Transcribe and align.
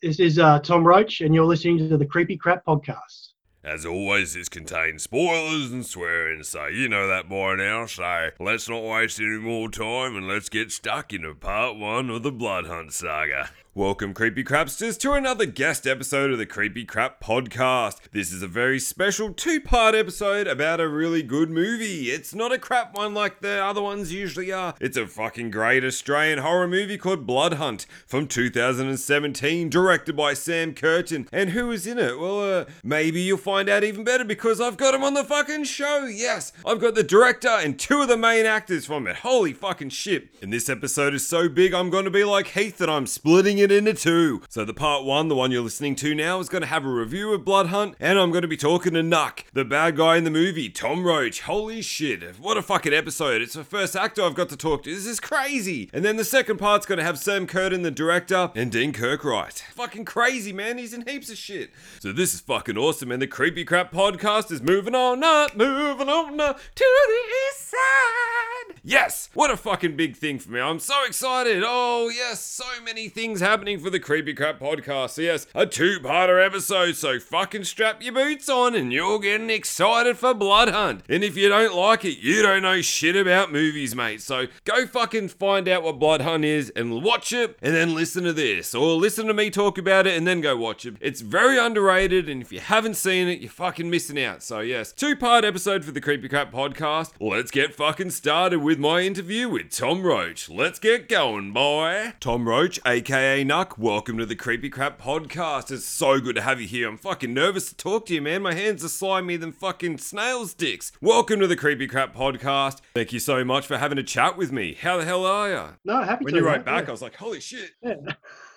This 0.00 0.20
is 0.20 0.38
uh, 0.38 0.60
Tom 0.60 0.86
Roach, 0.86 1.22
and 1.22 1.34
you're 1.34 1.44
listening 1.44 1.88
to 1.88 1.96
the 1.96 2.06
Creepy 2.06 2.36
Crap 2.36 2.64
Podcast. 2.64 3.32
As 3.64 3.84
always, 3.84 4.34
this 4.34 4.48
contains 4.48 5.02
spoilers 5.02 5.72
and 5.72 5.84
swearing, 5.84 6.44
so 6.44 6.68
you 6.68 6.88
know 6.88 7.08
that 7.08 7.28
by 7.28 7.56
now. 7.56 7.86
So 7.86 8.28
let's 8.38 8.68
not 8.68 8.84
waste 8.84 9.18
any 9.18 9.38
more 9.38 9.68
time 9.68 10.14
and 10.14 10.28
let's 10.28 10.48
get 10.48 10.70
stuck 10.70 11.12
into 11.12 11.34
part 11.34 11.76
one 11.78 12.10
of 12.10 12.22
the 12.22 12.30
Blood 12.30 12.66
Hunt 12.66 12.92
saga. 12.92 13.50
Welcome, 13.78 14.12
Creepy 14.12 14.42
Crapsters, 14.42 14.98
to 14.98 15.12
another 15.12 15.46
guest 15.46 15.86
episode 15.86 16.32
of 16.32 16.38
the 16.38 16.46
Creepy 16.46 16.84
Crap 16.84 17.22
Podcast. 17.22 17.98
This 18.10 18.32
is 18.32 18.42
a 18.42 18.48
very 18.48 18.80
special 18.80 19.32
two 19.32 19.60
part 19.60 19.94
episode 19.94 20.48
about 20.48 20.80
a 20.80 20.88
really 20.88 21.22
good 21.22 21.48
movie. 21.48 22.10
It's 22.10 22.34
not 22.34 22.50
a 22.50 22.58
crap 22.58 22.96
one 22.96 23.14
like 23.14 23.40
the 23.40 23.62
other 23.62 23.80
ones 23.80 24.12
usually 24.12 24.50
are. 24.50 24.74
It's 24.80 24.96
a 24.96 25.06
fucking 25.06 25.52
great 25.52 25.84
Australian 25.84 26.40
horror 26.40 26.66
movie 26.66 26.98
called 26.98 27.24
Blood 27.24 27.52
Hunt 27.52 27.86
from 28.04 28.26
2017, 28.26 29.70
directed 29.70 30.16
by 30.16 30.34
Sam 30.34 30.74
Curtain. 30.74 31.28
And 31.30 31.50
who 31.50 31.70
is 31.70 31.86
in 31.86 32.00
it? 32.00 32.18
Well, 32.18 32.40
uh, 32.40 32.64
maybe 32.82 33.20
you'll 33.20 33.38
find 33.38 33.68
out 33.68 33.84
even 33.84 34.02
better 34.02 34.24
because 34.24 34.60
I've 34.60 34.76
got 34.76 34.92
him 34.92 35.04
on 35.04 35.14
the 35.14 35.22
fucking 35.22 35.62
show. 35.62 36.04
Yes, 36.04 36.52
I've 36.66 36.80
got 36.80 36.96
the 36.96 37.04
director 37.04 37.46
and 37.46 37.78
two 37.78 38.02
of 38.02 38.08
the 38.08 38.16
main 38.16 38.44
actors 38.44 38.86
from 38.86 39.06
it. 39.06 39.18
Holy 39.18 39.52
fucking 39.52 39.90
shit. 39.90 40.34
And 40.42 40.52
this 40.52 40.68
episode 40.68 41.14
is 41.14 41.24
so 41.24 41.48
big, 41.48 41.72
I'm 41.72 41.90
going 41.90 42.06
to 42.06 42.10
be 42.10 42.24
like 42.24 42.48
Heath 42.48 42.78
that 42.78 42.90
I'm 42.90 43.06
splitting 43.06 43.58
it 43.58 43.67
into 43.70 43.94
two. 43.94 44.42
So 44.48 44.64
the 44.64 44.74
part 44.74 45.04
one, 45.04 45.28
the 45.28 45.34
one 45.34 45.50
you're 45.50 45.62
listening 45.62 45.96
to 45.96 46.14
now, 46.14 46.40
is 46.40 46.48
going 46.48 46.62
to 46.62 46.68
have 46.68 46.84
a 46.84 46.88
review 46.88 47.32
of 47.32 47.44
Blood 47.44 47.66
Hunt, 47.66 47.94
and 48.00 48.18
I'm 48.18 48.30
going 48.30 48.42
to 48.42 48.48
be 48.48 48.56
talking 48.56 48.94
to 48.94 49.00
Nuck, 49.00 49.44
the 49.52 49.64
bad 49.64 49.96
guy 49.96 50.16
in 50.16 50.24
the 50.24 50.30
movie, 50.30 50.68
Tom 50.68 51.04
Roach. 51.04 51.42
Holy 51.42 51.82
shit, 51.82 52.22
what 52.38 52.56
a 52.56 52.62
fucking 52.62 52.92
episode. 52.92 53.42
It's 53.42 53.54
the 53.54 53.64
first 53.64 53.96
actor 53.96 54.22
I've 54.22 54.34
got 54.34 54.48
to 54.50 54.56
talk 54.56 54.82
to. 54.84 54.94
This 54.94 55.06
is 55.06 55.20
crazy. 55.20 55.90
And 55.92 56.04
then 56.04 56.16
the 56.16 56.24
second 56.24 56.58
part's 56.58 56.86
going 56.86 56.98
to 56.98 57.04
have 57.04 57.18
Sam 57.18 57.46
Curtain, 57.46 57.82
the 57.82 57.90
director, 57.90 58.50
and 58.54 58.70
Dean 58.72 58.92
Kirkright. 58.92 59.60
Fucking 59.72 60.04
crazy, 60.04 60.52
man. 60.52 60.78
He's 60.78 60.94
in 60.94 61.06
heaps 61.06 61.30
of 61.30 61.36
shit. 61.38 61.70
So 62.00 62.12
this 62.12 62.34
is 62.34 62.40
fucking 62.40 62.78
awesome, 62.78 63.12
and 63.12 63.20
the 63.20 63.26
Creepy 63.26 63.64
Crap 63.64 63.92
podcast 63.92 64.50
is 64.50 64.62
moving 64.62 64.94
on 64.94 65.24
up, 65.24 65.56
moving 65.56 66.08
on 66.08 66.40
up 66.40 66.58
to 66.74 66.84
the 66.84 67.20
east 67.48 67.68
side. 67.68 68.80
Yes, 68.84 69.28
what 69.34 69.50
a 69.50 69.56
fucking 69.56 69.96
big 69.96 70.16
thing 70.16 70.38
for 70.38 70.50
me. 70.50 70.60
I'm 70.60 70.78
so 70.78 71.04
excited. 71.04 71.62
Oh, 71.66 72.10
yes, 72.14 72.42
so 72.42 72.64
many 72.84 73.08
things 73.08 73.40
happening 73.40 73.47
for 73.48 73.88
the 73.88 73.98
Creepy 73.98 74.34
Crap 74.34 74.58
podcast. 74.58 75.10
So, 75.10 75.22
yes, 75.22 75.46
a 75.54 75.64
two 75.64 76.00
parter 76.00 76.44
episode. 76.44 76.96
So, 76.96 77.18
fucking 77.18 77.64
strap 77.64 78.02
your 78.02 78.12
boots 78.12 78.46
on 78.46 78.74
and 78.74 78.92
you're 78.92 79.18
getting 79.18 79.48
excited 79.48 80.18
for 80.18 80.34
Blood 80.34 80.68
Hunt. 80.68 81.02
And 81.08 81.24
if 81.24 81.34
you 81.34 81.48
don't 81.48 81.74
like 81.74 82.04
it, 82.04 82.18
you 82.18 82.42
don't 82.42 82.60
know 82.60 82.82
shit 82.82 83.16
about 83.16 83.50
movies, 83.50 83.96
mate. 83.96 84.20
So, 84.20 84.48
go 84.64 84.86
fucking 84.86 85.28
find 85.28 85.66
out 85.66 85.82
what 85.82 85.98
Blood 85.98 86.20
Hunt 86.20 86.44
is 86.44 86.68
and 86.76 87.02
watch 87.02 87.32
it 87.32 87.56
and 87.62 87.74
then 87.74 87.94
listen 87.94 88.24
to 88.24 88.34
this. 88.34 88.74
Or 88.74 88.96
listen 88.96 89.26
to 89.28 89.34
me 89.34 89.48
talk 89.48 89.78
about 89.78 90.06
it 90.06 90.14
and 90.14 90.26
then 90.26 90.42
go 90.42 90.54
watch 90.54 90.84
it. 90.84 90.96
It's 91.00 91.22
very 91.22 91.58
underrated. 91.58 92.28
And 92.28 92.42
if 92.42 92.52
you 92.52 92.60
haven't 92.60 92.96
seen 92.96 93.28
it, 93.28 93.40
you're 93.40 93.50
fucking 93.50 93.88
missing 93.88 94.22
out. 94.22 94.42
So, 94.42 94.60
yes, 94.60 94.92
two 94.92 95.16
part 95.16 95.46
episode 95.46 95.86
for 95.86 95.92
the 95.92 96.02
Creepy 96.02 96.28
Crap 96.28 96.52
podcast. 96.52 97.12
Let's 97.18 97.50
get 97.50 97.74
fucking 97.74 98.10
started 98.10 98.58
with 98.58 98.78
my 98.78 99.00
interview 99.00 99.48
with 99.48 99.70
Tom 99.70 100.02
Roach. 100.02 100.50
Let's 100.50 100.78
get 100.78 101.08
going, 101.08 101.54
boy. 101.54 102.12
Tom 102.20 102.46
Roach, 102.46 102.78
aka 102.84 103.37
Nuck, 103.44 103.78
welcome 103.78 104.18
to 104.18 104.26
the 104.26 104.34
Creepy 104.34 104.68
Crap 104.68 105.00
podcast. 105.00 105.70
It's 105.70 105.84
so 105.84 106.20
good 106.20 106.36
to 106.36 106.42
have 106.42 106.60
you 106.60 106.66
here. 106.66 106.88
I'm 106.88 106.96
fucking 106.96 107.32
nervous 107.32 107.68
to 107.68 107.76
talk 107.76 108.06
to 108.06 108.14
you, 108.14 108.22
man. 108.22 108.42
My 108.42 108.54
hands 108.54 108.84
are 108.84 108.88
slimy 108.88 109.36
than 109.36 109.52
fucking 109.52 109.98
snail's 109.98 110.54
dicks. 110.54 110.92
Welcome 111.00 111.40
to 111.40 111.46
the 111.46 111.56
Creepy 111.56 111.86
Crap 111.86 112.14
podcast. 112.14 112.80
Thank 112.94 113.12
you 113.12 113.18
so 113.18 113.44
much 113.44 113.66
for 113.66 113.78
having 113.78 113.98
a 113.98 114.02
chat 114.02 114.36
with 114.36 114.52
me. 114.52 114.74
How 114.80 114.96
the 114.96 115.04
hell 115.04 115.24
are 115.24 115.48
you? 115.50 115.64
No, 115.84 116.02
happy 116.02 116.24
When 116.24 116.34
to. 116.34 116.40
you 116.40 116.46
wrote 116.46 116.58
mate, 116.58 116.64
back, 116.64 116.84
yeah. 116.84 116.88
I 116.88 116.92
was 116.92 117.02
like, 117.02 117.16
holy 117.16 117.40
shit. 117.40 117.72
Yeah. 117.82 117.96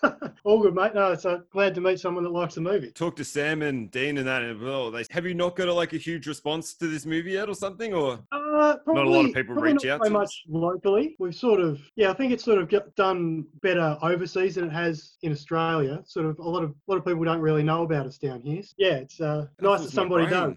All 0.43 0.61
good, 0.61 0.73
mate. 0.73 0.95
No, 0.95 1.11
it's 1.11 1.25
uh, 1.25 1.39
glad 1.51 1.75
to 1.75 1.81
meet 1.81 1.99
someone 1.99 2.23
that 2.23 2.31
likes 2.31 2.55
the 2.55 2.61
movie. 2.61 2.91
Talk 2.91 3.15
to 3.17 3.23
Sam 3.23 3.61
and 3.61 3.91
Dean 3.91 4.17
and 4.17 4.27
that. 4.27 4.41
And, 4.41 4.59
well, 4.61 4.89
they, 4.89 5.03
have 5.11 5.25
you 5.25 5.33
not 5.33 5.55
got 5.55 5.67
a, 5.67 5.73
like 5.73 5.93
a 5.93 5.97
huge 5.97 6.27
response 6.27 6.73
to 6.75 6.87
this 6.87 7.05
movie 7.05 7.31
yet 7.31 7.49
or 7.49 7.55
something? 7.55 7.93
Or 7.93 8.19
Uh, 8.51 8.77
probably, 8.77 9.03
Not 9.03 9.07
a 9.07 9.15
lot 9.15 9.25
of 9.25 9.33
people 9.33 9.55
reach 9.55 9.85
not 9.85 9.85
out 9.85 9.99
so 10.01 10.05
to 10.05 10.09
much 10.09 10.43
locally. 10.49 11.15
We've 11.19 11.33
sort 11.33 11.61
of, 11.61 11.79
yeah, 11.95 12.09
I 12.09 12.13
think 12.13 12.33
it's 12.33 12.43
sort 12.43 12.59
of 12.59 12.95
done 12.95 13.45
better 13.61 13.97
overseas 14.01 14.55
than 14.55 14.65
it 14.65 14.73
has 14.73 15.13
in 15.21 15.31
Australia. 15.31 16.01
Sort 16.05 16.25
of, 16.25 16.37
a 16.39 16.49
lot 16.49 16.63
of, 16.63 16.71
a 16.71 16.91
lot 16.91 16.97
of 16.97 17.05
people 17.05 17.23
don't 17.23 17.39
really 17.39 17.63
know 17.63 17.83
about 17.83 18.07
us 18.07 18.17
down 18.17 18.41
here. 18.41 18.61
Yeah, 18.77 18.95
it's 18.95 19.21
uh, 19.21 19.47
nice 19.61 19.81
that 19.83 19.91
somebody 19.91 20.27
does. 20.27 20.55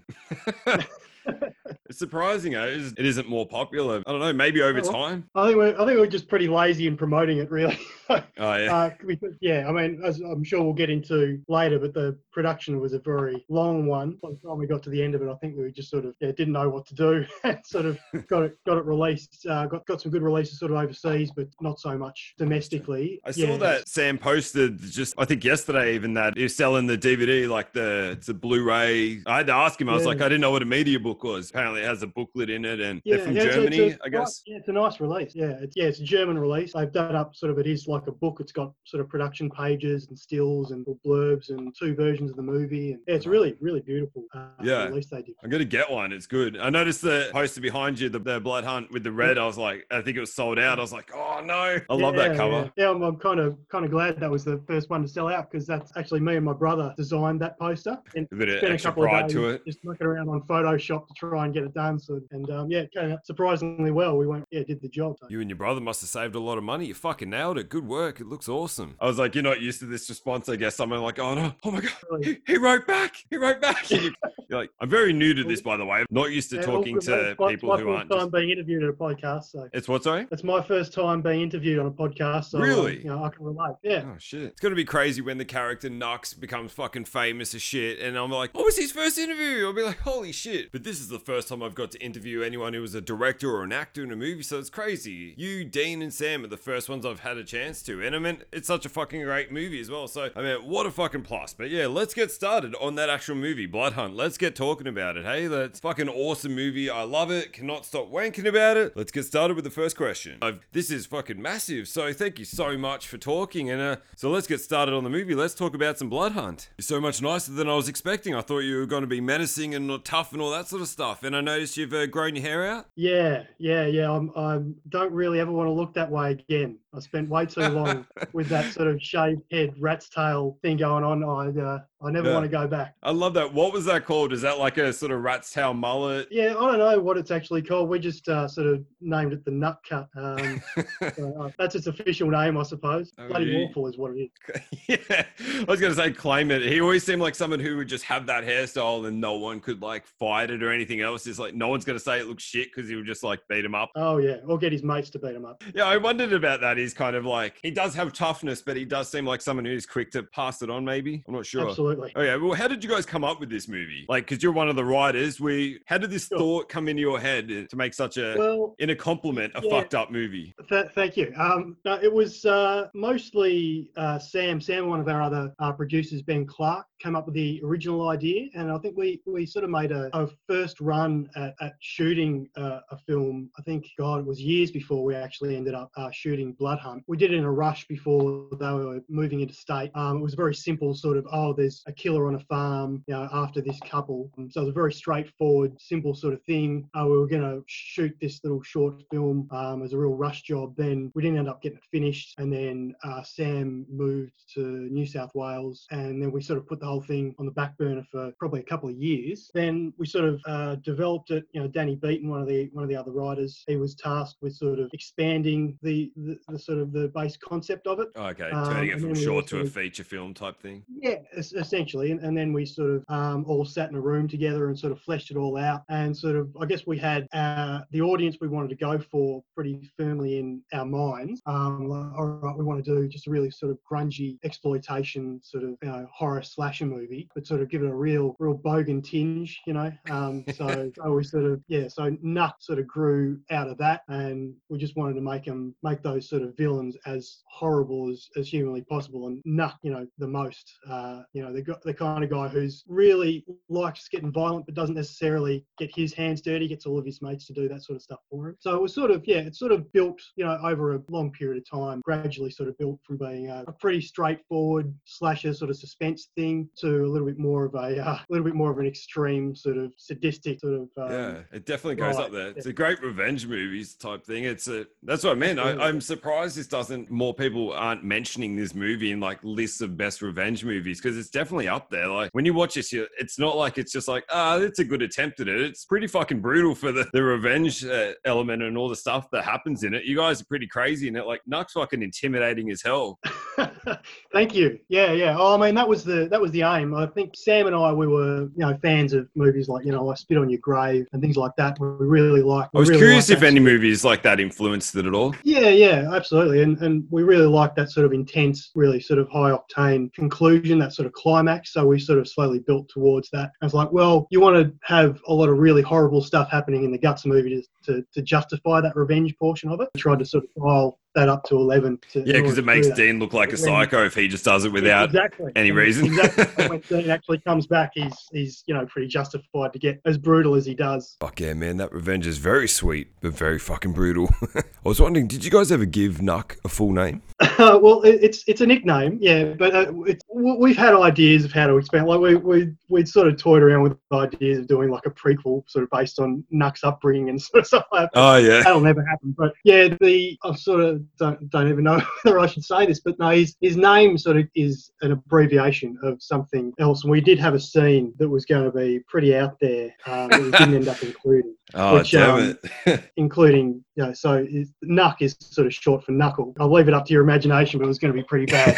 it's 1.94 2.00
surprising, 2.00 2.56
eh? 2.56 2.64
It 2.66 2.72
is- 2.80 2.92
it 2.98 3.06
isn't 3.06 3.28
more 3.28 3.46
popular. 3.46 4.02
I 4.04 4.10
don't 4.10 4.20
know, 4.20 4.32
maybe 4.32 4.60
over 4.62 4.80
Oh, 4.80 4.92
time. 4.92 5.28
I 5.36 5.46
think 5.46 5.56
we're, 5.56 5.80
I 5.80 5.86
think 5.86 5.98
we're 6.00 6.06
just 6.08 6.28
pretty 6.28 6.48
lazy 6.48 6.88
in 6.88 6.96
promoting 6.96 7.38
it, 7.38 7.50
really. 7.50 7.78
Oh, 8.10 8.56
yeah. 8.56 8.74
Uh, 8.76 8.90
because, 9.06 9.34
yeah, 9.40 9.66
I 9.66 9.72
mean, 9.72 10.02
as 10.04 10.20
I'm 10.20 10.44
sure 10.44 10.62
we'll 10.62 10.74
get 10.74 10.90
into 10.90 11.40
later, 11.48 11.78
but 11.78 11.94
the 11.94 12.18
production 12.32 12.78
was 12.78 12.92
a 12.92 12.98
very 12.98 13.42
long 13.48 13.86
one. 13.86 14.18
By 14.22 14.28
the 14.30 14.36
time 14.46 14.58
we 14.58 14.66
got 14.66 14.82
to 14.82 14.90
the 14.90 15.02
end 15.02 15.14
of 15.14 15.22
it, 15.22 15.28
I 15.30 15.34
think 15.36 15.56
we 15.56 15.72
just 15.72 15.88
sort 15.90 16.04
of 16.04 16.14
yeah, 16.20 16.30
didn't 16.32 16.52
know 16.52 16.68
what 16.68 16.84
to 16.88 16.94
do. 16.94 17.24
and 17.44 17.58
sort 17.64 17.86
of 17.86 17.98
got 18.28 18.42
it 18.42 18.58
got 18.66 18.76
it 18.76 18.84
released. 18.84 19.46
Uh, 19.48 19.64
got 19.66 19.86
got 19.86 20.02
some 20.02 20.10
good 20.12 20.20
releases 20.22 20.58
sort 20.58 20.70
of 20.72 20.76
overseas, 20.76 21.30
but 21.34 21.48
not 21.62 21.80
so 21.80 21.96
much 21.96 22.34
domestically. 22.36 23.20
I 23.24 23.30
saw 23.30 23.40
Yeah, 23.46 23.56
that 23.56 23.88
Sam 23.88 24.18
posted 24.18 24.78
just 24.80 25.14
I 25.16 25.24
think 25.24 25.42
yesterday 25.42 25.94
even 25.94 26.12
that 26.14 26.36
he's 26.36 26.54
selling 26.54 26.86
the 26.86 26.98
DVD 26.98 27.48
like 27.48 27.72
the 27.72 28.10
it's 28.18 28.28
a 28.28 28.34
Blu-ray. 28.34 29.22
I 29.24 29.36
had 29.38 29.46
to 29.46 29.54
ask 29.54 29.80
him. 29.80 29.88
I 29.88 29.94
was 29.94 30.02
Yeah. 30.02 30.08
like, 30.08 30.20
I 30.20 30.24
didn't 30.28 30.42
know 30.42 30.50
what 30.50 30.60
a 30.62 30.66
media 30.66 31.00
book 31.00 31.24
was. 31.24 31.48
Apparently, 31.48 31.83
it 31.84 31.88
has 31.88 32.02
a 32.02 32.06
booklet 32.06 32.50
in 32.50 32.64
it, 32.64 32.80
and 32.80 33.00
Yeah, 33.04 33.16
they're 33.16 33.24
from 33.26 33.36
yeah, 33.36 33.42
it's 33.42 33.56
a- 33.56 33.62
it's 33.66 33.76
Germany, 33.76 33.90
a 33.92 34.04
I 34.04 34.08
guess. 34.08 34.42
yeah, 34.46 34.56
it's 34.58 34.68
a 34.68 34.72
nice 34.72 35.00
release. 35.00 35.32
Yeah, 35.34 35.56
it's, 35.60 35.76
yeah, 35.76 35.84
it's 35.84 36.00
a 36.00 36.04
German 36.04 36.38
release. 36.38 36.72
They've 36.72 36.90
done 36.92 37.14
up 37.14 37.34
sort 37.36 37.50
of 37.52 37.58
it 37.58 37.66
is 37.66 37.86
like 37.86 38.06
a 38.06 38.12
book. 38.12 38.38
It's 38.40 38.52
got 38.52 38.72
sort 38.84 39.00
of 39.00 39.08
production 39.08 39.50
pages 39.50 40.08
and 40.08 40.18
stills 40.18 40.70
and 40.72 40.84
blurbs 41.06 41.50
and 41.50 41.74
two 41.78 41.94
versions 41.94 42.30
of 42.30 42.36
the 42.36 42.42
movie. 42.42 42.92
And 42.92 43.00
yeah, 43.06 43.14
it's 43.14 43.26
really 43.26 43.56
really 43.60 43.80
beautiful. 43.80 44.24
Uh, 44.34 44.46
Yeah. 44.62 44.86
release 44.88 45.08
they 45.10 45.22
did. 45.22 45.34
I'm 45.42 45.50
gonna 45.50 45.64
get 45.64 45.90
one. 45.90 46.12
It's 46.12 46.26
good. 46.26 46.56
I 46.58 46.70
noticed 46.70 47.02
the 47.02 47.28
poster 47.32 47.60
behind 47.60 48.00
you, 48.00 48.08
the, 48.08 48.18
the 48.18 48.40
blood 48.40 48.64
hunt 48.64 48.90
with 48.90 49.04
the 49.04 49.12
red. 49.12 49.38
I 49.38 49.46
was 49.46 49.58
like, 49.58 49.86
I 49.90 50.00
think 50.00 50.16
it 50.16 50.20
was 50.20 50.34
sold 50.34 50.58
out. 50.58 50.78
I 50.78 50.82
was 50.82 50.92
like, 50.92 51.10
oh 51.14 51.40
no, 51.44 51.78
I 51.88 51.94
love 51.94 52.16
that 52.16 52.36
cover. 52.36 52.70
Yeah, 52.76 52.90
I'm, 52.90 53.02
I'm 53.02 53.16
kind 53.16 53.40
of 53.40 53.58
kind 53.68 53.84
of 53.84 53.90
glad 53.90 54.18
that 54.20 54.30
was 54.30 54.44
the 54.44 54.62
first 54.66 54.90
one 54.90 55.02
to 55.02 55.08
sell 55.08 55.28
out 55.28 55.50
because 55.50 55.66
that's 55.66 55.92
actually 55.96 56.20
me 56.20 56.36
and 56.36 56.44
my 56.44 56.52
brother 56.52 56.94
designed 56.96 57.40
that 57.40 57.58
poster 57.58 57.98
and 58.16 58.26
A 58.32 58.34
bit 58.36 58.48
of 58.48 58.58
spent 58.58 58.70
a 58.70 58.74
extra 58.74 58.90
couple 58.90 59.04
of 59.04 59.10
days 59.10 59.32
to 59.32 59.48
it. 59.48 59.64
just 59.66 59.84
looking 59.84 60.06
around 60.06 60.28
on 60.28 60.40
Photoshop 60.42 61.06
to 61.08 61.14
try 61.16 61.44
and 61.44 61.52
get 61.54 61.63
it 61.64 61.74
done. 61.74 61.98
So 61.98 62.20
and 62.30 62.48
um, 62.50 62.70
yeah, 62.70 62.80
it 62.80 62.92
came 62.92 63.12
out 63.12 63.26
surprisingly 63.26 63.90
well. 63.90 64.16
We 64.16 64.26
went 64.26 64.44
yeah 64.50 64.62
did 64.64 64.80
the 64.82 64.88
job. 64.88 65.16
You 65.28 65.40
and 65.40 65.50
your 65.50 65.56
brother 65.56 65.80
must 65.80 66.00
have 66.02 66.10
saved 66.10 66.34
a 66.34 66.40
lot 66.40 66.58
of 66.58 66.64
money. 66.64 66.86
You 66.86 66.94
fucking 66.94 67.30
nailed 67.30 67.58
it. 67.58 67.68
Good 67.68 67.86
work. 67.86 68.20
It 68.20 68.26
looks 68.26 68.48
awesome. 68.48 68.96
I 69.00 69.06
was 69.06 69.18
like, 69.18 69.34
you're 69.34 69.44
not 69.44 69.60
used 69.60 69.80
to 69.80 69.86
this 69.86 70.08
response, 70.08 70.48
I 70.48 70.56
guess. 70.56 70.74
Someone 70.76 71.00
like, 71.02 71.18
oh 71.18 71.34
no, 71.34 71.52
oh 71.64 71.70
my 71.70 71.80
god, 71.80 72.24
he, 72.24 72.38
he 72.46 72.56
wrote 72.56 72.86
back. 72.86 73.14
He 73.30 73.36
wrote 73.36 73.60
back. 73.60 73.90
You- 73.90 74.12
You're 74.50 74.58
like, 74.60 74.70
I'm 74.78 74.90
very 74.90 75.14
new 75.14 75.32
to 75.32 75.42
this, 75.42 75.62
by 75.62 75.78
the 75.78 75.86
way. 75.86 76.00
I'm 76.00 76.06
not 76.10 76.30
used 76.30 76.50
to 76.50 76.56
Yeah, 76.56 76.62
talking 76.62 76.96
mate. 76.96 77.04
to 77.04 77.34
my- 77.38 77.52
people 77.52 77.72
it's 77.72 77.80
who 77.82 77.88
my 77.88 77.94
aren't. 77.96 78.08
first 78.10 78.20
Just... 78.20 78.20
time 78.20 78.30
being 78.30 78.50
interviewed 78.50 78.82
at 78.84 78.90
a 78.90 78.92
podcast. 78.92 79.44
So 79.44 79.66
It's 79.72 79.88
what, 79.88 80.04
sorry? 80.04 80.26
it's 80.30 80.44
my 80.44 80.60
first 80.60 80.92
time 80.92 81.22
being 81.22 81.40
interviewed 81.40 81.78
on 81.78 81.86
a 81.86 81.90
podcast. 81.90 82.50
So 82.50 82.58
um, 82.58 82.64
Really? 82.64 82.98
you 82.98 83.04
know, 83.06 83.24
I 83.24 83.30
can 83.30 83.42
relate. 83.42 83.76
Yeah. 83.82 84.04
Oh 84.06 84.16
shit! 84.18 84.42
It's 84.42 84.60
gonna 84.60 84.74
be 84.74 84.84
crazy 84.84 85.22
when 85.22 85.38
the 85.38 85.46
character 85.46 85.88
Nuck 85.88 86.38
becomes 86.38 86.72
fucking 86.72 87.06
famous 87.06 87.54
as 87.54 87.62
shit, 87.62 88.00
and 88.00 88.18
I'm 88.18 88.30
like, 88.30 88.52
what 88.54 88.66
was 88.66 88.76
his 88.76 88.92
first 88.92 89.16
interview." 89.18 89.66
I'll 89.66 89.72
be 89.72 89.82
like, 89.82 90.00
"Holy 90.00 90.30
shit!" 90.30 90.70
But 90.72 90.84
this 90.84 91.00
is 91.00 91.08
the 91.08 91.18
first 91.18 91.48
time 91.48 91.53
I've 91.62 91.74
got 91.74 91.90
to 91.92 92.02
interview 92.02 92.42
anyone 92.42 92.74
who 92.74 92.80
was 92.80 92.94
a 92.94 93.00
director 93.00 93.50
or 93.50 93.62
an 93.62 93.72
actor 93.72 94.02
in 94.02 94.10
a 94.10 94.16
movie, 94.16 94.42
so 94.42 94.58
it's 94.58 94.70
crazy. 94.70 95.34
You, 95.36 95.64
Dean, 95.64 96.02
and 96.02 96.12
Sam 96.12 96.44
are 96.44 96.48
the 96.48 96.56
first 96.56 96.88
ones 96.88 97.06
I've 97.06 97.20
had 97.20 97.36
a 97.36 97.44
chance 97.44 97.82
to, 97.82 98.02
and 98.02 98.16
I 98.16 98.18
mean, 98.18 98.42
it's 98.52 98.66
such 98.66 98.86
a 98.86 98.88
fucking 98.88 99.22
great 99.22 99.52
movie 99.52 99.80
as 99.80 99.90
well. 99.90 100.08
So 100.08 100.30
I 100.34 100.42
mean, 100.42 100.56
what 100.68 100.86
a 100.86 100.90
fucking 100.90 101.22
plus! 101.22 101.52
But 101.54 101.70
yeah, 101.70 101.86
let's 101.86 102.14
get 102.14 102.30
started 102.30 102.74
on 102.80 102.94
that 102.96 103.10
actual 103.10 103.36
movie, 103.36 103.66
Blood 103.66 103.94
Hunt. 103.94 104.16
Let's 104.16 104.38
get 104.38 104.56
talking 104.56 104.86
about 104.86 105.16
it. 105.16 105.24
Hey, 105.24 105.46
that's 105.46 105.80
fucking 105.80 106.08
awesome 106.08 106.54
movie. 106.54 106.88
I 106.90 107.02
love 107.02 107.30
it. 107.30 107.52
Cannot 107.52 107.84
stop 107.84 108.10
wanking 108.10 108.46
about 108.46 108.76
it. 108.76 108.96
Let's 108.96 109.12
get 109.12 109.24
started 109.24 109.54
with 109.54 109.64
the 109.64 109.70
first 109.70 109.96
question. 109.96 110.38
I've, 110.42 110.60
this 110.72 110.90
is 110.90 111.06
fucking 111.06 111.40
massive. 111.40 111.88
So 111.88 112.12
thank 112.12 112.38
you 112.38 112.44
so 112.44 112.76
much 112.78 113.08
for 113.08 113.18
talking. 113.18 113.70
And 113.70 113.80
uh, 113.80 113.96
so 114.16 114.30
let's 114.30 114.46
get 114.46 114.60
started 114.60 114.94
on 114.94 115.04
the 115.04 115.10
movie. 115.10 115.34
Let's 115.34 115.54
talk 115.54 115.74
about 115.74 115.98
some 115.98 116.08
Blood 116.08 116.32
Hunt. 116.32 116.70
You're 116.78 116.84
so 116.84 117.00
much 117.00 117.20
nicer 117.20 117.52
than 117.52 117.68
I 117.68 117.74
was 117.74 117.88
expecting. 117.88 118.34
I 118.34 118.40
thought 118.40 118.60
you 118.60 118.78
were 118.78 118.86
going 118.86 119.02
to 119.02 119.06
be 119.06 119.20
menacing 119.20 119.74
and 119.74 120.04
tough 120.04 120.32
and 120.32 120.40
all 120.40 120.50
that 120.50 120.68
sort 120.68 120.82
of 120.82 120.88
stuff. 120.88 121.22
And 121.22 121.36
I 121.36 121.40
noticed 121.44 121.76
you've 121.76 121.92
uh, 121.92 122.06
grown 122.06 122.36
your 122.36 122.44
hair 122.44 122.66
out. 122.66 122.86
Yeah, 122.96 123.44
yeah, 123.58 123.86
yeah. 123.86 124.10
I'm, 124.10 124.30
I 124.36 124.60
don't 124.88 125.12
really 125.12 125.40
ever 125.40 125.52
want 125.52 125.68
to 125.68 125.72
look 125.72 125.94
that 125.94 126.10
way 126.10 126.32
again. 126.32 126.78
I 126.94 127.00
spent 127.00 127.28
way 127.28 127.44
too 127.46 127.60
long 127.68 128.06
with 128.32 128.48
that 128.48 128.72
sort 128.72 128.88
of 128.88 129.02
shaved 129.02 129.42
head, 129.50 129.74
rat's 129.78 130.08
tail 130.08 130.58
thing 130.62 130.76
going 130.76 131.02
on. 131.04 131.24
I, 131.24 131.60
uh, 131.60 131.78
I 132.06 132.10
never 132.10 132.28
Yeah. 132.28 132.34
want 132.34 132.44
to 132.44 132.48
go 132.50 132.66
back. 132.68 132.94
I 133.02 133.10
love 133.10 133.34
that. 133.34 133.52
What 133.52 133.72
was 133.72 133.84
that 133.86 134.04
called? 134.04 134.32
Is 134.32 134.42
that 134.42 134.58
like 134.58 134.76
a 134.78 134.92
sort 134.92 135.10
of 135.10 135.22
rat's 135.22 135.50
tail 135.52 135.74
mullet? 135.74 136.28
Yeah, 136.30 136.50
I 136.50 136.52
don't 136.52 136.78
know 136.78 137.00
what 137.00 137.16
it's 137.16 137.30
actually 137.30 137.62
called. 137.62 137.88
We 137.88 137.98
just 137.98 138.28
uh, 138.28 138.46
sort 138.46 138.66
of 138.68 138.84
named 139.00 139.32
it 139.32 139.44
the 139.44 139.50
Nut 139.50 139.78
Cut. 139.88 140.08
Um, 140.16 140.62
uh, 141.00 141.50
that's 141.58 141.74
its 141.74 141.86
official 141.86 142.30
name, 142.30 142.56
I 142.58 142.62
suppose. 142.62 143.12
Oh, 143.18 143.28
Bloody 143.28 143.46
yeah. 143.46 143.58
awful 143.60 143.86
is 143.88 143.96
what 143.98 144.12
it 144.16 144.30
is. 144.48 144.60
yeah, 144.88 145.24
I 145.60 145.64
was 145.66 145.80
gonna 145.80 145.94
say 145.94 146.12
claim 146.12 146.50
it. 146.50 146.62
He 146.62 146.80
always 146.80 147.04
seemed 147.04 147.22
like 147.22 147.34
someone 147.34 147.60
who 147.60 147.76
would 147.78 147.88
just 147.88 148.04
have 148.04 148.26
that 148.26 148.44
hairstyle 148.44 149.06
and 149.06 149.20
no 149.20 149.34
one 149.34 149.60
could 149.60 149.82
like 149.82 150.06
fight 150.06 150.50
it 150.50 150.62
or 150.62 150.70
anything 150.70 151.00
else. 151.00 151.26
It's 151.26 151.38
like 151.38 151.54
no 151.54 151.68
one's 151.68 151.84
gonna 151.84 151.98
say 151.98 152.20
it 152.20 152.26
looks 152.28 152.42
shit 152.44 152.68
because 152.72 152.88
he 152.88 152.96
would 152.96 153.06
just 153.06 153.22
like 153.24 153.40
beat 153.48 153.64
him 153.64 153.74
up. 153.74 153.90
Oh 153.96 154.18
yeah, 154.18 154.36
or 154.46 154.58
get 154.58 154.72
his 154.72 154.82
mates 154.82 155.10
to 155.10 155.18
beat 155.18 155.34
him 155.34 155.44
up. 155.46 155.62
Yeah, 155.74 155.84
I 155.84 155.96
wondered 155.96 156.32
about 156.34 156.60
that. 156.60 156.78
He's 156.84 156.92
kind 156.92 157.16
of 157.16 157.24
like 157.24 157.54
he 157.62 157.70
does 157.70 157.94
have 157.94 158.12
toughness, 158.12 158.60
but 158.60 158.76
he 158.76 158.84
does 158.84 159.10
seem 159.10 159.24
like 159.24 159.40
someone 159.40 159.64
who's 159.64 159.86
quick 159.86 160.10
to 160.10 160.22
pass 160.22 160.60
it 160.60 160.68
on. 160.68 160.84
Maybe 160.84 161.24
I'm 161.26 161.32
not 161.34 161.46
sure. 161.46 161.66
Absolutely. 161.68 162.12
Oh 162.14 162.20
yeah. 162.20 162.36
Well, 162.36 162.52
how 162.52 162.68
did 162.68 162.84
you 162.84 162.90
guys 162.90 163.06
come 163.06 163.24
up 163.24 163.40
with 163.40 163.48
this 163.48 163.68
movie? 163.68 164.04
Like, 164.08 164.26
because 164.28 164.42
you're 164.42 164.52
one 164.52 164.68
of 164.68 164.76
the 164.76 164.84
writers. 164.84 165.40
We 165.40 165.80
how 165.86 165.96
did 165.98 166.10
this 166.10 166.26
Sure. 166.26 166.38
thought 166.38 166.68
come 166.68 166.88
into 166.88 167.00
your 167.00 167.18
head 167.18 167.48
to 167.48 167.76
make 167.76 167.94
such 167.94 168.18
a 168.18 168.34
Well, 168.36 168.74
in 168.78 168.90
a 168.90 168.96
compliment 168.96 169.52
a 169.54 169.62
Yeah. 169.64 169.70
fucked 169.70 169.94
up 169.94 170.10
movie? 170.10 170.54
Th- 170.68 170.86
thank 170.94 171.16
you. 171.16 171.32
Um, 171.38 171.76
no, 171.86 171.94
it 172.02 172.12
was 172.12 172.44
uh, 172.44 172.88
mostly 172.94 173.90
uh, 173.96 174.18
Sam. 174.18 174.60
Sam, 174.60 174.88
one 174.88 175.00
of 175.00 175.08
our 175.08 175.22
other 175.22 175.54
uh, 175.58 175.72
producers, 175.72 176.20
Ben 176.22 176.44
Clark, 176.46 176.84
came 177.04 177.14
up 177.14 177.26
with 177.26 177.34
the 177.34 177.60
original 177.62 178.08
idea, 178.08 178.48
and 178.54 178.72
I 178.72 178.78
think 178.78 178.96
we 178.96 179.20
we 179.26 179.44
sort 179.44 179.64
of 179.64 179.70
made 179.70 179.92
a, 179.92 180.08
a 180.16 180.26
first 180.48 180.80
run 180.80 181.28
at, 181.36 181.54
at 181.60 181.74
shooting 181.80 182.48
uh, 182.56 182.80
a 182.90 182.96
film. 182.96 183.50
I 183.58 183.62
think 183.62 183.86
God, 183.98 184.20
it 184.20 184.26
was 184.26 184.40
years 184.40 184.70
before 184.70 185.04
we 185.04 185.14
actually 185.14 185.54
ended 185.56 185.74
up 185.74 185.90
uh, 185.96 186.10
shooting 186.10 186.52
Blood 186.52 186.78
Hunt. 186.78 187.04
We 187.06 187.18
did 187.18 187.32
it 187.32 187.36
in 187.36 187.44
a 187.44 187.52
rush 187.52 187.86
before 187.86 188.48
they 188.58 188.72
were 188.72 189.00
moving 189.08 189.40
into 189.40 189.54
state. 189.54 189.90
Um, 189.94 190.18
it 190.18 190.22
was 190.22 190.32
a 190.32 190.36
very 190.36 190.54
simple 190.54 190.94
sort 190.94 191.18
of 191.18 191.26
oh, 191.30 191.52
there's 191.52 191.82
a 191.86 191.92
killer 191.92 192.26
on 192.26 192.36
a 192.36 192.40
farm, 192.40 193.04
you 193.06 193.14
know, 193.14 193.28
after 193.32 193.60
this 193.60 193.78
couple. 193.80 194.30
Um, 194.38 194.50
so 194.50 194.62
it 194.62 194.64
was 194.64 194.70
a 194.70 194.72
very 194.72 194.92
straightforward, 194.92 195.78
simple 195.78 196.14
sort 196.14 196.32
of 196.32 196.42
thing. 196.44 196.88
Uh, 196.98 197.04
we 197.06 197.18
were 197.18 197.26
going 197.26 197.42
to 197.42 197.62
shoot 197.66 198.16
this 198.20 198.40
little 198.42 198.62
short 198.62 199.02
film 199.10 199.46
um, 199.50 199.82
as 199.82 199.92
a 199.92 199.98
real 199.98 200.14
rush 200.14 200.42
job. 200.42 200.74
Then 200.76 201.12
we 201.14 201.22
didn't 201.22 201.38
end 201.38 201.48
up 201.48 201.60
getting 201.60 201.78
it 201.78 201.84
finished, 201.92 202.34
and 202.38 202.50
then 202.50 202.94
uh, 203.04 203.22
Sam 203.22 203.84
moved 203.90 204.32
to 204.54 204.60
New 204.90 205.04
South 205.06 205.34
Wales, 205.34 205.86
and 205.90 206.22
then 206.22 206.32
we 206.32 206.40
sort 206.40 206.58
of 206.58 206.66
put 206.66 206.80
the 206.80 206.86
whole 206.86 206.93
thing 207.00 207.34
on 207.38 207.46
the 207.46 207.52
back 207.52 207.76
burner 207.78 208.04
for 208.10 208.32
probably 208.38 208.60
a 208.60 208.64
couple 208.64 208.88
of 208.88 208.96
years. 208.96 209.50
Then 209.54 209.92
we 209.98 210.06
sort 210.06 210.24
of 210.24 210.40
uh, 210.46 210.76
developed 210.76 211.30
it. 211.30 211.44
You 211.52 211.60
know, 211.60 211.68
Danny 211.68 211.96
Beaton, 211.96 212.28
one 212.28 212.40
of 212.40 212.48
the 212.48 212.68
one 212.72 212.82
of 212.84 212.90
the 212.90 212.96
other 212.96 213.12
writers, 213.12 213.64
he 213.66 213.76
was 213.76 213.94
tasked 213.94 214.38
with 214.42 214.54
sort 214.54 214.78
of 214.78 214.90
expanding 214.92 215.78
the 215.82 216.12
the, 216.16 216.38
the 216.48 216.58
sort 216.58 216.78
of 216.78 216.92
the 216.92 217.08
base 217.08 217.36
concept 217.36 217.86
of 217.86 218.00
it. 218.00 218.08
Oh, 218.16 218.26
okay, 218.26 218.50
Um, 218.50 218.72
turning 218.72 218.90
it 218.90 219.00
from 219.00 219.14
short 219.14 219.46
to 219.48 219.60
a 219.60 219.66
feature 219.66 220.04
film 220.04 220.34
type 220.34 220.60
thing. 220.60 220.82
Yeah, 220.88 221.16
es- 221.36 221.52
essentially, 221.52 222.10
and, 222.10 222.20
and 222.20 222.36
then 222.36 222.52
we 222.52 222.66
sort 222.66 222.90
of 222.90 223.04
um, 223.08 223.44
all 223.46 223.64
sat 223.64 223.90
in 223.90 223.96
a 223.96 224.00
room 224.00 224.28
together 224.28 224.68
and 224.68 224.78
sort 224.78 224.92
of 224.92 225.00
fleshed 225.00 225.30
it 225.30 225.36
all 225.36 225.56
out. 225.56 225.82
And 225.88 226.16
sort 226.16 226.36
of, 226.36 226.54
I 226.60 226.66
guess 226.66 226.86
we 226.86 226.98
had 226.98 227.26
uh, 227.32 227.80
the 227.90 228.00
audience 228.00 228.36
we 228.40 228.48
wanted 228.48 228.68
to 228.70 228.76
go 228.76 228.98
for 228.98 229.42
pretty 229.54 229.90
firmly 229.96 230.38
in 230.38 230.62
our 230.72 230.84
minds. 230.84 231.40
Um, 231.46 231.88
like, 231.88 232.16
all 232.16 232.26
right, 232.26 232.56
we 232.56 232.64
want 232.64 232.84
to 232.84 232.94
do 232.94 233.08
just 233.08 233.26
a 233.26 233.30
really 233.30 233.50
sort 233.50 233.72
of 233.72 233.78
grungy 233.90 234.38
exploitation, 234.44 235.40
sort 235.42 235.64
of 235.64 235.70
you 235.82 235.88
know, 235.88 236.06
horror 236.12 236.42
slasher 236.74 236.86
movie, 236.86 237.28
but 237.34 237.46
sort 237.46 237.60
of 237.60 237.68
give 237.68 237.82
it 237.82 237.90
a 237.90 237.94
real, 237.94 238.34
real 238.38 238.56
bogan 238.56 239.02
tinge, 239.02 239.60
you 239.66 239.72
know. 239.72 239.92
Um, 240.10 240.44
so, 240.54 240.90
so 240.94 241.12
we 241.12 241.24
sort 241.24 241.44
of, 241.44 241.62
yeah, 241.68 241.88
so 241.88 242.10
Nuck 242.24 242.54
sort 242.60 242.78
of 242.78 242.86
grew 242.86 243.38
out 243.50 243.68
of 243.68 243.78
that, 243.78 244.02
and 244.08 244.54
we 244.68 244.78
just 244.78 244.96
wanted 244.96 245.14
to 245.14 245.20
make 245.20 245.44
them 245.44 245.74
make 245.82 246.02
those 246.02 246.28
sort 246.28 246.42
of 246.42 246.56
villains 246.56 246.96
as 247.06 247.42
horrible 247.50 248.10
as, 248.10 248.28
as 248.36 248.48
humanly 248.48 248.82
possible. 248.82 249.26
And 249.28 249.42
Nuck, 249.46 249.74
you 249.82 249.92
know, 249.92 250.06
the 250.18 250.26
most, 250.26 250.72
uh, 250.88 251.22
you 251.32 251.42
know, 251.42 251.52
the, 251.52 251.78
the 251.84 251.94
kind 251.94 252.24
of 252.24 252.30
guy 252.30 252.48
who's 252.48 252.84
really 252.88 253.44
likes 253.68 254.08
getting 254.08 254.32
violent, 254.32 254.66
but 254.66 254.74
doesn't 254.74 254.94
necessarily 254.94 255.64
get 255.78 255.94
his 255.94 256.12
hands 256.12 256.40
dirty, 256.40 256.68
gets 256.68 256.86
all 256.86 256.98
of 256.98 257.06
his 257.06 257.22
mates 257.22 257.46
to 257.46 257.52
do 257.52 257.68
that 257.68 257.82
sort 257.82 257.96
of 257.96 258.02
stuff 258.02 258.20
for 258.30 258.48
him. 258.48 258.56
So 258.58 258.74
it 258.74 258.82
was 258.82 258.94
sort 258.94 259.10
of, 259.10 259.26
yeah, 259.26 259.38
it's 259.38 259.58
sort 259.58 259.72
of 259.72 259.90
built, 259.92 260.20
you 260.36 260.44
know, 260.44 260.58
over 260.62 260.94
a 260.94 261.02
long 261.08 261.30
period 261.32 261.62
of 261.62 261.70
time, 261.70 262.00
gradually 262.04 262.50
sort 262.50 262.68
of 262.68 262.76
built 262.78 262.98
from 263.04 263.16
being 263.16 263.50
a, 263.50 263.64
a 263.66 263.72
pretty 263.72 264.00
straightforward 264.00 264.92
slasher 265.04 265.54
sort 265.54 265.70
of 265.70 265.76
suspense 265.76 266.28
thing 266.36 266.63
to 266.78 267.04
a 267.04 267.08
little 267.08 267.26
bit 267.26 267.38
more 267.38 267.64
of 267.64 267.74
a, 267.74 268.04
uh, 268.04 268.18
little 268.28 268.44
bit 268.44 268.54
more 268.54 268.70
of 268.70 268.78
an 268.78 268.86
extreme 268.86 269.54
sort 269.54 269.76
of 269.76 269.92
sadistic 269.96 270.60
sort 270.60 270.74
of, 270.74 270.88
um, 270.98 271.10
yeah, 271.10 271.38
it 271.52 271.66
definitely 271.66 271.96
goes 271.96 272.16
right, 272.16 272.26
up 272.26 272.32
there. 272.32 272.48
It's 272.48 272.66
a 272.66 272.72
great 272.72 273.02
revenge 273.02 273.46
movies 273.46 273.94
type 273.94 274.24
thing. 274.24 274.44
It's 274.44 274.68
a 274.68 274.86
that's 275.02 275.24
what 275.24 275.32
I 275.32 275.34
meant. 275.34 275.58
I, 275.58 275.72
i'm 275.72 276.00
surprised 276.00 276.56
this 276.56 276.66
doesn't 276.66 277.10
more 277.10 277.34
people 277.34 277.72
aren't 277.72 278.04
mentioning 278.04 278.56
this 278.56 278.74
movie 278.74 279.12
in 279.12 279.20
like 279.20 279.38
lists 279.42 279.80
of 279.80 279.96
best 279.96 280.22
revenge 280.22 280.64
movies 280.64 281.00
because 281.00 281.16
it's 281.16 281.30
definitely 281.30 281.68
up 281.68 281.90
there. 281.90 282.08
Like 282.08 282.30
when 282.32 282.44
you 282.44 282.54
watch 282.54 282.74
this, 282.74 282.92
you, 282.92 283.06
it's 283.18 283.38
not 283.38 283.56
like 283.56 283.78
it's 283.78 283.92
just 283.92 284.08
like 284.08 284.24
ah, 284.30 284.58
it's 284.58 284.78
a 284.78 284.84
good 284.84 285.02
attempt 285.02 285.40
at 285.40 285.48
it. 285.48 285.60
It's 285.60 285.84
pretty 285.84 286.06
fucking 286.06 286.40
brutal 286.40 286.74
for 286.74 286.92
the 286.92 287.06
the 287.12 287.22
revenge 287.22 287.84
uh, 287.84 288.12
element 288.24 288.62
and 288.62 288.76
all 288.76 288.88
the 288.88 288.96
stuff 288.96 289.30
that 289.32 289.44
happens 289.44 289.84
in 289.84 289.94
it. 289.94 290.04
You 290.04 290.16
guys 290.16 290.40
are 290.40 290.46
pretty 290.46 290.66
crazy 290.66 291.08
in 291.08 291.16
it. 291.16 291.26
Like 291.26 291.40
Nuck's 291.46 291.72
fucking 291.72 292.02
intimidating 292.02 292.70
as 292.70 292.82
hell. 292.82 293.18
Thank 294.32 294.54
you. 294.54 294.78
Yeah, 294.88 295.12
yeah. 295.12 295.36
Oh, 295.38 295.54
I 295.54 295.66
mean, 295.66 295.74
that 295.74 295.88
was 295.88 296.04
the 296.04 296.28
that 296.30 296.40
was 296.40 296.50
the 296.54 296.62
aim. 296.62 296.94
I 296.94 297.06
think 297.06 297.34
Sam 297.36 297.66
and 297.66 297.76
I 297.76 297.92
we 297.92 298.06
were 298.06 298.42
you 298.42 298.64
know 298.64 298.78
fans 298.80 299.12
of 299.12 299.28
movies 299.34 299.68
like 299.68 299.84
you 299.84 299.92
know 299.92 300.10
I 300.10 300.14
Spit 300.14 300.38
on 300.38 300.48
Your 300.48 300.60
Grave 300.60 301.06
and 301.12 301.20
things 301.20 301.36
like 301.36 301.52
that. 301.56 301.78
We 301.78 302.06
really 302.06 302.42
like. 302.42 302.68
I 302.74 302.78
was 302.78 302.88
really 302.88 303.00
curious 303.00 303.28
if 303.28 303.42
any 303.42 303.60
movies 303.60 304.04
like 304.04 304.22
that 304.22 304.40
influenced 304.40 304.96
it 304.96 305.04
at 305.06 305.14
all. 305.14 305.34
Yeah, 305.42 305.68
yeah, 305.68 306.10
absolutely. 306.14 306.62
And 306.62 306.78
and 306.78 307.04
we 307.10 307.22
really 307.22 307.46
like 307.46 307.74
that 307.74 307.90
sort 307.90 308.06
of 308.06 308.12
intense, 308.12 308.70
really 308.74 309.00
sort 309.00 309.18
of 309.18 309.28
high 309.28 309.50
octane 309.50 310.12
conclusion, 310.14 310.78
that 310.78 310.92
sort 310.92 311.06
of 311.06 311.12
climax. 311.12 311.72
So 311.72 311.86
we 311.86 311.98
sort 311.98 312.18
of 312.18 312.28
slowly 312.28 312.60
built 312.60 312.88
towards 312.88 313.28
that. 313.30 313.50
And 313.60 313.68
it's 313.68 313.74
like, 313.74 313.92
well, 313.92 314.26
you 314.30 314.40
want 314.40 314.56
to 314.56 314.74
have 314.84 315.20
a 315.26 315.34
lot 315.34 315.48
of 315.48 315.58
really 315.58 315.82
horrible 315.82 316.22
stuff 316.22 316.50
happening 316.50 316.84
in 316.84 316.92
the 316.92 316.98
guts 316.98 317.26
movie 317.26 317.62
to, 317.84 317.92
to, 317.92 318.06
to 318.14 318.22
justify 318.22 318.80
that 318.80 318.96
revenge 318.96 319.36
portion 319.38 319.70
of 319.70 319.80
it. 319.80 319.88
We 319.94 320.00
tried 320.00 320.20
to 320.20 320.24
sort 320.24 320.44
of 320.44 320.50
dial 320.62 320.98
that 321.14 321.28
up 321.28 321.44
to 321.44 321.56
11. 321.56 321.98
To, 322.12 322.20
Yeah, 322.20 322.40
because 322.40 322.58
it 322.58 322.64
makes. 322.64 322.88
Dean 322.90 323.18
look 323.18 323.32
like 323.32 323.48
a 323.48 323.56
Yeah. 323.56 323.64
psycho 323.64 324.04
if 324.04 324.14
he 324.14 324.28
just 324.28 324.44
does 324.44 324.64
it 324.64 324.72
without 324.72 325.06
exactly. 325.06 325.52
any 325.56 325.70
reason. 325.72 326.06
exactly. 326.06 326.68
When 326.68 326.80
Dean 326.88 327.10
actually 327.10 327.38
comes 327.40 327.66
back, 327.66 327.92
he's 327.94 328.14
he's 328.32 328.64
you 328.66 328.74
know 328.74 328.86
pretty 328.86 329.08
justified 329.08 329.72
to 329.72 329.78
get 329.78 330.00
as 330.04 330.18
brutal 330.18 330.54
as 330.54 330.64
he 330.66 330.74
does. 330.74 331.16
Fuck 331.20 331.40
yeah, 331.40 331.54
man, 331.54 331.76
that 331.78 331.92
revenge 331.92 332.26
is 332.26 332.38
very 332.38 332.68
sweet, 332.68 333.08
but 333.20 333.32
very 333.32 333.58
fucking 333.58 333.92
brutal. 333.92 334.28
I 334.54 334.62
was 334.82 335.00
wondering, 335.00 335.26
did 335.26 335.44
you 335.44 335.50
guys 335.50 335.72
ever 335.72 335.84
give 335.84 336.18
Nuck 336.18 336.56
a 336.64 336.68
full 336.68 336.92
name? 336.92 337.22
Uh, 337.40 337.78
well, 337.82 338.02
it, 338.02 338.18
it's 338.22 338.44
it's 338.46 338.60
a 338.60 338.66
nickname, 338.66 339.18
yeah. 339.20 339.44
But 339.44 339.74
uh, 339.74 339.92
it's, 340.04 340.24
we've 340.32 340.76
had 340.76 340.94
ideas 340.94 341.44
of 341.44 341.52
how 341.52 341.66
to 341.66 341.76
expand. 341.76 342.06
Like 342.06 342.20
we 342.20 342.34
we 342.36 342.72
we'd 342.88 343.08
sort 343.08 343.28
of 343.28 343.36
toyed 343.36 343.62
around 343.62 343.82
with 343.82 343.96
ideas 344.12 344.60
of 344.60 344.66
doing 344.66 344.90
like 344.90 345.06
a 345.06 345.10
prequel, 345.10 345.68
sort 345.68 345.82
of 345.84 345.90
based 345.90 346.18
on 346.18 346.44
Nuck's 346.50 346.84
upbringing 346.84 347.28
and 347.28 347.40
sort 347.40 347.60
of 347.62 347.66
stuff 347.66 347.86
like 347.92 348.10
that. 348.12 348.18
Oh 348.18 348.36
yeah. 348.36 348.62
That'll 348.62 348.80
never 348.80 349.04
happen. 349.04 349.34
But 349.36 349.54
yeah, 349.64 349.88
the 350.00 350.38
I 350.42 350.54
sort 350.54 350.80
of 350.80 351.03
don't 351.18 351.50
don't 351.50 351.68
even 351.68 351.84
know 351.84 352.00
whether 352.22 352.38
I 352.38 352.46
should 352.46 352.64
say 352.64 352.86
this, 352.86 353.00
but 353.00 353.18
no, 353.18 353.30
his 353.30 353.56
his 353.60 353.76
name 353.76 354.18
sort 354.18 354.36
of 354.36 354.48
is 354.54 354.92
an 355.02 355.12
abbreviation 355.12 355.98
of 356.02 356.22
something 356.22 356.72
else. 356.78 357.04
And 357.04 357.10
we 357.10 357.20
did 357.20 357.38
have 357.38 357.54
a 357.54 357.60
scene 357.60 358.12
that 358.18 358.28
was 358.28 358.44
going 358.44 358.64
to 358.64 358.70
be 358.70 359.00
pretty 359.08 359.36
out 359.36 359.58
there 359.60 359.94
um, 360.06 360.28
that 360.28 360.40
we 360.40 360.50
didn't 360.50 360.74
end 360.74 360.88
up 360.88 361.02
including 361.02 361.54
Oh 361.76 361.94
Which, 361.94 362.12
damn 362.12 362.34
um, 362.34 362.58
it. 362.86 363.10
including, 363.16 363.82
you 363.96 364.04
know, 364.04 364.12
so 364.12 364.34
is, 364.34 364.70
Nuck 364.84 365.16
is 365.20 365.34
sort 365.40 365.66
of 365.66 365.74
short 365.74 366.04
for 366.04 366.12
knuckle. 366.12 366.54
I'll 366.60 366.72
leave 366.72 366.88
it 366.88 366.94
up 366.94 367.06
to 367.06 367.12
your 367.12 367.22
imagination, 367.22 367.78
but 367.78 367.86
it 367.86 367.88
was 367.88 367.98
going 367.98 368.12
to 368.12 368.20
be 368.20 368.24
pretty 368.24 368.46
bad. 368.46 368.76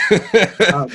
um, 0.72 0.88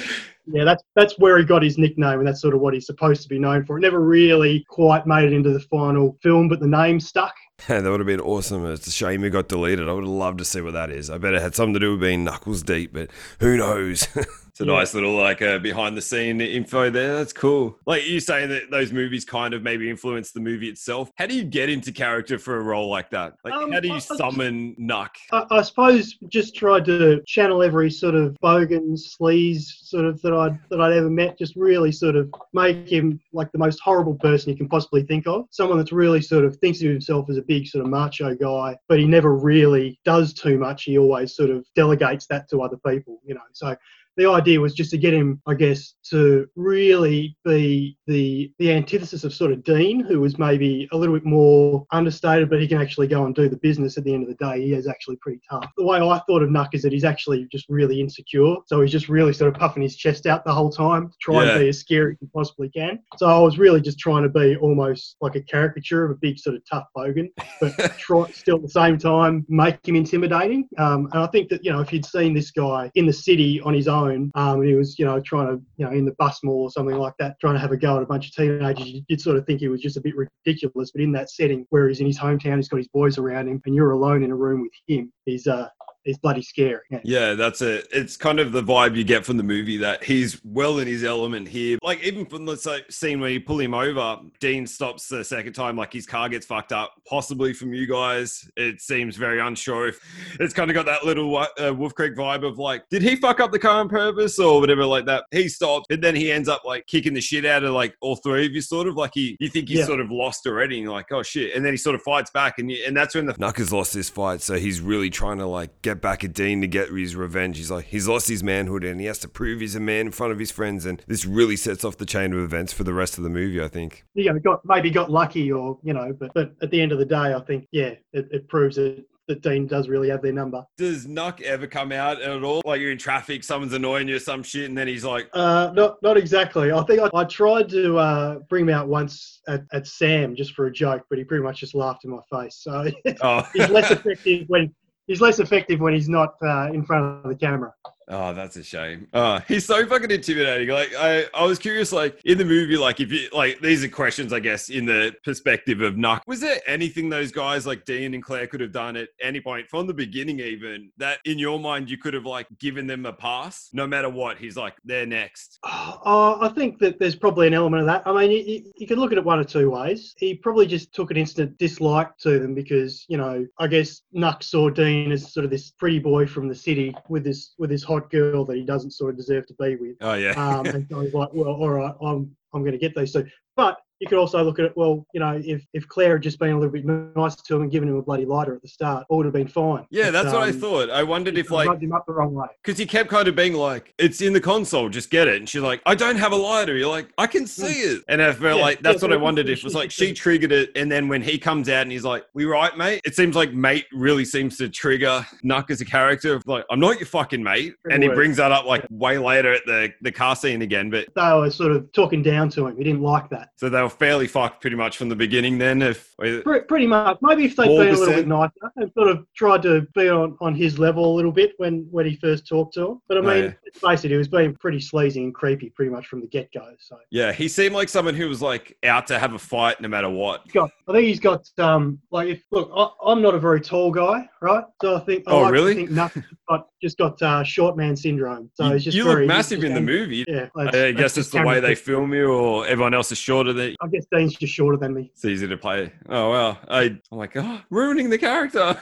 yeah, 0.47 0.63
that's 0.63 0.83
that's 0.95 1.19
where 1.19 1.37
he 1.37 1.43
got 1.43 1.61
his 1.61 1.77
nickname, 1.77 2.19
and 2.19 2.27
that's 2.27 2.41
sort 2.41 2.55
of 2.55 2.61
what 2.61 2.73
he's 2.73 2.85
supposed 2.85 3.21
to 3.23 3.29
be 3.29 3.37
known 3.37 3.65
for. 3.65 3.77
It 3.77 3.81
never 3.81 3.99
really 3.99 4.65
quite 4.69 5.05
made 5.05 5.25
it 5.25 5.33
into 5.33 5.51
the 5.51 5.59
final 5.59 6.17
film, 6.23 6.47
but 6.47 6.59
the 6.59 6.67
name 6.67 6.99
stuck. 6.99 7.35
that 7.67 7.83
would 7.83 7.99
have 7.99 8.07
been 8.07 8.21
awesome. 8.21 8.65
It's 8.65 8.87
a 8.87 8.91
shame 8.91 9.23
it 9.23 9.29
got 9.31 9.47
deleted. 9.47 9.87
I 9.87 9.93
would 9.93 10.03
have 10.03 10.13
loved 10.13 10.39
to 10.39 10.45
see 10.45 10.61
what 10.61 10.73
that 10.73 10.89
is. 10.89 11.09
I 11.09 11.17
bet 11.17 11.33
it 11.33 11.41
had 11.41 11.55
something 11.55 11.73
to 11.75 11.79
do 11.79 11.91
with 11.91 12.01
being 12.01 12.23
knuckles 12.23 12.63
deep, 12.63 12.93
but 12.93 13.09
who 13.39 13.57
knows? 13.57 14.07
A 14.61 14.65
Yeah. 14.65 14.73
nice 14.73 14.93
little 14.93 15.15
like 15.15 15.41
uh, 15.41 15.57
behind 15.59 15.97
the 15.97 16.01
scene 16.01 16.39
info 16.39 16.89
there. 16.89 17.15
That's 17.15 17.33
cool. 17.33 17.77
Like 17.85 18.07
you 18.07 18.19
saying 18.19 18.49
that 18.49 18.69
those 18.69 18.91
movies 18.91 19.25
kind 19.25 19.53
of 19.53 19.63
maybe 19.63 19.89
influence 19.89 20.31
the 20.31 20.39
movie 20.39 20.69
itself. 20.69 21.11
How 21.15 21.25
do 21.25 21.35
you 21.35 21.43
get 21.43 21.69
into 21.69 21.91
character 21.91 22.37
for 22.37 22.57
a 22.57 22.61
role 22.61 22.89
like 22.89 23.09
that? 23.11 23.33
Like 23.43 23.53
Um, 23.53 23.71
how 23.71 23.79
do 23.79 23.89
I- 23.89 23.91
I 23.91 23.95
you 23.95 24.01
just- 24.01 24.17
summon 24.17 24.75
Nuck? 24.79 25.09
I, 25.31 25.45
I 25.49 25.61
suppose 25.63 26.15
just 26.29 26.55
tried 26.55 26.85
to 26.85 27.21
channel 27.25 27.63
every 27.63 27.89
sort 27.89 28.15
of 28.15 28.37
bogan 28.43 28.91
sleaze 28.97 29.63
sort 29.83 30.05
of 30.05 30.21
that 30.21 30.33
I'd 30.33 30.59
that 30.69 30.79
I'd 30.79 30.93
ever 30.93 31.09
met. 31.09 31.37
Just 31.39 31.55
really 31.55 31.91
sort 31.91 32.15
of 32.15 32.31
make 32.53 32.87
him 32.87 33.19
like 33.33 33.51
the 33.51 33.57
most 33.57 33.79
horrible 33.79 34.15
person 34.15 34.51
you 34.51 34.57
can 34.57 34.69
possibly 34.69 35.03
think 35.03 35.27
of. 35.27 35.45
Someone 35.51 35.77
that's 35.77 35.91
really 35.91 36.21
sort 36.21 36.45
of 36.45 36.55
thinks 36.57 36.81
of 36.81 36.87
himself 36.89 37.29
as 37.29 37.37
a 37.37 37.41
big 37.41 37.67
sort 37.67 37.83
of 37.83 37.89
macho 37.91 38.35
guy, 38.35 38.77
but 38.87 38.99
he 38.99 39.05
never 39.05 39.35
really 39.35 39.99
does 40.05 40.33
too 40.33 40.57
much. 40.57 40.83
He 40.83 40.97
always 40.97 41.35
sort 41.35 41.49
of 41.49 41.65
delegates 41.75 42.27
that 42.27 42.49
to 42.49 42.61
other 42.61 42.77
people, 42.85 43.19
you 43.25 43.33
know. 43.33 43.41
So 43.53 43.75
the 44.21 44.29
idea 44.29 44.59
was 44.59 44.75
just 44.75 44.91
to 44.91 44.97
get 44.97 45.13
him, 45.13 45.41
I 45.47 45.55
guess, 45.55 45.95
to 46.11 46.47
really 46.55 47.35
be 47.43 47.97
the 48.05 48.51
the 48.59 48.71
antithesis 48.71 49.23
of 49.23 49.33
sort 49.33 49.51
of 49.51 49.63
Dean, 49.63 49.99
who 49.99 50.19
was 50.19 50.37
maybe 50.37 50.87
a 50.91 50.97
little 50.97 51.15
bit 51.15 51.25
more 51.25 51.85
understated, 51.91 52.49
but 52.49 52.61
he 52.61 52.67
can 52.67 52.79
actually 52.79 53.07
go 53.07 53.25
and 53.25 53.33
do 53.33 53.49
the 53.49 53.57
business 53.57 53.97
at 53.97 54.03
the 54.03 54.13
end 54.13 54.23
of 54.23 54.29
the 54.29 54.45
day. 54.45 54.61
He 54.61 54.73
is 54.73 54.87
actually 54.87 55.15
pretty 55.17 55.41
tough. 55.49 55.65
The 55.77 55.85
way 55.85 55.97
I 55.97 56.21
thought 56.27 56.43
of 56.43 56.49
Nuck 56.49 56.69
is 56.73 56.83
that 56.83 56.93
he's 56.93 57.03
actually 57.03 57.47
just 57.51 57.65
really 57.69 57.99
insecure. 57.99 58.55
So 58.67 58.81
he's 58.81 58.91
just 58.91 59.09
really 59.09 59.33
sort 59.33 59.53
of 59.53 59.59
puffing 59.59 59.81
his 59.81 59.95
chest 59.95 60.27
out 60.27 60.45
the 60.45 60.53
whole 60.53 60.69
time, 60.69 61.11
trying 61.21 61.47
Yeah. 61.47 61.53
to 61.55 61.59
be 61.61 61.69
as 61.69 61.79
scary 61.79 62.13
as 62.13 62.17
he 62.19 62.27
possibly 62.27 62.69
can. 62.69 62.99
So 63.17 63.25
I 63.27 63.39
was 63.39 63.57
really 63.57 63.81
just 63.81 63.97
trying 63.97 64.23
to 64.23 64.29
be 64.29 64.55
almost 64.57 65.17
like 65.21 65.35
a 65.35 65.41
caricature 65.41 66.05
of 66.05 66.11
a 66.11 66.15
big 66.15 66.37
sort 66.37 66.55
of 66.55 66.61
tough 66.69 66.85
bogan, 66.95 67.29
but 67.59 67.71
try, 67.97 68.29
still 68.31 68.57
at 68.57 68.61
the 68.61 68.69
same 68.69 68.97
time 68.99 69.45
make 69.49 69.85
him 69.87 69.95
intimidating. 69.95 70.67
Um, 70.77 71.09
and 71.13 71.23
I 71.23 71.27
think 71.27 71.49
that, 71.49 71.65
you 71.65 71.71
know, 71.71 71.79
if 71.81 71.91
you'd 71.91 72.05
seen 72.05 72.33
this 72.33 72.51
guy 72.51 72.91
in 72.95 73.05
the 73.05 73.13
city 73.13 73.59
on 73.61 73.73
his 73.73 73.87
own, 73.87 74.10
um, 74.35 74.59
and 74.59 74.65
he 74.65 74.75
was, 74.75 74.97
you 74.99 75.05
know, 75.05 75.19
trying 75.19 75.47
to, 75.47 75.63
you 75.77 75.85
know, 75.85 75.91
in 75.91 76.05
the 76.05 76.15
bus 76.17 76.39
mall 76.43 76.63
or 76.63 76.71
something 76.71 76.95
like 76.97 77.13
that, 77.19 77.39
trying 77.39 77.55
to 77.55 77.59
have 77.59 77.71
a 77.71 77.77
go 77.77 77.97
at 77.97 78.03
a 78.03 78.05
bunch 78.05 78.27
of 78.27 78.35
teenagers, 78.35 78.91
you- 78.91 79.01
you'd 79.07 79.21
sort 79.21 79.37
of 79.37 79.45
think 79.45 79.59
he 79.59 79.67
was 79.67 79.81
just 79.81 79.97
a 79.97 80.01
bit 80.01 80.15
ridiculous. 80.15 80.91
But 80.91 81.01
in 81.01 81.11
that 81.13 81.29
setting 81.29 81.65
where 81.69 81.87
he's 81.87 81.99
in 81.99 82.07
his 82.07 82.19
hometown, 82.19 82.57
he's 82.57 82.67
got 82.67 82.77
his 82.77 82.87
boys 82.89 83.17
around 83.17 83.47
him, 83.47 83.61
and 83.65 83.75
you're 83.75 83.91
alone 83.91 84.23
in 84.23 84.31
a 84.31 84.35
room 84.35 84.61
with 84.61 84.71
him, 84.87 85.11
he's, 85.25 85.47
uh, 85.47 85.67
he's 86.03 86.17
bloody 86.17 86.41
scary. 86.41 86.79
Yeah. 86.89 86.99
Yeah, 87.03 87.33
that's 87.33 87.61
it. 87.61 87.87
It's 87.91 88.17
kind 88.17 88.39
of 88.39 88.51
the 88.51 88.61
vibe 88.63 88.95
you 88.95 89.03
get 89.03 89.25
from 89.25 89.37
the 89.37 89.43
movie 89.43 89.77
that 89.77 90.03
he's 90.03 90.39
well 90.43 90.79
in 90.79 90.87
his 90.87 91.03
element 91.03 91.47
here. 91.47 91.77
Like 91.83 92.03
even 92.03 92.25
from 92.25 92.45
the 92.45 92.55
say, 92.57 92.81
scene 92.89 93.19
where 93.19 93.29
you 93.29 93.41
pull 93.41 93.59
him 93.59 93.73
over, 93.73 94.17
Dean 94.39 94.65
stops 94.67 95.07
the 95.07 95.23
second 95.23 95.53
time, 95.53 95.75
like 95.75 95.93
his 95.93 96.05
car 96.05 96.29
gets 96.29 96.45
fucked 96.45 96.71
up, 96.71 96.93
possibly 97.07 97.53
from 97.53 97.73
you 97.73 97.87
guys. 97.87 98.49
It 98.57 98.81
seems 98.81 99.15
very 99.17 99.39
unsure 99.39 99.87
if 99.89 99.99
it's 100.39 100.53
kind 100.53 100.69
of 100.69 100.75
got 100.75 100.85
that 100.85 101.05
little 101.05 101.37
uh, 101.37 101.73
Wolf 101.73 101.93
Creek 101.95 102.15
vibe 102.15 102.45
of 102.47 102.57
like, 102.57 102.87
did 102.89 103.01
he 103.01 103.15
fuck 103.15 103.39
up 103.39 103.51
the 103.51 103.59
car 103.59 103.79
on 103.81 103.89
purpose 103.89 104.39
or 104.39 104.59
whatever 104.59 104.85
like 104.85 105.05
that? 105.05 105.25
He 105.31 105.47
stops, 105.49 105.85
and 105.89 106.03
then 106.03 106.15
he 106.15 106.31
ends 106.31 106.49
up 106.49 106.63
like 106.65 106.87
kicking 106.87 107.13
the 107.13 107.21
shit 107.21 107.45
out 107.45 107.63
of 107.63 107.73
like 107.73 107.95
all 108.01 108.15
three 108.15 108.45
of 108.45 108.51
you, 108.53 108.61
sort 108.61 108.87
of 108.87 108.95
like 108.95 109.11
he, 109.13 109.37
you 109.39 109.49
think 109.49 109.69
he's 109.69 109.79
Yeah. 109.79 109.85
sort 109.85 109.99
of 109.99 110.11
lost 110.11 110.45
already, 110.47 110.75
and 110.77 110.83
you're 110.83 110.93
like, 110.93 111.11
oh 111.11 111.23
shit, 111.23 111.55
and 111.55 111.65
then 111.65 111.73
he 111.73 111.77
sort 111.77 111.95
of 111.95 112.01
fights 112.01 112.31
back, 112.31 112.59
and 112.59 112.71
you, 112.71 112.83
and 112.87 112.95
that's 112.95 113.15
when 113.15 113.25
the 113.25 113.33
Nuck 113.33 113.57
has 113.57 113.71
lost 113.73 113.93
this 113.93 114.09
fight, 114.09 114.41
so 114.41 114.55
he's 114.55 114.79
really 114.81 115.09
trying 115.09 115.37
to 115.39 115.45
like 115.45 115.69
get 115.81 115.90
back 115.99 116.23
at 116.23 116.33
Dean 116.33 116.61
to 116.61 116.67
get 116.67 116.89
his 116.89 117.15
revenge. 117.15 117.57
He's 117.57 117.71
like 117.71 117.85
he's 117.85 118.07
lost 118.07 118.29
his 118.29 118.43
manhood 118.43 118.83
and 118.83 118.99
he 118.99 119.07
has 119.07 119.19
to 119.19 119.27
prove 119.27 119.59
he's 119.59 119.75
a 119.75 119.79
man 119.79 120.07
in 120.07 120.11
front 120.11 120.31
of 120.31 120.39
his 120.39 120.51
friends, 120.51 120.85
and 120.85 121.03
this 121.07 121.25
really 121.25 121.55
sets 121.55 121.83
off 121.83 121.97
the 121.97 122.05
chain 122.05 122.31
of 122.33 122.39
events 122.39 122.71
for 122.71 122.83
the 122.83 122.93
rest 122.93 123.17
of 123.17 123.23
the 123.23 123.29
movie. 123.29 123.61
I 123.61 123.67
think. 123.67 124.05
you 124.13 124.31
know, 124.31 124.39
got 124.39 124.61
maybe 124.63 124.89
got 124.89 125.11
lucky 125.11 125.51
or 125.51 125.79
you 125.83 125.93
know, 125.93 126.15
but 126.17 126.31
but 126.33 126.53
at 126.61 126.71
the 126.71 126.79
end 126.79 126.91
of 126.91 126.99
the 126.99 127.05
day, 127.05 127.33
I 127.33 127.39
think 127.41 127.67
yeah, 127.71 127.95
it, 128.13 128.27
it 128.31 128.47
proves 128.47 128.75
that 128.75 129.03
that 129.31 129.41
Dean 129.41 129.67
does 129.67 129.87
really 129.87 130.09
have 130.09 130.21
their 130.21 130.33
number. 130.33 130.65
Does 130.77 131.07
Nuck 131.07 131.41
ever 131.41 131.67
come 131.67 131.91
out 131.91 132.21
at 132.21 132.43
all? 132.43 132.61
Like 132.65 132.81
you're 132.81 132.91
in 132.91 132.97
traffic, 132.97 133.43
someone's 133.43 133.73
annoying 133.73 134.07
you 134.07 134.15
or 134.15 134.19
some 134.19 134.43
shit, 134.43 134.67
and 134.67 134.77
then 134.77 134.87
he's 134.87 135.05
like, 135.05 135.29
Uh, 135.33 135.71
not 135.73 136.01
not 136.01 136.17
exactly. 136.17 136.71
I 136.71 136.83
think 136.83 136.99
I, 137.01 137.09
I 137.17 137.23
tried 137.23 137.69
to 137.69 137.97
uh, 137.97 138.39
bring 138.49 138.63
him 138.63 138.69
out 138.69 138.87
once 138.87 139.41
at, 139.47 139.63
at 139.71 139.87
Sam 139.87 140.35
just 140.35 140.53
for 140.53 140.67
a 140.67 140.71
joke, 140.71 141.03
but 141.09 141.17
he 141.17 141.23
pretty 141.23 141.43
much 141.43 141.59
just 141.59 141.75
laughed 141.75 142.03
in 142.03 142.11
my 142.11 142.19
face. 142.29 142.57
So 142.61 142.89
oh, 143.21 143.47
he's 143.53 143.69
less 143.69 143.91
effective 143.91 144.45
when 144.47 144.73
he's 145.07 145.21
less 145.21 145.39
effective 145.39 145.79
when 145.79 145.93
he's 145.93 146.09
not 146.09 146.35
uh, 146.43 146.71
in 146.73 146.83
front 146.83 147.25
of 147.25 147.29
the 147.29 147.35
camera. 147.35 147.73
Oh, 148.11 148.33
that's 148.33 148.55
a 148.57 148.63
shame. 148.63 149.07
Oh, 149.13 149.39
he's 149.47 149.65
so 149.65 149.85
fucking 149.85 150.11
intimidating. 150.11 150.69
Like 150.69 150.93
I, 150.97 151.25
I 151.33 151.45
was 151.45 151.57
curious, 151.59 151.91
like 151.91 152.19
in 152.25 152.37
the 152.37 152.45
movie, 152.45 152.77
like 152.77 152.99
if 152.99 153.11
you 153.11 153.29
like 153.33 153.59
these 153.61 153.83
are 153.83 153.87
questions, 153.89 154.31
I 154.33 154.39
guess, 154.39 154.69
in 154.69 154.85
the 154.85 155.13
perspective 155.23 155.81
of 155.81 155.95
Nuck. 155.95 156.21
Was 156.27 156.39
there 156.39 156.59
anything 156.67 157.09
those 157.09 157.31
guys 157.31 157.65
like 157.65 157.85
Dean 157.85 158.13
and 158.13 158.23
Claire 158.23 158.47
could 158.47 158.61
have 158.61 158.71
done 158.71 158.95
at 158.95 159.09
any 159.21 159.41
point 159.41 159.67
from 159.69 159.87
the 159.87 159.93
beginning, 159.93 160.39
even 160.39 160.91
that 160.97 161.19
in 161.25 161.39
your 161.39 161.59
mind 161.59 161.89
you 161.89 161.97
could 161.97 162.13
have 162.13 162.25
like 162.25 162.47
given 162.59 162.85
them 162.87 163.05
a 163.05 163.13
pass, 163.13 163.69
no 163.73 163.87
matter 163.87 164.09
what? 164.09 164.37
He's 164.37 164.57
like, 164.57 164.75
they're 164.83 165.05
next. 165.05 165.59
Uh, 165.63 166.37
I 166.39 166.51
think 166.55 166.79
that 166.79 166.99
there's 166.99 167.15
probably 167.15 167.47
an 167.47 167.53
element 167.53 167.81
of 167.81 167.87
that. 167.87 168.03
I 168.05 168.13
mean, 168.13 168.31
you, 168.31 168.71
you- 168.75 168.87
can 168.87 168.99
look 168.99 169.11
at 169.13 169.17
it 169.17 169.23
one 169.23 169.39
or 169.39 169.43
two 169.45 169.69
ways. 169.71 170.13
He 170.17 170.35
probably 170.35 170.67
just 170.67 170.93
took 170.93 171.11
an 171.11 171.17
instant 171.17 171.57
dislike 171.57 172.17
to 172.17 172.39
them 172.39 172.53
because, 172.53 173.05
you 173.07 173.15
know, 173.17 173.47
I 173.57 173.67
guess 173.67 174.01
Nuck 174.13 174.43
saw 174.43 174.69
Dean 174.69 175.11
as 175.13 175.31
sort 175.31 175.45
of 175.45 175.49
this 175.49 175.71
pretty 175.71 175.99
boy 175.99 176.25
from 176.27 176.49
the 176.49 176.55
city 176.55 176.93
with 177.07 177.23
this 177.23 177.53
with 177.57 177.69
this 177.69 177.83
hot 177.83 178.00
girl 178.09 178.45
that 178.45 178.57
he 178.57 178.63
doesn't 178.63 178.91
sort 178.91 179.11
of 179.11 179.17
deserve 179.17 179.45
to 179.47 179.53
be 179.55 179.75
with. 179.75 179.97
Oh 180.01 180.13
yeah. 180.13 180.31
Um, 180.31 180.65
and 180.65 180.87
so 180.89 181.01
he's 181.01 181.13
like, 181.13 181.29
well, 181.33 181.53
all 181.53 181.69
right, 181.69 181.95
I'm 182.01 182.35
I'm 182.53 182.61
going 182.61 182.73
to 182.73 182.77
get 182.77 182.95
those 182.95 183.13
two. 183.13 183.25
But 183.55 183.77
you 184.01 184.07
could 184.07 184.17
also 184.17 184.43
look 184.43 184.57
at 184.59 184.65
it, 184.65 184.73
well, 184.75 185.05
you 185.13 185.19
know, 185.19 185.39
if, 185.45 185.63
if 185.73 185.87
Claire 185.87 186.13
had 186.13 186.23
just 186.23 186.39
been 186.39 186.49
a 186.51 186.59
little 186.59 186.71
bit 186.73 186.83
nice 187.15 187.35
to 187.35 187.55
him 187.55 187.61
and 187.61 187.71
given 187.71 187.87
him 187.87 187.95
a 187.95 188.01
bloody 188.01 188.25
lighter 188.25 188.55
at 188.55 188.61
the 188.63 188.67
start, 188.67 189.05
all 189.09 189.17
would 189.17 189.25
have 189.27 189.33
been 189.33 189.47
fine. 189.47 189.85
yeah, 189.91 190.05
But, 190.05 190.11
that's 190.23 190.33
what 190.33 190.41
I 190.43 190.49
um, 190.49 190.59
thought. 190.59 190.89
I 190.89 191.03
wondered 191.03 191.37
if 191.37 191.51
like 191.51 191.69
rubbed 191.69 191.83
him 191.83 191.93
up 191.93 192.05
the 192.07 192.13
wrong 192.13 192.33
way. 192.33 192.47
because 192.63 192.79
he 192.79 192.85
kept 192.87 193.09
kind 193.09 193.27
of 193.27 193.35
being 193.35 193.53
like, 193.53 193.93
"It's 193.99 194.19
in 194.21 194.33
the 194.33 194.41
console, 194.41 194.89
just 194.89 195.11
get 195.11 195.27
it." 195.27 195.35
And 195.37 195.47
she's 195.47 195.61
like, 195.61 195.81
"I 195.85 195.93
don't 195.93 196.15
have 196.17 196.31
a 196.31 196.35
lighter." 196.35 196.75
You're 196.75 196.89
like, 196.89 197.09
"I 197.19 197.27
can 197.27 197.45
see 197.45 197.81
it." 197.81 198.03
And 198.07 198.21
I 198.23 198.33
felt 198.33 198.57
Yeah, 198.57 198.63
like 198.63 198.81
that's 198.81 199.03
yeah, 199.03 199.09
what 199.09 199.13
I 199.13 199.21
wondered 199.21 199.49
if 199.49 199.59
it 199.59 199.63
was 199.63 199.75
like 199.75 199.91
she- 199.91 200.13
triggered 200.13 200.51
it, 200.51 200.71
and 200.75 200.91
then 200.91 201.07
when 201.07 201.21
he 201.21 201.37
comes 201.37 201.69
out 201.69 201.83
and 201.83 201.91
he's 201.91 202.03
like, 202.03 202.25
"We 202.33 202.45
right, 202.45 202.75
mate?" 202.75 203.01
It 203.05 203.15
seems 203.15 203.35
like 203.35 203.53
mate 203.53 203.85
really 203.93 204.25
seems 204.25 204.57
to 204.57 204.67
trigger 204.67 205.23
Nuck 205.45 205.69
as 205.69 205.79
a 205.81 205.85
character. 205.85 206.33
Of 206.35 206.47
like, 206.47 206.65
I'm 206.71 206.79
not 206.79 206.99
your 206.99 207.05
fucking 207.05 207.43
mate, 207.43 207.75
and 207.91 208.01
he 208.01 208.09
brings 208.09 208.37
that 208.37 208.51
up 208.51 208.65
like 208.65 208.83
way 208.89 209.19
later 209.19 209.53
at 209.53 209.61
the 209.67 209.93
the 210.01 210.11
car 210.11 210.35
scene 210.35 210.63
again. 210.63 210.89
But 210.89 211.09
They 211.15 211.21
were 211.33 211.51
sort 211.51 211.71
of 211.71 211.91
talking 211.91 212.23
down 212.23 212.49
to 212.51 212.65
him. 212.65 212.77
He 212.77 212.83
didn't 212.83 213.01
like 213.03 213.29
that. 213.29 213.49
so 213.57 213.69
they 213.69 213.81
were 213.81 213.90
fairly 213.91 214.27
fucked 214.27 214.61
pretty 214.61 214.75
much 214.75 214.97
from 214.97 215.09
the 215.09 215.15
beginning. 215.15 215.57
Then 215.57 215.81
if 215.81 216.15
Pretty 216.17 216.87
much. 216.87 217.17
Maybe 217.21 217.45
if 217.45 217.55
they'd 217.55 217.67
been 217.67 217.95
a 217.95 217.97
little 217.97 218.13
bit 218.15 218.27
nicer 218.27 218.51
and 218.75 218.91
sort 218.93 219.07
of 219.09 219.25
tried 219.35 219.61
to 219.63 219.81
be 219.95 220.09
on, 220.09 220.37
on 220.39 220.55
his 220.55 220.77
level 220.79 221.13
a 221.13 221.15
little 221.15 221.31
bit 221.31 221.53
when, 221.57 221.87
when 221.91 222.05
he 222.05 222.15
first 222.15 222.47
talked 222.47 222.73
to 222.75 222.91
him. 222.91 223.01
But 223.07 223.17
I 223.17 223.19
Oh, 223.21 223.23
mean, 223.23 223.43
yeah. 223.43 223.53
let's 223.65 223.79
face 223.79 224.05
it, 224.05 224.11
he 224.11 224.17
was 224.17 224.27
being 224.27 224.55
pretty 224.55 224.79
sleazy 224.79 225.23
and 225.23 225.33
creepy 225.33 225.69
pretty 225.69 225.91
much 225.91 226.07
from 226.07 226.21
the 226.21 226.27
get 226.27 226.51
go. 226.53 226.73
So 226.79 226.97
yeah, 227.09 227.31
he 227.31 227.47
seemed 227.47 227.75
like 227.75 227.89
someone 227.89 228.15
who 228.15 228.27
was 228.29 228.41
like 228.41 228.77
out 228.83 229.07
to 229.07 229.19
have 229.19 229.33
a 229.33 229.39
fight 229.39 229.81
no 229.81 229.87
matter 229.87 230.09
what. 230.09 230.47
got, 230.53 230.69
I 230.87 230.93
think 230.93 231.05
he's 231.05 231.19
got, 231.19 231.47
um, 231.57 231.99
like, 232.11 232.27
if, 232.27 232.43
look, 232.51 232.71
I, 232.75 232.87
I'm 233.05 233.21
not 233.21 233.33
a 233.35 233.39
very 233.39 233.61
tall 233.61 233.91
guy, 233.91 234.29
right? 234.41 234.63
So 234.81 234.95
I 234.95 234.99
think, 234.99 235.23
I 235.27 235.31
Oh, 235.31 235.41
like 235.41 235.53
really? 235.53 235.75
think 235.75 235.91
nothing, 235.91 236.23
got, 236.49 236.67
just 236.81 236.97
got 236.97 237.21
uh, 237.21 237.43
short 237.43 237.77
man 237.77 237.95
syndrome. 237.95 238.49
So 238.53 238.67
you 238.67 238.73
he's 238.73 238.83
just 238.83 238.97
you 238.97 239.03
very, 239.05 239.21
look 239.21 239.27
massive 239.27 239.63
in 239.63 239.73
the 239.73 239.81
movie. 239.81 240.23
Yeah. 240.27 240.49
I 240.55 240.91
guess 240.91 241.17
it's 241.17 241.29
the 241.29 241.41
way 241.43 241.59
they 241.59 241.75
film 241.75 242.13
you, 242.13 242.31
or 242.31 242.67
everyone 242.67 242.93
else 242.93 243.11
is 243.11 243.17
shorter 243.17 243.53
than 243.53 243.75
I 243.81 243.87
guess 243.87 244.05
Dean's 244.11 244.35
just 244.35 244.53
shorter 244.53 244.77
than 244.77 244.93
me. 244.93 245.09
it's 245.13 245.25
easy 245.25 245.47
to 245.47 245.57
play. 245.57 245.91
Oh 246.09 246.29
wow, 246.29 246.57
I 246.69 246.81
I'm 247.11 247.17
like 247.17 247.35
oh, 247.35 247.61
ruining 247.69 248.09
the 248.09 248.17
character. 248.17 248.59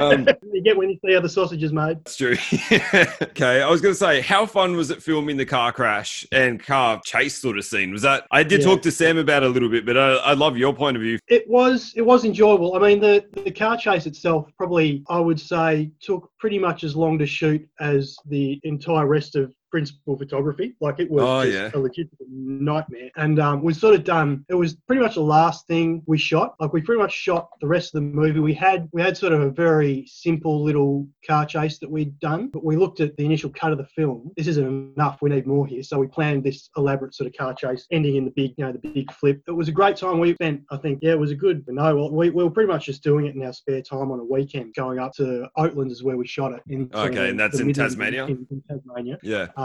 um, 0.00 0.26
you 0.52 0.62
get 0.62 0.76
when 0.76 0.90
you 0.90 0.98
see 1.04 1.14
how 1.14 1.20
the 1.20 1.28
sausage 1.28 1.62
is 1.62 1.72
made. 1.72 1.98
that's 2.04 2.16
true. 2.16 2.36
okay, 3.22 3.62
I 3.62 3.70
was 3.70 3.80
gonna 3.80 3.94
say, 3.94 4.20
how 4.20 4.46
fun 4.46 4.76
was 4.76 4.90
it 4.90 5.02
filming 5.02 5.36
the 5.36 5.46
car 5.46 5.72
crash 5.72 6.26
and 6.32 6.62
car 6.62 7.00
chase 7.04 7.36
sort 7.40 7.58
of 7.58 7.64
scene? 7.64 7.92
Was 7.92 8.02
that? 8.02 8.26
I 8.30 8.42
did 8.42 8.60
Yeah. 8.60 8.66
talk 8.66 8.82
to 8.82 8.90
Sam 8.90 9.18
about 9.18 9.42
it 9.42 9.46
a 9.46 9.48
little 9.48 9.68
bit, 9.68 9.86
but 9.86 9.96
I, 9.96 10.14
I 10.16 10.32
love 10.34 10.56
your 10.56 10.74
point 10.74 10.96
of 10.96 11.02
view. 11.02 11.18
It 11.28 11.48
was 11.48 11.92
it 11.96 12.02
was 12.02 12.24
enjoyable. 12.24 12.76
I 12.76 12.78
mean, 12.78 13.00
the 13.00 13.24
the 13.44 13.50
car 13.50 13.76
chase 13.76 14.06
itself 14.06 14.50
probably 14.58 15.02
I 15.08 15.18
would 15.18 15.40
say 15.40 15.90
took 16.00 16.30
pretty 16.38 16.58
much 16.58 16.84
as 16.84 16.94
long 16.96 17.18
to 17.18 17.26
shoot 17.26 17.66
as 17.80 18.16
the 18.26 18.60
entire 18.64 19.06
rest 19.06 19.36
of 19.36 19.52
principal 19.72 20.16
photography. 20.16 20.76
Like 20.80 21.00
it 21.00 21.10
was 21.10 21.22
Oh, 21.24 21.42
yeah. 21.42 21.70
a 21.74 21.78
legitimate 21.78 22.28
nightmare, 22.30 23.10
and 23.16 23.40
um, 23.40 23.62
was 23.62 23.78
sort 23.78 23.94
of 23.94 24.04
done. 24.04 24.44
It 24.48 24.54
was 24.54 24.74
pretty 24.86 25.02
much 25.02 25.14
the 25.14 25.22
last 25.22 25.66
thing 25.66 26.02
we 26.06 26.18
shot. 26.18 26.54
Like 26.60 26.72
we 26.72 26.82
pretty 26.82 27.00
much 27.00 27.12
shot 27.12 27.48
the 27.60 27.66
rest 27.66 27.94
of 27.94 28.00
the 28.02 28.06
movie. 28.06 28.38
We 28.40 28.54
had 28.54 28.88
we 28.92 29.00
had 29.02 29.16
sort 29.16 29.32
of 29.32 29.40
a 29.40 29.50
very 29.50 30.04
simple 30.06 30.62
little 30.62 31.08
car 31.26 31.46
chase 31.46 31.78
that 31.80 31.90
we'd 31.90 32.18
done, 32.20 32.48
but 32.52 32.64
we 32.64 32.76
looked 32.76 33.00
at 33.00 33.16
the 33.16 33.24
initial 33.24 33.50
cut 33.50 33.72
of 33.72 33.78
the 33.78 33.86
film. 33.86 34.30
This 34.36 34.46
isn't 34.46 34.92
enough. 34.96 35.22
We 35.22 35.30
need 35.30 35.46
more 35.46 35.66
here. 35.66 35.82
So 35.82 35.98
we 35.98 36.06
planned 36.06 36.44
this 36.44 36.68
elaborate 36.76 37.14
sort 37.14 37.28
of 37.28 37.34
car 37.36 37.54
chase, 37.54 37.86
ending 37.90 38.16
in 38.16 38.24
the 38.26 38.32
big, 38.32 38.52
you 38.58 38.64
know, 38.66 38.72
the 38.72 38.78
big 38.78 39.10
flip. 39.12 39.40
It 39.48 39.52
was 39.52 39.68
a 39.68 39.72
great 39.72 39.96
time. 39.96 40.20
We 40.20 40.34
spent, 40.34 40.62
I 40.70 40.76
think, 40.76 40.98
yeah, 41.00 41.12
it 41.12 41.18
was 41.18 41.30
a 41.30 41.34
good. 41.34 41.64
No, 41.68 41.96
well, 41.96 42.10
we, 42.12 42.28
we 42.30 42.44
were 42.44 42.50
pretty 42.50 42.70
much 42.70 42.84
just 42.86 43.02
doing 43.02 43.26
it 43.26 43.34
in 43.34 43.42
our 43.42 43.52
spare 43.54 43.80
time 43.80 44.10
on 44.12 44.20
a 44.20 44.24
weekend, 44.24 44.74
going 44.74 44.98
up 44.98 45.12
to 45.14 45.48
Oatland 45.56 45.90
is 45.90 46.02
where 46.02 46.16
we 46.16 46.26
shot 46.26 46.52
it. 46.52 46.60
In 46.68 46.90
Okay, 46.94 47.30
and 47.30 47.40
that's 47.40 47.58
in 47.60 47.72
Tasmania? 47.72 48.26
In, 48.26 48.46
in 48.50 48.62
Tasmania. 48.68 49.18
Yeah. 49.22 49.46
Um, 49.56 49.61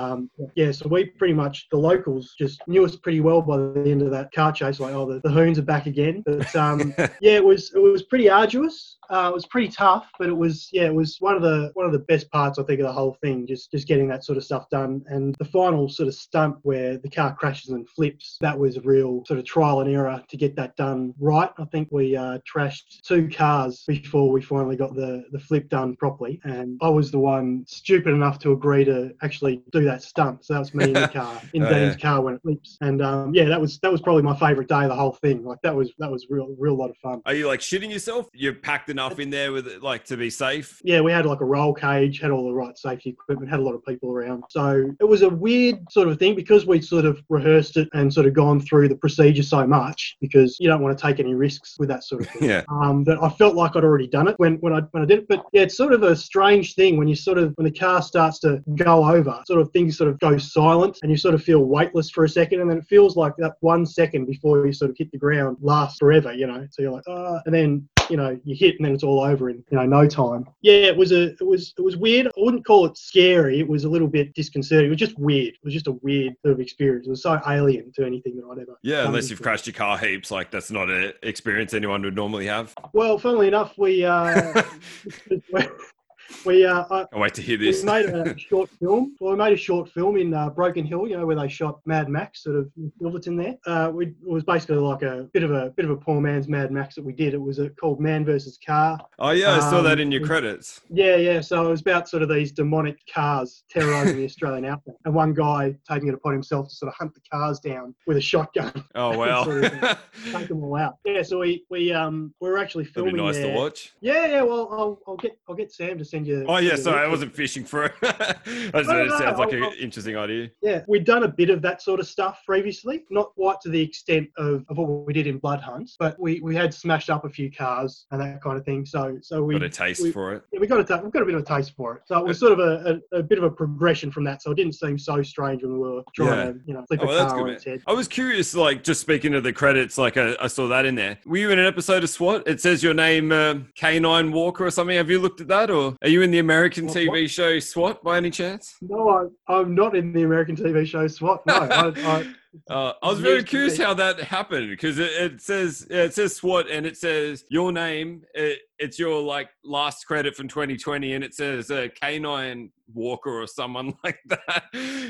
yeah, 0.56 0.72
so 0.72 0.88
we 0.89 1.06
pretty 1.06 1.34
much 1.34 1.68
the 1.72 1.77
locals 1.77 2.36
just 2.38 2.62
knew 2.68 2.86
us 2.86 2.96
pretty 2.96 3.22
well 3.22 3.42
by 3.42 3.58
the 3.58 3.84
end 3.86 4.01
of 4.01 4.12
that 4.12 4.32
car 4.32 4.51
chase. 4.51 4.80
Like, 4.80 4.94
oh, 4.94 5.06
the, 5.06 5.20
the 5.22 5.30
hoons 5.30 5.60
are 5.60 5.63
back 5.63 5.86
again. 5.86 6.24
But 6.25 6.56
um, 6.56 6.94
yeah, 7.22 7.34
it 7.34 7.46
was 7.46 7.72
it 7.74 7.80
was 7.80 8.04
pretty 8.04 8.30
arduous. 8.30 8.98
Uh, 9.10 9.30
it 9.32 9.34
was 9.34 9.46
pretty 9.46 9.70
tough, 9.70 10.10
but 10.20 10.27
it 10.27 10.36
was 10.36 10.70
yeah, 10.72 10.86
it 10.86 10.94
was 10.94 11.18
one 11.20 11.36
of 11.36 11.42
the 11.42 11.72
one 11.74 11.86
of 11.86 11.92
the 11.92 12.00
best 12.00 12.30
parts 12.32 12.60
I 12.60 12.63
think 12.63 12.80
of 12.80 12.86
the 12.86 12.94
whole 12.94 13.18
thing. 13.22 13.48
Just 13.48 13.72
just 13.72 13.88
getting 13.88 14.08
that 14.10 14.25
sort 14.25 14.38
of 14.38 14.44
stuff 14.44 14.70
done, 14.70 15.04
and 15.08 15.36
the 15.39 15.46
final 15.46 15.89
sort 15.89 16.08
of 16.08 16.16
stunt 16.16 16.58
where 16.63 16.98
the 16.98 17.10
car 17.10 17.36
crashes 17.36 17.70
and 17.70 17.88
flips. 17.89 18.38
That 18.42 18.58
was 18.58 18.77
a 18.77 18.82
real 18.82 19.24
sort 19.25 19.39
of 19.39 19.46
trial 19.46 19.82
and 19.82 19.89
error 19.89 20.22
to 20.27 20.38
get 20.38 20.56
that 20.58 20.75
done 20.75 21.13
right. 21.20 21.50
I 21.58 21.66
think 21.66 21.89
we 21.92 22.16
uh, 22.16 22.39
trashed 22.39 23.01
two 23.04 23.30
cars 23.30 23.84
before 23.88 24.32
we 24.32 24.42
finally 24.42 24.75
got 24.75 24.96
the 24.96 25.25
the 25.32 25.39
flip 25.39 25.70
done 25.70 25.96
properly, 25.96 26.39
and 26.44 26.77
I 26.82 26.89
was 26.89 27.12
the 27.12 27.20
one 27.20 27.63
stupid 27.68 28.13
enough 28.13 28.39
to 28.39 28.51
agree 28.51 28.84
to 28.86 29.13
actually 29.22 29.63
do 29.72 29.84
that 29.88 30.03
stunt. 30.03 30.46
So 30.46 30.53
that 30.53 30.60
was 30.60 30.74
me 30.74 30.86
in 30.86 30.94
the 30.94 31.08
car, 31.13 31.41
in 31.53 31.63
Oh, 31.63 31.70
Dean's 31.70 31.96
yeah. 31.96 32.00
car 32.01 32.22
when 32.22 32.36
it 32.36 32.41
leaps. 32.44 32.77
And 32.82 33.01
um, 33.01 33.34
yeah, 33.34 33.46
that 33.46 33.60
was 33.60 33.79
that 33.79 33.91
was 33.91 34.01
probably 34.01 34.24
my 34.24 34.36
favourite 34.38 34.70
day 34.70 34.84
of 34.84 34.89
the 34.89 34.96
whole 34.96 35.13
thing. 35.13 35.44
Like 35.44 35.60
that 35.63 35.75
was 35.75 35.91
that 36.00 36.10
was 36.12 36.27
real 36.29 36.56
real 36.58 36.75
lot 36.77 36.89
of 36.89 36.98
fun. 36.98 37.22
Are 37.25 37.34
you 37.34 37.48
like 37.48 37.60
shitting 37.60 37.91
yourself? 37.91 38.27
You're 38.34 38.53
packed 38.53 38.89
enough 38.89 39.20
in 39.20 39.29
there 39.29 39.51
with 39.51 39.67
it, 39.67 39.82
like 39.84 40.06
to 40.06 40.17
be 40.17 40.29
safe. 40.29 40.82
Yeah, 40.84 41.01
we 41.01 41.12
had 41.12 41.25
like 41.25 41.41
a 41.41 41.46
roll 41.46 41.74
cage, 41.74 42.20
had 42.22 42.32
all 42.32 42.46
the 42.48 42.53
right 42.53 42.77
safety 42.77 43.10
equipment, 43.12 43.50
had 43.50 43.60
a 43.60 43.63
lot 43.63 43.74
of 43.74 43.84
people 43.86 44.12
around. 44.12 44.44
So 44.50 44.94
it 45.00 45.06
was 45.06 45.22
a 45.22 45.29
weird 45.29 45.79
sort 45.91 46.08
of 46.08 46.20
thing 46.20 46.36
because 46.36 46.65
we'd 46.65 46.86
sort 46.86 47.06
of 47.06 47.22
rehearsed 47.29 47.77
it 47.77 47.89
and 47.94 48.13
sort 48.13 48.25
of 48.27 48.34
gone 48.34 48.60
through 48.60 48.88
the 48.89 48.96
procedure 48.96 49.44
so 49.44 49.65
much 49.67 50.15
because 50.22 50.58
you 50.60 50.67
don't 50.70 50.82
want 50.82 50.98
to 50.98 51.01
take 51.01 51.20
any 51.20 51.34
risks 51.34 51.75
with 51.79 51.89
that 51.89 52.03
sort 52.03 52.22
of 52.22 52.27
thing. 52.29 52.38
Yeah. 52.48 52.63
um, 52.70 53.03
that 53.03 53.22
I 53.22 53.29
felt 53.29 53.56
like 53.56 53.75
I'd 53.75 53.84
already 53.84 54.08
done 54.08 54.27
it 54.27 54.36
when, 54.38 54.56
when 54.62 54.72
I 54.72 54.79
when 54.91 55.03
I 55.03 55.06
did 55.06 55.20
it. 55.20 55.27
But 55.27 55.44
yeah, 55.51 55.63
it's 55.63 55.75
sort 55.75 55.91
of 55.91 56.03
a 56.03 56.15
strange 56.15 56.75
thing 56.75 56.98
when 56.98 57.08
you 57.08 57.15
sort 57.15 57.38
of 57.38 57.51
when 57.56 57.65
the 57.65 57.77
car 57.77 58.01
starts 58.01 58.39
to 58.39 58.63
go 58.75 59.03
over, 59.03 59.41
sort 59.48 59.60
of 59.60 59.70
things 59.77 59.98
sort 59.98 60.10
of 60.10 60.19
go 60.19 60.38
silent 60.38 60.98
and 61.01 61.12
you 61.12 61.17
sort 61.17 61.36
of 61.36 61.43
feel 61.43 61.63
weightless 61.63 62.10
for 62.10 62.24
a 62.24 62.29
second, 62.29 62.62
and 62.62 62.69
then 62.69 62.77
it 62.77 62.86
feels 62.86 63.15
like 63.15 63.34
that 63.38 63.53
one 63.62 63.86
second 63.86 64.25
before 64.25 64.65
you 64.65 64.74
sort 64.74 64.89
of 64.89 64.98
hit 64.98 65.12
the 65.12 65.17
ground 65.17 65.57
lasts 65.62 66.00
forever, 66.00 66.34
you 66.34 66.48
know. 66.48 66.65
So 66.72 66.81
you're 66.81 66.91
like, 66.91 67.03
ah, 67.07 67.39
and 67.46 67.53
then 67.53 67.88
you 68.10 68.17
know 68.17 68.39
you 68.43 68.55
hit 68.55 68.75
and 68.77 68.86
then 68.86 68.93
it's 68.93 69.03
all 69.03 69.22
over 69.22 69.50
in 69.50 69.63
you 69.69 69.77
know 69.77 69.86
no 69.86 70.07
time. 70.07 70.48
Yeah, 70.62 70.74
it 70.74 70.98
was 70.98 71.12
a 71.12 71.34
it 71.34 71.46
was 71.46 71.74
it 71.77 71.81
was 71.81 71.96
weird. 71.96 72.27
I 72.27 72.31
wouldn't 72.38 72.65
call 72.65 72.86
it 72.86 72.98
scary. 72.98 73.60
It 73.60 73.67
was 73.67 73.84
a 73.84 73.89
little 73.89 74.07
bit 74.07 74.34
disconcerting. 74.34 74.88
It 74.88 74.89
was 74.89 75.00
just 75.00 75.17
weird. 75.19 75.53
It 75.53 75.63
was 75.63 75.74
just 75.74 75.88
a 75.88 75.93
weird 76.01 76.34
sort 76.41 76.53
of 76.53 76.60
experience. 76.60 77.07
It 77.07 77.12
was 77.12 77.22
so 77.22 77.39
alien 77.48 77.91
to 77.96 78.05
anything 78.05 78.36
that 78.38 78.46
I'd 78.51 78.60
ever. 78.60 78.79
Yeah, 78.81 79.05
unless 79.05 79.29
you've 79.29 79.39
before. 79.39 79.51
crashed 79.51 79.67
your 79.67 79.75
car 79.75 79.98
heaps, 79.98 80.31
like 80.31 80.50
that's 80.50 80.72
not 80.72 80.89
an 80.89 81.13
experience 81.22 81.74
anyone 81.74 82.01
would 82.01 82.15
normally 82.15 82.48
have. 82.48 82.74
Well, 82.93 83.19
funnily 83.19 83.48
enough, 83.48 83.77
we 83.77 84.03
uh, 84.03 84.63
we 86.46 86.65
uh, 86.65 86.84
I, 86.89 87.05
I 87.13 87.17
wait 87.19 87.34
to 87.36 87.41
hear 87.41 87.57
we 87.57 87.65
this. 87.67 87.84
made 87.84 88.05
a 88.05 88.38
short 88.50 88.69
film. 88.79 89.15
Well, 89.19 89.31
we 89.31 89.38
made 89.38 89.53
a 89.53 89.57
short 89.57 89.89
film 89.89 90.17
in 90.17 90.34
uh, 90.34 90.50
Broken 90.50 90.86
Hill, 90.86 91.07
you 91.07 91.17
know, 91.17 91.25
where 91.25 91.36
they 91.36 91.48
shot 91.48 91.79
Mad 91.86 92.10
Max, 92.10 92.43
sort 92.43 92.55
of 92.57 92.69
in 92.77 92.91
Silverton 93.00 93.38
there. 93.38 93.55
Uh, 93.65 93.91
we, 93.93 94.07
it 94.07 94.13
was 94.24 94.43
basically 94.43 94.77
like 94.77 95.01
a 95.03 95.29
bit 95.34 95.43
of 95.43 95.51
a 95.51 95.69
bit 95.72 95.86
of 95.86 95.91
a 95.91 95.96
poor 95.98 96.19
man's 96.22 96.48
Mad 96.48 96.72
Max 96.72 96.96
that 96.96 97.05
we 97.05 97.13
did. 97.13 97.34
It 97.34 97.41
was 97.41 97.60
uh 97.60 97.69
called 97.79 98.00
Man 98.00 98.25
versus 98.25 98.57
Car. 98.65 99.00
oh 99.19 99.31
yeah, 99.31 99.55
I 99.55 99.60
saw 99.60 99.81
that 99.81 99.93
um, 99.93 100.00
in 100.00 100.12
your 100.12 100.22
we- 100.22 100.27
credits. 100.27 100.81
Yeah, 100.89 101.15
yeah. 101.15 101.41
So 101.41 101.65
it 101.65 101.69
was 101.69 101.81
about 101.81 102.07
sort 102.10 102.24
of 102.24 102.29
these 102.29 102.51
demonic 102.51 103.00
cars 103.13 103.63
terrorizing 103.69 104.17
the 104.17 104.25
Australian 104.25 104.65
outback, 104.65 104.96
and 105.05 105.13
one 105.13 105.34
guy 105.34 105.75
taking 105.89 106.07
it 106.10 106.13
upon 106.13 106.34
himself 106.34 106.69
to 106.69 106.75
sort 106.75 106.89
of 106.89 106.96
hunt 106.98 107.13
the 107.13 107.22
cars 107.31 107.60
down 107.60 107.93
with 108.05 108.17
a 108.17 108.22
shotgun, 108.22 108.72
Oh 108.96 109.17
wow. 109.17 109.43
sort 109.43 109.63
of 109.65 109.98
take 110.31 110.48
them 110.48 110.63
all 110.63 110.75
out. 110.77 110.98
Yeah. 111.05 111.22
So 111.24 111.39
we 111.39 111.63
we 111.69 111.93
um 111.93 112.34
we 112.41 112.50
were 112.50 112.57
actually 112.57 112.86
That'd 112.86 112.96
be 112.96 113.12
filming 113.12 113.25
nice 113.25 113.36
there. 113.36 113.53
to 113.53 113.57
watch. 113.60 113.93
Yeah, 114.01 114.25
yeah. 114.27 114.41
Well, 114.41 114.67
I'll, 114.72 115.00
I'll 115.07 115.17
get 115.17 115.38
I'll 115.50 115.55
get 115.55 115.72
Sam 115.72 115.98
to 115.98 116.05
send 116.05 116.16
you. 116.25 116.45
Oh 116.47 116.57
yeah, 116.57 116.75
sorry, 116.75 117.05
I 117.05 117.07
wasn't 117.09 117.36
fishing 117.36 117.63
for 117.65 117.86
it. 117.86 117.93
I 118.01 118.36
just 118.74 118.89
No, 118.89 119.01
it 119.03 119.07
no, 119.09 119.19
sounds 119.19 119.38
like 119.39 119.51
an 119.53 119.71
interesting 119.79 120.15
idea. 120.17 120.50
Yeah, 120.62 120.83
we'd 120.88 121.05
done 121.05 121.24
a 121.24 121.27
bit 121.27 121.50
of 121.50 121.62
that 121.63 121.81
sort 121.81 122.00
of 122.00 122.07
stuff 122.07 122.41
previously, 122.45 123.03
not 123.09 123.33
quite 123.36 123.62
to 123.62 123.69
the 123.69 123.81
extent 123.81 124.29
of, 124.38 124.65
of 124.69 124.77
what 124.77 125.05
we 125.05 125.13
did 125.13 125.27
in 125.27 125.38
Blood 125.38 125.59
Hunts, 125.62 125.95
but 126.00 126.19
we, 126.19 126.39
we 126.39 126.55
had 126.55 126.74
smashed 126.74 127.09
up 127.09 127.25
a 127.25 127.29
few 127.29 127.51
cars 127.51 128.05
and 128.12 128.21
that 128.21 128.41
kind 128.41 128.57
of 128.57 128.65
thing. 128.65 128.86
So 128.86 129.17
so 129.21 129.43
we 129.43 129.53
Got 129.55 129.63
a 129.63 129.69
taste 129.69 130.01
we, 130.01 130.12
for 130.12 130.33
it. 130.33 130.43
yeah, 130.51 130.59
we 130.59 130.67
got 130.67 130.79
a 130.79 130.83
ta- 130.83 131.01
we 131.03 131.09
got 131.12 131.21
a 131.21 131.25
bit 131.25 131.36
of 131.36 131.41
a 131.41 131.45
taste 131.45 131.74
for 131.75 131.95
it. 131.97 132.03
So 132.05 132.17
it 132.17 132.25
was 132.25 132.39
sort 132.39 132.53
of 132.53 132.59
a, 132.59 133.01
a, 133.13 133.17
a 133.19 133.24
bit 133.24 133.38
of 133.38 133.43
a 133.43 133.51
progression 133.51 134.12
from 134.12 134.24
that. 134.25 134.41
So 134.41 134.51
it 134.51 134.55
didn't 134.55 134.74
seem 134.74 134.97
so 134.97 135.21
strange 135.24 135.63
when 135.63 135.74
we 135.74 135.79
were 135.79 136.01
trying 136.15 136.29
Yeah. 136.29 136.45
to 136.53 136.59
you 136.65 136.74
know 136.74 136.86
flip 136.88 137.00
Oh, 137.01 137.05
a 137.05 137.07
well, 137.07 137.29
car 137.29 137.41
on 137.41 137.50
its 137.50 137.63
head. 137.63 137.81
I 137.88 137.93
was 137.93 138.07
curious, 138.07 138.55
like, 138.55 138.83
just 138.83 139.01
speaking 139.01 139.33
of 139.36 139.43
the 139.43 139.53
credits, 139.53 139.97
like, 139.97 140.17
I, 140.17 140.36
I 140.41 140.47
saw 140.47 140.67
that 140.67 140.86
in 140.86 140.95
there. 140.95 141.17
Were 141.25 141.38
you 141.38 141.50
in 141.51 141.59
an 141.59 141.65
episode 141.65 142.03
of 142.03 142.09
SWAT? 142.09 142.43
It 142.47 142.62
says 142.62 142.81
your 142.83 142.93
name, 142.93 143.31
uh, 143.31 143.55
K9 143.79 144.31
Walker 144.31 144.65
or 144.65 144.71
something. 144.71 144.95
Have 144.97 145.09
you 145.09 145.19
looked 145.19 145.41
at 145.41 145.47
that? 145.50 145.69
Or 145.71 145.95
are 146.07 146.09
you 146.09 146.21
in 146.21 146.31
the 146.31 146.39
American 146.39 146.87
What- 146.87 146.95
TV 146.95 147.29
show 147.29 147.59
SWAT 147.59 148.01
by 148.01 148.15
any 148.15 148.29
chance? 148.31 148.77
No, 148.81 149.09
I, 149.49 149.53
I'm 149.53 149.75
not 149.75 149.93
in 149.93 150.13
the 150.13 150.23
American 150.23 150.55
TV 150.55 150.87
show 150.87 151.05
SWAT. 151.05 151.45
No, 151.45 151.53
I, 151.55 151.89
I, 151.89 152.33
Uh, 152.70 152.94
I 153.04 153.10
was 153.10 153.20
very 153.20 153.44
curious 153.44 153.77
how 153.77 153.94
that 153.96 154.20
happened 154.20 154.70
because 154.70 155.00
it, 155.00 155.12
it 155.12 155.42
says 155.42 155.86
it 155.89 156.13
says 156.13 156.36
SWAT 156.36 156.68
and 156.70 156.86
it 156.86 156.98
says 156.98 157.44
your 157.50 157.72
name. 157.72 158.24
It, 158.34 158.60
it's 158.80 159.00
your 159.00 159.22
like 159.22 159.50
last 159.63 160.06
credit 160.06 160.36
from 160.36 160.48
2020 160.48 161.13
and 161.13 161.24
it 161.24 161.34
says 161.34 161.72
uh, 161.72 161.88
K9 162.01 162.70
Walker 162.94 163.42
or 163.42 163.48
someone 163.48 163.94
like 164.04 164.20
that. 164.27 164.63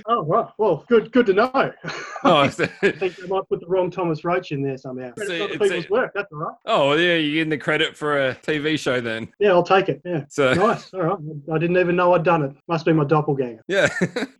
oh 0.08 0.24
right, 0.26 0.48
well, 0.58 0.86
good 0.90 1.12
good 1.12 1.26
to 1.28 1.34
know. 1.34 1.52
Oh, 2.24 2.38
I 2.38 2.48
think 2.50 2.72
they 2.82 3.10
might 3.28 3.48
put 3.50 3.60
the 3.60 3.68
wrong 3.68 3.92
Thomas 3.92 4.24
Roach 4.24 4.52
in 4.52 4.64
there 4.64 4.78
somehow. 4.78 5.12
It's 5.18 5.30
other 5.30 5.34
it's 5.46 5.56
a- 5.56 5.60
people's 5.60 5.90
work. 5.90 6.12
That's 6.16 6.32
all 6.32 6.40
right. 6.40 6.56
oh 6.66 6.94
yeah, 6.94 7.16
you're 7.16 7.42
in 7.44 7.50
the 7.50 7.58
credit 7.58 7.96
for 7.98 8.28
a 8.30 8.36
TV 8.36 8.80
show 8.80 9.00
then. 9.02 9.28
Yeah, 9.40 9.50
I'll 9.52 9.64
take 9.64 9.90
it. 9.90 10.02
Yeah. 10.06 10.24
So 10.30 10.54
Nice. 10.58 10.94
All 10.94 11.02
right. 11.02 11.18
I 11.54 11.58
didn't 11.58 11.78
even 11.78 11.96
know 11.96 12.14
I'd 12.14 12.24
done 12.24 12.44
it. 12.44 12.52
Must 12.68 12.86
be 12.86 12.94
my 12.94 13.04
doppelganger. 13.04 13.64
Yeah. 13.68 13.88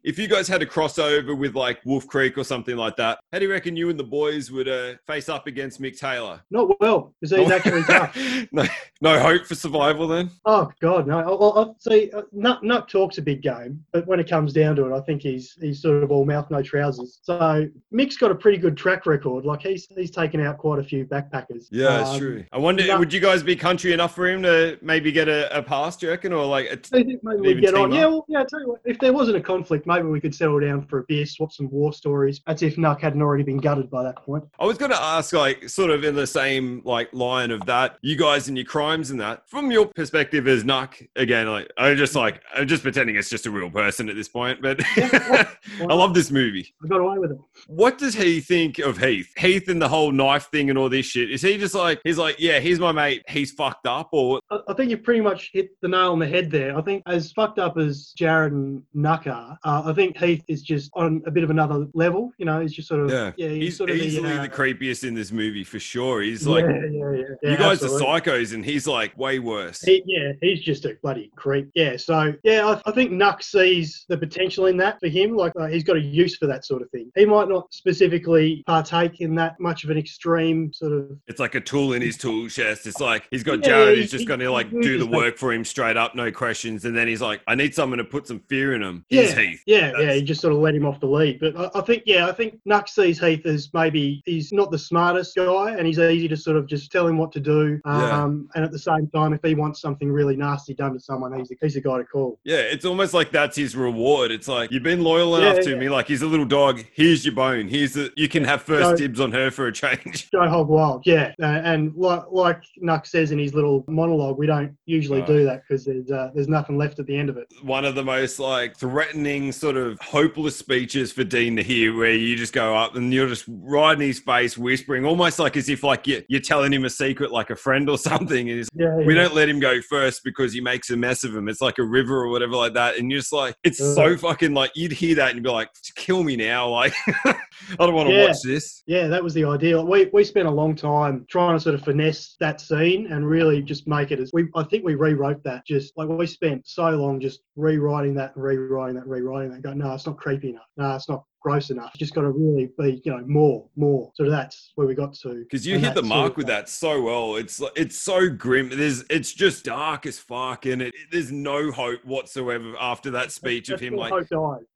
if 0.04 0.18
you 0.18 0.28
guys 0.28 0.48
had 0.48 0.62
a 0.62 0.66
crossover 0.66 1.38
with 1.38 1.56
like 1.56 1.80
Wolf 1.86 2.08
Creek 2.08 2.38
or 2.38 2.44
something 2.44 2.76
like 2.76 2.96
that, 2.98 3.20
how 3.32 3.40
do 3.40 3.46
you 3.46 3.52
reckon 3.52 3.76
you 3.76 3.90
and 3.90 4.00
the 4.00 4.04
boys 4.04 4.52
would 4.52 4.68
uh, 4.68 4.94
face 5.06 5.30
up 5.30 5.48
against 5.48 5.82
Mick 5.82 5.98
Taylor? 5.98 6.42
Not 6.52 6.80
well, 6.80 7.14
because 7.22 7.38
he's 7.38 7.52
actually 7.52 7.84
tough. 7.84 8.16
no, 8.52 8.66
no 9.02 9.20
hope 9.20 9.46
for 9.46 9.56
survival 9.56 10.08
then? 10.08 10.30
Oh 10.46 10.72
God, 10.82 11.08
no. 11.08 11.20
I, 11.20 11.62
I, 11.62 11.64
I 11.64 11.74
see. 11.80 12.12
Uh, 12.12 12.24
Nuck, 12.36 12.62
Nuck 12.64 12.88
talks 12.88 13.18
a 13.18 13.22
big 13.22 13.42
game, 13.42 13.84
but 13.92 14.06
when 14.08 14.20
it 14.20 14.30
comes 14.30 14.54
down 14.54 14.76
to 14.78 14.86
it, 14.92 14.96
I 14.98 15.02
think 15.02 15.22
he's 15.22 15.54
he's 15.60 15.82
sort 15.82 16.04
of 16.04 16.12
all 16.12 16.26
mouth 16.26 16.50
no 16.52 16.62
trousers. 16.62 17.20
So 17.22 17.68
Mick's 17.94 18.18
got 18.18 18.32
a 18.32 18.36
pretty 18.36 18.58
good 18.58 18.76
track 18.78 19.06
record. 19.06 19.46
Like 19.46 19.62
he's 19.62 19.88
he's 19.96 20.12
taken 20.12 20.42
out 20.42 20.58
quite 20.58 20.80
a 20.80 20.84
few 20.84 21.06
backpackers. 21.06 21.68
Yeah, 21.72 22.00
Um, 22.02 22.20
true. 22.20 22.46
I 22.52 22.58
wonder, 22.58 22.86
no- 22.86 23.00
would 23.00 23.14
you 23.14 23.20
guys 23.20 23.44
be 23.44 23.56
country 23.56 23.94
enough 23.94 24.16
for 24.16 24.28
him 24.28 24.42
to 24.44 24.78
maybe 24.82 25.12
get 25.12 25.28
a, 25.28 25.56
a 25.58 25.62
pass, 25.62 25.98
do 25.98 26.06
you 26.08 26.12
reckon? 26.12 26.34
Or 26.34 26.46
like, 26.46 26.68
a 26.68 26.78
think 26.78 27.24
maybe 27.24 27.42
we'd 27.42 27.62
get 27.62 27.76
on. 27.76 27.90
team 27.92 28.00
Yeah, 28.00 28.06
well, 28.08 28.26
yeah. 28.28 28.42
I 28.42 28.46
tell 28.46 28.62
you 28.62 28.70
what, 28.70 28.82
if 28.86 29.00
there 29.00 29.14
wasn't 29.14 29.38
a 29.38 29.42
conflict, 29.42 29.86
maybe 29.88 30.08
we 30.08 30.20
could 30.20 30.34
settle 30.34 30.60
down 30.60 30.86
for 30.88 31.00
a 31.00 31.04
beer, 31.04 31.26
swap 31.26 31.52
some 31.52 31.70
war 31.70 31.94
stories. 31.94 32.42
That's 32.48 32.62
if 32.64 32.77
Nuck 32.78 33.02
hadn't 33.02 33.22
already 33.22 33.44
been 33.44 33.58
gutted 33.58 33.90
by 33.90 34.04
that 34.04 34.18
point. 34.18 34.46
I 34.60 34.66
was 34.66 34.78
going 34.78 34.92
to 34.92 35.02
ask, 35.02 35.34
like, 35.34 35.68
sort 35.70 35.90
of 35.90 36.04
in 36.04 36.16
the 36.16 36.28
same 36.28 36.82
like 36.86 37.12
line 37.14 37.52
of 37.52 37.66
that, 37.66 37.98
you 38.02 38.16
guys 38.16 38.48
and 38.48 38.58
your 38.58 38.66
crimes 38.66 39.12
and 39.12 39.20
that, 39.20 39.50
from 39.50 39.72
your 39.72 39.88
perspective 39.88 40.48
as 40.48 40.64
Nuck, 40.64 41.06
again, 41.16 41.48
like, 41.48 41.70
I'm 41.78 41.98
just 41.98 42.16
like, 42.16 42.42
I'm 42.56 42.68
just 42.68 42.84
pretending 42.84 43.16
it's 43.16 43.30
just 43.30 43.46
a 43.46 43.52
real 43.52 43.70
person 43.70 44.10
at 44.10 44.16
this 44.16 44.30
point, 44.30 44.62
but 44.62 44.80
I 44.96 45.48
love 45.82 46.14
this 46.14 46.32
movie. 46.32 46.74
I 46.84 46.88
got 46.88 47.00
away 47.02 47.18
with 47.18 47.32
it. 47.32 47.38
What 47.68 47.98
does 47.98 48.16
he 48.16 48.40
think 48.40 48.80
of 48.80 48.98
Heath? 48.98 49.34
Heath 49.38 49.68
and 49.68 49.82
the 49.82 49.90
whole 49.90 50.12
knife 50.12 50.50
thing 50.52 50.70
and 50.70 50.78
all 50.78 50.90
this 50.90 51.06
shit. 51.08 51.32
Is 51.32 51.42
he 51.42 51.58
just 51.58 51.76
like, 51.76 52.00
he's 52.04 52.18
like, 52.18 52.38
yeah, 52.40 52.60
he's 52.60 52.80
my 52.80 52.92
mate, 52.92 53.24
he's 53.28 53.52
fucked 53.52 53.88
up, 53.88 54.10
or 54.12 54.40
I 54.52 54.60
I 54.68 54.74
think 54.74 54.92
you 54.92 54.98
pretty 54.98 55.22
much 55.22 55.50
hit 55.54 55.72
the 55.82 55.88
nail 55.88 56.12
on 56.12 56.20
the 56.20 56.28
head 56.28 56.52
there. 56.52 56.78
I 56.78 56.82
think 56.84 57.02
as 57.08 57.32
fucked 57.32 57.58
up 57.58 57.78
as 57.78 58.14
Jared 58.16 58.54
and 58.54 58.84
Nuck 58.96 59.26
are, 59.26 59.58
uh, 59.64 59.82
I 59.86 59.94
think 59.94 60.16
Heath 60.18 60.44
is 60.48 60.62
just 60.62 60.92
on 60.94 61.24
a 61.26 61.32
bit 61.32 61.44
of 61.44 61.50
another 61.50 61.88
level. 61.96 62.32
You 62.38 62.46
know, 62.46 62.60
he's 62.68 62.76
just 62.76 62.88
sort 62.88 63.02
of 63.02 63.10
Yeah. 63.10 63.32
yeah. 63.38 63.50
He's, 63.50 63.64
he's 63.64 63.78
sort 63.78 63.90
of 63.90 63.98
easily 63.98 64.30
the, 64.32 64.40
uh, 64.40 64.42
the 64.44 64.50
creepiest 64.50 65.08
in 65.08 65.14
this 65.14 65.32
movie 65.32 65.64
for 65.64 65.80
sure. 65.80 66.22
He's 66.22 66.46
like, 66.48 66.66
yeah, 66.66 66.72
yeah, 66.92 67.12
yeah, 67.44 67.52
you 67.52 67.58
guys 67.58 67.82
absolutely. 67.84 68.08
are 68.08 68.22
psychos, 68.22 68.54
and 68.54 68.64
he's 68.66 68.88
like 68.88 69.18
way 69.18 69.40
worse. 69.40 69.82
He, 69.82 70.04
yeah, 70.06 70.34
he's 70.42 70.62
just 70.62 70.86
a 70.86 70.98
bloody 71.02 71.32
creep. 71.36 71.70
Yeah, 71.76 71.98
so 71.98 72.34
yeah, 72.44 72.66
I, 72.86 72.90
I 72.90 72.92
think 72.94 73.12
Nuck 73.12 73.42
sees 73.44 74.06
the 74.10 74.18
potential 74.18 74.66
in 74.68 74.78
that 74.78 75.00
for 75.00 75.08
him. 75.08 75.36
Like 75.36 75.54
uh, 75.60 75.68
he's 75.68 75.84
got 75.84 75.96
a 75.98 76.02
use 76.02 76.38
for 76.38 76.48
that 76.48 76.66
sort 76.66 76.82
of 76.82 76.90
thing. 76.92 77.12
He 77.16 77.26
might 77.26 77.48
not 77.50 77.74
specifically 77.74 78.64
partake 78.68 79.22
in 79.22 79.36
that 79.36 79.60
much 79.60 79.84
of 79.84 79.90
an 79.90 79.98
extreme 79.98 80.72
sort 80.74 80.92
of. 80.94 81.12
It's 81.28 81.40
like 81.40 81.56
a 81.56 81.62
tool 81.62 81.94
in 81.94 82.02
his 82.02 82.18
tool 82.18 82.48
chest. 82.50 82.86
It's 82.88 83.00
like 83.00 83.28
he's 83.32 83.44
got 83.44 83.62
Jared 83.62 83.96
he- 83.96 84.02
who's 84.02 84.12
just 84.12 84.28
going 84.28 84.40
to 84.40 84.52
like 84.52 84.70
do 84.70 84.98
the 84.98 85.06
work 85.08 85.38
for 85.38 85.52
him 85.54 85.64
straight 85.66 85.98
up, 85.98 86.16
no 86.16 86.32
questions. 86.32 86.86
And 86.86 86.96
then 86.96 87.08
he's 87.08 87.22
like, 87.22 87.42
I 87.48 87.56
need 87.56 87.74
someone 87.76 87.98
to 87.98 88.04
put 88.04 88.28
some 88.28 88.40
fear 88.50 88.74
in 88.76 88.82
him. 88.84 89.06
Yeah, 89.10 89.22
He's 89.24 89.34
Heath. 89.38 89.64
yeah, 89.66 89.92
yeah. 90.00 90.14
He 90.14 90.22
just 90.22 90.42
sort 90.42 90.54
of 90.54 90.60
let 90.60 90.76
him 90.76 90.86
off 90.86 91.00
the 91.00 91.08
lead. 91.08 91.40
But 91.40 91.56
I, 91.58 91.80
I 91.80 91.82
think, 91.82 92.04
yeah, 92.06 92.28
I 92.28 92.32
think 92.32 92.57
Nuck 92.68 92.88
sees 92.90 93.20
Heath 93.20 93.46
as 93.46 93.70
maybe 93.74 94.22
he's 94.26 94.52
not 94.54 94.72
the 94.72 94.78
smartest 94.78 95.36
guy, 95.36 95.76
and 95.78 95.86
he's 95.86 96.00
easy 96.00 96.28
to 96.28 96.38
sort 96.38 96.58
of 96.58 96.68
just 96.68 96.92
tell 96.92 97.08
him 97.08 97.18
what 97.18 97.32
to 97.34 97.40
do. 97.40 97.80
Yeah. 97.86 98.24
Um, 98.24 98.50
and 98.56 98.64
at 98.64 98.72
the 98.72 98.80
same 98.80 99.08
time, 99.14 99.34
if 99.34 99.42
he 99.44 99.56
wants 99.56 99.82
something 99.82 100.12
really 100.12 100.36
nasty 100.36 100.74
done 100.74 100.94
to 100.94 101.00
someone, 101.00 101.38
he's 101.38 101.50
the, 101.50 101.58
he's 101.62 101.74
the 101.76 101.82
guy 101.82 101.98
to 101.98 102.04
call. 102.04 102.40
Yeah, 102.44 102.58
it's 102.58 102.86
almost 102.86 103.14
like 103.14 103.32
that's 103.32 103.58
his 103.58 103.76
reward. 103.76 104.32
It's 104.32 104.48
like 104.48 104.72
you've 104.72 104.84
been 104.84 105.04
loyal 105.04 105.40
Yeah, 105.40 105.52
enough 105.52 105.64
to 105.66 105.72
yeah. 105.72 105.78
me. 105.78 105.90
Like 105.90 106.08
he's 106.08 106.22
a 106.22 106.28
little 106.28 106.46
dog. 106.46 106.84
Here's 106.94 107.26
your 107.26 107.36
bone. 107.36 107.68
Here's 107.68 107.94
the. 107.94 108.12
You 108.16 108.28
can 108.30 108.44
have 108.44 108.62
first 108.62 108.90
So- 108.92 108.96
dibs 108.96 109.20
on 109.20 109.32
her 109.32 109.52
for 109.52 109.68
a 109.68 109.72
change. 109.74 110.30
Go 110.32 110.48
hog 110.48 110.68
wild, 110.70 111.04
yeah. 111.06 111.34
Uh, 111.42 111.46
and 111.46 111.94
like 111.96 112.24
like 112.32 112.62
Nuck 112.82 113.06
says 113.08 113.32
in 113.32 113.40
his 113.40 113.54
little 113.54 113.84
monologue, 113.88 114.38
we 114.38 114.46
don't 114.48 114.76
usually 114.86 115.22
do 115.24 115.44
that 115.46 115.64
because 115.68 115.86
there's 115.86 116.12
uh, 116.12 116.32
there's 116.34 116.48
nothing 116.48 116.78
left 116.78 117.00
at 117.00 117.06
the 117.08 117.18
end 117.18 117.30
of 117.30 117.38
it. 117.38 117.48
One 117.62 117.86
of 117.86 117.96
the 117.96 118.04
most 118.04 118.40
like 118.40 118.76
threatening, 118.78 119.52
sort 119.52 119.78
of 119.78 120.00
hopeless 120.00 120.56
speeches 120.58 121.12
for 121.12 121.24
Dean 121.24 121.56
to 121.58 121.64
hear, 121.64 121.96
where 121.96 122.14
you 122.14 122.36
just 122.36 122.47
go 122.54 122.76
up 122.76 122.96
and 122.96 123.14
you're 123.14 123.28
just 123.28 123.46
right 123.48 123.94
in 123.94 124.00
his 124.02 124.20
face, 124.20 124.58
whispering, 124.58 125.06
almost 125.06 125.40
like 125.40 125.58
as 125.58 125.70
if 125.70 125.84
like 125.84 126.08
you're, 126.08 126.22
you're 126.28 126.42
telling 126.42 126.72
him 126.74 126.86
a 126.86 126.90
secret, 126.90 127.32
like 127.32 127.50
a 127.50 127.56
friend 127.56 127.90
or 127.90 127.98
something. 128.10 128.50
And 128.50 128.58
he's 128.60 128.70
Yeah, 128.74 128.96
we 128.98 129.14
don't 129.14 129.34
let 129.34 129.50
him 129.50 129.60
go 129.60 129.82
first 129.82 130.22
because 130.24 130.54
he 130.54 130.62
makes 130.62 130.90
a 130.90 130.98
mess 130.98 131.24
of 131.24 131.36
him. 131.36 131.48
It's 131.48 131.62
like 131.62 131.78
a 131.78 131.84
river 131.84 132.18
or 132.24 132.30
whatever 132.30 132.56
like 132.56 132.74
that. 132.74 132.98
And 132.98 133.12
you're 133.12 133.20
just 133.20 133.34
like, 133.34 133.56
it's 133.64 133.78
so 133.80 134.18
fucking 134.18 134.54
like, 134.54 134.72
you'd 134.76 134.92
hear 134.92 135.16
that 135.16 135.30
and 135.30 135.38
you'd 135.38 135.44
be 135.44 135.50
like, 135.50 135.70
kill 135.96 136.24
me 136.24 136.36
now. 136.36 136.70
Like, 136.70 136.94
I 137.26 137.36
don't 137.80 137.94
want 137.94 138.10
to 138.10 138.16
Yeah. 138.16 138.28
watch 138.28 138.38
this. 138.44 138.84
Yeah, 138.88 139.08
that 139.08 139.24
was 139.24 139.34
the 139.34 139.46
ideal. 139.46 139.86
We 139.86 140.06
we 140.14 140.24
spent 140.24 140.48
a 140.48 140.52
long 140.52 140.76
time 140.76 141.26
trying 141.30 141.56
to 141.56 141.60
sort 141.60 141.76
of 141.76 141.84
finesse 141.84 142.36
that 142.40 142.62
scene 142.62 143.08
and 143.12 143.28
really 143.28 143.62
just 143.62 143.88
make 143.88 144.12
it 144.12 144.20
as 144.20 144.32
we. 144.34 144.48
I 144.56 144.64
think 144.64 144.84
we 144.86 144.96
rewrote 144.96 145.44
that. 145.44 145.66
Just 145.66 145.98
like 145.98 146.08
we 146.08 146.26
spent 146.28 146.68
so 146.68 146.90
long 146.92 147.20
just 147.20 147.42
rewriting 147.56 148.14
that 148.16 148.36
and 148.36 148.44
rewriting 148.44 148.96
that, 148.96 149.04
and 149.04 149.12
rewriting 149.12 149.52
that. 149.52 149.62
Go, 149.62 149.74
no, 149.74 149.94
it's 149.94 150.06
not 150.06 150.18
creepy 150.18 150.50
enough. 150.52 150.68
No, 150.78 150.96
it's 150.96 151.10
not 151.10 151.24
gross 151.48 151.70
enough. 151.70 151.92
You 151.94 152.00
just 152.00 152.14
got 152.14 152.22
to 152.22 152.32
really 152.32 152.70
be, 152.78 153.02
you 153.06 153.12
know, 153.12 153.24
more, 153.26 153.70
more. 153.78 154.12
So 154.16 154.30
that's 154.30 154.74
where 154.76 154.86
we 154.86 154.96
got 154.96 155.14
to. 155.14 155.36
Because 155.36 155.66
you 155.66 155.76
And 155.76 155.86
hit 155.86 155.96
the 155.96 156.02
mark 156.04 156.36
with 156.36 156.48
that 156.48 156.68
so 156.68 157.02
well. 157.02 157.38
It's 157.38 157.62
it's 157.78 157.98
so 157.98 158.28
grim. 158.30 158.70
There's 158.70 159.06
it's 159.10 159.32
just 159.32 159.64
dark 159.64 160.06
as 160.06 160.20
fuck, 160.20 160.66
and 160.66 160.82
it, 160.82 160.94
there's 161.10 161.32
no 161.32 161.72
hope 161.72 162.04
whatsoever 162.04 162.74
after 162.82 163.12
that 163.12 163.32
speech 163.32 163.70
of 163.70 163.80
him. 163.80 163.96
Like, 163.96 164.12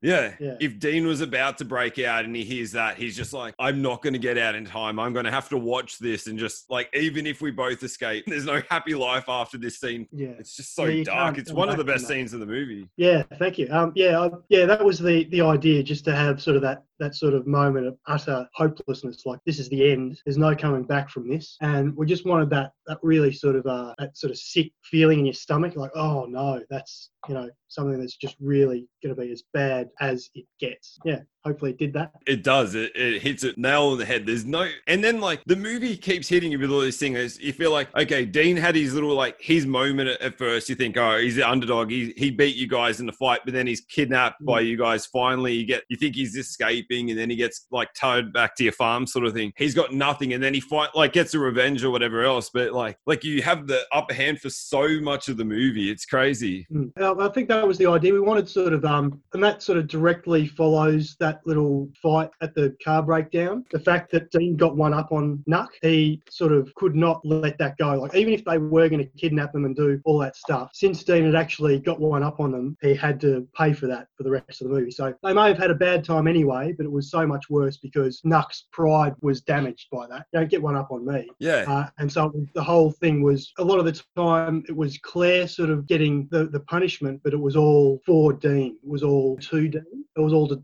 yeah, 0.01 0.33
Yeah. 0.39 0.55
if 0.61 0.79
Dean 0.79 1.05
was 1.07 1.19
about 1.19 1.57
to 1.57 1.65
break 1.65 1.99
out 1.99 2.23
and 2.23 2.33
he 2.33 2.45
hears 2.45 2.71
that, 2.71 2.95
he's 2.97 3.17
just 3.17 3.33
like, 3.33 3.53
I'm 3.59 3.81
not 3.81 4.01
going 4.01 4.13
to 4.13 4.19
get 4.19 4.37
out 4.37 4.55
in 4.55 4.65
time. 4.65 4.97
I'm 4.97 5.11
going 5.11 5.25
to 5.25 5.31
have 5.31 5.49
to 5.49 5.57
watch 5.57 5.99
this, 5.99 6.27
and 6.27 6.39
just 6.39 6.69
like 6.69 6.89
even 6.95 7.27
if 7.27 7.41
we 7.41 7.51
both 7.51 7.83
escape, 7.83 8.23
there's 8.27 8.45
no 8.45 8.61
happy 8.69 8.95
life 8.95 9.25
after 9.27 9.57
this 9.57 9.77
scene. 9.77 10.07
Yeah. 10.13 10.29
It's 10.39 10.55
just 10.55 10.73
so 10.73 10.85
Yeah, 10.85 11.03
dark. 11.03 11.37
It's 11.37 11.51
one 11.51 11.67
of 11.67 11.75
the 11.75 11.83
best 11.83 12.07
scenes 12.07 12.31
of 12.31 12.39
the 12.39 12.45
movie. 12.45 12.87
Yeah, 12.95 13.23
thank 13.39 13.57
you. 13.57 13.67
Um, 13.71 13.91
yeah, 13.93 14.21
I, 14.21 14.29
yeah, 14.47 14.65
that 14.65 14.85
was 14.85 14.99
the 14.99 15.25
the 15.25 15.41
idea, 15.41 15.83
just 15.83 16.05
to 16.05 16.15
have 16.15 16.41
sort 16.41 16.55
of 16.55 16.60
that 16.61 16.83
that 16.99 17.15
sort 17.15 17.33
of 17.33 17.47
moment 17.47 17.87
of 17.87 17.97
utter 18.07 18.47
hopelessness, 18.53 19.25
like 19.25 19.39
this 19.45 19.59
is 19.59 19.69
the 19.69 19.91
end. 19.91 20.19
There's 20.25 20.37
no 20.37 20.55
coming 20.55 20.83
back 20.83 21.09
from 21.09 21.29
this, 21.29 21.57
and 21.61 21.95
we 21.95 22.05
just 22.05 22.25
wanted 22.25 22.49
that 22.51 22.71
that 22.87 22.99
really 23.03 23.31
sort 23.31 23.55
of 23.55 23.65
uh, 23.65 23.93
that 23.97 24.17
sort 24.17 24.31
of 24.31 24.37
sick 24.37 24.71
feeling 24.83 25.19
in 25.19 25.25
your 25.25 25.33
stomach, 25.33 25.75
like 25.75 25.91
oh 25.95 26.25
no, 26.25 26.61
that's 26.69 27.11
you 27.27 27.33
know 27.33 27.49
something 27.67 27.99
that's 27.99 28.17
just 28.17 28.35
really 28.39 28.87
going 29.03 29.15
to 29.15 29.21
be 29.21 29.31
as 29.31 29.43
bad 29.53 29.89
as 29.99 30.29
it 30.35 30.45
gets. 30.59 30.97
Yeah, 31.05 31.19
hopefully 31.43 31.71
it 31.71 31.77
did 31.77 31.93
that. 31.93 32.13
It 32.27 32.43
does. 32.43 32.75
It, 32.75 32.91
it 32.95 33.21
hits 33.21 33.43
it 33.43 33.57
nail 33.57 33.87
on 33.87 33.97
the 33.97 34.05
head. 34.05 34.25
There's 34.25 34.45
no, 34.45 34.69
and 34.87 35.03
then 35.03 35.19
like 35.19 35.43
the 35.45 35.55
movie 35.55 35.97
keeps 35.97 36.27
hitting 36.27 36.51
you 36.51 36.59
with 36.59 36.71
all 36.71 36.81
these 36.81 36.97
things. 36.97 37.39
You 37.39 37.53
feel 37.53 37.71
like, 37.71 37.95
okay, 37.95 38.25
Dean 38.25 38.57
had 38.57 38.75
his 38.75 38.93
little 38.93 39.15
like 39.15 39.41
his 39.41 39.65
moment 39.65 40.09
at, 40.09 40.21
at 40.21 40.37
first. 40.37 40.69
You 40.69 40.75
think, 40.75 40.97
oh, 40.97 41.17
he's 41.19 41.35
the 41.35 41.47
underdog. 41.49 41.89
He 41.89 42.13
he 42.17 42.31
beat 42.31 42.55
you 42.55 42.67
guys 42.67 42.99
in 42.99 43.05
the 43.05 43.13
fight, 43.13 43.41
but 43.45 43.53
then 43.53 43.67
he's 43.67 43.81
kidnapped 43.81 44.43
by 44.45 44.61
you 44.61 44.77
guys. 44.77 45.05
Finally, 45.05 45.53
you 45.53 45.65
get 45.65 45.83
you 45.89 45.97
think 45.97 46.15
he's 46.15 46.35
escaping, 46.35 47.09
and 47.09 47.19
then 47.19 47.29
he 47.29 47.35
gets 47.35 47.67
like 47.71 47.93
towed 47.93 48.33
back 48.33 48.55
to 48.55 48.63
your 48.63 48.73
farm, 48.73 49.07
sort 49.07 49.25
of 49.25 49.33
thing. 49.33 49.53
He's 49.57 49.73
got 49.73 49.93
nothing, 49.93 50.33
and 50.33 50.43
then 50.43 50.53
he 50.53 50.59
fight 50.59 50.89
like 50.95 51.13
gets 51.13 51.33
a 51.33 51.39
revenge 51.39 51.83
or 51.83 51.91
whatever 51.91 52.23
else. 52.23 52.49
But 52.53 52.73
like 52.73 52.97
like 53.05 53.23
you 53.23 53.41
have 53.41 53.67
the 53.67 53.81
upper 53.91 54.13
hand 54.13 54.39
for 54.39 54.49
so 54.49 54.99
much 55.01 55.27
of 55.29 55.37
the 55.37 55.45
movie. 55.45 55.89
It's 55.91 56.05
crazy. 56.05 56.67
Mm. 56.71 56.91
I 56.97 57.29
think 57.29 57.47
that 57.49 57.67
was 57.67 57.77
the 57.77 57.87
idea. 57.87 58.13
We 58.13 58.19
wanted 58.19 58.49
sort 58.49 58.73
of, 58.73 58.85
um, 58.85 59.21
and 59.33 59.43
that 59.43 59.61
sort 59.61 59.77
of 59.77 59.87
directly 59.87 60.47
follows 60.47 61.15
that 61.19 61.30
little 61.45 61.89
fight 62.01 62.29
at 62.41 62.53
the 62.55 62.75
car 62.83 63.03
breakdown. 63.03 63.65
The 63.71 63.79
fact 63.79 64.11
that 64.11 64.31
Dean 64.31 64.55
got 64.55 64.75
one 64.75 64.93
up 64.93 65.11
on 65.11 65.43
Nuck, 65.49 65.69
he 65.81 66.21
sort 66.29 66.51
of 66.51 66.73
could 66.75 66.95
not 66.95 67.21
let 67.25 67.57
that 67.59 67.77
go. 67.77 67.93
Like 67.93 68.15
even 68.15 68.33
if 68.33 68.43
they 68.45 68.57
were 68.57 68.89
going 68.89 69.03
to 69.03 69.11
kidnap 69.17 69.53
them 69.53 69.65
and 69.65 69.75
do 69.75 69.99
all 70.05 70.19
that 70.19 70.35
stuff, 70.35 70.71
since 70.73 71.03
Dean 71.03 71.25
had 71.25 71.35
actually 71.35 71.79
got 71.79 71.99
one 71.99 72.23
up 72.23 72.39
on 72.39 72.51
them, 72.51 72.77
he 72.81 72.95
had 72.95 73.19
to 73.21 73.47
pay 73.57 73.73
for 73.73 73.87
that 73.87 74.07
for 74.15 74.23
the 74.23 74.31
rest 74.31 74.61
of 74.61 74.67
the 74.67 74.73
movie. 74.73 74.91
So 74.91 75.13
they 75.23 75.33
may 75.33 75.47
have 75.47 75.57
had 75.57 75.71
a 75.71 75.75
bad 75.75 76.03
time 76.03 76.27
anyway, 76.27 76.73
but 76.77 76.85
it 76.85 76.91
was 76.91 77.09
so 77.09 77.25
much 77.25 77.49
worse 77.49 77.77
because 77.77 78.21
Nuck's 78.25 78.65
pride 78.71 79.13
was 79.21 79.41
damaged 79.41 79.87
by 79.91 80.07
that. 80.07 80.25
Don't 80.33 80.49
get 80.49 80.61
one 80.61 80.75
up 80.75 80.91
on 80.91 81.05
me. 81.05 81.29
Yeah. 81.39 81.65
Uh, 81.67 81.89
and 81.97 82.11
so 82.11 82.31
the 82.53 82.63
whole 82.63 82.91
thing 82.91 83.21
was 83.23 83.51
a 83.57 83.63
lot 83.63 83.79
of 83.79 83.85
the 83.85 84.01
time 84.15 84.63
it 84.67 84.75
was 84.75 84.97
Claire 84.97 85.47
sort 85.47 85.69
of 85.69 85.87
getting 85.87 86.27
the, 86.31 86.45
the 86.45 86.59
punishment, 86.61 87.21
but 87.23 87.33
it 87.33 87.39
was 87.39 87.55
all 87.55 87.99
for 88.05 88.33
Dean. 88.33 88.77
It 88.83 88.89
was 88.89 89.03
all 89.03 89.37
to 89.37 89.67
Dean. 89.67 90.05
It 90.15 90.19
was 90.19 90.33
all 90.33 90.47
to 90.49 90.61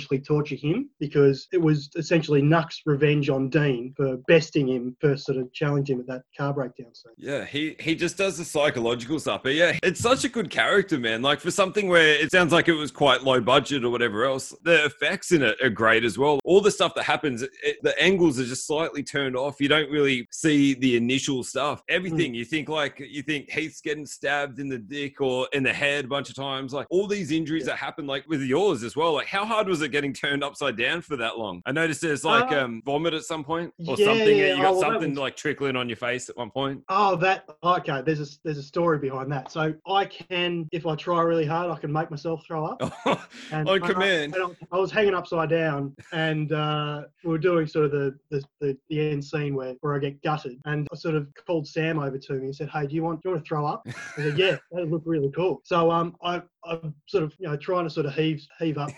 psychologically 0.00 0.20
torture 0.20 0.54
him 0.54 0.90
because 0.98 1.48
it 1.52 1.60
was 1.60 1.90
essentially 1.96 2.42
Nuck's 2.42 2.82
revenge 2.86 3.28
on 3.28 3.48
Dean 3.48 3.92
for 3.96 4.16
besting 4.28 4.68
him 4.68 4.96
for 5.00 5.16
sort 5.16 5.38
of 5.38 5.52
challenging 5.52 5.96
him 5.96 6.00
at 6.00 6.06
that 6.06 6.22
car 6.36 6.52
breakdown 6.52 6.94
scene. 6.94 7.12
Yeah, 7.16 7.44
he 7.44 7.76
he 7.78 7.94
just 7.94 8.16
does 8.16 8.38
the 8.38 8.44
psychological 8.44 9.18
stuff. 9.20 9.42
But 9.42 9.54
yeah, 9.54 9.78
it's 9.82 10.00
such 10.00 10.24
a 10.24 10.28
good 10.28 10.50
character, 10.50 10.98
man. 10.98 11.22
Like 11.22 11.40
for 11.40 11.50
something 11.50 11.88
where 11.88 12.14
it 12.14 12.30
sounds 12.30 12.52
like 12.52 12.68
it 12.68 12.74
was 12.74 12.90
quite 12.90 13.22
low 13.22 13.40
budget 13.40 13.84
or 13.84 13.90
whatever 13.90 14.24
else, 14.24 14.54
the 14.62 14.84
effects 14.84 15.32
in 15.32 15.42
it 15.42 15.56
are 15.62 15.70
great 15.70 16.04
as 16.04 16.18
well. 16.18 16.40
All 16.44 16.60
the 16.60 16.70
stuff 16.70 16.94
that 16.94 17.04
happens, 17.04 17.42
it, 17.42 17.52
the 17.82 18.00
angles 18.02 18.38
are 18.38 18.44
just 18.44 18.66
slightly 18.66 19.02
turned 19.02 19.36
off. 19.36 19.60
You 19.60 19.68
don't 19.68 19.90
really 19.90 20.26
see 20.30 20.74
the 20.74 20.96
initial 20.96 21.44
stuff. 21.44 21.82
Everything 21.88 22.30
hmm. 22.30 22.34
you 22.36 22.44
think 22.44 22.68
like 22.68 23.00
you 23.00 23.22
think 23.22 23.50
Heath's 23.50 23.80
getting 23.80 24.06
stabbed 24.06 24.58
in 24.58 24.68
the 24.68 24.78
dick 24.78 25.20
or 25.20 25.48
in 25.52 25.62
the 25.62 25.72
head 25.72 26.04
a 26.06 26.08
bunch 26.08 26.28
of 26.28 26.36
times. 26.36 26.72
Like 26.72 26.86
all 26.90 27.06
these 27.06 27.30
injuries 27.30 27.66
that 27.66 27.76
happen, 27.76 28.06
like 28.06 28.26
with 28.28 28.42
yours 28.42 28.82
as 28.82 28.96
well. 28.96 29.14
Like 29.14 29.26
how 29.26 29.44
hard 29.44 29.68
was 29.68 29.82
it 29.82 29.89
getting 29.90 30.12
turned 30.12 30.42
upside 30.42 30.76
down 30.76 31.02
for 31.02 31.16
that 31.16 31.38
long? 31.38 31.62
I 31.66 31.72
noticed 31.72 32.00
there's 32.00 32.24
like 32.24 32.50
Uh, 32.52 32.64
um 32.64 32.82
vomit 32.84 33.14
at 33.14 33.22
some 33.24 33.44
point 33.44 33.72
or 33.86 33.96
yeah, 33.98 34.06
something. 34.06 34.36
yeah. 34.38 34.54
You 34.54 34.62
got 34.62 34.74
Oh, 34.74 34.80
something 34.80 35.10
was- 35.10 35.18
like 35.18 35.36
trickling 35.36 35.76
on 35.76 35.88
your 35.88 35.96
face 35.96 36.28
at 36.28 36.36
one 36.36 36.50
point. 36.50 36.82
Oh, 36.88 37.16
that 37.16 37.44
okay. 37.62 38.02
There's 38.02 38.20
a 38.20 38.26
there's 38.44 38.58
a 38.58 38.62
story 38.62 38.98
behind 38.98 39.30
that. 39.32 39.50
So 39.52 39.74
I 39.86 40.04
can, 40.06 40.68
if 40.72 40.86
I 40.86 40.94
try 40.96 41.20
really 41.22 41.46
hard, 41.46 41.70
I 41.70 41.76
can 41.78 41.92
make 41.92 42.10
myself 42.10 42.44
throw 42.46 42.64
up. 42.66 42.80
And 43.52 43.68
on 43.68 43.82
I- 43.82 43.86
command. 43.92 44.34
and 44.34 44.44
I, 44.72 44.76
I 44.76 44.78
was 44.78 44.90
hanging 44.92 45.14
upside 45.14 45.50
down, 45.50 45.94
and 46.12 46.52
uh, 46.52 47.02
we 47.24 47.30
were 47.30 47.38
doing 47.38 47.66
sort 47.66 47.86
of 47.86 47.90
the, 47.90 48.16
the, 48.30 48.42
the, 48.60 48.78
the 48.88 49.10
end 49.10 49.24
scene 49.24 49.54
where, 49.54 49.74
where 49.80 49.94
I 49.94 49.98
get 49.98 50.22
gutted. 50.22 50.58
And 50.66 50.86
I 50.92 50.96
sort 50.96 51.14
of 51.16 51.26
called 51.46 51.66
Sam 51.66 51.98
over 51.98 52.16
to 52.18 52.32
me 52.34 52.46
and 52.46 52.54
said, 52.56 52.68
"Hey, 52.70 52.86
do 52.86 52.94
you 52.94 53.02
want 53.02 53.22
do 53.22 53.28
you 53.28 53.34
want 53.34 53.44
to 53.44 53.48
throw 53.48 53.66
up?" 53.66 53.82
I 53.86 54.22
said, 54.22 54.38
"Yeah, 54.44 54.52
that 54.52 54.60
would 54.82 54.90
look 54.90 55.02
really 55.04 55.30
cool." 55.34 55.60
So 55.64 55.90
um, 55.90 56.16
I 56.22 56.42
I'm 56.64 56.94
sort 57.06 57.24
of 57.24 57.34
you 57.38 57.48
know 57.48 57.56
trying 57.56 57.84
to 57.84 57.90
sort 57.90 58.06
of 58.06 58.14
heave 58.14 58.46
heave 58.58 58.78
up. 58.78 58.90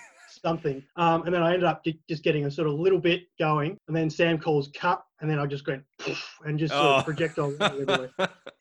Something, 0.45 0.83
um, 0.97 1.23
and 1.23 1.33
then 1.33 1.43
I 1.43 1.53
ended 1.53 1.65
up 1.65 1.85
just 2.09 2.25
getting 2.25 2.47
a 2.47 2.51
sort 2.51 2.67
of 2.67 2.75
little 2.75 2.99
bit 2.99 3.23
going, 3.39 3.79
and 3.87 3.97
then 3.97 4.11
Sam 4.11 4.39
calls 4.39 4.69
cut, 4.75 5.05
and 5.23 5.31
then 5.31 5.39
I 5.39 5.47
just 5.47 5.67
went 5.67 5.83
and 6.45 6.59
just 6.59 6.75
sort 6.75 6.85
Oh. 6.85 6.95
of 6.97 7.05
projectile 7.07 7.55
everywhere 7.61 8.11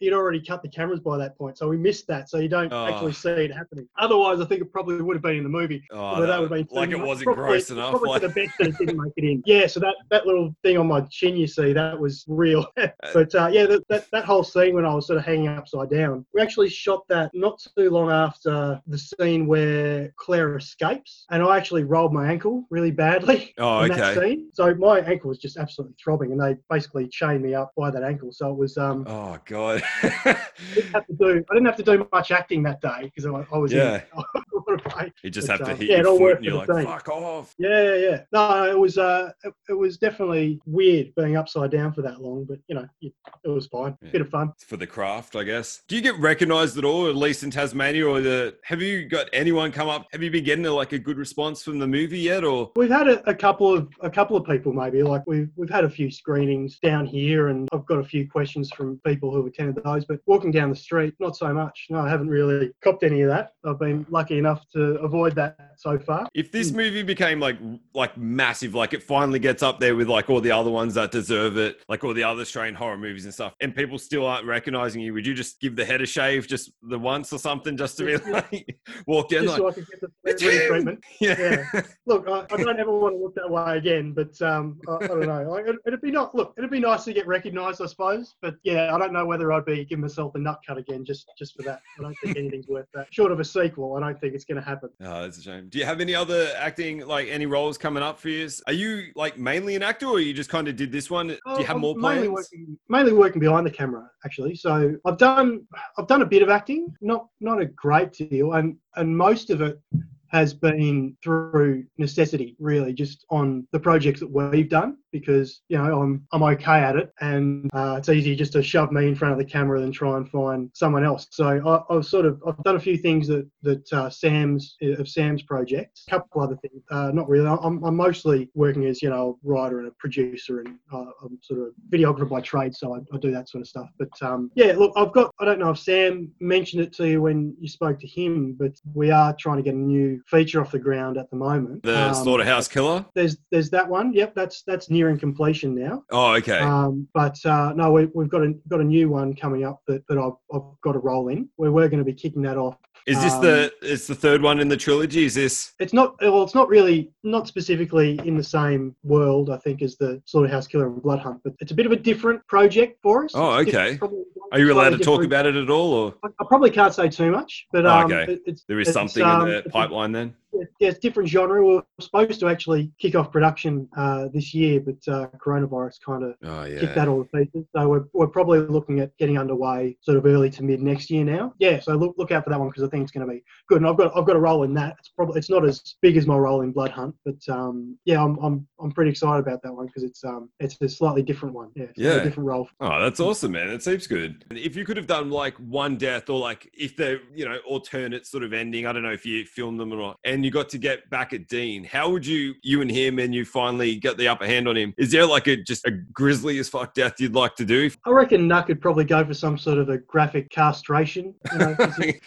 he'd 0.02 0.14
already 0.14 0.42
cut 0.42 0.62
the 0.64 0.68
cameras 0.68 1.00
by 1.00 1.18
that 1.18 1.38
point, 1.38 1.58
so 1.58 1.70
we 1.70 1.78
missed 1.78 2.08
that. 2.08 2.28
So 2.30 2.40
you 2.40 2.50
don't 2.50 2.74
Oh. 2.74 2.88
actually 2.88 3.14
see 3.14 3.30
it 3.30 3.54
happening. 3.54 3.88
Otherwise, 3.98 4.42
I 4.42 4.46
think 4.46 4.62
it 4.62 4.72
probably 4.72 5.00
would 5.00 5.16
have 5.16 5.22
been 5.22 5.38
in 5.38 5.44
the 5.44 5.50
movie. 5.50 5.84
Oh, 5.92 6.20
that 6.20 6.40
would 6.40 6.52
have 6.52 6.68
been 6.68 6.76
like 6.76 6.90
it 6.90 7.00
wasn't 7.00 7.26
Probably- 7.26 7.44
gross 7.44 7.70
enough. 7.70 7.92
Probably 7.92 8.10
Like, 8.10 8.22
the 8.24 8.30
best 8.30 8.58
that 8.60 8.68
it 8.70 8.78
didn't 8.80 8.98
make 8.98 9.14
it 9.16 9.24
in. 9.24 9.44
Yeah, 9.46 9.68
so 9.68 9.80
that, 9.80 9.96
that 10.10 10.26
little 10.26 10.56
thing 10.64 10.78
on 10.78 10.88
my 10.88 11.02
chin 11.12 11.38
you 11.38 11.46
see, 11.48 11.72
that 11.74 11.98
was 12.00 12.26
real. 12.28 12.66
but 13.14 13.36
uh, 13.36 13.50
yeah, 13.52 13.68
that, 13.68 13.88
that, 13.90 14.08
that 14.12 14.26
whole 14.26 14.44
scene 14.44 14.74
when 14.74 14.86
I 14.86 14.94
was 14.94 15.06
sort 15.06 15.20
of 15.20 15.26
hanging 15.26 15.50
upside 15.50 15.92
down, 15.92 16.26
we 16.34 16.42
actually 16.42 16.70
shot 16.70 17.08
that 17.10 17.30
not 17.36 17.64
too 17.78 17.92
long 17.92 18.10
after 18.10 18.82
the 18.88 18.98
scene 18.98 19.46
where 19.46 20.12
Claire 20.18 20.58
escapes, 20.58 21.26
and 21.30 21.44
I 21.44 21.58
actually 21.58 21.84
rolled 21.84 22.12
my 22.12 22.28
ankle 22.30 22.66
really 22.72 22.92
badly 22.92 23.54
oh, 23.60 23.84
in 23.84 23.92
okay. 23.92 24.00
that 24.00 24.18
scene. 24.18 24.50
So 24.52 24.74
my 24.76 25.00
ankle 25.02 25.30
was 25.30 25.38
just 25.38 25.58
absolutely 25.58 25.96
throbbing, 26.04 26.32
and 26.32 26.42
they 26.42 26.51
basically 26.70 27.08
chained 27.08 27.42
me 27.44 27.54
up 27.54 27.72
by 27.78 27.90
that 27.92 28.04
ankle. 28.04 28.32
So 28.32 28.50
it 28.52 28.58
was 28.58 28.78
um, 28.78 29.06
Oh 29.08 29.38
god. 29.46 29.82
I 30.04 30.38
didn't 30.76 30.94
have 30.94 31.08
to 31.08 31.14
do 31.14 31.44
I 31.50 31.54
didn't 31.54 31.66
have 31.66 31.78
to 31.78 31.84
do 31.84 32.08
much 32.12 32.32
acting 32.32 32.64
that 32.64 32.82
day 32.82 33.04
because 33.04 33.26
I, 33.26 33.46
I 33.54 33.58
was 33.58 33.72
Yeah. 33.72 34.02
in, 34.16 34.24
what 34.52 34.86
a 34.86 34.90
break. 34.90 35.14
you 35.24 35.30
just 35.30 35.48
But, 35.48 35.60
have 35.60 35.68
to 35.68 35.74
uh, 35.74 35.76
hit 35.78 35.90
yeah, 35.90 35.98
your 36.02 36.18
foot 36.18 36.36
and 36.38 36.46
you're 36.46 36.66
like, 36.66 36.86
fuck 36.86 37.10
off. 37.10 37.56
Yeah, 37.58 37.84
yeah, 37.84 37.96
yeah. 37.96 38.22
No, 38.32 38.70
it 38.70 38.78
was 38.78 38.98
uh, 38.98 39.32
it, 39.44 39.54
it 39.70 39.74
was 39.74 39.98
definitely 39.98 40.60
weird 40.66 41.14
being 41.16 41.36
upside 41.36 41.72
down 41.72 41.94
for 41.94 42.02
that 42.04 42.22
long, 42.22 42.46
but 42.46 42.60
you 42.68 42.76
know, 42.76 42.88
it, 43.02 43.14
it 43.44 43.50
was 43.50 43.68
fine. 43.68 43.98
Yeah. 44.02 44.12
Bit 44.12 44.22
of 44.22 44.30
fun. 44.30 44.52
It's 44.56 44.64
for 44.64 44.78
the 44.78 44.88
craft, 44.88 45.36
I 45.36 45.44
guess. 45.44 45.82
Do 45.88 45.96
you 45.96 46.02
get 46.02 46.18
recognized 46.20 46.78
at 46.78 46.86
all, 46.86 47.08
at 47.10 47.16
least 47.16 47.44
in 47.44 47.52
Tasmania, 47.52 48.08
or 48.08 48.22
the 48.22 48.56
have 48.64 48.82
you 48.82 49.08
got 49.08 49.28
anyone 49.34 49.72
come 49.72 49.90
up? 49.90 50.06
Have 50.12 50.22
you 50.22 50.30
been 50.32 50.44
getting 50.44 50.66
like 50.66 50.92
a 50.94 51.00
good 51.00 51.18
response 51.18 51.64
from 51.64 51.80
the 51.80 51.88
movie 51.88 52.20
yet? 52.20 52.44
Or 52.44 52.72
We've 52.76 52.90
had 52.90 53.08
a, 53.08 53.28
a 53.30 53.34
couple 53.34 53.74
of 53.74 53.90
a 54.02 54.10
couple 54.10 54.38
of 54.38 54.46
people 54.46 54.74
maybe 54.74 55.02
like 55.04 55.24
we've 55.26 55.50
we've 55.56 55.70
had 55.70 55.84
a 55.86 55.90
few 55.90 56.12
screenings 56.36 56.80
down 56.80 57.06
here, 57.06 57.50
and 57.50 57.68
I've 57.74 57.86
got 57.86 57.98
a 58.00 58.04
few 58.04 58.30
questions 58.30 58.72
from 58.72 59.00
people 59.06 59.34
who 59.34 59.46
attended 59.48 59.84
those. 59.84 60.06
But 60.06 60.20
walking 60.26 60.50
down 60.52 60.70
the 60.70 60.76
street, 60.76 61.14
not 61.20 61.36
so 61.36 61.54
much. 61.54 61.88
No, 61.90 62.00
I 62.00 62.10
haven't 62.10 62.30
really 62.30 62.72
copped 62.82 63.04
any 63.04 63.22
of 63.22 63.30
that. 63.30 63.52
I've 63.66 63.80
been 63.80 64.06
lucky 64.10 64.38
enough 64.38 64.64
to 64.74 64.96
avoid 65.00 65.36
that 65.36 65.58
so 65.78 66.00
far. 66.00 66.28
if 66.34 66.52
this 66.52 66.70
Hmm. 66.72 66.78
movie 66.78 67.04
became 67.04 67.40
like 67.40 67.58
like 67.94 68.16
massive, 68.18 68.74
like 68.76 68.94
it 68.94 69.04
finally 69.04 69.40
gets 69.40 69.62
up 69.64 69.80
there 69.80 69.96
with 69.96 70.08
like 70.08 70.30
all 70.30 70.40
the 70.40 70.52
other 70.52 70.72
ones 70.72 70.94
that 70.94 71.12
deserve 71.12 71.58
it, 71.58 71.82
like 71.90 72.04
all 72.04 72.14
the 72.14 72.24
other 72.24 72.42
Australian 72.42 72.76
horror 72.76 72.98
movies 72.98 73.26
and 73.26 73.34
stuff, 73.34 73.54
and 73.62 73.76
people 73.76 73.98
still 73.98 74.26
aren't 74.26 74.46
recognizing 74.46 75.02
you, 75.02 75.14
would 75.14 75.26
you 75.26 75.34
just 75.34 75.60
give 75.60 75.76
the 75.76 75.84
head 75.84 76.02
a 76.02 76.06
shave 76.06 76.48
just 76.48 76.72
the 76.84 76.98
once 76.98 77.34
or 77.34 77.40
something 77.40 77.76
just 77.76 77.98
to 77.98 78.06
be 78.06 78.16
like 78.32 78.80
walk 79.08 79.30
down 79.30 79.44
Just 79.44 79.60
like 79.60 79.62
so 79.62 79.68
I 79.68 79.72
could 79.74 79.88
get 79.90 80.02
the 80.02 80.10
"It's 80.26 80.42
treatment. 80.68 81.04
yeah. 81.20 81.82
Look, 82.06 82.28
I, 82.28 82.46
I 82.54 82.58
don't 82.58 82.80
ever 82.80 82.98
want 82.98 83.16
to 83.16 83.20
look 83.24 83.36
that 83.36 83.50
way 83.50 83.78
again, 83.78 84.14
but 84.14 84.40
um, 84.42 84.80
I, 84.88 84.96
I 85.04 85.08
don't 85.08 85.28
know. 85.28 85.50
Like, 85.52 85.68
it, 85.68 85.76
it'd 85.86 86.02
be 86.02 86.12
not. 86.22 86.36
Look, 86.36 86.54
it'd 86.58 86.70
be 86.70 86.80
nice 86.80 87.04
to 87.06 87.14
get 87.14 87.28
recognised, 87.28 87.82
I 87.82 87.86
suppose. 87.86 88.36
But 88.42 88.56
yeah, 88.64 88.94
I 88.94 88.98
don't 88.98 89.14
know 89.14 89.26
whether 89.26 89.52
I'd 89.52 89.66
be 89.66 89.84
giving 89.86 90.02
myself 90.02 90.36
a 90.36 90.40
nut 90.40 90.60
cut 90.66 90.78
again 90.78 91.04
just 91.04 91.32
just 91.38 91.56
for 91.56 91.64
that. 91.64 91.82
I 92.00 92.04
don't 92.04 92.16
think 92.24 92.38
anything's 92.38 92.68
worth 92.68 92.88
that. 92.94 93.08
Short 93.14 93.32
of 93.32 93.40
a 93.40 93.44
sequel, 93.44 93.96
I 93.96 94.00
don't 94.00 94.20
think 94.20 94.34
it's 94.34 94.46
going 94.46 94.62
to 94.62 94.68
happen. 94.68 94.90
Oh, 95.02 95.22
that's 95.22 95.38
a 95.38 95.42
shame. 95.42 95.70
Do 95.70 95.80
you 95.80 95.86
have 95.86 96.02
any 96.02 96.16
other 96.16 96.52
acting, 96.58 97.06
like 97.06 97.28
any 97.28 97.46
roles 97.46 97.78
coming 97.78 98.04
up 98.04 98.20
for 98.20 98.30
you? 98.30 98.50
Are 98.68 98.74
you 98.74 99.08
like 99.16 99.38
mainly 99.38 99.76
an 99.76 99.84
actor, 99.84 100.08
or 100.08 100.20
you 100.20 100.34
just 100.34 100.50
kind 100.50 100.68
of 100.68 100.76
did 100.76 100.92
this 100.92 101.10
one? 101.10 101.28
Do 101.28 101.34
you 101.34 101.40
oh, 101.46 101.64
have 101.64 101.76
I'm 101.76 101.82
more 101.82 101.96
mainly 101.96 102.28
plans? 102.28 102.50
working, 102.52 102.78
mainly 102.90 103.14
working 103.14 103.40
behind 103.40 103.66
the 103.66 103.72
camera, 103.72 104.10
actually. 104.26 104.56
So 104.56 104.96
I've 105.06 105.18
done 105.18 105.66
I've 105.98 106.08
done 106.08 106.22
a 106.22 106.26
bit 106.26 106.44
of 106.44 106.50
acting, 106.50 106.94
not 107.02 107.28
not 107.40 107.62
a 107.62 107.66
great 107.66 108.14
deal, 108.14 108.54
and 108.54 108.78
and 108.96 109.16
most 109.16 109.50
of 109.50 109.62
it 109.62 109.80
has 110.28 110.54
been 110.54 111.16
through 111.22 111.84
necessity, 111.98 112.56
really, 112.58 112.94
just 112.94 113.26
on 113.30 113.68
the 113.74 113.80
projects 113.80 114.22
that 114.22 114.32
we've 114.32 114.70
done 114.70 114.96
because 115.12 115.62
you 115.70 115.78
know 115.78 116.02
I'm 116.02 116.26
I'm 116.32 116.44
okay 116.44 116.80
at 116.80 116.96
it, 116.96 117.12
and 117.22 117.70
uh, 117.74 117.96
it's 117.98 118.10
easy 118.10 118.36
just 118.36 118.54
to 118.54 118.64
shove 118.64 118.92
me 118.92 119.08
in 119.08 119.16
front 119.16 119.34
of 119.34 119.38
the 119.38 119.46
camera 119.46 119.80
than 119.80 119.92
try 119.92 120.18
and 120.18 120.30
find 120.30 120.70
someone 120.74 121.04
else. 121.04 121.28
So 121.32 121.46
I, 121.46 121.94
I've 121.94 122.06
sort 122.06 122.26
of 122.26 122.42
I've 122.48 122.62
done 122.64 122.76
a 122.76 122.80
few 122.80 122.98
things 122.98 123.28
that 123.28 123.48
that 123.64 123.94
uh, 123.94 124.10
Sam's 124.10 124.78
of 124.82 125.08
Sam's 125.08 125.44
projects, 125.44 126.06
a 126.08 126.12
couple 126.12 126.42
other 126.42 126.56
things. 126.58 126.82
Uh, 126.90 127.12
not 127.14 127.30
really. 127.30 127.48
I'm, 127.48 127.84
I'm 127.84 127.96
mostly 127.96 128.50
working 128.54 128.86
as 128.86 129.02
you 129.02 129.10
know 129.10 129.38
a 129.44 129.48
writer 129.48 129.80
and 129.80 129.88
a 129.88 129.92
producer, 130.00 130.62
and 130.62 130.78
uh, 130.94 131.06
I'm 131.24 131.40
sort 131.42 131.62
of 131.62 131.68
videographer 131.90 132.30
by 132.30 132.42
trade, 132.42 132.76
so 132.76 132.96
I, 132.96 133.00
I 133.14 133.18
do 133.20 133.32
that 133.32 133.50
sort 133.50 133.62
of 133.62 133.68
stuff. 133.68 133.90
But 133.98 134.10
um, 134.22 134.52
yeah, 134.56 134.74
look, 134.74 134.94
I've 134.96 135.12
got 135.14 135.34
I 135.40 135.46
don't 135.46 135.60
know 135.60 135.72
if 135.72 135.80
Sam 135.80 136.32
mentioned 136.40 136.82
it 136.84 136.94
to 136.94 137.08
you 137.08 137.22
when 137.22 137.56
you 137.60 137.68
spoke 137.68 138.00
to 138.00 138.08
him, 138.08 138.56
but 138.58 138.74
we 138.94 139.12
are 139.12 139.36
trying 139.36 139.58
to 139.58 139.64
get 139.64 139.74
a 139.74 139.78
new 139.78 140.22
feature 140.28 140.62
off 140.62 140.72
the 140.72 140.80
ground 140.80 141.18
at 141.18 141.30
the 141.30 141.36
moment. 141.36 141.84
The 141.84 142.08
Um, 142.08 142.14
Slaughterhouse 142.14 142.68
Killer. 142.68 143.06
There's 143.16 143.38
there's 143.52 143.70
that 143.72 143.88
one. 143.88 144.14
Yep, 144.14 144.36
that's 144.36 144.64
that's 144.64 144.90
nearing 145.02 145.18
completion 145.18 145.74
now. 145.74 146.04
Oh, 146.12 146.34
okay. 146.36 146.60
Um, 146.60 147.08
but 147.14 147.36
uh, 147.46 147.74
no, 147.76 147.92
we, 147.92 148.06
we've 148.14 148.30
got 148.30 148.44
a 148.44 148.54
got 148.70 148.82
a 148.82 148.84
new 148.84 149.10
one 149.10 149.36
coming 149.36 149.64
up 149.64 149.82
that, 149.88 150.06
that 150.08 150.18
I've, 150.18 150.34
I've 150.54 150.62
got 150.84 150.94
to 150.94 151.00
roll 151.00 151.30
in. 151.30 151.50
Where 151.56 151.72
we're 151.72 151.90
going 151.90 152.00
to 152.00 152.06
be 152.06 152.14
kicking 152.14 152.44
that 152.44 152.58
off. 152.58 152.76
is 153.08 153.20
this 153.22 153.34
um, 153.34 153.42
the? 153.42 153.74
It's 153.82 154.06
the 154.06 154.14
third 154.14 154.44
one 154.44 154.60
in 154.60 154.68
the 154.70 154.78
trilogy. 154.78 155.26
Is 155.26 155.34
this? 155.34 155.74
It's 155.80 155.92
not 155.94 156.16
well. 156.22 156.44
It's 156.44 156.54
not 156.54 156.70
really 156.70 157.12
not 157.24 157.48
specifically 157.48 158.20
in 158.26 158.38
the 158.38 158.44
same 158.44 158.96
world. 159.04 159.50
I 159.50 159.58
think 159.58 159.82
as 159.82 159.98
the 159.98 160.22
Slaughterhouse 160.26 160.68
Killer 160.68 160.88
and 160.88 161.02
Blood 161.02 161.20
Hunt, 161.20 161.42
but 161.44 161.54
it's 161.60 161.72
a 161.72 161.76
bit 161.76 161.88
of 161.88 161.92
a 161.92 161.98
different 161.98 162.46
project 162.48 163.00
for 163.02 163.26
us. 163.26 163.32
Oh, 163.34 163.54
okay. 163.62 163.98
probably 163.98 164.22
Are 164.52 164.60
you 164.60 164.72
allowed 164.72 164.90
to 164.92 165.00
talk 165.00 165.24
about 165.24 165.48
it 165.48 165.56
at 165.56 165.70
all, 165.72 165.94
or 165.94 166.14
I, 166.24 166.28
I 166.40 166.46
probably 166.48 166.70
can't 166.70 166.94
say 166.94 167.10
too 167.10 167.32
much, 167.32 167.66
but 167.72 167.88
Oh, 167.88 167.90
um, 167.90 168.12
okay. 168.12 168.34
it- 168.34 168.42
it's, 168.46 168.64
there 168.68 168.80
is 168.80 168.94
something 168.94 169.24
um, 169.24 169.48
in 169.48 169.64
the 169.64 169.70
pipeline 169.72 170.12
then? 170.12 170.36
Yeah, 170.54 170.90
it's 170.90 171.00
different 171.00 171.30
genre. 171.30 171.66
We 171.66 171.76
are 171.78 171.84
supposed 172.00 172.40
to 172.40 172.48
actually 172.50 172.92
kick 173.00 173.16
off 173.16 173.32
production 173.32 173.88
uh, 173.98 174.28
this 174.34 174.54
year, 174.54 174.80
but 174.80 174.96
uh, 175.12 175.28
coronavirus 175.38 175.96
kind 176.06 176.24
of 176.24 176.36
Oh 176.44 176.66
kicked 176.80 176.96
that 176.96 177.08
all 177.08 177.24
to 177.24 177.30
pieces. 177.30 177.66
So 177.76 177.88
we're, 177.88 178.04
we're 178.14 178.28
probably 178.28 178.60
looking 178.60 179.00
at 179.00 179.16
getting 179.18 179.38
underway 179.38 179.98
sort 180.02 180.18
of 180.18 180.26
early 180.26 180.50
to 180.52 180.64
mid 180.64 180.82
next 180.82 181.10
year 181.10 181.24
now. 181.24 181.54
Yeah, 181.60 181.80
so 181.80 181.94
look 181.96 182.16
look 182.18 182.32
out 182.32 182.44
for 182.44 182.50
that 182.50 182.60
one 182.60 182.70
because 182.70 182.84
I 182.84 182.88
think 182.88 183.04
it's 183.04 183.12
going 183.12 183.28
to 183.28 183.32
be 183.34 183.44
good. 183.68 183.78
And 183.82 183.88
I've 183.88 183.98
got 183.98 184.16
I've 184.16 184.26
got 184.26 184.36
a 184.36 184.40
role 184.40 184.64
in 184.64 184.74
that. 184.76 184.96
It's 185.00 185.10
probably 185.10 185.38
it's 185.38 185.50
not 185.50 185.66
as 185.66 185.96
big 186.02 186.18
as 186.18 186.28
my 186.28 186.36
role 186.38 186.62
in 186.62 186.72
Blood 186.72 186.92
Hunt, 186.92 187.16
but 187.26 187.38
um, 187.50 187.98
yeah, 188.06 188.24
I'm, 188.24 188.38
I'm 188.40 188.68
I'm 188.80 188.92
pretty 188.92 189.12
excited 189.12 189.40
about 189.46 189.62
that 189.64 189.74
one 189.74 189.88
because 189.88 190.04
it's 190.04 190.24
um 190.24 190.50
it's 190.60 190.78
a 190.82 190.90
slightly 190.90 191.24
different 191.24 191.56
one. 191.56 191.70
Yeah, 191.76 191.86
it's 191.86 192.00
a 192.00 192.04
Yeah. 192.04 192.24
different 192.24 192.48
role. 192.48 192.68
Oh, 192.80 193.00
that's 193.02 193.20
awesome, 193.20 193.52
man. 193.54 193.70
It 193.70 193.84
seems 193.84 194.08
good. 194.08 194.46
If 194.52 194.76
you 194.76 194.86
could 194.86 194.98
have 194.98 195.08
done 195.08 195.30
like 195.30 195.56
one 195.58 195.98
death 195.98 196.30
or 196.30 196.40
like 196.40 196.70
if 196.74 196.96
the, 196.96 197.22
you 197.34 197.46
know, 197.46 197.58
alternate 197.68 198.26
sort 198.26 198.44
of 198.44 198.54
ending, 198.54 198.86
I 198.86 198.92
don't 198.94 199.04
know 199.04 199.12
if 199.12 199.26
you 199.26 199.46
filmed 199.46 199.80
them 199.80 199.92
or 199.94 199.98
not, 199.98 200.18
and 200.26 200.41
you 200.44 200.52
got 200.52 200.70
to 200.70 200.78
get 200.78 201.10
back 201.10 201.34
at 201.34 201.48
Dean, 201.48 201.84
how 201.84 202.10
would 202.10 202.26
you, 202.26 202.56
you 202.64 202.82
and 202.82 202.92
him, 202.92 203.20
and 203.20 203.34
you 203.34 203.46
finally 203.46 203.96
get 203.96 204.18
the 204.18 204.28
upper 204.28 204.46
hand 204.46 204.68
on 204.68 204.78
him? 204.78 204.94
Is 204.98 205.12
there 205.12 205.26
like 205.26 205.48
a 205.48 205.58
just 205.58 205.86
a 205.86 205.92
grisly 205.92 206.60
as 206.60 206.70
fuck 206.70 206.94
death 206.94 207.20
you'd 207.20 207.36
like 207.36 207.56
to 207.56 207.66
do? 207.66 207.90
I 208.06 208.12
reckon 208.12 208.48
Nuck 208.48 208.68
would 208.68 208.82
probably 208.82 209.06
go 209.06 209.26
for 209.26 209.34
some 209.34 209.58
sort 209.58 209.78
of 209.78 209.90
a 209.90 209.98
graphic 209.98 210.50
castration. 210.50 211.34
You 211.52 211.58
know, 211.58 211.76
he, 212.02 212.20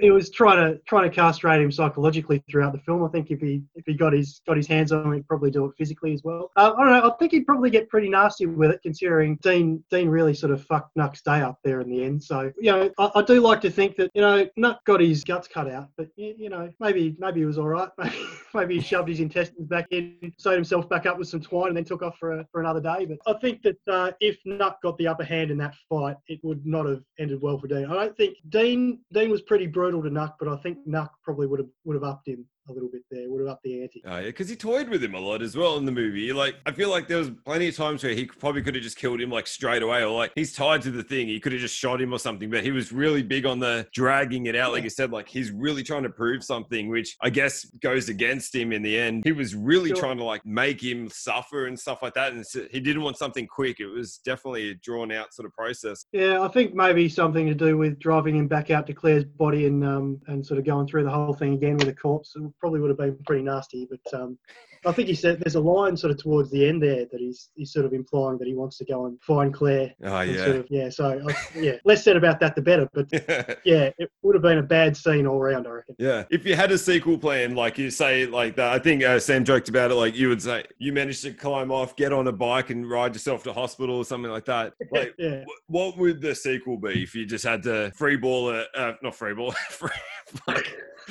he 0.00 0.10
was 0.10 0.30
trying 0.30 0.58
to 0.58 0.80
trying 0.86 1.08
to 1.08 1.14
castrate 1.14 1.60
him 1.60 1.70
psychologically 1.70 2.42
throughout 2.50 2.72
the 2.72 2.78
film. 2.80 3.04
I 3.04 3.08
think 3.08 3.30
if 3.30 3.40
he 3.40 3.62
if 3.74 3.84
he 3.86 3.94
got 3.94 4.12
his 4.12 4.40
got 4.46 4.56
his 4.56 4.66
hands 4.66 4.92
on 4.92 5.06
him, 5.06 5.12
he'd 5.12 5.28
probably 5.28 5.50
do 5.50 5.64
it 5.66 5.72
physically 5.76 6.12
as 6.12 6.22
well. 6.22 6.50
Uh, 6.56 6.72
I 6.76 6.84
don't 6.84 6.92
know. 6.92 7.10
I 7.10 7.16
think 7.18 7.32
he'd 7.32 7.46
probably 7.46 7.70
get 7.70 7.88
pretty 7.88 8.08
nasty 8.08 8.46
with 8.46 8.70
it, 8.70 8.80
considering 8.82 9.38
Dean 9.42 9.82
Dean 9.90 10.08
really 10.08 10.34
sort 10.34 10.52
of 10.52 10.64
fucked 10.64 10.96
Nuck's 10.96 11.22
day 11.22 11.40
up 11.40 11.58
there 11.64 11.80
in 11.80 11.90
the 11.90 12.04
end. 12.04 12.22
So 12.22 12.52
you 12.60 12.72
know, 12.72 12.90
I, 12.98 13.10
I 13.16 13.22
do 13.22 13.40
like 13.40 13.60
to 13.62 13.70
think 13.70 13.96
that 13.96 14.10
you 14.14 14.20
know 14.20 14.46
Nuck 14.58 14.78
got 14.84 15.00
his 15.00 15.24
guts 15.24 15.48
cut 15.48 15.70
out, 15.70 15.88
but 15.96 16.08
you, 16.16 16.34
you 16.38 16.48
know 16.48 16.70
maybe 16.80 17.16
maybe 17.18 17.39
he 17.40 17.46
was 17.46 17.58
all 17.58 17.68
right. 17.68 17.88
Maybe 18.54 18.76
he 18.76 18.80
shoved 18.80 19.08
his 19.08 19.20
intestines 19.20 19.66
back 19.66 19.86
in, 19.90 20.32
sewed 20.38 20.54
himself 20.54 20.88
back 20.88 21.06
up 21.06 21.18
with 21.18 21.28
some 21.28 21.40
twine, 21.40 21.68
and 21.68 21.76
then 21.76 21.84
took 21.84 22.02
off 22.02 22.16
for 22.18 22.40
a, 22.40 22.46
for 22.52 22.60
another 22.60 22.80
day. 22.80 23.06
But 23.06 23.18
I 23.26 23.38
think 23.38 23.62
that 23.62 23.78
uh, 23.88 24.12
if 24.20 24.38
Nuck 24.44 24.76
got 24.82 24.98
the 24.98 25.06
upper 25.06 25.24
hand 25.24 25.50
in 25.50 25.58
that 25.58 25.74
fight, 25.88 26.16
it 26.28 26.40
would 26.42 26.64
not 26.66 26.86
have 26.86 27.02
ended 27.18 27.40
well 27.40 27.58
for 27.58 27.66
Dean. 27.66 27.86
I 27.86 27.94
don't 27.94 28.16
think 28.16 28.36
Dean 28.48 29.00
Dean 29.12 29.30
was 29.30 29.42
pretty 29.42 29.66
brutal 29.66 30.02
to 30.02 30.10
Nuck, 30.10 30.34
but 30.38 30.48
I 30.48 30.56
think 30.56 30.78
Nuck 30.86 31.10
probably 31.22 31.46
would 31.46 31.60
have 31.60 31.68
would 31.84 31.94
have 31.94 32.04
upped 32.04 32.28
him 32.28 32.46
a 32.68 32.72
little 32.72 32.88
bit 32.88 33.02
there, 33.10 33.28
would 33.30 33.40
have 33.40 33.48
upped 33.50 33.62
the 33.64 33.82
ante. 33.82 34.02
Oh 34.06 34.18
yeah, 34.18 34.26
because 34.26 34.48
he 34.48 34.56
toyed 34.56 34.88
with 34.88 35.02
him 35.02 35.14
a 35.14 35.18
lot 35.20 35.42
as 35.42 35.56
well 35.56 35.76
in 35.76 35.84
the 35.84 35.92
movie. 35.92 36.32
Like, 36.32 36.56
I 36.66 36.72
feel 36.72 36.90
like 36.90 37.08
there 37.08 37.18
was 37.18 37.30
plenty 37.44 37.68
of 37.68 37.76
times 37.76 38.02
where 38.04 38.12
he 38.14 38.26
probably 38.26 38.62
could 38.62 38.74
have 38.74 38.84
just 38.84 38.96
killed 38.96 39.20
him 39.20 39.30
like 39.30 39.46
straight 39.46 39.82
away, 39.82 40.02
or 40.04 40.10
like 40.16 40.32
he's 40.34 40.52
tied 40.54 40.82
to 40.82 40.90
the 40.90 41.02
thing, 41.02 41.28
he 41.28 41.40
could 41.40 41.52
have 41.52 41.60
just 41.60 41.76
shot 41.76 42.00
him 42.00 42.12
or 42.12 42.18
something. 42.18 42.50
But 42.50 42.62
he 42.62 42.70
was 42.70 42.92
really 42.92 43.22
big 43.22 43.46
on 43.46 43.58
the 43.58 43.86
dragging 43.92 44.46
it 44.46 44.56
out, 44.56 44.72
like 44.72 44.84
you 44.84 44.90
said. 44.90 45.10
Like 45.10 45.28
he's 45.28 45.50
really 45.50 45.82
trying 45.82 46.02
to 46.04 46.10
prove 46.10 46.44
something, 46.44 46.88
which 46.88 47.16
I 47.20 47.30
guess 47.30 47.64
goes 47.82 48.08
against 48.08 48.54
him 48.54 48.72
in 48.72 48.82
the 48.82 48.98
end. 48.98 49.24
He 49.24 49.32
was 49.32 49.54
really 49.54 49.88
Sure. 49.90 49.96
trying 49.96 50.18
to 50.18 50.24
like 50.24 50.44
make 50.46 50.82
him 50.82 51.08
suffer 51.08 51.66
and 51.66 51.78
stuff 51.78 52.02
like 52.02 52.14
that, 52.14 52.32
and 52.32 52.46
so 52.46 52.64
he 52.70 52.80
didn't 52.80 53.02
want 53.02 53.16
something 53.16 53.46
quick. 53.46 53.80
It 53.80 53.86
was 53.86 54.18
definitely 54.18 54.70
a 54.70 54.74
drawn 54.74 55.10
out 55.12 55.34
sort 55.34 55.46
of 55.46 55.52
process. 55.54 56.04
Yeah, 56.12 56.42
I 56.42 56.48
think 56.48 56.74
maybe 56.74 57.08
something 57.08 57.46
to 57.46 57.54
do 57.54 57.76
with 57.76 57.98
driving 57.98 58.36
him 58.36 58.46
back 58.48 58.70
out 58.70 58.86
to 58.86 58.92
Claire's 58.94 59.24
body 59.24 59.66
and 59.66 59.84
um, 59.84 60.20
and 60.26 60.44
sort 60.46 60.58
of 60.58 60.64
going 60.64 60.86
through 60.86 61.04
the 61.04 61.10
whole 61.10 61.32
thing 61.34 61.54
again 61.54 61.76
with 61.76 61.88
a 61.88 61.94
corpse. 61.94 62.36
It 62.50 62.58
probably 62.60 62.80
would 62.80 62.90
have 62.90 62.98
been 62.98 63.16
pretty 63.26 63.42
nasty. 63.42 63.88
But 63.90 64.20
um, 64.20 64.38
I 64.86 64.92
think 64.92 65.08
he 65.08 65.14
said 65.14 65.40
there's 65.40 65.54
a 65.54 65.60
line 65.60 65.96
sort 65.96 66.10
of 66.10 66.18
towards 66.22 66.50
the 66.50 66.66
end 66.68 66.82
there 66.82 67.04
that 67.10 67.20
he's 67.20 67.50
he's 67.54 67.72
sort 67.72 67.86
of 67.86 67.92
implying 67.92 68.38
that 68.38 68.48
he 68.48 68.54
wants 68.54 68.76
to 68.78 68.84
go 68.84 69.06
and 69.06 69.20
find 69.22 69.52
Claire. 69.54 69.92
Oh 70.04 70.20
yeah. 70.22 70.44
Sort 70.44 70.56
of, 70.56 70.66
yeah. 70.70 70.88
So 70.88 71.20
I, 71.28 71.36
yeah, 71.58 71.72
less 71.84 72.02
said 72.04 72.16
about 72.16 72.40
that 72.40 72.54
the 72.56 72.62
better. 72.62 72.88
But 72.92 73.10
yeah, 73.64 73.90
it 73.98 74.10
would 74.22 74.34
have 74.34 74.42
been 74.42 74.58
a 74.58 74.62
bad 74.62 74.96
scene 74.96 75.26
all 75.26 75.38
round. 75.38 75.66
I 75.66 75.70
reckon. 75.70 75.94
Yeah. 75.98 76.24
If 76.30 76.44
you 76.46 76.56
had 76.56 76.72
a 76.72 76.78
sequel 76.78 77.18
plan, 77.18 77.54
like 77.54 77.78
you 77.78 77.90
say, 77.90 78.26
like 78.26 78.56
that, 78.56 78.72
I 78.72 78.78
think 78.78 79.04
uh, 79.04 79.18
Sam 79.20 79.44
joked 79.44 79.68
about 79.68 79.90
it. 79.90 79.94
Like 79.94 80.16
you 80.16 80.28
would 80.28 80.42
say, 80.42 80.64
you 80.78 80.92
managed 80.92 81.22
to 81.22 81.32
climb 81.32 81.70
off, 81.70 81.94
get 81.96 82.12
on 82.12 82.26
a 82.28 82.32
bike, 82.32 82.70
and 82.70 82.88
ride 82.88 83.14
yourself 83.14 83.42
to 83.44 83.52
hospital 83.52 83.96
or 83.96 84.04
something 84.04 84.30
like 84.30 84.44
that. 84.46 84.72
Like, 84.92 85.14
Yeah. 85.18 85.44
wh- 85.44 85.70
what 85.70 85.96
would 85.98 86.20
the 86.20 86.34
sequel 86.34 86.76
be 86.76 87.02
if 87.04 87.14
you 87.14 87.24
just 87.24 87.44
had 87.44 87.62
to 87.62 87.92
free 87.94 88.16
ball 88.16 88.50
a, 88.50 88.64
uh, 88.74 88.94
not 89.02 89.14
free 89.20 89.34
ball, 89.34 89.52
free. 89.68 89.90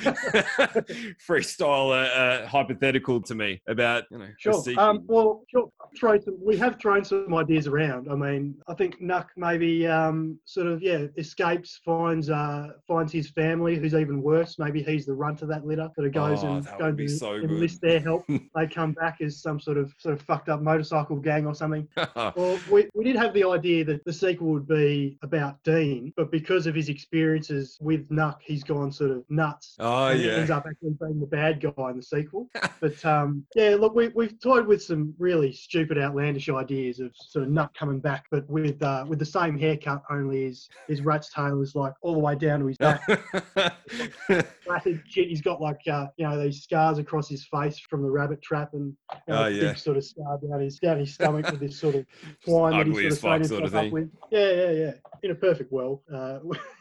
freestyle 0.00 1.92
a, 1.92 2.44
a 2.44 2.46
hypothetical 2.46 3.20
to 3.20 3.34
me 3.34 3.60
about 3.66 4.04
you 4.10 4.18
know 4.18 4.28
Sure. 4.38 4.62
Um, 4.78 5.04
well, 5.06 5.44
sure. 5.50 5.70
Throw 5.98 6.18
some, 6.20 6.38
we 6.42 6.56
have 6.56 6.78
thrown 6.80 7.04
some 7.04 7.34
ideas 7.34 7.66
around. 7.66 8.08
I 8.10 8.14
mean, 8.14 8.54
I 8.68 8.74
think 8.74 9.00
Nuck 9.00 9.26
maybe 9.36 9.86
um, 9.86 10.38
sort 10.44 10.68
of 10.68 10.82
yeah 10.82 11.06
escapes, 11.16 11.80
finds 11.84 12.30
uh, 12.30 12.68
finds 12.86 13.12
his 13.12 13.30
family, 13.30 13.76
who's 13.76 13.94
even 13.94 14.22
worse. 14.22 14.58
Maybe 14.58 14.82
he's 14.82 15.04
the 15.04 15.14
runt 15.14 15.42
of 15.42 15.48
that 15.48 15.66
litter. 15.66 15.90
Sort 15.94 16.06
of 16.06 16.12
goes 16.12 16.44
Oh, 16.44 16.54
and 16.54 16.64
that 16.64 16.78
goes 16.78 16.94
be 16.94 17.04
and 17.04 17.12
so 17.12 17.34
enlist 17.34 17.80
their 17.82 18.00
help. 18.00 18.24
they 18.54 18.66
come 18.66 18.92
back 18.92 19.18
as 19.20 19.42
some 19.42 19.60
sort 19.60 19.76
of 19.76 19.92
sort 19.98 20.14
of 20.14 20.22
fucked 20.22 20.48
up 20.48 20.62
motorcycle 20.62 21.16
gang 21.16 21.46
or 21.46 21.54
something. 21.54 21.86
Well, 22.36 22.58
we, 22.70 22.88
we 22.94 23.04
did 23.04 23.16
have 23.16 23.32
the 23.34 23.44
idea 23.44 23.84
that 23.84 24.04
the 24.04 24.12
sequel 24.12 24.48
would 24.48 24.68
be 24.68 25.18
about 25.22 25.62
Dean, 25.64 26.12
but 26.16 26.30
because 26.30 26.66
of 26.66 26.74
his 26.74 26.88
experiences 26.88 27.76
with 27.80 28.08
Nuck, 28.08 28.36
he's 28.42 28.62
gone 28.62 28.92
sort 28.92 29.09
of 29.10 29.24
nuts. 29.28 29.76
oh 29.78 30.08
and 30.08 30.20
yeah. 30.20 30.32
ends 30.32 30.50
up 30.50 30.64
actually 30.68 30.96
being 31.00 31.20
the 31.20 31.26
bad 31.26 31.60
guy 31.60 31.90
in 31.90 31.96
the 31.96 32.02
sequel. 32.02 32.48
but 32.80 33.04
um, 33.04 33.44
yeah, 33.54 33.76
look, 33.78 33.94
we, 33.94 34.08
we've 34.08 34.40
toyed 34.40 34.66
with 34.66 34.82
some 34.82 35.14
really 35.18 35.52
stupid, 35.52 35.98
outlandish 35.98 36.48
ideas 36.48 37.00
of 37.00 37.12
sort 37.14 37.44
of 37.44 37.50
Nuck 37.50 37.74
coming 37.74 38.00
back, 38.00 38.26
but 38.30 38.48
with 38.48 38.82
uh, 38.82 39.04
with 39.08 39.18
the 39.18 39.24
same 39.26 39.58
haircut, 39.58 40.02
only 40.10 40.44
his 40.44 40.68
his 40.88 41.00
rat's 41.02 41.32
tail 41.32 41.60
is 41.60 41.74
like 41.74 41.92
all 42.02 42.14
the 42.14 42.18
way 42.20 42.34
down 42.34 42.60
to 42.60 42.66
his 42.66 42.76
back. 42.78 43.02
Shit. 45.08 45.28
He's 45.28 45.40
got 45.40 45.60
like 45.60 45.80
uh, 45.90 46.06
you 46.16 46.26
know 46.28 46.42
these 46.42 46.62
scars 46.62 46.98
across 46.98 47.28
his 47.28 47.44
face 47.46 47.78
from 47.78 48.02
the 48.02 48.10
rabbit 48.10 48.40
trap, 48.42 48.70
and 48.72 48.94
you 49.28 49.34
know, 49.34 49.44
Oh, 49.44 49.46
yeah. 49.46 49.60
big 49.68 49.78
sort 49.78 49.96
of 49.96 50.04
scar 50.04 50.38
down 50.38 50.60
his 50.60 50.78
down 50.78 50.98
his 50.98 51.14
stomach 51.14 51.50
with 51.50 51.60
this 51.60 51.78
sort 51.78 51.94
of 51.96 52.06
twine 52.44 52.72
that 52.72 52.80
Ugly 52.80 53.02
he 53.02 53.08
as 53.08 53.20
sort 53.20 53.40
of 53.40 53.46
sort 53.46 53.64
of 53.64 53.72
thing. 53.72 53.86
up 53.88 53.92
with. 53.92 54.10
Yeah, 54.30 54.52
yeah, 54.52 54.70
yeah. 54.70 54.92
In 55.22 55.30
a 55.32 55.34
perfect 55.34 55.72
world, 55.72 56.00
uh, 56.14 56.38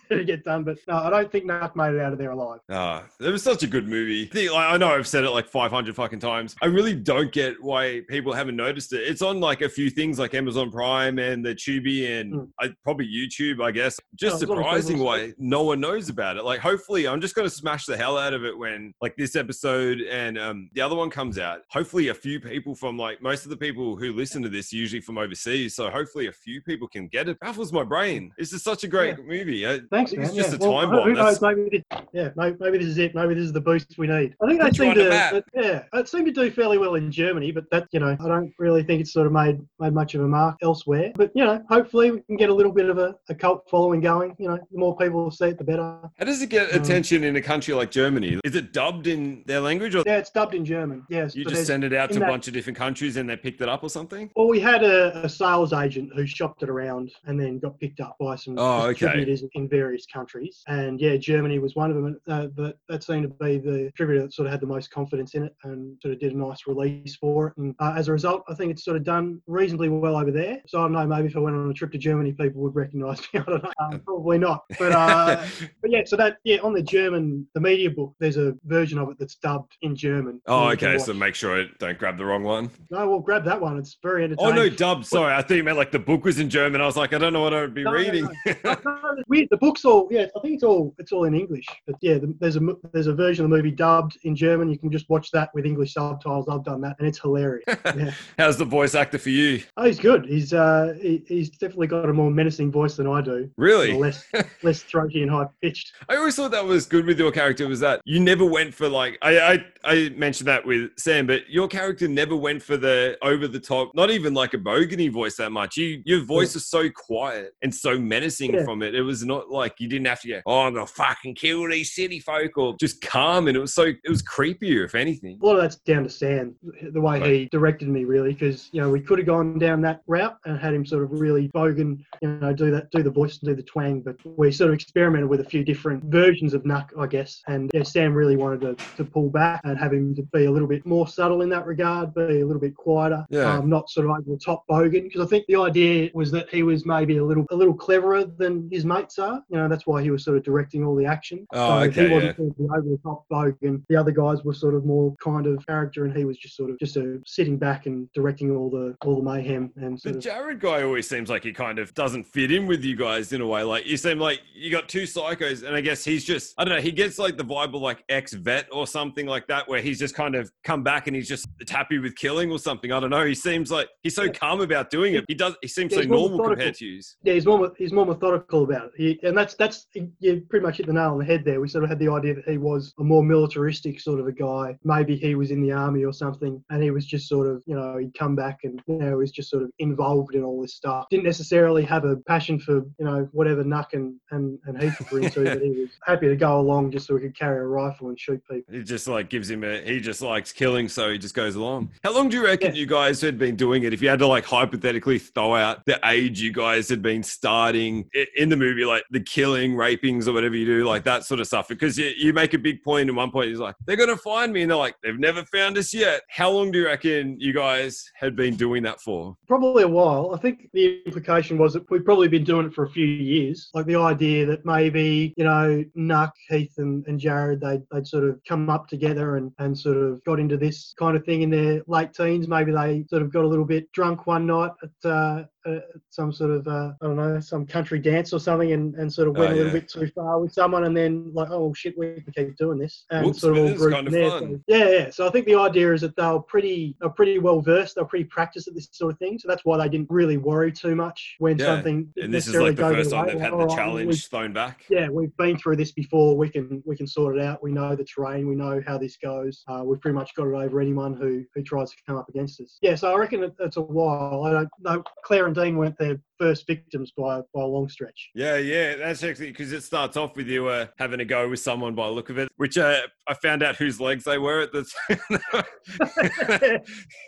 to 0.17 0.23
get 0.23 0.43
done, 0.43 0.63
but 0.63 0.77
no, 0.87 0.95
I 0.95 1.09
don't 1.09 1.31
think 1.31 1.45
Nuck 1.45 1.75
made 1.75 1.93
it 1.93 2.01
out 2.01 2.13
of 2.13 2.19
there 2.19 2.31
alive. 2.31 2.59
Ah, 2.69 3.03
it 3.19 3.29
was 3.29 3.43
such 3.43 3.63
a 3.63 3.67
good 3.67 3.87
movie. 3.87 4.29
I 4.33 4.53
like, 4.53 4.73
I 4.73 4.77
know 4.77 4.89
I've 4.89 5.07
said 5.07 5.23
it 5.23 5.29
like 5.31 5.47
500 5.47 5.95
fucking 5.95 6.19
times. 6.19 6.55
I 6.61 6.65
really 6.67 6.95
don't 6.95 7.31
get 7.31 7.61
why 7.61 8.01
people 8.07 8.33
haven't 8.33 8.55
noticed 8.55 8.93
it. 8.93 9.01
It's 9.07 9.21
on 9.21 9.39
like 9.39 9.61
a 9.61 9.69
few 9.69 9.89
things 9.89 10.19
like 10.19 10.33
Amazon 10.33 10.71
Prime 10.71 11.19
and 11.19 11.45
the 11.45 11.53
Tubi 11.55 12.19
and 12.19 12.29
Mm. 12.29 12.47
I, 12.59 12.69
probably 12.83 13.07
YouTube, 13.07 13.63
I 13.63 13.71
guess. 13.71 13.99
Just 14.15 14.39
surprising 14.39 14.99
why 14.99 15.33
no 15.37 15.63
one 15.63 15.79
knows 15.79 16.09
about 16.09 16.37
it. 16.37 16.43
Like, 16.43 16.59
hopefully, 16.59 17.07
I'm 17.07 17.21
just 17.21 17.35
going 17.35 17.47
to 17.47 17.53
smash 17.53 17.85
the 17.85 17.97
hell 17.97 18.17
out 18.17 18.33
of 18.33 18.45
it 18.45 18.57
when 18.57 18.93
like 19.01 19.15
this 19.17 19.35
episode 19.35 20.01
and 20.01 20.37
um, 20.37 20.69
the 20.73 20.81
other 20.81 20.95
one 20.95 21.09
comes 21.09 21.39
out. 21.39 21.61
Hopefully, 21.71 22.09
a 22.09 22.13
few 22.13 22.39
people 22.39 22.75
from 22.75 22.97
like 22.97 23.21
most 23.21 23.43
of 23.45 23.49
the 23.49 23.57
people 23.57 23.95
who 23.95 24.13
listen 24.13 24.41
to 24.43 24.49
this 24.49 24.71
usually 24.71 25.01
from 25.01 25.17
overseas. 25.17 25.75
So 25.75 25.89
hopefully, 25.89 26.27
a 26.27 26.31
few 26.31 26.61
people 26.61 26.87
can 26.87 27.07
get 27.07 27.29
it. 27.29 27.39
Baffles 27.39 27.73
my 27.73 27.83
brain. 27.83 28.31
This 28.37 28.53
is 28.53 28.63
such 28.63 28.83
a 28.83 28.87
great 28.87 29.17
movie. 29.25 29.67
I 29.67 29.79
Thanks, 29.99 30.13
man. 30.13 30.25
it's 30.25 30.33
just 30.35 30.49
yeah. 30.51 30.55
a 30.55 30.59
Well, 30.71 30.87
time 30.87 31.03
who 31.03 31.13
knows? 31.13 31.41
Maybe 31.41 31.67
this, 31.71 31.99
yeah, 32.13 32.29
maybe, 32.35 32.55
maybe 32.59 32.77
this 32.77 32.87
is 32.87 32.97
it. 32.97 33.13
Maybe 33.15 33.33
this 33.33 33.43
is 33.43 33.51
the 33.53 33.59
boost 33.61 33.97
we 33.97 34.07
need. 34.07 34.33
I 34.41 34.47
think 34.47 34.61
they 34.61 34.71
seem 34.71 34.93
to, 34.95 35.09
map. 35.09 35.43
yeah, 35.53 35.83
it 35.93 36.07
seemed 36.07 36.25
to 36.27 36.31
do 36.31 36.49
fairly 36.51 36.77
well 36.77 36.95
in 36.95 37.11
Germany, 37.11 37.51
but 37.51 37.69
that, 37.71 37.87
you 37.91 37.99
know, 37.99 38.15
I 38.19 38.27
don't 38.27 38.53
really 38.57 38.83
think 38.83 39.01
it's 39.01 39.11
sort 39.11 39.27
of 39.27 39.33
made 39.33 39.59
made 39.79 39.93
much 39.93 40.15
of 40.15 40.21
a 40.21 40.27
mark 40.27 40.57
elsewhere. 40.61 41.11
But 41.15 41.31
you 41.35 41.43
know, 41.43 41.61
hopefully 41.69 42.11
we 42.11 42.21
can 42.21 42.37
get 42.37 42.49
a 42.49 42.53
little 42.53 42.71
bit 42.71 42.89
of 42.89 42.97
a, 42.97 43.15
a 43.29 43.35
cult 43.35 43.69
following 43.69 43.99
going. 43.99 44.35
You 44.39 44.49
know, 44.49 44.59
the 44.71 44.77
more 44.77 44.95
people 44.95 45.29
see 45.31 45.47
it, 45.47 45.57
the 45.57 45.63
better. 45.65 45.99
How 46.17 46.25
does 46.25 46.41
it 46.41 46.49
get 46.49 46.73
Um, 46.73 46.81
attention 46.81 47.23
in 47.25 47.35
a 47.35 47.41
country 47.41 47.73
like 47.73 47.91
Germany? 47.91 48.39
Is 48.45 48.55
it 48.55 48.71
dubbed 48.71 49.07
in 49.07 49.43
their 49.47 49.59
language, 49.59 49.95
or 49.95 50.03
Yeah, 50.05 50.17
it's 50.17 50.29
dubbed 50.29 50.55
in 50.55 50.63
German. 50.63 51.03
Yes, 51.09 51.35
you 51.35 51.43
just 51.43 51.65
send 51.67 51.83
it 51.83 51.93
out 51.93 52.09
in 52.11 52.15
to 52.17 52.19
a 52.21 52.25
that- 52.25 52.29
bunch 52.31 52.47
of 52.47 52.53
different 52.53 52.77
countries 52.77 53.17
and 53.17 53.29
they 53.29 53.35
picked 53.35 53.59
it 53.61 53.67
up 53.69 53.83
or 53.83 53.89
something? 53.89 54.29
Well, 54.35 54.47
we 54.47 54.59
had 54.59 54.83
a, 54.83 55.25
a 55.25 55.29
sales 55.29 55.73
agent 55.73 56.11
who 56.15 56.25
shopped 56.25 56.63
it 56.63 56.69
around 56.69 57.11
and 57.25 57.39
then 57.39 57.59
got 57.59 57.79
picked 57.79 57.99
up 57.99 58.15
by 58.19 58.35
some 58.35 58.55
Oh, 58.57 58.83
okay. 58.87 58.91
distributors 58.91 59.43
in 59.53 59.67
various 59.67 59.88
countries. 60.13 60.63
And 60.67 60.99
yeah, 60.99 61.17
Germany 61.17 61.59
was 61.59 61.75
one 61.75 61.89
of 61.91 61.95
them. 61.95 62.19
Uh, 62.27 62.47
but 62.47 62.77
that 62.87 63.03
seemed 63.03 63.23
to 63.23 63.29
be 63.29 63.57
the 63.57 63.85
distributor 63.85 64.21
that 64.23 64.33
sort 64.33 64.45
of 64.47 64.51
had 64.51 64.61
the 64.61 64.67
most 64.67 64.91
confidence 64.91 65.33
in 65.35 65.43
it 65.43 65.55
and 65.63 65.97
sort 66.01 66.13
of 66.13 66.19
did 66.19 66.33
a 66.33 66.37
nice 66.37 66.67
release 66.67 67.15
for 67.15 67.47
it. 67.47 67.53
And 67.57 67.75
uh, 67.79 67.93
as 67.95 68.07
a 68.07 68.11
result, 68.11 68.43
I 68.49 68.53
think 68.53 68.71
it's 68.71 68.83
sort 68.85 68.97
of 68.97 69.03
done 69.03 69.41
reasonably 69.47 69.89
well 69.89 70.17
over 70.17 70.31
there. 70.31 70.61
So 70.67 70.79
I 70.79 70.83
don't 70.83 70.93
know, 70.93 71.05
maybe 71.07 71.27
if 71.27 71.35
I 71.35 71.39
went 71.39 71.55
on 71.55 71.69
a 71.69 71.73
trip 71.73 71.91
to 71.93 71.97
Germany, 71.97 72.33
people 72.33 72.61
would 72.61 72.75
recognise 72.75 73.19
me. 73.33 73.39
I 73.39 73.43
don't 73.43 73.63
know. 73.63 73.71
Um, 73.79 73.99
probably 74.01 74.37
not. 74.37 74.63
But 74.77 74.91
uh, 74.91 75.45
but 75.81 75.91
yeah, 75.91 76.01
so 76.05 76.15
that 76.17 76.37
yeah, 76.43 76.57
on 76.63 76.73
the 76.73 76.83
German, 76.83 77.47
the 77.53 77.61
media 77.61 77.89
book, 77.89 78.13
there's 78.19 78.37
a 78.37 78.53
version 78.65 78.97
of 78.99 79.09
it 79.09 79.17
that's 79.19 79.35
dubbed 79.35 79.75
in 79.81 79.95
German. 79.95 80.41
oh, 80.47 80.65
So 80.65 80.71
you 80.71 80.77
can 80.77 80.87
okay. 80.89 80.97
So 81.03 81.13
make 81.13 81.35
sure 81.35 81.59
it 81.59 81.77
don't 81.79 81.97
grab 81.97 82.17
the 82.17 82.25
wrong 82.25 82.43
one. 82.43 82.69
no, 82.89 83.09
well, 83.09 83.19
grab 83.19 83.43
that 83.45 83.59
one. 83.59 83.77
It's 83.77 83.97
very 84.03 84.23
entertaining. 84.25 84.51
Oh 84.53 84.55
no, 84.55 84.69
dubbed. 84.69 85.05
Sorry, 85.05 85.33
I 85.33 85.41
thought 85.41 85.55
you 85.57 85.63
meant 85.63 85.77
like 85.77 85.91
the 85.91 85.99
book 85.99 86.25
was 86.25 86.39
in 86.39 86.49
German. 86.49 86.81
I 86.81 86.85
was 86.85 86.97
like, 86.97 87.13
I 87.13 87.17
don't 87.17 87.33
know 87.33 87.41
what 87.41 87.53
I 87.53 87.61
would 87.61 87.73
be 87.73 87.83
No, 87.83 87.91
reading. 87.91 88.27
no. 88.63 88.75
No, 88.85 89.15
weird. 89.27 89.47
The 89.51 89.57
book's 89.83 89.85
all 89.85 90.07
yeah. 90.11 90.25
I 90.35 90.39
think 90.41 90.55
it's 90.55 90.63
all 90.63 90.93
it's 90.97 91.11
all 91.11 91.25
in 91.25 91.33
English. 91.33 91.65
But 91.85 91.95
yeah, 92.01 92.15
the, 92.15 92.35
there's 92.39 92.55
a 92.55 92.61
there's 92.91 93.07
a 93.07 93.13
version 93.13 93.45
of 93.45 93.51
the 93.51 93.57
movie 93.57 93.71
dubbed 93.71 94.17
in 94.23 94.35
German. 94.35 94.69
You 94.69 94.77
can 94.77 94.91
just 94.91 95.09
watch 95.09 95.31
that 95.31 95.49
with 95.53 95.65
English 95.65 95.93
subtitles. 95.93 96.47
I've 96.49 96.63
done 96.63 96.81
that, 96.81 96.95
and 96.99 97.07
it's 97.07 97.19
hilarious. 97.19 97.65
Yeah. 97.99 98.11
How's 98.37 98.55
the 98.55 98.65
voice 98.65 98.93
actor 98.93 99.17
for 99.17 99.29
you? 99.31 99.63
Oh, 99.75 99.83
he's 99.85 99.99
good. 99.99 100.25
He's 100.25 100.53
uh 100.53 100.93
he, 101.01 101.23
he's 101.27 101.49
definitely 101.49 101.87
got 101.87 102.07
a 102.07 102.13
more 102.13 102.29
menacing 102.29 102.71
voice 102.71 102.95
than 102.97 103.07
I 103.07 103.19
do. 103.21 103.49
Really? 103.57 103.93
Less 103.93 104.25
less 104.63 104.83
throaty 104.83 105.23
and 105.23 105.31
high 105.31 105.47
pitched. 105.61 105.91
I 106.07 106.15
always 106.15 106.35
thought 106.35 106.51
that 106.51 106.63
was 106.65 106.85
good 106.85 107.05
with 107.05 107.19
your 107.19 107.31
character 107.31 107.67
was 107.67 107.79
that 107.79 108.01
you 108.05 108.19
never 108.19 108.45
went 108.45 108.73
for 108.73 108.87
like 108.87 109.17
I, 109.21 109.39
I 109.39 109.65
I 109.83 110.09
mentioned 110.15 110.47
that 110.49 110.65
with 110.65 110.91
Sam, 110.97 111.25
but 111.25 111.49
your 111.49 111.67
character 111.67 112.07
never 112.07 112.35
went 112.35 112.61
for 112.61 112.77
the 112.77 113.17
over 113.23 113.47
the 113.47 113.59
top, 113.59 113.91
not 113.95 114.11
even 114.11 114.33
like 114.33 114.53
a 114.53 114.57
bogany 114.57 115.11
voice 115.11 115.35
that 115.37 115.51
much. 115.51 115.77
You 115.77 116.01
your 116.05 116.23
voice 116.23 116.55
is 116.55 116.67
so 116.67 116.89
quiet 116.89 117.53
and 117.61 117.73
so 117.73 117.97
menacing 117.97 118.53
Yeah. 118.53 118.63
from 118.65 118.83
it. 118.83 118.93
It 118.93 119.01
was 119.01 119.25
not 119.25 119.49
like 119.49 119.68
you 119.77 119.87
didn't 119.87 120.07
have 120.07 120.21
to 120.21 120.27
go, 120.27 120.41
oh, 120.45 120.61
I'm 120.61 120.73
gonna 120.73 120.85
fucking 120.87 121.35
kill 121.35 121.67
these 121.69 121.93
city 121.93 122.19
folk, 122.19 122.57
or 122.57 122.75
just 122.79 123.01
calm. 123.01 123.47
And 123.47 123.55
it 123.55 123.59
was 123.59 123.73
so 123.73 123.83
it 123.83 124.09
was 124.09 124.23
creepier, 124.23 124.85
if 124.85 124.95
anything. 124.95 125.37
A 125.41 125.45
lot 125.45 125.55
of 125.55 125.61
that's 125.61 125.77
down 125.77 126.03
to 126.03 126.09
Sam, 126.09 126.55
the 126.91 127.01
way 127.01 127.39
he 127.39 127.45
directed 127.51 127.87
me, 127.89 128.05
really, 128.05 128.33
because 128.33 128.69
you 128.71 128.81
know 128.81 128.89
we 128.89 129.01
could 129.01 129.19
have 129.19 129.27
gone 129.27 129.59
down 129.59 129.81
that 129.81 130.01
route 130.07 130.37
and 130.45 130.59
had 130.59 130.73
him 130.73 130.85
sort 130.85 131.03
of 131.03 131.11
really 131.11 131.49
bogan, 131.49 131.99
you 132.21 132.29
know, 132.29 132.53
do 132.53 132.71
that, 132.71 132.89
do 132.91 133.03
the 133.03 133.09
voice 133.11 133.39
and 133.41 133.49
do 133.49 133.55
the 133.55 133.63
twang. 133.63 134.01
But 134.01 134.15
we 134.25 134.51
sort 134.51 134.69
of 134.69 134.75
experimented 134.75 135.29
with 135.29 135.41
a 135.41 135.45
few 135.45 135.63
different 135.63 136.03
versions 136.05 136.53
of 136.53 136.63
Nuck, 136.63 136.89
I 136.99 137.07
guess. 137.07 137.41
And 137.47 137.69
yeah, 137.73 137.83
Sam 137.83 138.13
really 138.13 138.37
wanted 138.37 138.61
to, 138.61 138.85
to 138.97 139.03
pull 139.05 139.29
back 139.29 139.61
and 139.63 139.77
have 139.77 139.93
him 139.93 140.15
to 140.15 140.23
be 140.33 140.45
a 140.45 140.51
little 140.51 140.67
bit 140.67 140.85
more 140.85 141.07
subtle 141.07 141.41
in 141.41 141.49
that 141.49 141.65
regard, 141.65 142.13
be 142.13 142.41
a 142.41 142.45
little 142.45 142.59
bit 142.61 142.75
quieter, 142.75 143.25
Yeah. 143.29 143.57
um, 143.57 143.69
not 143.69 143.89
sort 143.89 144.05
of 144.07 144.11
over 144.11 144.21
the 144.27 144.37
top 144.37 144.63
bogan. 144.69 145.03
Because 145.03 145.21
I 145.21 145.25
think 145.25 145.45
the 145.47 145.57
idea 145.59 146.09
was 146.13 146.31
that 146.31 146.49
he 146.49 146.63
was 146.63 146.85
maybe 146.85 147.17
a 147.17 147.23
little 147.23 147.45
a 147.51 147.55
little 147.55 147.73
cleverer 147.73 148.25
than 148.25 148.69
his 148.71 148.85
mates 148.85 149.19
are. 149.19 149.41
You 149.49 149.57
know, 149.57 149.58
that's 149.67 149.85
why 149.87 150.01
he 150.01 150.11
was 150.11 150.23
sort 150.23 150.37
of 150.37 150.43
directing 150.43 150.83
all 150.85 150.95
the 150.95 151.05
action. 151.05 151.45
Oh, 151.53 151.81
so 151.81 151.87
okay, 151.87 152.07
he 152.07 152.13
wasn't 152.13 152.37
sort 152.37 152.49
of 152.49 152.57
the 152.57 152.63
over 152.63 152.81
the 152.89 152.99
top 153.03 153.25
bogan. 153.31 153.83
The 153.89 153.95
other 153.95 154.11
guys 154.11 154.43
were 154.43 154.53
sort 154.53 154.75
of 154.75 154.85
more 154.85 155.15
kind 155.23 155.47
of 155.47 155.65
character, 155.65 156.05
and 156.05 156.15
he 156.15 156.25
was 156.25 156.37
just 156.37 156.55
sort 156.55 156.69
of 156.69 156.79
just 156.79 156.95
uh, 156.97 157.03
sitting 157.25 157.57
back 157.57 157.85
and 157.85 158.07
directing 158.13 158.55
all 158.55 158.69
the 158.69 158.95
all 159.05 159.15
the 159.17 159.23
mayhem 159.23 159.71
and 159.77 159.99
sort 159.99 160.13
The 160.13 160.17
of. 160.19 160.23
Jared 160.23 160.59
guy 160.59 160.83
always 160.83 161.09
seems 161.09 161.29
like 161.29 161.43
he 161.43 161.51
kind 161.51 161.79
of 161.79 161.93
doesn't 161.93 162.23
fit 162.23 162.51
in 162.51 162.67
with 162.67 162.83
you 162.83 162.95
guys 162.95 163.33
in 163.33 163.41
a 163.41 163.47
way. 163.47 163.63
Like 163.63 163.85
you 163.85 163.97
seem 163.97 164.19
like 164.19 164.41
you 164.53 164.71
got 164.71 164.87
two 164.87 165.03
psychos, 165.03 165.63
and 165.63 165.75
I 165.75 165.81
guess 165.81 166.03
he's 166.03 166.23
just 166.23 166.53
I 166.57 166.63
don't 166.63 166.75
know. 166.75 166.81
He 166.81 166.91
gets 166.91 167.17
like 167.19 167.37
the 167.37 167.43
vibe 167.45 167.75
of 167.75 167.81
like 167.81 168.03
ex 168.09 168.33
vet 168.33 168.67
or 168.71 168.87
something 168.87 169.25
like 169.25 169.47
that, 169.47 169.67
where 169.67 169.81
he's 169.81 169.99
just 169.99 170.15
kind 170.15 170.35
of 170.35 170.51
come 170.63 170.83
back 170.83 171.07
and 171.07 171.15
he's 171.15 171.27
just 171.27 171.47
happy 171.69 171.97
with 171.99 172.15
killing 172.15 172.51
or 172.51 172.59
something. 172.59 172.91
I 172.91 172.99
don't 172.99 173.09
know. 173.09 173.25
He 173.25 173.35
seems 173.35 173.71
like 173.71 173.89
he's 174.03 174.15
so 174.15 174.23
Yeah. 174.23 174.31
calm 174.33 174.61
about 174.61 174.89
doing 174.89 175.15
it. 175.15 175.25
He 175.27 175.33
does. 175.33 175.55
He 175.61 175.67
seems 175.67 175.91
Yeah, 175.93 176.01
so 176.01 176.07
normal 176.07 176.39
compared 176.43 176.75
to 176.75 176.85
you. 176.85 177.01
Yeah, 177.23 177.33
he's 177.33 177.45
more 177.45 177.71
he's 177.77 177.91
more 177.93 178.05
methodical 178.05 178.63
about 178.63 178.87
it, 178.87 178.91
he, 178.97 179.19
and 179.27 179.37
that's 179.39 179.55
that's 179.55 179.87
you 180.19 180.43
pretty 180.49 180.65
much 180.65 180.77
hit 180.77 180.87
the 180.87 180.93
nail 180.93 181.11
on 181.11 181.19
the 181.19 181.25
head 181.25 181.43
there. 181.45 181.61
We 181.61 181.67
sort 181.67 181.83
of 181.83 181.89
had 181.89 181.99
the 181.99 182.09
idea 182.11 182.35
that 182.35 182.47
he 182.47 182.57
was 182.57 182.93
a 182.99 183.03
more 183.03 183.23
militaristic 183.23 183.99
sort 183.99 184.19
of 184.19 184.27
a 184.27 184.31
guy. 184.31 184.77
Maybe 184.83 185.15
he 185.15 185.35
was 185.35 185.51
in 185.51 185.61
the 185.61 185.71
army 185.71 186.03
or 186.03 186.13
something, 186.13 186.63
and 186.69 186.83
he 186.83 186.91
was 186.91 187.05
just 187.05 187.27
sort 187.27 187.47
of 187.47 187.63
you 187.65 187.75
know 187.75 187.97
he'd 187.97 188.13
come 188.17 188.35
back 188.35 188.59
and 188.63 188.81
you 188.87 188.95
know 188.97 189.09
he 189.09 189.15
was 189.15 189.31
just 189.31 189.49
sort 189.49 189.63
of 189.63 189.71
involved 189.79 190.35
in 190.35 190.43
all 190.43 190.61
this 190.61 190.73
stuff. 190.75 191.05
Didn't 191.09 191.25
necessarily 191.25 191.83
have 191.83 192.03
a 192.05 192.17
passion 192.27 192.59
for 192.59 192.77
you 192.99 193.05
know 193.05 193.29
whatever 193.31 193.63
Nuck 193.63 193.93
and 193.93 194.15
and, 194.31 194.59
and 194.65 194.81
Heath 194.81 195.11
were 195.11 195.21
into, 195.21 195.43
but 195.43 195.61
he 195.61 195.69
was 195.71 195.89
happy 196.05 196.27
to 196.27 196.35
go 196.35 196.59
along 196.59 196.91
just 196.91 197.07
so 197.07 197.15
he 197.15 197.21
could 197.21 197.37
carry 197.37 197.59
a 197.59 197.63
rifle 197.67 198.09
and 198.09 198.19
shoot 198.19 198.41
people. 198.49 198.73
It 198.75 198.83
just 198.83 199.07
like 199.07 199.29
gives 199.29 199.49
him 199.49 199.63
a. 199.63 199.81
He 199.81 199.99
just 199.99 200.21
likes 200.21 200.51
killing, 200.51 200.89
so 200.89 201.11
he 201.11 201.17
just 201.17 201.35
goes 201.35 201.55
along. 201.55 201.91
How 202.03 202.13
long 202.13 202.29
do 202.29 202.37
you 202.37 202.45
reckon 202.45 202.73
Yeah. 202.75 202.81
you 202.81 202.85
guys 202.85 203.21
had 203.21 203.37
been 203.37 203.55
doing 203.55 203.83
it? 203.83 203.93
If 203.93 204.01
you 204.01 204.09
had 204.09 204.19
to 204.19 204.27
like 204.27 204.45
hypothetically 204.45 205.19
throw 205.19 205.55
out 205.55 205.85
the 205.85 205.99
age 206.05 206.41
you 206.41 206.51
guys 206.51 206.89
had 206.89 207.01
been 207.01 207.23
starting 207.23 208.09
in 208.35 208.49
the 208.49 208.57
movie, 208.57 208.85
like 208.85 209.03
the 209.11 209.19
killing, 209.29 209.75
rapings, 209.75 210.27
or 210.27 210.33
whatever 210.33 210.55
you 210.55 210.65
do, 210.65 210.85
like 210.85 211.03
that 211.03 211.23
sort 211.23 211.39
of 211.39 211.47
stuff. 211.47 211.67
Because 211.67 211.97
you, 211.97 212.11
you 212.17 212.33
make 212.33 212.53
a 212.53 212.57
big 212.57 212.83
point 212.83 213.09
in 213.09 213.15
one 213.15 213.31
point. 213.31 213.49
He's 213.49 213.59
like, 213.59 213.75
they're 213.85 213.95
gonna 213.95 214.17
find 214.17 214.51
me, 214.51 214.63
and 214.63 214.71
they're 214.71 214.77
like, 214.77 214.95
they've 215.03 215.19
never 215.19 215.43
found 215.45 215.77
us 215.77 215.93
yet. 215.93 216.21
How 216.29 216.49
long 216.49 216.71
do 216.71 216.79
you 216.79 216.85
reckon 216.85 217.39
you 217.39 217.53
guys 217.53 218.03
had 218.15 218.35
been 218.35 218.55
doing 218.55 218.83
that 218.83 218.99
for? 219.01 219.35
Probably 219.47 219.83
a 219.83 219.87
while. 219.87 220.33
I 220.33 220.37
think 220.39 220.69
the 220.73 221.01
implication 221.05 221.57
was 221.57 221.73
that 221.73 221.89
we'd 221.91 222.05
probably 222.05 222.27
been 222.27 222.43
doing 222.43 222.65
it 222.65 222.73
for 222.73 222.85
a 222.85 222.89
few 222.89 223.05
years. 223.05 223.69
Like 223.73 223.85
the 223.85 223.95
idea 223.95 224.45
that 224.47 224.65
maybe, 224.65 225.33
you 225.37 225.43
know, 225.43 225.83
Nuck, 225.97 226.31
Heath, 226.49 226.73
and, 226.77 227.05
and 227.07 227.19
Jared, 227.19 227.61
they'd, 227.61 227.83
they'd 227.91 228.07
sort 228.07 228.23
of 228.23 228.39
come 228.47 228.69
up 228.69 228.87
together 228.87 229.37
and, 229.37 229.51
and 229.59 229.77
sort 229.77 229.97
of 229.97 230.23
got 230.23 230.39
into 230.39 230.57
this 230.57 230.93
kind 230.97 231.15
of 231.15 231.23
thing 231.23 231.43
in 231.43 231.49
their 231.49 231.81
late 231.87 232.13
teens. 232.13 232.47
Maybe 232.47 232.71
they 232.71 233.05
sort 233.09 233.21
of 233.21 233.31
got 233.31 233.45
a 233.45 233.47
little 233.47 233.65
bit 233.65 233.91
drunk 233.91 234.25
one 234.27 234.47
night 234.47 234.71
at, 234.83 235.09
uh, 235.09 235.43
at 235.77 235.83
some 236.09 236.31
sort 236.31 236.51
of, 236.51 236.67
uh, 236.67 236.91
I 237.01 237.05
don't 237.05 237.15
know, 237.15 237.39
some 237.39 237.65
country 237.65 237.99
dance 237.99 238.33
or 238.33 238.39
something 238.39 238.71
and, 238.73 238.95
and 238.95 239.11
sort 239.11 239.27
of 239.27 239.35
went 239.37 239.51
Oh, 239.51 239.53
a 239.53 239.57
little 239.57 239.67
yeah. 239.73 239.79
bit 239.79 239.89
too 239.89 240.07
far 240.15 240.39
with 240.39 240.51
someone 240.53 240.83
and 240.85 240.95
then 240.95 241.31
like, 241.33 241.49
oh 241.51 241.73
shit, 241.73 241.97
we 241.97 242.21
can 242.21 242.33
keep 242.33 242.57
doing 242.57 242.77
this. 242.77 243.05
And 243.11 243.25
Whoops, 243.25 243.41
sort 243.41 243.57
of 243.57 243.63
all 243.63 243.73
grouped 243.75 243.93
kind 243.95 244.07
of 244.07 244.13
there. 244.13 244.29
fun. 244.29 244.63
So, 244.69 244.75
yeah, 244.75 244.89
yeah. 244.89 245.09
So 245.09 245.27
I 245.27 245.31
think 245.31 245.45
the 245.45 245.55
idea 245.55 245.93
is 245.93 246.01
that 246.01 246.15
they're 246.15 246.39
pretty, 246.39 246.95
were 247.01 247.09
pretty 247.09 247.39
well 247.39 247.61
versed. 247.61 247.95
they're 247.95 248.05
pretty 248.05 248.25
practiced 248.25 248.67
at 248.67 248.75
this 248.75 248.89
sort 248.91 249.13
of 249.13 249.19
thing. 249.19 249.37
So 249.39 249.47
that's 249.47 249.63
why 249.65 249.77
they 249.77 249.89
didn't 249.89 250.09
really 250.09 250.37
worry 250.37 250.71
too 250.71 250.95
much 250.95 251.35
when 251.39 251.57
Yeah. 251.57 251.65
something. 251.65 252.11
And 252.21 252.33
this 252.33 252.47
is 252.47 252.53
necessarily 252.53 252.69
like 252.71 252.77
the 252.77 252.95
first 252.95 253.11
time 253.11 253.25
way. 253.27 253.31
they've 253.33 253.41
had 253.41 253.51
the 253.51 253.57
"All 253.57 253.65
right, 253.67 253.75
challenge 253.77 254.27
thrown 254.27 254.53
back. 254.53 254.85
yeah, 254.89 255.09
we've 255.09 255.35
been 255.37 255.57
through 255.57 255.75
this 255.77 255.91
before. 255.91 256.35
We 256.37 256.49
can 256.49 256.81
we 256.85 256.95
can 256.97 257.07
sort 257.07 257.37
it 257.37 257.41
out. 257.43 257.61
We 257.63 257.71
know 257.71 257.95
the 257.95 258.03
terrain. 258.05 258.47
We 258.47 258.55
know 258.55 258.81
how 258.85 258.97
this 258.97 259.17
goes. 259.17 259.63
Uh, 259.67 259.83
we've 259.85 259.99
pretty 260.01 260.15
much 260.15 260.33
got 260.35 260.47
it 260.47 260.53
over 260.55 260.79
anyone 260.81 261.13
who 261.13 261.43
who 261.55 261.61
tries 261.63 261.89
to 261.91 261.97
come 262.07 262.15
up 262.17 262.29
against 262.29 262.59
us. 262.61 262.77
Yeah, 262.81 262.95
so 262.95 263.13
I 263.13 263.17
reckon 263.17 263.43
it, 263.43 263.53
it's 263.59 263.77
a 263.77 263.81
while. 263.81 264.43
I 264.45 264.51
don't 264.51 264.69
know. 264.79 265.03
Claire 265.23 265.45
and 265.47 265.55
Dean 265.59 265.77
weren't 265.77 265.97
their 265.97 266.19
first 266.37 266.65
victims 266.67 267.11
by 267.17 267.41
by 267.53 267.61
a 267.61 267.65
long 267.65 267.89
stretch. 267.89 268.29
Yeah, 268.33 268.57
yeah, 268.57 268.95
that's 268.95 269.23
actually 269.23 269.51
because 269.51 269.71
it 269.71 269.83
starts 269.83 270.17
off 270.17 270.35
with 270.35 270.47
you 270.47 270.67
uh, 270.67 270.87
having 270.97 271.19
a 271.19 271.25
go 271.25 271.49
with 271.49 271.59
someone 271.59 271.95
by 271.95 272.07
the 272.07 272.13
look 272.13 272.29
of 272.29 272.37
it, 272.37 272.49
which 272.57 272.77
uh, 272.77 273.01
I 273.27 273.33
found 273.35 273.63
out 273.63 273.75
whose 273.75 273.99
legs 273.99 274.23
they 274.23 274.37
were 274.37 274.61
at 274.61 274.71
the. 274.71 274.89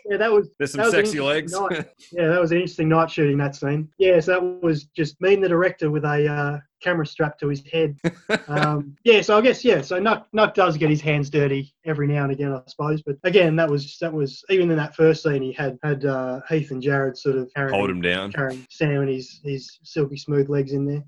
yeah, 0.08 0.16
that 0.16 0.32
was 0.32 0.50
There's 0.58 0.72
some 0.72 0.90
sexy 0.90 1.20
legs. 1.20 1.52
night. 1.52 1.86
yeah, 2.12 2.28
that 2.28 2.40
was 2.40 2.52
an 2.52 2.58
interesting 2.58 2.88
night 2.88 3.10
shooting 3.10 3.38
that 3.38 3.54
scene. 3.54 3.88
Yeah, 3.98 4.20
so 4.20 4.32
that 4.32 4.62
was 4.62 4.84
just 4.96 5.20
me 5.20 5.34
and 5.34 5.44
the 5.44 5.48
director 5.48 5.90
with 5.90 6.04
a 6.04 6.26
uh, 6.26 6.58
camera 6.82 7.06
strapped 7.06 7.40
to 7.40 7.48
his 7.48 7.62
head. 7.72 7.98
Um, 8.48 8.96
yeah, 9.04 9.20
so 9.20 9.36
I 9.36 9.40
guess 9.40 9.64
yeah, 9.64 9.82
so 9.82 10.00
Nuck, 10.00 10.24
Nuck 10.34 10.54
does 10.54 10.76
get 10.76 10.90
his 10.90 11.00
hands 11.00 11.30
dirty 11.30 11.72
every 11.84 12.06
now 12.06 12.24
and 12.24 12.32
again, 12.32 12.52
I 12.52 12.60
suppose. 12.66 13.02
But 13.02 13.16
again, 13.24 13.56
that 13.56 13.68
was 13.68 13.98
that 14.00 14.12
was 14.12 14.44
even 14.50 14.70
in 14.70 14.76
that 14.76 14.94
first 14.96 15.22
scene, 15.22 15.42
he 15.42 15.52
had 15.52 15.78
had 15.82 16.04
uh, 16.04 16.40
Heath 16.48 16.70
and 16.70 16.82
Jared 16.82 17.16
sort 17.16 17.36
of 17.36 17.52
carrying, 17.54 17.74
Hold 17.78 17.90
him 17.90 18.00
down. 18.00 18.32
carrying 18.32 18.66
Sam 18.70 19.02
and 19.02 19.08
his 19.08 19.40
his 19.44 19.78
silky 19.82 20.16
smooth 20.16 20.48
legs 20.48 20.72
in 20.72 20.86
there. 20.86 21.04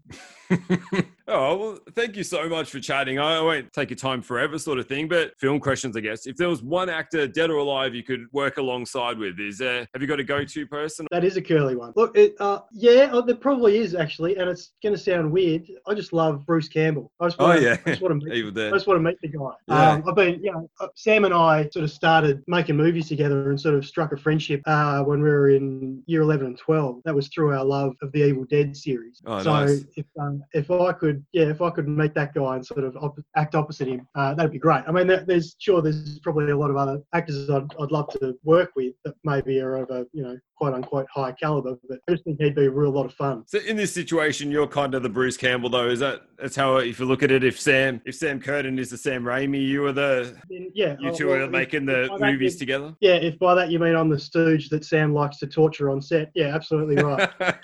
Oh, 1.27 1.57
well, 1.57 1.79
thank 1.95 2.17
you 2.17 2.23
so 2.23 2.49
much 2.49 2.71
for 2.71 2.81
chatting. 2.81 3.19
I 3.19 3.41
won't 3.41 3.73
take 3.73 3.89
your 3.89 3.97
time 3.97 4.21
forever, 4.21 4.59
sort 4.59 4.79
of 4.79 4.87
thing, 4.87 5.09
but 5.09 5.33
film 5.39 5.59
questions, 5.59 5.97
I 5.97 6.01
guess. 6.01 6.27
If 6.27 6.37
there 6.37 6.49
was 6.49 6.63
one 6.63 6.91
actor, 6.91 7.27
dead 7.27 7.51
or 7.51 7.57
alive, 7.57 7.95
you 7.95 8.03
could 8.03 8.27
work 8.33 8.59
alongside 8.59 9.19
with, 9.19 9.41
is 9.41 9.59
there, 9.59 9.87
have 9.95 10.03
you 10.03 10.07
got 10.07 10.21
a 10.21 10.25
go 10.25 10.45
to 10.45 10.67
person? 10.67 11.07
That 11.11 11.25
is 11.25 11.37
a 11.37 11.43
curly 11.43 11.77
one. 11.77 11.93
Look, 11.97 12.17
it, 12.17 12.35
uh, 12.41 12.61
yeah, 12.73 13.09
oh, 13.13 13.23
there 13.23 13.37
probably 13.37 13.79
is 13.79 13.95
actually, 13.95 14.37
and 14.37 14.51
it's 14.51 14.73
going 14.83 14.95
to 14.95 15.01
sound 15.01 15.31
weird. 15.33 15.67
I 15.87 15.95
just 15.95 16.13
love 16.13 16.45
Bruce 16.47 16.69
Campbell. 16.69 17.11
I 17.21 17.27
just 17.27 17.37
Oh, 17.41 17.49
want 17.49 17.63
yeah. 17.63 17.77
I 17.87 17.91
just 17.91 18.03
want 18.03 18.21
to 18.21 18.27
meet 18.27 18.35
Evil 18.45 18.67
I 18.67 18.71
just 18.71 18.87
want 18.87 18.99
to 18.99 19.03
meet 19.03 19.19
the 19.23 19.29
guy. 19.29 19.51
Yeah. 19.69 19.93
Um, 19.93 20.05
I've 20.07 20.15
been, 20.17 20.43
you 20.43 20.53
know, 20.53 20.69
uh, 20.81 20.89
Sam 20.95 21.25
and 21.25 21.33
I 21.33 21.69
sort 21.71 21.85
of 21.85 21.91
started 21.91 22.43
making 22.47 22.77
movies 22.77 23.09
together 23.09 23.49
and 23.51 23.61
sort 23.61 23.75
of 23.75 23.87
struck 23.87 24.13
a 24.13 24.17
friendship 24.17 24.61
uh, 24.67 25.03
when 25.03 25.23
we 25.23 25.29
were 25.31 25.51
in 25.51 26.03
year 26.07 26.23
11 26.23 26.47
and 26.47 26.59
12. 26.59 27.01
That 27.05 27.15
was 27.15 27.29
through 27.29 27.55
our 27.57 27.65
love 27.65 27.95
of 28.03 28.13
the 28.13 28.25
Evil 28.25 28.45
Dead 28.45 28.77
series. 28.77 29.23
Oh, 29.25 29.43
so 29.43 29.53
nice. 29.53 29.85
if 29.97 30.07
um, 30.21 30.43
if 30.53 30.71
I 30.71 30.93
could, 30.93 31.14
yeah, 31.33 31.45
if 31.45 31.61
I 31.63 31.71
could 31.71 31.89
meet 31.89 32.15
that 32.15 32.35
guy 32.35 32.57
and 32.57 32.65
sort 32.65 32.85
of 32.85 32.97
op- 32.97 33.19
act 33.37 33.55
opposite 33.55 33.89
him, 33.89 34.07
uh, 34.15 34.35
that'd 34.35 34.53
be 34.53 34.59
great. 34.59 34.83
I 34.87 34.93
mean, 34.93 35.07
there's 35.07 35.57
sure 35.59 35.83
there's 35.83 36.19
probably 36.21 36.51
a 36.51 36.57
lot 36.57 36.71
of 36.71 36.77
other 36.77 37.01
actors 37.13 37.51
I'd, 37.51 37.75
I'd 37.81 37.91
love 37.91 38.09
to 38.21 38.35
work 38.45 38.73
with 38.77 38.95
that 39.05 39.15
maybe 39.25 39.61
are 39.61 39.77
of 39.77 39.91
a, 39.91 40.07
you 40.13 40.23
know, 40.23 40.39
quote 40.57 40.75
unquote 40.75 41.07
high 41.13 41.33
caliber, 41.33 41.77
but 41.89 41.99
I 42.09 42.13
just 42.13 42.25
think 42.25 42.41
he'd 42.41 42.55
be 42.55 42.67
a 42.67 42.71
real 42.71 42.91
lot 42.91 43.07
of 43.07 43.15
fun. 43.15 43.45
So 43.47 43.59
in 43.59 43.77
this 43.77 43.93
situation, 43.93 44.51
you're 44.51 44.67
kind 44.67 44.95
of 44.95 45.03
the 45.03 45.09
Bruce 45.09 45.37
Campbell, 45.37 45.71
though. 45.71 45.89
Is 45.89 46.01
that 46.01 46.23
that's 46.39 46.57
how 46.57 46.77
if 46.77 46.99
you 46.99 47.07
look 47.07 47.23
at 47.23 47.31
it? 47.31 47.45
If 47.45 47.61
Sam, 47.61 48.01
if 48.05 48.15
Sam 48.15 48.41
Curtain 48.41 48.79
is 48.79 48.91
the 48.91 48.97
Sam 48.97 49.25
Raimi, 49.25 49.65
you 49.67 49.85
are 49.87 49.93
the 49.93 50.37
Then, 50.49 50.71
yeah, 50.75 50.97
you 51.01 51.15
two 51.15 51.29
well, 51.29 51.43
are 51.43 51.51
making 51.51 51.87
the 51.87 52.09
that 52.19 52.21
movies 52.21 52.57
together. 52.57 52.95
Yeah, 53.01 53.15
if 53.15 53.39
by 53.39 53.55
that 53.55 53.71
you 53.71 53.79
mean 53.79 53.95
I'm 53.95 54.09
the 54.09 54.19
stooge 54.19 54.69
that 54.71 54.85
Sam 54.85 55.13
likes 55.13 55.39
to 55.39 55.47
torture 55.47 55.91
on 55.91 56.01
set, 56.01 56.31
yeah, 56.35 56.55
absolutely 56.55 57.03
right. 57.03 57.31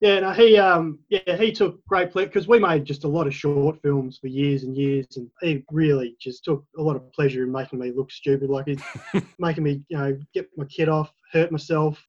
yeah, 0.00 0.20
no, 0.20 0.32
he 0.32 0.58
um, 0.58 0.98
yeah, 1.08 1.36
he 1.36 1.52
took 1.52 1.84
great 1.86 2.10
pleasure 2.10 2.28
because 2.28 2.48
we 2.48 2.58
made 2.58 2.81
just 2.84 3.04
a 3.04 3.08
lot 3.08 3.26
of 3.26 3.34
short 3.34 3.80
films 3.82 4.18
for 4.18 4.26
years 4.26 4.62
and 4.62 4.76
years, 4.76 5.06
and 5.16 5.28
he 5.40 5.64
really 5.70 6.16
just 6.20 6.44
took 6.44 6.64
a 6.78 6.82
lot 6.82 6.96
of 6.96 7.12
pleasure 7.12 7.44
in 7.44 7.52
making 7.52 7.78
me 7.78 7.92
look 7.94 8.10
stupid, 8.10 8.50
like 8.50 8.66
he's 8.66 8.82
making 9.38 9.64
me, 9.64 9.82
you 9.88 9.98
know, 9.98 10.18
get 10.34 10.48
my 10.56 10.64
kid 10.66 10.88
off, 10.88 11.12
hurt 11.32 11.50
myself, 11.50 12.04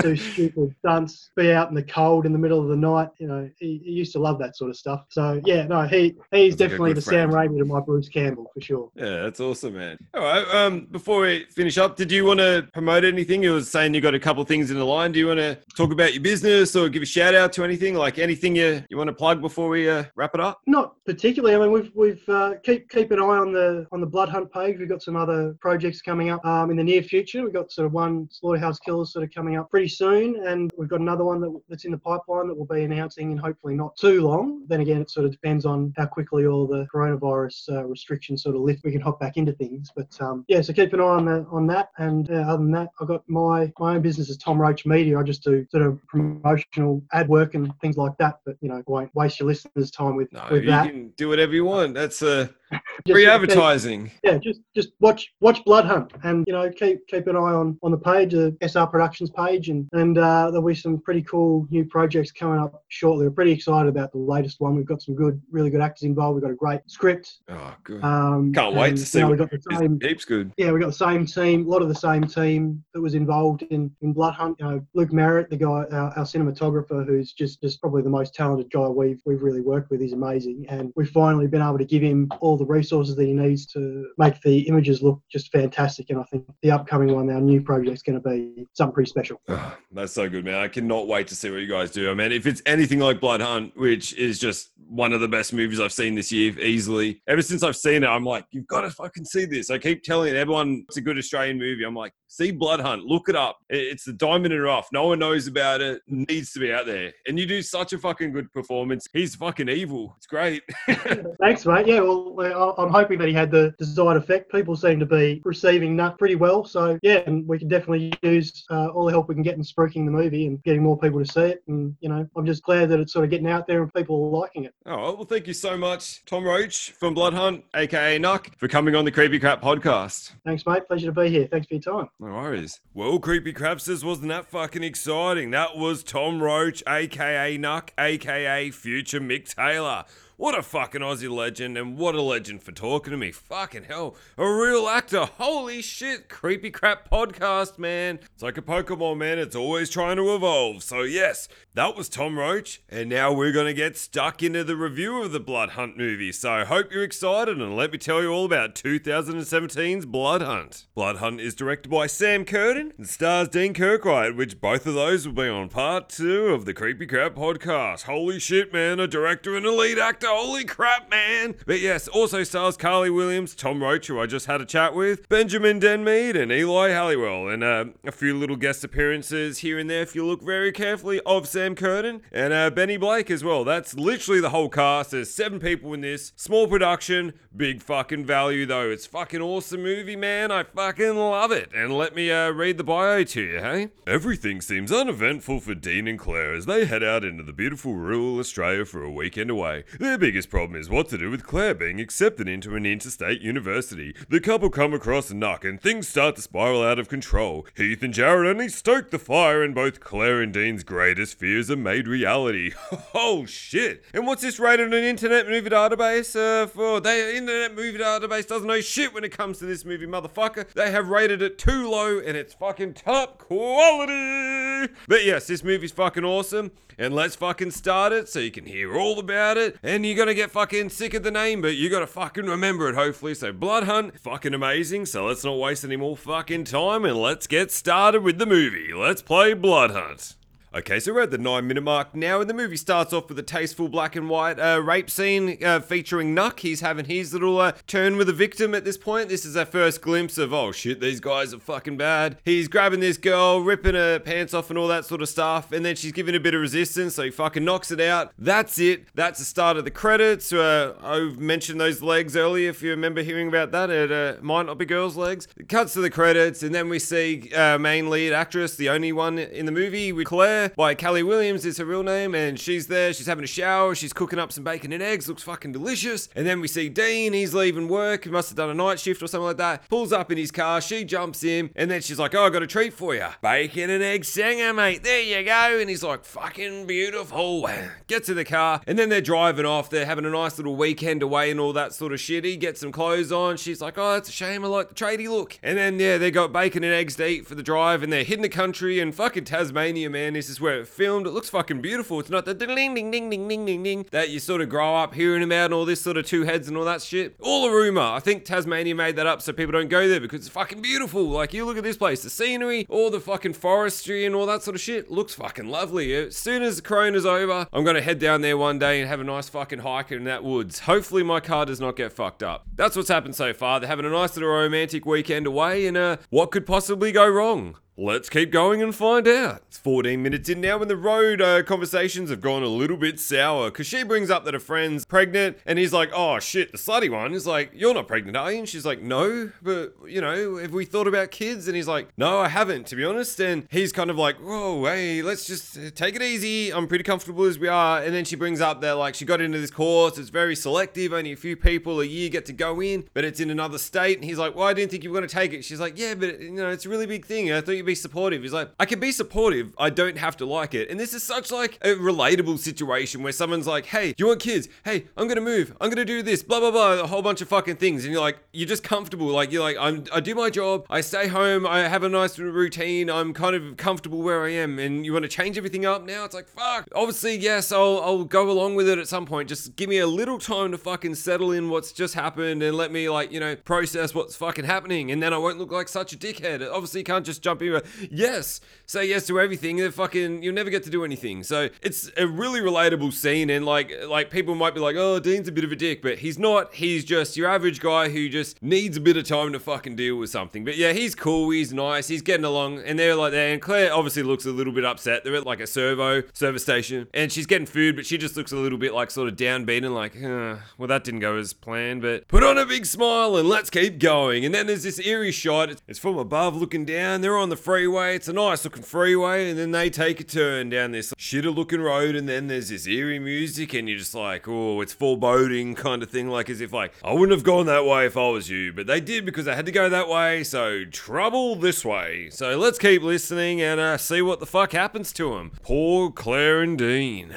do 0.00 0.16
stupid 0.32 0.74
stunts, 0.78 1.30
be 1.36 1.52
out 1.52 1.68
in 1.68 1.74
the 1.74 1.82
cold 1.82 2.26
in 2.26 2.32
the 2.32 2.38
middle 2.38 2.60
of 2.60 2.68
the 2.68 2.76
night. 2.76 3.08
You 3.18 3.28
know, 3.28 3.50
he, 3.58 3.80
he 3.84 3.90
used 3.90 4.12
to 4.12 4.18
love 4.18 4.38
that 4.38 4.56
sort 4.56 4.70
of 4.70 4.76
stuff. 4.76 5.06
So 5.08 5.40
yeah, 5.44 5.66
no, 5.66 5.82
he 5.82 6.16
he's 6.30 6.52
like 6.52 6.54
a 6.54 6.56
definitely 6.56 6.90
good 6.90 6.96
the 6.98 7.02
Sam 7.02 7.30
friend. 7.30 7.50
Raimi 7.50 7.58
to 7.58 7.64
my 7.64 7.80
Bruce 7.80 8.08
Campbell 8.08 8.50
for 8.54 8.60
sure. 8.60 8.90
Yeah, 8.94 9.22
that's 9.22 9.40
awesome, 9.40 9.74
man. 9.74 9.98
All 10.14 10.22
right. 10.22 10.46
Um, 10.54 10.86
before 10.90 11.22
we 11.22 11.46
finish 11.50 11.78
up, 11.78 11.96
did 11.96 12.12
you 12.12 12.24
want 12.24 12.40
to 12.40 12.68
promote 12.72 13.04
anything? 13.04 13.42
You 13.42 13.54
were 13.54 13.62
saying 13.62 13.94
you 13.94 14.00
got 14.00 14.14
a 14.14 14.20
couple 14.20 14.44
things 14.44 14.70
in 14.70 14.78
the 14.78 14.84
line. 14.84 15.12
Do 15.12 15.18
you 15.18 15.26
want 15.26 15.40
to 15.40 15.58
talk 15.76 15.92
about 15.92 16.14
your 16.14 16.22
business 16.22 16.76
or 16.76 16.88
give 16.88 17.02
a 17.02 17.06
shout 17.06 17.34
out 17.34 17.52
to 17.54 17.64
anything? 17.64 17.94
Like 17.94 18.18
anything 18.18 18.56
you, 18.56 18.82
you 18.88 18.96
want 18.96 19.08
to 19.08 19.14
plug 19.14 19.40
before 19.40 19.68
we 19.68 19.88
uh, 19.88 20.04
wrap 20.16 20.34
it 20.34 20.40
up? 20.40 20.60
Not 20.66 20.94
particularly. 21.04 21.56
I 21.56 21.58
mean, 21.58 21.72
we've 21.72 21.90
we've 21.94 22.28
uh, 22.28 22.54
keep 22.64 22.88
keep 22.88 23.10
an 23.10 23.18
eye 23.18 23.22
on 23.22 23.52
the 23.52 23.86
on 23.92 24.00
the 24.00 24.06
Blood 24.06 24.28
Hunt 24.28 24.52
page. 24.52 24.78
We've 24.78 24.88
got 24.88 25.02
some 25.02 25.16
other 25.16 25.56
projects 25.60 26.02
coming 26.02 26.30
up 26.30 26.44
um, 26.44 26.70
in 26.70 26.76
the 26.76 26.84
near 26.84 27.02
future. 27.02 27.42
We've 27.42 27.52
got 27.52 27.72
sort 27.72 27.86
of 27.86 27.92
one 27.92 28.28
Slaughterhouse 28.60 28.78
Killers 28.80 29.12
sort 29.12 29.24
of 29.24 29.30
coming 29.34 29.56
up 29.56 29.70
pretty 29.70 29.88
soon, 29.88 30.46
and 30.46 30.70
we've 30.76 30.88
got 30.88 31.00
another 31.00 31.24
one 31.24 31.40
that, 31.40 31.60
that's 31.68 31.84
in 31.86 31.92
the 31.92 31.98
pipeline 31.98 32.46
that 32.48 32.54
we'll 32.54 32.66
be 32.66 32.84
announcing 32.84 33.30
in 33.32 33.38
hopefully 33.38 33.74
not 33.74 33.96
too 33.96 34.20
long. 34.20 34.64
Then 34.68 34.80
again, 34.80 35.00
it 35.00 35.10
sort 35.10 35.24
of 35.24 35.32
depends 35.32 35.64
on 35.64 35.94
how 35.96 36.04
quickly 36.06 36.44
all 36.46 36.66
the 36.66 36.86
coronavirus 36.94 37.70
uh, 37.70 37.84
restrictions 37.86 38.42
sort 38.42 38.56
of 38.56 38.62
lift. 38.62 38.84
We 38.84 38.92
can 38.92 39.00
hop 39.00 39.18
back 39.18 39.38
into 39.38 39.52
things, 39.52 39.90
but 39.96 40.08
um, 40.20 40.44
yeah. 40.48 40.60
So 40.60 40.74
keep 40.74 40.92
an 40.92 41.00
eye 41.00 41.04
on 41.04 41.24
the, 41.24 41.46
on 41.50 41.66
that. 41.68 41.88
And 41.96 42.30
uh, 42.30 42.34
other 42.34 42.58
than 42.58 42.70
that, 42.72 42.90
I've 43.00 43.08
got 43.08 43.22
my 43.28 43.72
my 43.78 43.94
own 43.94 44.02
business 44.02 44.28
is 44.28 44.36
Tom 44.36 44.60
Roach 44.60 44.84
Media. 44.84 45.18
I 45.18 45.22
just 45.22 45.42
do 45.42 45.66
sort 45.70 45.84
of 45.84 45.98
promotional 46.06 47.02
ad 47.12 47.28
work 47.28 47.54
and 47.54 47.72
things 47.80 47.96
like 47.96 48.16
that. 48.18 48.40
But 48.44 48.56
you 48.60 48.68
know, 48.68 48.76
I 48.76 48.82
won't 48.86 49.14
waste 49.14 49.40
your 49.40 49.46
listeners' 49.48 49.90
time 49.90 50.16
with 50.16 50.30
No, 50.32 50.44
with 50.50 50.64
you 50.64 50.70
that. 50.70 50.86
can 50.86 51.10
do 51.16 51.28
whatever 51.30 51.54
you 51.54 51.64
want. 51.64 51.94
That's 51.94 52.22
uh, 52.22 52.44
Just- 52.44 52.54
free 53.08 53.26
advertising. 53.26 54.10
Yeah, 54.24 54.38
just 54.38 54.60
just 54.74 54.90
watch 55.00 55.32
watch 55.40 55.64
Blood 55.64 55.84
Hunt, 55.84 56.12
and 56.22 56.44
you 56.46 56.52
know 56.52 56.70
keep 56.70 57.06
keep 57.06 57.26
an 57.26 57.36
eye 57.36 57.40
on 57.40 57.78
on 57.82 57.90
the 57.90 57.98
page, 57.98 58.32
the 58.32 58.56
SR 58.60 58.86
Productions 58.86 59.30
page, 59.30 59.68
and 59.68 59.88
and 59.92 60.18
uh, 60.18 60.50
there'll 60.50 60.66
be 60.66 60.74
some 60.74 60.98
pretty 60.98 61.22
cool 61.22 61.66
new 61.70 61.84
projects 61.84 62.32
coming 62.32 62.60
up 62.60 62.82
shortly. 62.88 63.26
We're 63.26 63.32
pretty 63.34 63.52
excited 63.52 63.88
about 63.88 64.12
the 64.12 64.18
latest 64.18 64.60
one. 64.60 64.74
We've 64.74 64.86
got 64.86 65.02
some 65.02 65.14
good, 65.14 65.40
really 65.50 65.70
good 65.70 65.80
actors 65.80 66.04
involved. 66.04 66.36
We've 66.36 66.42
got 66.42 66.52
a 66.52 66.56
great 66.56 66.80
script. 66.86 67.38
Oh, 67.48 67.74
good. 67.84 68.02
Um, 68.04 68.52
Can't 68.52 68.74
wait 68.74 68.90
and, 68.90 68.96
to 68.96 69.00
you 69.00 69.06
see 69.06 69.20
know, 69.20 69.28
we've 69.28 69.38
got 69.38 69.50
the 69.50 69.62
same 69.78 69.98
heaps 70.00 70.24
good. 70.24 70.52
yeah, 70.56 70.72
we 70.72 70.80
got 70.80 70.86
the 70.86 70.92
same 70.92 71.26
team, 71.26 71.66
a 71.66 71.70
lot 71.70 71.82
of 71.82 71.88
the 71.88 71.94
same 71.94 72.24
team 72.24 72.82
that 72.94 73.00
was 73.00 73.14
involved 73.14 73.62
in, 73.62 73.90
in 74.02 74.12
Blood 74.12 74.34
Hunt. 74.34 74.56
You 74.60 74.66
know, 74.66 74.86
Luke 74.94 75.12
Merritt, 75.12 75.50
the 75.50 75.56
guy, 75.56 75.66
our, 75.66 76.12
our 76.16 76.24
cinematographer, 76.24 77.06
who's 77.06 77.32
just, 77.32 77.60
just 77.60 77.80
probably 77.80 78.02
the 78.02 78.10
most 78.10 78.34
talented 78.34 78.70
guy 78.70 78.86
we've 78.88 79.20
we've 79.24 79.42
really 79.42 79.60
worked 79.60 79.90
with. 79.90 80.00
He's 80.00 80.12
amazing, 80.12 80.66
and 80.68 80.92
we've 80.96 81.10
finally 81.10 81.46
been 81.46 81.62
able 81.62 81.78
to 81.78 81.84
give 81.84 82.02
him 82.02 82.28
all 82.40 82.56
the 82.60 82.66
resources 82.66 83.16
that 83.16 83.24
he 83.24 83.32
needs 83.32 83.66
to 83.72 84.10
make 84.18 84.40
the 84.42 84.60
images 84.68 85.02
look 85.02 85.20
just 85.30 85.50
fantastic. 85.50 86.10
And 86.10 86.20
I 86.20 86.24
think 86.24 86.44
the 86.62 86.70
upcoming 86.70 87.14
one, 87.14 87.30
our 87.30 87.40
new 87.40 87.60
project, 87.60 87.94
is 87.94 88.02
going 88.02 88.20
to 88.20 88.28
be 88.28 88.68
something 88.74 88.94
pretty 88.94 89.10
special. 89.10 89.40
Oh, 89.48 89.76
that's 89.90 90.12
so 90.12 90.28
good, 90.28 90.44
man. 90.44 90.54
I 90.54 90.68
cannot 90.68 91.08
wait 91.08 91.26
to 91.28 91.34
see 91.34 91.50
what 91.50 91.60
you 91.60 91.66
guys 91.66 91.90
do. 91.90 92.10
I 92.10 92.14
mean, 92.14 92.30
if 92.30 92.46
it's 92.46 92.62
anything 92.66 93.00
like 93.00 93.20
Blood 93.20 93.40
Hunt, 93.40 93.72
which 93.76 94.14
is 94.14 94.38
just 94.38 94.70
one 94.90 95.12
of 95.12 95.20
the 95.20 95.28
best 95.28 95.52
movies 95.52 95.80
I've 95.80 95.92
seen 95.92 96.14
this 96.16 96.32
year 96.32 96.58
easily. 96.58 97.22
Ever 97.28 97.42
since 97.42 97.62
I've 97.62 97.76
seen 97.76 98.02
it, 98.02 98.08
I'm 98.08 98.24
like, 98.24 98.44
you've 98.50 98.66
got 98.66 98.80
to 98.82 98.90
fucking 98.90 99.24
see 99.24 99.44
this. 99.44 99.70
I 99.70 99.78
keep 99.78 100.02
telling 100.02 100.34
everyone 100.34 100.84
it's 100.88 100.96
a 100.96 101.00
good 101.00 101.16
Australian 101.16 101.58
movie. 101.58 101.84
I'm 101.84 101.94
like, 101.94 102.12
see 102.30 102.52
Blood 102.52 102.80
Hunt, 102.80 103.04
look 103.04 103.28
it 103.28 103.36
up. 103.36 103.58
It's 103.68 104.04
the 104.04 104.12
diamond 104.12 104.54
in 104.54 104.60
rough. 104.60 104.88
No 104.92 105.08
one 105.08 105.18
knows 105.18 105.46
about 105.46 105.80
it. 105.80 106.00
Needs 106.06 106.52
to 106.52 106.60
be 106.60 106.72
out 106.72 106.86
there. 106.86 107.12
And 107.26 107.38
you 107.38 107.46
do 107.46 107.60
such 107.60 107.92
a 107.92 107.98
fucking 107.98 108.32
good 108.32 108.50
performance. 108.52 109.06
He's 109.12 109.34
fucking 109.34 109.68
evil. 109.68 110.14
It's 110.16 110.26
great. 110.26 110.62
Thanks, 111.40 111.66
mate. 111.66 111.86
Yeah, 111.86 112.00
well, 112.00 112.74
I'm 112.78 112.90
hoping 112.90 113.18
that 113.18 113.28
he 113.28 113.34
had 113.34 113.50
the 113.50 113.74
desired 113.78 114.16
effect. 114.16 114.50
People 114.52 114.76
seem 114.76 115.00
to 115.00 115.06
be 115.06 115.42
receiving 115.44 115.96
that 115.96 116.18
pretty 116.18 116.36
well. 116.36 116.64
So, 116.64 116.98
yeah, 117.02 117.22
and 117.26 117.46
we 117.46 117.58
can 117.58 117.68
definitely 117.68 118.12
use 118.22 118.64
uh, 118.70 118.88
all 118.88 119.04
the 119.04 119.12
help 119.12 119.28
we 119.28 119.34
can 119.34 119.42
get 119.42 119.56
in 119.56 119.62
spruiking 119.62 120.04
the 120.04 120.12
movie 120.12 120.46
and 120.46 120.62
getting 120.62 120.82
more 120.82 120.98
people 120.98 121.22
to 121.22 121.30
see 121.30 121.40
it. 121.40 121.62
And, 121.66 121.96
you 122.00 122.08
know, 122.08 122.26
I'm 122.36 122.46
just 122.46 122.62
glad 122.62 122.88
that 122.90 123.00
it's 123.00 123.12
sort 123.12 123.24
of 123.24 123.30
getting 123.30 123.48
out 123.48 123.66
there 123.66 123.82
and 123.82 123.92
people 123.92 124.24
are 124.24 124.40
liking 124.40 124.64
it. 124.64 124.74
All 124.86 124.96
right. 124.96 125.16
Well, 125.16 125.26
thank 125.26 125.48
you 125.48 125.54
so 125.54 125.76
much, 125.76 126.24
Tom 126.26 126.44
Roach 126.44 126.92
from 126.92 127.14
Blood 127.14 127.34
Hunt, 127.34 127.64
aka 127.74 128.18
Nuck, 128.18 128.54
for 128.56 128.68
coming 128.68 128.94
on 128.94 129.04
the 129.04 129.10
Creepy 129.10 129.40
Crap 129.40 129.60
podcast. 129.60 130.32
Thanks, 130.44 130.64
mate. 130.64 130.86
Pleasure 130.86 131.06
to 131.06 131.12
be 131.12 131.28
here. 131.28 131.48
Thanks 131.50 131.66
for 131.66 131.74
your 131.74 131.82
time. 131.82 132.08
No 132.22 132.32
worries. 132.32 132.82
Well, 132.92 133.18
Creepy 133.18 133.54
Crapsters, 133.54 134.04
wasn't 134.04 134.28
that 134.28 134.44
fucking 134.44 134.82
exciting? 134.82 135.52
That 135.52 135.78
was 135.78 136.02
Tom 136.02 136.42
Roach, 136.42 136.82
aka 136.86 137.56
Nuck, 137.56 137.92
aka 137.96 138.70
Future 138.72 139.22
Mick 139.22 139.54
Taylor. 139.54 140.04
What 140.40 140.58
a 140.58 140.62
fucking 140.62 141.02
Aussie 141.02 141.30
legend, 141.30 141.76
and 141.76 141.98
what 141.98 142.14
a 142.14 142.22
legend 142.22 142.62
for 142.62 142.72
talking 142.72 143.10
to 143.10 143.18
me. 143.18 143.30
Fucking 143.30 143.84
hell, 143.84 144.16
a 144.38 144.50
real 144.50 144.88
actor. 144.88 145.26
Holy 145.36 145.82
shit, 145.82 146.30
Creepy 146.30 146.70
Crap 146.70 147.10
podcast, 147.10 147.78
man. 147.78 148.20
It's 148.32 148.42
like 148.42 148.56
a 148.56 148.62
Pokemon, 148.62 149.18
man. 149.18 149.38
It's 149.38 149.54
always 149.54 149.90
trying 149.90 150.16
to 150.16 150.34
evolve. 150.34 150.82
So, 150.82 151.02
yes, 151.02 151.46
that 151.74 151.94
was 151.94 152.08
Tom 152.08 152.38
Roach, 152.38 152.80
and 152.88 153.10
now 153.10 153.34
we're 153.34 153.52
gonna 153.52 153.74
get 153.74 153.98
stuck 153.98 154.42
into 154.42 154.64
the 154.64 154.76
review 154.76 155.20
of 155.20 155.32
the 155.32 155.40
Blood 155.40 155.72
Hunt 155.72 155.98
movie. 155.98 156.32
So, 156.32 156.64
hope 156.64 156.90
you're 156.90 157.04
excited, 157.04 157.60
and 157.60 157.76
let 157.76 157.92
me 157.92 157.98
tell 157.98 158.22
you 158.22 158.30
all 158.30 158.46
about 158.46 158.74
2017's 158.74 160.06
Blood 160.06 160.40
Hunt. 160.40 160.86
Blood 160.94 161.16
Hunt 161.16 161.42
is 161.42 161.54
directed 161.54 161.90
by 161.90 162.06
Sam 162.06 162.46
Curtain 162.46 162.94
and 162.96 163.06
stars 163.06 163.48
Dean 163.48 163.74
Kirkright, 163.74 164.38
which 164.38 164.58
both 164.58 164.86
of 164.86 164.94
those 164.94 165.26
will 165.26 165.34
be 165.34 165.50
on 165.50 165.68
part 165.68 166.08
two 166.08 166.46
of 166.46 166.64
the 166.64 166.72
Creepy 166.72 167.06
Crap 167.06 167.34
podcast. 167.34 168.04
Holy 168.04 168.38
shit, 168.38 168.72
man, 168.72 168.98
a 168.98 169.06
director 169.06 169.54
and 169.54 169.66
a 169.66 169.70
lead 169.70 169.98
actor. 169.98 170.29
Holy 170.30 170.64
crap, 170.64 171.10
man. 171.10 171.54
But 171.66 171.80
yes, 171.80 172.08
also 172.08 172.44
stars 172.44 172.76
Carly 172.76 173.10
Williams, 173.10 173.54
Tom 173.54 173.82
Roach, 173.82 174.06
who 174.06 174.20
I 174.20 174.26
just 174.26 174.46
had 174.46 174.60
a 174.60 174.64
chat 174.64 174.94
with, 174.94 175.28
Benjamin 175.28 175.80
Denmead, 175.80 176.40
and 176.40 176.52
Eli 176.52 176.90
Halliwell, 176.90 177.48
and 177.48 177.64
uh, 177.64 177.86
a 178.04 178.12
few 178.12 178.36
little 178.36 178.56
guest 178.56 178.84
appearances 178.84 179.58
here 179.58 179.78
and 179.78 179.90
there 179.90 180.02
if 180.02 180.14
you 180.14 180.24
look 180.24 180.42
very 180.42 180.72
carefully 180.72 181.20
of 181.26 181.48
Sam 181.48 181.74
Curtain 181.74 182.22
and 182.32 182.52
uh, 182.52 182.70
Benny 182.70 182.96
Blake 182.96 183.30
as 183.30 183.44
well. 183.44 183.64
That's 183.64 183.94
literally 183.94 184.40
the 184.40 184.50
whole 184.50 184.68
cast. 184.68 185.10
There's 185.10 185.30
seven 185.30 185.58
people 185.60 185.92
in 185.94 186.00
this. 186.00 186.32
Small 186.36 186.66
production, 186.66 187.34
big 187.54 187.82
fucking 187.82 188.24
value 188.24 188.66
though. 188.66 188.90
It's 188.90 189.06
fucking 189.06 189.40
awesome 189.40 189.82
movie, 189.82 190.16
man. 190.16 190.50
I 190.50 190.62
fucking 190.62 191.16
love 191.16 191.52
it. 191.52 191.70
And 191.74 191.96
let 191.96 192.14
me 192.14 192.30
uh, 192.30 192.50
read 192.50 192.78
the 192.78 192.84
bio 192.84 193.24
to 193.24 193.40
you, 193.40 193.58
hey? 193.58 193.88
Everything 194.06 194.60
seems 194.60 194.92
uneventful 194.92 195.60
for 195.60 195.74
Dean 195.74 196.06
and 196.08 196.18
Claire 196.18 196.54
as 196.54 196.66
they 196.66 196.84
head 196.84 197.02
out 197.02 197.24
into 197.24 197.42
the 197.42 197.52
beautiful 197.52 197.94
rural 197.94 198.38
Australia 198.38 198.84
for 198.84 199.02
a 199.02 199.10
weekend 199.10 199.50
away. 199.50 199.84
Biggest 200.20 200.50
problem 200.50 200.78
is 200.78 200.90
what 200.90 201.08
to 201.08 201.16
do 201.16 201.30
with 201.30 201.46
Claire 201.46 201.74
being 201.74 201.98
accepted 201.98 202.46
into 202.46 202.76
an 202.76 202.84
interstate 202.84 203.40
university. 203.40 204.14
The 204.28 204.38
couple 204.38 204.68
come 204.68 204.92
across 204.92 205.30
a 205.30 205.34
Nuck 205.34 205.66
and 205.66 205.80
things 205.80 206.08
start 206.08 206.36
to 206.36 206.42
spiral 206.42 206.82
out 206.82 206.98
of 206.98 207.08
control. 207.08 207.66
Heath 207.74 208.02
and 208.02 208.12
Jared 208.12 208.46
only 208.46 208.68
stoke 208.68 209.10
the 209.10 209.18
fire 209.18 209.62
and 209.62 209.74
both 209.74 210.00
Claire 210.00 210.42
and 210.42 210.52
Dean's 210.52 210.84
greatest 210.84 211.38
fears 211.38 211.70
are 211.70 211.76
made 211.76 212.06
reality. 212.06 212.72
oh 213.14 213.46
shit. 213.46 214.04
And 214.12 214.26
what's 214.26 214.42
this 214.42 214.60
rated 214.60 214.88
on 214.88 214.92
an 214.92 215.04
internet 215.04 215.48
movie 215.48 215.70
database 215.70 216.36
uh, 216.36 216.66
for? 216.66 217.00
They 217.00 217.38
internet 217.38 217.74
movie 217.74 217.98
database 217.98 218.46
doesn't 218.46 218.68
know 218.68 218.82
shit 218.82 219.14
when 219.14 219.24
it 219.24 219.32
comes 219.32 219.58
to 219.60 219.64
this 219.64 219.86
movie, 219.86 220.06
motherfucker. 220.06 220.68
They 220.74 220.90
have 220.90 221.08
rated 221.08 221.40
it 221.40 221.56
too 221.56 221.90
low 221.90 222.18
and 222.18 222.36
it's 222.36 222.52
fucking 222.52 222.92
top 222.92 223.38
quality. 223.38 224.92
But 225.08 225.24
yes, 225.24 225.46
this 225.46 225.64
movie's 225.64 225.92
fucking 225.92 226.24
awesome. 226.24 226.72
And 226.98 227.14
let's 227.14 227.34
fucking 227.34 227.70
start 227.70 228.12
it 228.12 228.28
so 228.28 228.40
you 228.40 228.50
can 228.50 228.66
hear 228.66 228.94
all 228.94 229.18
about 229.18 229.56
it. 229.56 229.78
And 229.82 230.04
you're 230.10 230.18
gonna 230.18 230.34
get 230.34 230.50
fucking 230.50 230.88
sick 230.88 231.14
of 231.14 231.22
the 231.22 231.30
name, 231.30 231.62
but 231.62 231.76
you 231.76 231.88
gotta 231.88 232.06
fucking 232.06 232.46
remember 232.46 232.88
it, 232.88 232.96
hopefully. 232.96 233.34
So, 233.34 233.52
Blood 233.52 233.84
Hunt, 233.84 234.18
fucking 234.18 234.52
amazing. 234.52 235.06
So, 235.06 235.26
let's 235.26 235.44
not 235.44 235.56
waste 235.56 235.84
any 235.84 235.96
more 235.96 236.16
fucking 236.16 236.64
time 236.64 237.04
and 237.04 237.16
let's 237.16 237.46
get 237.46 237.70
started 237.70 238.24
with 238.24 238.38
the 238.38 238.46
movie. 238.46 238.92
Let's 238.92 239.22
play 239.22 239.54
Blood 239.54 239.92
Hunt. 239.92 240.34
Okay, 240.72 241.00
so 241.00 241.12
we're 241.12 241.22
at 241.22 241.32
the 241.32 241.36
nine 241.38 241.66
minute 241.66 241.80
mark 241.80 242.14
now, 242.14 242.40
and 242.40 242.48
the 242.48 242.54
movie 242.54 242.76
starts 242.76 243.12
off 243.12 243.28
with 243.28 243.36
a 243.40 243.42
tasteful 243.42 243.88
black 243.88 244.14
and 244.14 244.28
white 244.30 244.60
uh, 244.60 244.80
rape 244.80 245.10
scene 245.10 245.58
uh, 245.64 245.80
featuring 245.80 246.32
Nuck. 246.32 246.60
He's 246.60 246.80
having 246.80 247.06
his 247.06 247.32
little 247.32 247.58
uh, 247.58 247.72
turn 247.88 248.16
with 248.16 248.28
the 248.28 248.32
victim 248.32 248.72
at 248.72 248.84
this 248.84 248.96
point. 248.96 249.28
This 249.28 249.44
is 249.44 249.56
our 249.56 249.64
first 249.64 250.00
glimpse 250.00 250.38
of, 250.38 250.54
oh 250.54 250.70
shit, 250.70 251.00
these 251.00 251.18
guys 251.18 251.52
are 251.52 251.58
fucking 251.58 251.96
bad. 251.96 252.36
He's 252.44 252.68
grabbing 252.68 253.00
this 253.00 253.16
girl, 253.16 253.60
ripping 253.62 253.96
her 253.96 254.20
pants 254.20 254.54
off, 254.54 254.70
and 254.70 254.78
all 254.78 254.86
that 254.86 255.04
sort 255.04 255.22
of 255.22 255.28
stuff, 255.28 255.72
and 255.72 255.84
then 255.84 255.96
she's 255.96 256.12
giving 256.12 256.36
a 256.36 256.40
bit 256.40 256.54
of 256.54 256.60
resistance, 256.60 257.16
so 257.16 257.24
he 257.24 257.32
fucking 257.32 257.64
knocks 257.64 257.90
it 257.90 258.00
out. 258.00 258.32
That's 258.38 258.78
it. 258.78 259.06
That's 259.16 259.40
the 259.40 259.46
start 259.46 259.76
of 259.76 259.84
the 259.84 259.90
credits. 259.90 260.52
Uh, 260.52 260.94
I've 261.02 261.40
mentioned 261.40 261.80
those 261.80 262.00
legs 262.00 262.36
earlier, 262.36 262.70
if 262.70 262.80
you 262.80 262.90
remember 262.90 263.22
hearing 263.22 263.48
about 263.48 263.72
that. 263.72 263.90
It 263.90 264.12
uh, 264.12 264.36
might 264.40 264.66
not 264.66 264.78
be 264.78 264.84
girls' 264.84 265.16
legs. 265.16 265.48
It 265.56 265.68
cuts 265.68 265.94
to 265.94 266.00
the 266.00 266.10
credits, 266.10 266.62
and 266.62 266.72
then 266.72 266.88
we 266.88 267.00
see 267.00 267.52
uh, 267.56 267.76
main 267.76 268.08
lead 268.08 268.32
actress, 268.32 268.76
the 268.76 268.88
only 268.88 269.10
one 269.10 269.36
in 269.36 269.66
the 269.66 269.72
movie, 269.72 270.12
with 270.12 270.28
Claire 270.28 270.59
by 270.68 270.94
Kelly 270.94 271.22
Williams 271.22 271.64
is 271.64 271.78
her 271.78 271.84
real 271.84 272.02
name, 272.02 272.34
and 272.34 272.58
she's 272.58 272.86
there. 272.86 273.12
She's 273.12 273.26
having 273.26 273.44
a 273.44 273.48
shower. 273.48 273.94
She's 273.94 274.12
cooking 274.12 274.38
up 274.38 274.52
some 274.52 274.64
bacon 274.64 274.92
and 274.92 275.02
eggs. 275.02 275.28
Looks 275.28 275.42
fucking 275.42 275.72
delicious. 275.72 276.28
And 276.36 276.46
then 276.46 276.60
we 276.60 276.68
see 276.68 276.88
Dean. 276.88 277.32
He's 277.32 277.54
leaving 277.54 277.88
work. 277.88 278.24
He 278.24 278.30
must 278.30 278.50
have 278.50 278.56
done 278.56 278.70
a 278.70 278.74
night 278.74 279.00
shift 279.00 279.22
or 279.22 279.26
something 279.26 279.46
like 279.46 279.56
that. 279.56 279.88
Pulls 279.88 280.12
up 280.12 280.30
in 280.30 280.38
his 280.38 280.50
car. 280.50 280.80
She 280.80 281.04
jumps 281.04 281.42
in, 281.42 281.70
and 281.74 281.90
then 281.90 282.02
she's 282.02 282.18
like, 282.18 282.34
"Oh, 282.34 282.44
I 282.44 282.50
got 282.50 282.62
a 282.62 282.66
treat 282.66 282.92
for 282.92 283.14
you. 283.14 283.26
Bacon 283.42 283.90
and 283.90 284.02
egg 284.02 284.24
singer, 284.24 284.72
mate. 284.72 285.02
There 285.02 285.22
you 285.22 285.44
go." 285.44 285.78
And 285.80 285.88
he's 285.88 286.02
like, 286.02 286.24
"Fucking 286.24 286.86
beautiful." 286.86 287.68
Gets 288.06 288.28
in 288.28 288.36
the 288.36 288.44
car, 288.44 288.80
and 288.86 288.98
then 288.98 289.08
they're 289.08 289.20
driving 289.20 289.66
off. 289.66 289.90
They're 289.90 290.06
having 290.06 290.24
a 290.24 290.30
nice 290.30 290.58
little 290.58 290.76
weekend 290.76 291.22
away 291.22 291.50
and 291.50 291.58
all 291.58 291.72
that 291.72 291.94
sort 291.94 292.12
of 292.12 292.20
shit. 292.20 292.44
He 292.44 292.56
gets 292.56 292.80
some 292.80 292.92
clothes 292.92 293.32
on. 293.32 293.56
She's 293.56 293.80
like, 293.80 293.96
"Oh, 293.96 294.16
it's 294.16 294.28
a 294.28 294.32
shame. 294.32 294.64
I 294.64 294.68
like 294.68 294.88
the 294.88 294.94
tradie 294.94 295.28
look." 295.28 295.58
And 295.62 295.78
then 295.78 295.98
yeah, 295.98 296.18
they 296.18 296.30
got 296.30 296.52
bacon 296.52 296.84
and 296.84 296.92
eggs 296.92 297.16
to 297.16 297.26
eat 297.26 297.46
for 297.46 297.54
the 297.54 297.62
drive, 297.62 298.02
and 298.02 298.12
they're 298.12 298.24
hitting 298.24 298.42
the 298.42 298.48
country 298.48 299.00
and 299.00 299.14
fucking 299.14 299.44
Tasmania, 299.44 300.10
man. 300.10 300.34
This 300.34 300.49
is 300.50 300.60
where 300.60 300.80
it 300.80 300.88
filmed. 300.88 301.26
It 301.26 301.30
looks 301.30 301.48
fucking 301.48 301.80
beautiful. 301.80 302.20
It's 302.20 302.28
not 302.28 302.44
the 302.44 302.54
ding 302.54 302.74
ding 302.74 302.94
ding 302.94 303.30
ding 303.30 303.48
ding 303.48 303.64
ding 303.66 303.82
ding 303.82 304.06
that 304.10 304.28
you 304.30 304.40
sort 304.40 304.60
of 304.60 304.68
grow 304.68 304.96
up 304.96 305.14
hearing 305.14 305.42
about 305.42 305.66
and 305.66 305.74
all 305.74 305.84
this 305.84 306.00
sort 306.02 306.16
of 306.16 306.26
two 306.26 306.42
heads 306.42 306.68
and 306.68 306.76
all 306.76 306.84
that 306.84 307.00
shit. 307.02 307.36
All 307.40 307.66
a 307.66 307.72
rumor. 307.72 308.02
I 308.02 308.20
think 308.20 308.44
Tasmania 308.44 308.94
made 308.94 309.16
that 309.16 309.26
up 309.26 309.40
so 309.40 309.52
people 309.52 309.72
don't 309.72 309.88
go 309.88 310.08
there 310.08 310.20
because 310.20 310.40
it's 310.40 310.48
fucking 310.48 310.82
beautiful. 310.82 311.22
Like 311.24 311.54
you 311.54 311.64
look 311.64 311.78
at 311.78 311.84
this 311.84 311.96
place, 311.96 312.22
the 312.22 312.30
scenery, 312.30 312.86
all 312.88 313.10
the 313.10 313.20
fucking 313.20 313.54
forestry 313.54 314.26
and 314.26 314.34
all 314.34 314.46
that 314.46 314.62
sort 314.62 314.74
of 314.74 314.80
shit 314.80 315.10
looks 315.10 315.34
fucking 315.34 315.68
lovely. 315.68 316.14
As 316.14 316.36
soon 316.36 316.62
as 316.62 316.76
the 316.76 316.82
corona's 316.82 317.24
over, 317.24 317.66
I'm 317.72 317.84
gonna 317.84 318.02
head 318.02 318.18
down 318.18 318.40
there 318.40 318.58
one 318.58 318.78
day 318.78 319.00
and 319.00 319.08
have 319.08 319.20
a 319.20 319.24
nice 319.24 319.48
fucking 319.48 319.80
hike 319.80 320.12
in 320.12 320.24
that 320.24 320.44
woods. 320.44 320.80
Hopefully 320.80 321.22
my 321.22 321.40
car 321.40 321.64
does 321.66 321.80
not 321.80 321.96
get 321.96 322.12
fucked 322.12 322.42
up. 322.42 322.66
That's 322.74 322.96
what's 322.96 323.08
happened 323.08 323.36
so 323.36 323.52
far. 323.52 323.80
They're 323.80 323.88
having 323.88 324.06
a 324.06 324.10
nice 324.10 324.36
little 324.36 324.50
romantic 324.50 325.06
weekend 325.06 325.46
away 325.46 325.86
and 325.86 325.96
uh, 325.96 326.16
what 326.30 326.50
could 326.50 326.66
possibly 326.66 327.12
go 327.12 327.28
wrong? 327.28 327.76
Let's 328.02 328.30
keep 328.30 328.50
going 328.50 328.80
and 328.80 328.94
find 328.94 329.28
out. 329.28 329.60
It's 329.68 329.76
14 329.76 330.22
minutes 330.22 330.48
in 330.48 330.62
now 330.62 330.80
and 330.80 330.90
the 330.90 330.96
road 330.96 331.42
uh, 331.42 331.62
conversations 331.62 332.30
have 332.30 332.40
gone 332.40 332.62
a 332.62 332.66
little 332.66 332.96
bit 332.96 333.20
sour 333.20 333.70
because 333.70 333.86
she 333.86 334.04
brings 334.04 334.30
up 334.30 334.46
that 334.46 334.54
her 334.54 334.60
friend's 334.60 335.04
pregnant 335.04 335.58
and 335.66 335.78
he's 335.78 335.92
like, 335.92 336.10
oh 336.14 336.38
shit, 336.38 336.72
the 336.72 336.78
slutty 336.78 337.10
one 337.10 337.34
is 337.34 337.46
like, 337.46 337.72
you're 337.74 337.92
not 337.92 338.08
pregnant, 338.08 338.38
are 338.38 338.52
you? 338.52 338.60
And 338.60 338.66
she's 338.66 338.86
like, 338.86 339.02
no, 339.02 339.52
but 339.60 339.92
you 340.06 340.22
know, 340.22 340.56
have 340.56 340.72
we 340.72 340.86
thought 340.86 341.08
about 341.08 341.30
kids? 341.30 341.66
And 341.66 341.76
he's 341.76 341.86
like, 341.86 342.08
no, 342.16 342.38
I 342.38 342.48
haven't, 342.48 342.86
to 342.86 342.96
be 342.96 343.04
honest. 343.04 343.38
And 343.38 343.66
he's 343.70 343.92
kind 343.92 344.08
of 344.08 344.16
like, 344.16 344.38
whoa, 344.38 344.82
hey, 344.86 345.20
let's 345.20 345.44
just 345.44 345.76
uh, 345.76 345.90
take 345.94 346.16
it 346.16 346.22
easy. 346.22 346.72
I'm 346.72 346.88
pretty 346.88 347.04
comfortable 347.04 347.44
as 347.44 347.58
we 347.58 347.68
are. 347.68 348.02
And 348.02 348.14
then 348.14 348.24
she 348.24 348.34
brings 348.34 348.62
up 348.62 348.80
that 348.80 348.92
like 348.92 349.14
she 349.14 349.26
got 349.26 349.42
into 349.42 349.58
this 349.58 349.70
course, 349.70 350.16
it's 350.16 350.30
very 350.30 350.56
selective, 350.56 351.12
only 351.12 351.32
a 351.32 351.36
few 351.36 351.54
people 351.54 352.00
a 352.00 352.06
year 352.06 352.30
get 352.30 352.46
to 352.46 352.54
go 352.54 352.80
in, 352.80 353.10
but 353.12 353.26
it's 353.26 353.40
in 353.40 353.50
another 353.50 353.76
state. 353.76 354.16
And 354.16 354.24
he's 354.24 354.38
like, 354.38 354.54
well, 354.54 354.66
I 354.66 354.72
didn't 354.72 354.90
think 354.90 355.04
you 355.04 355.10
were 355.10 355.18
going 355.18 355.28
to 355.28 355.34
take 355.34 355.52
it. 355.52 355.66
She's 355.66 355.80
like, 355.80 355.98
yeah, 355.98 356.14
but 356.14 356.40
you 356.40 356.52
know, 356.52 356.70
it's 356.70 356.86
a 356.86 356.88
really 356.88 357.04
big 357.04 357.26
thing. 357.26 357.52
I 357.52 357.60
thought 357.60 357.72
you'd 357.72 357.89
be 357.90 357.94
supportive. 357.96 358.42
He's 358.42 358.52
like, 358.52 358.70
I 358.78 358.86
can 358.86 359.00
be 359.00 359.10
supportive. 359.10 359.74
I 359.76 359.90
don't 359.90 360.16
have 360.16 360.36
to 360.36 360.46
like 360.46 360.74
it. 360.74 360.90
And 360.90 361.00
this 361.00 361.12
is 361.12 361.24
such 361.24 361.50
like 361.50 361.76
a 361.82 361.94
relatable 361.94 362.58
situation 362.58 363.22
where 363.22 363.32
someone's 363.32 363.66
like, 363.66 363.86
hey, 363.86 364.14
you 364.16 364.28
want 364.28 364.40
kids? 364.40 364.68
Hey, 364.84 365.06
I'm 365.16 365.26
gonna 365.26 365.40
move. 365.40 365.76
I'm 365.80 365.90
gonna 365.90 366.04
do 366.04 366.22
this. 366.22 366.42
Blah 366.42 366.60
blah 366.60 366.70
blah. 366.70 367.00
A 367.00 367.06
whole 367.06 367.22
bunch 367.22 367.40
of 367.40 367.48
fucking 367.48 367.76
things. 367.76 368.04
And 368.04 368.12
you're 368.12 368.22
like, 368.22 368.38
you're 368.52 368.68
just 368.68 368.84
comfortable. 368.84 369.26
Like 369.26 369.50
you're 369.50 369.62
like, 369.62 369.76
I'm. 369.78 370.04
I 370.12 370.20
do 370.20 370.34
my 370.34 370.50
job. 370.50 370.86
I 370.88 371.00
stay 371.00 371.26
home. 371.26 371.66
I 371.66 371.80
have 371.88 372.02
a 372.04 372.08
nice 372.08 372.38
routine. 372.38 373.10
I'm 373.10 373.32
kind 373.32 373.56
of 373.56 373.76
comfortable 373.76 374.22
where 374.22 374.44
I 374.44 374.50
am. 374.50 374.78
And 374.78 375.04
you 375.04 375.12
want 375.12 375.24
to 375.24 375.28
change 375.28 375.58
everything 375.58 375.84
up 375.84 376.04
now? 376.04 376.24
It's 376.24 376.34
like, 376.34 376.48
fuck. 376.48 376.86
Obviously, 376.94 377.36
yes, 377.36 377.72
I'll 377.72 378.00
I'll 378.00 378.24
go 378.24 378.50
along 378.50 378.76
with 378.76 378.88
it 378.88 378.98
at 378.98 379.08
some 379.08 379.26
point. 379.26 379.48
Just 379.48 379.74
give 379.76 379.88
me 379.88 379.98
a 379.98 380.06
little 380.06 380.38
time 380.38 380.70
to 380.70 380.78
fucking 380.78 381.16
settle 381.16 381.50
in 381.50 381.70
what's 381.70 381.92
just 381.92 382.14
happened 382.14 382.62
and 382.62 382.76
let 382.76 382.92
me 382.92 383.08
like 383.08 383.32
you 383.32 383.40
know 383.40 383.56
process 383.56 384.14
what's 384.14 384.36
fucking 384.36 384.64
happening. 384.64 385.10
And 385.10 385.22
then 385.22 385.32
I 385.32 385.38
won't 385.38 385.58
look 385.58 385.72
like 385.72 385.88
such 385.88 386.12
a 386.12 386.16
dickhead. 386.16 386.68
Obviously, 386.70 387.00
you 387.00 387.04
can't 387.04 387.24
just 387.26 387.42
jump 387.42 387.62
in. 387.62 387.79
Yes, 388.10 388.60
say 388.86 389.06
yes 389.06 389.26
to 389.26 389.40
everything. 389.40 389.76
Then 389.76 389.90
fucking 389.92 390.42
you'll 390.42 390.54
never 390.54 390.70
get 390.70 390.82
to 390.84 390.90
do 390.90 391.04
anything. 391.04 391.42
So 391.42 391.68
it's 391.82 392.10
a 392.16 392.26
really 392.26 392.60
relatable 392.60 393.12
scene, 393.12 393.50
and 393.50 393.64
like 393.64 393.92
like 394.06 394.30
people 394.30 394.54
might 394.54 394.74
be 394.74 394.80
like, 394.80 394.96
oh, 394.96 395.18
Dean's 395.20 395.48
a 395.48 395.52
bit 395.52 395.64
of 395.64 395.72
a 395.72 395.76
dick, 395.76 396.02
but 396.02 396.18
he's 396.18 396.38
not. 396.38 396.74
He's 396.74 397.04
just 397.04 397.36
your 397.36 397.48
average 397.48 397.80
guy 397.80 398.08
who 398.08 398.28
just 398.28 398.62
needs 398.62 398.96
a 398.96 399.00
bit 399.00 399.16
of 399.16 399.24
time 399.24 399.52
to 399.52 399.60
fucking 399.60 399.96
deal 399.96 400.16
with 400.16 400.30
something. 400.30 400.64
But 400.64 400.76
yeah, 400.76 400.92
he's 400.92 401.14
cool. 401.14 401.50
He's 401.50 401.72
nice. 401.72 402.08
He's 402.08 402.22
getting 402.22 402.44
along, 402.44 402.78
and 402.80 402.98
they're 402.98 403.14
like 403.14 403.32
there. 403.32 403.52
And 403.52 403.62
Claire 403.62 403.92
obviously 403.92 404.22
looks 404.22 404.46
a 404.46 404.50
little 404.50 404.72
bit 404.72 404.84
upset. 404.84 405.24
They're 405.24 405.36
at 405.36 405.46
like 405.46 405.60
a 405.60 405.66
servo 405.66 406.22
service 406.32 406.62
station, 406.62 407.08
and 407.14 407.32
she's 407.32 407.46
getting 407.46 407.66
food, 407.66 407.96
but 407.96 408.06
she 408.06 408.18
just 408.18 408.36
looks 408.36 408.52
a 408.52 408.56
little 408.56 408.78
bit 408.78 408.94
like 408.94 409.10
sort 409.10 409.28
of 409.28 409.36
downbeat 409.36 409.84
and 409.84 409.94
like, 409.94 410.16
uh, 410.16 410.56
well, 410.78 410.88
that 410.88 411.04
didn't 411.04 411.20
go 411.20 411.36
as 411.36 411.52
planned. 411.52 412.02
But 412.02 412.28
put 412.28 412.42
on 412.42 412.58
a 412.58 412.66
big 412.66 412.86
smile 412.86 413.36
and 413.36 413.48
let's 413.48 413.70
keep 413.70 413.98
going. 413.98 414.44
And 414.44 414.54
then 414.54 414.66
there's 414.66 414.82
this 414.82 414.98
eerie 414.98 415.32
shot. 415.32 415.80
It's 415.86 415.98
from 415.98 416.18
above 416.18 416.56
looking 416.56 416.84
down. 416.84 417.20
They're 417.20 417.36
on 417.36 417.48
the 417.48 417.56
freeway. 417.60 418.16
It's 418.16 418.28
a 418.28 418.32
nice 418.32 418.64
looking 418.64 418.82
freeway, 418.82 419.50
and 419.50 419.58
then 419.58 419.70
they 419.70 419.90
take 419.90 420.20
a 420.20 420.24
turn 420.24 420.70
down 420.70 420.92
this 420.92 421.12
shitter 421.14 421.54
looking 421.54 421.80
road, 421.80 422.16
and 422.16 422.28
then 422.28 422.48
there's 422.48 422.70
this 422.70 422.86
eerie 422.86 423.18
music, 423.18 423.74
and 423.74 423.88
you're 423.88 423.98
just 423.98 424.14
like, 424.14 424.48
oh, 424.48 424.80
it's 424.80 424.92
foreboding 424.92 425.74
kind 425.86 426.02
of 426.02 426.10
thing, 426.10 426.28
like 426.28 426.50
as 426.50 426.60
if 426.60 426.72
like 426.72 426.92
I 427.04 427.12
wouldn't 427.12 427.32
have 427.32 427.44
gone 427.44 427.66
that 427.66 427.84
way 427.84 428.06
if 428.06 428.16
I 428.16 428.28
was 428.28 428.50
you, 428.50 428.72
but 428.72 428.86
they 428.86 429.00
did 429.00 429.24
because 429.24 429.44
they 429.44 429.54
had 429.54 429.66
to 429.66 429.72
go 429.72 429.88
that 429.88 430.08
way, 430.08 430.42
so 430.42 430.84
trouble 430.84 431.56
this 431.56 431.84
way. 431.84 432.30
So 432.30 432.56
let's 432.56 432.78
keep 432.78 433.02
listening 433.02 433.60
and 433.60 433.80
uh, 433.80 433.98
see 433.98 434.22
what 434.22 434.40
the 434.40 434.46
fuck 434.46 434.72
happens 434.72 435.12
to 435.14 435.34
them. 435.34 435.52
Poor 435.62 436.10
Claire 436.10 436.62
and 436.62 436.78
Dean. 436.78 437.34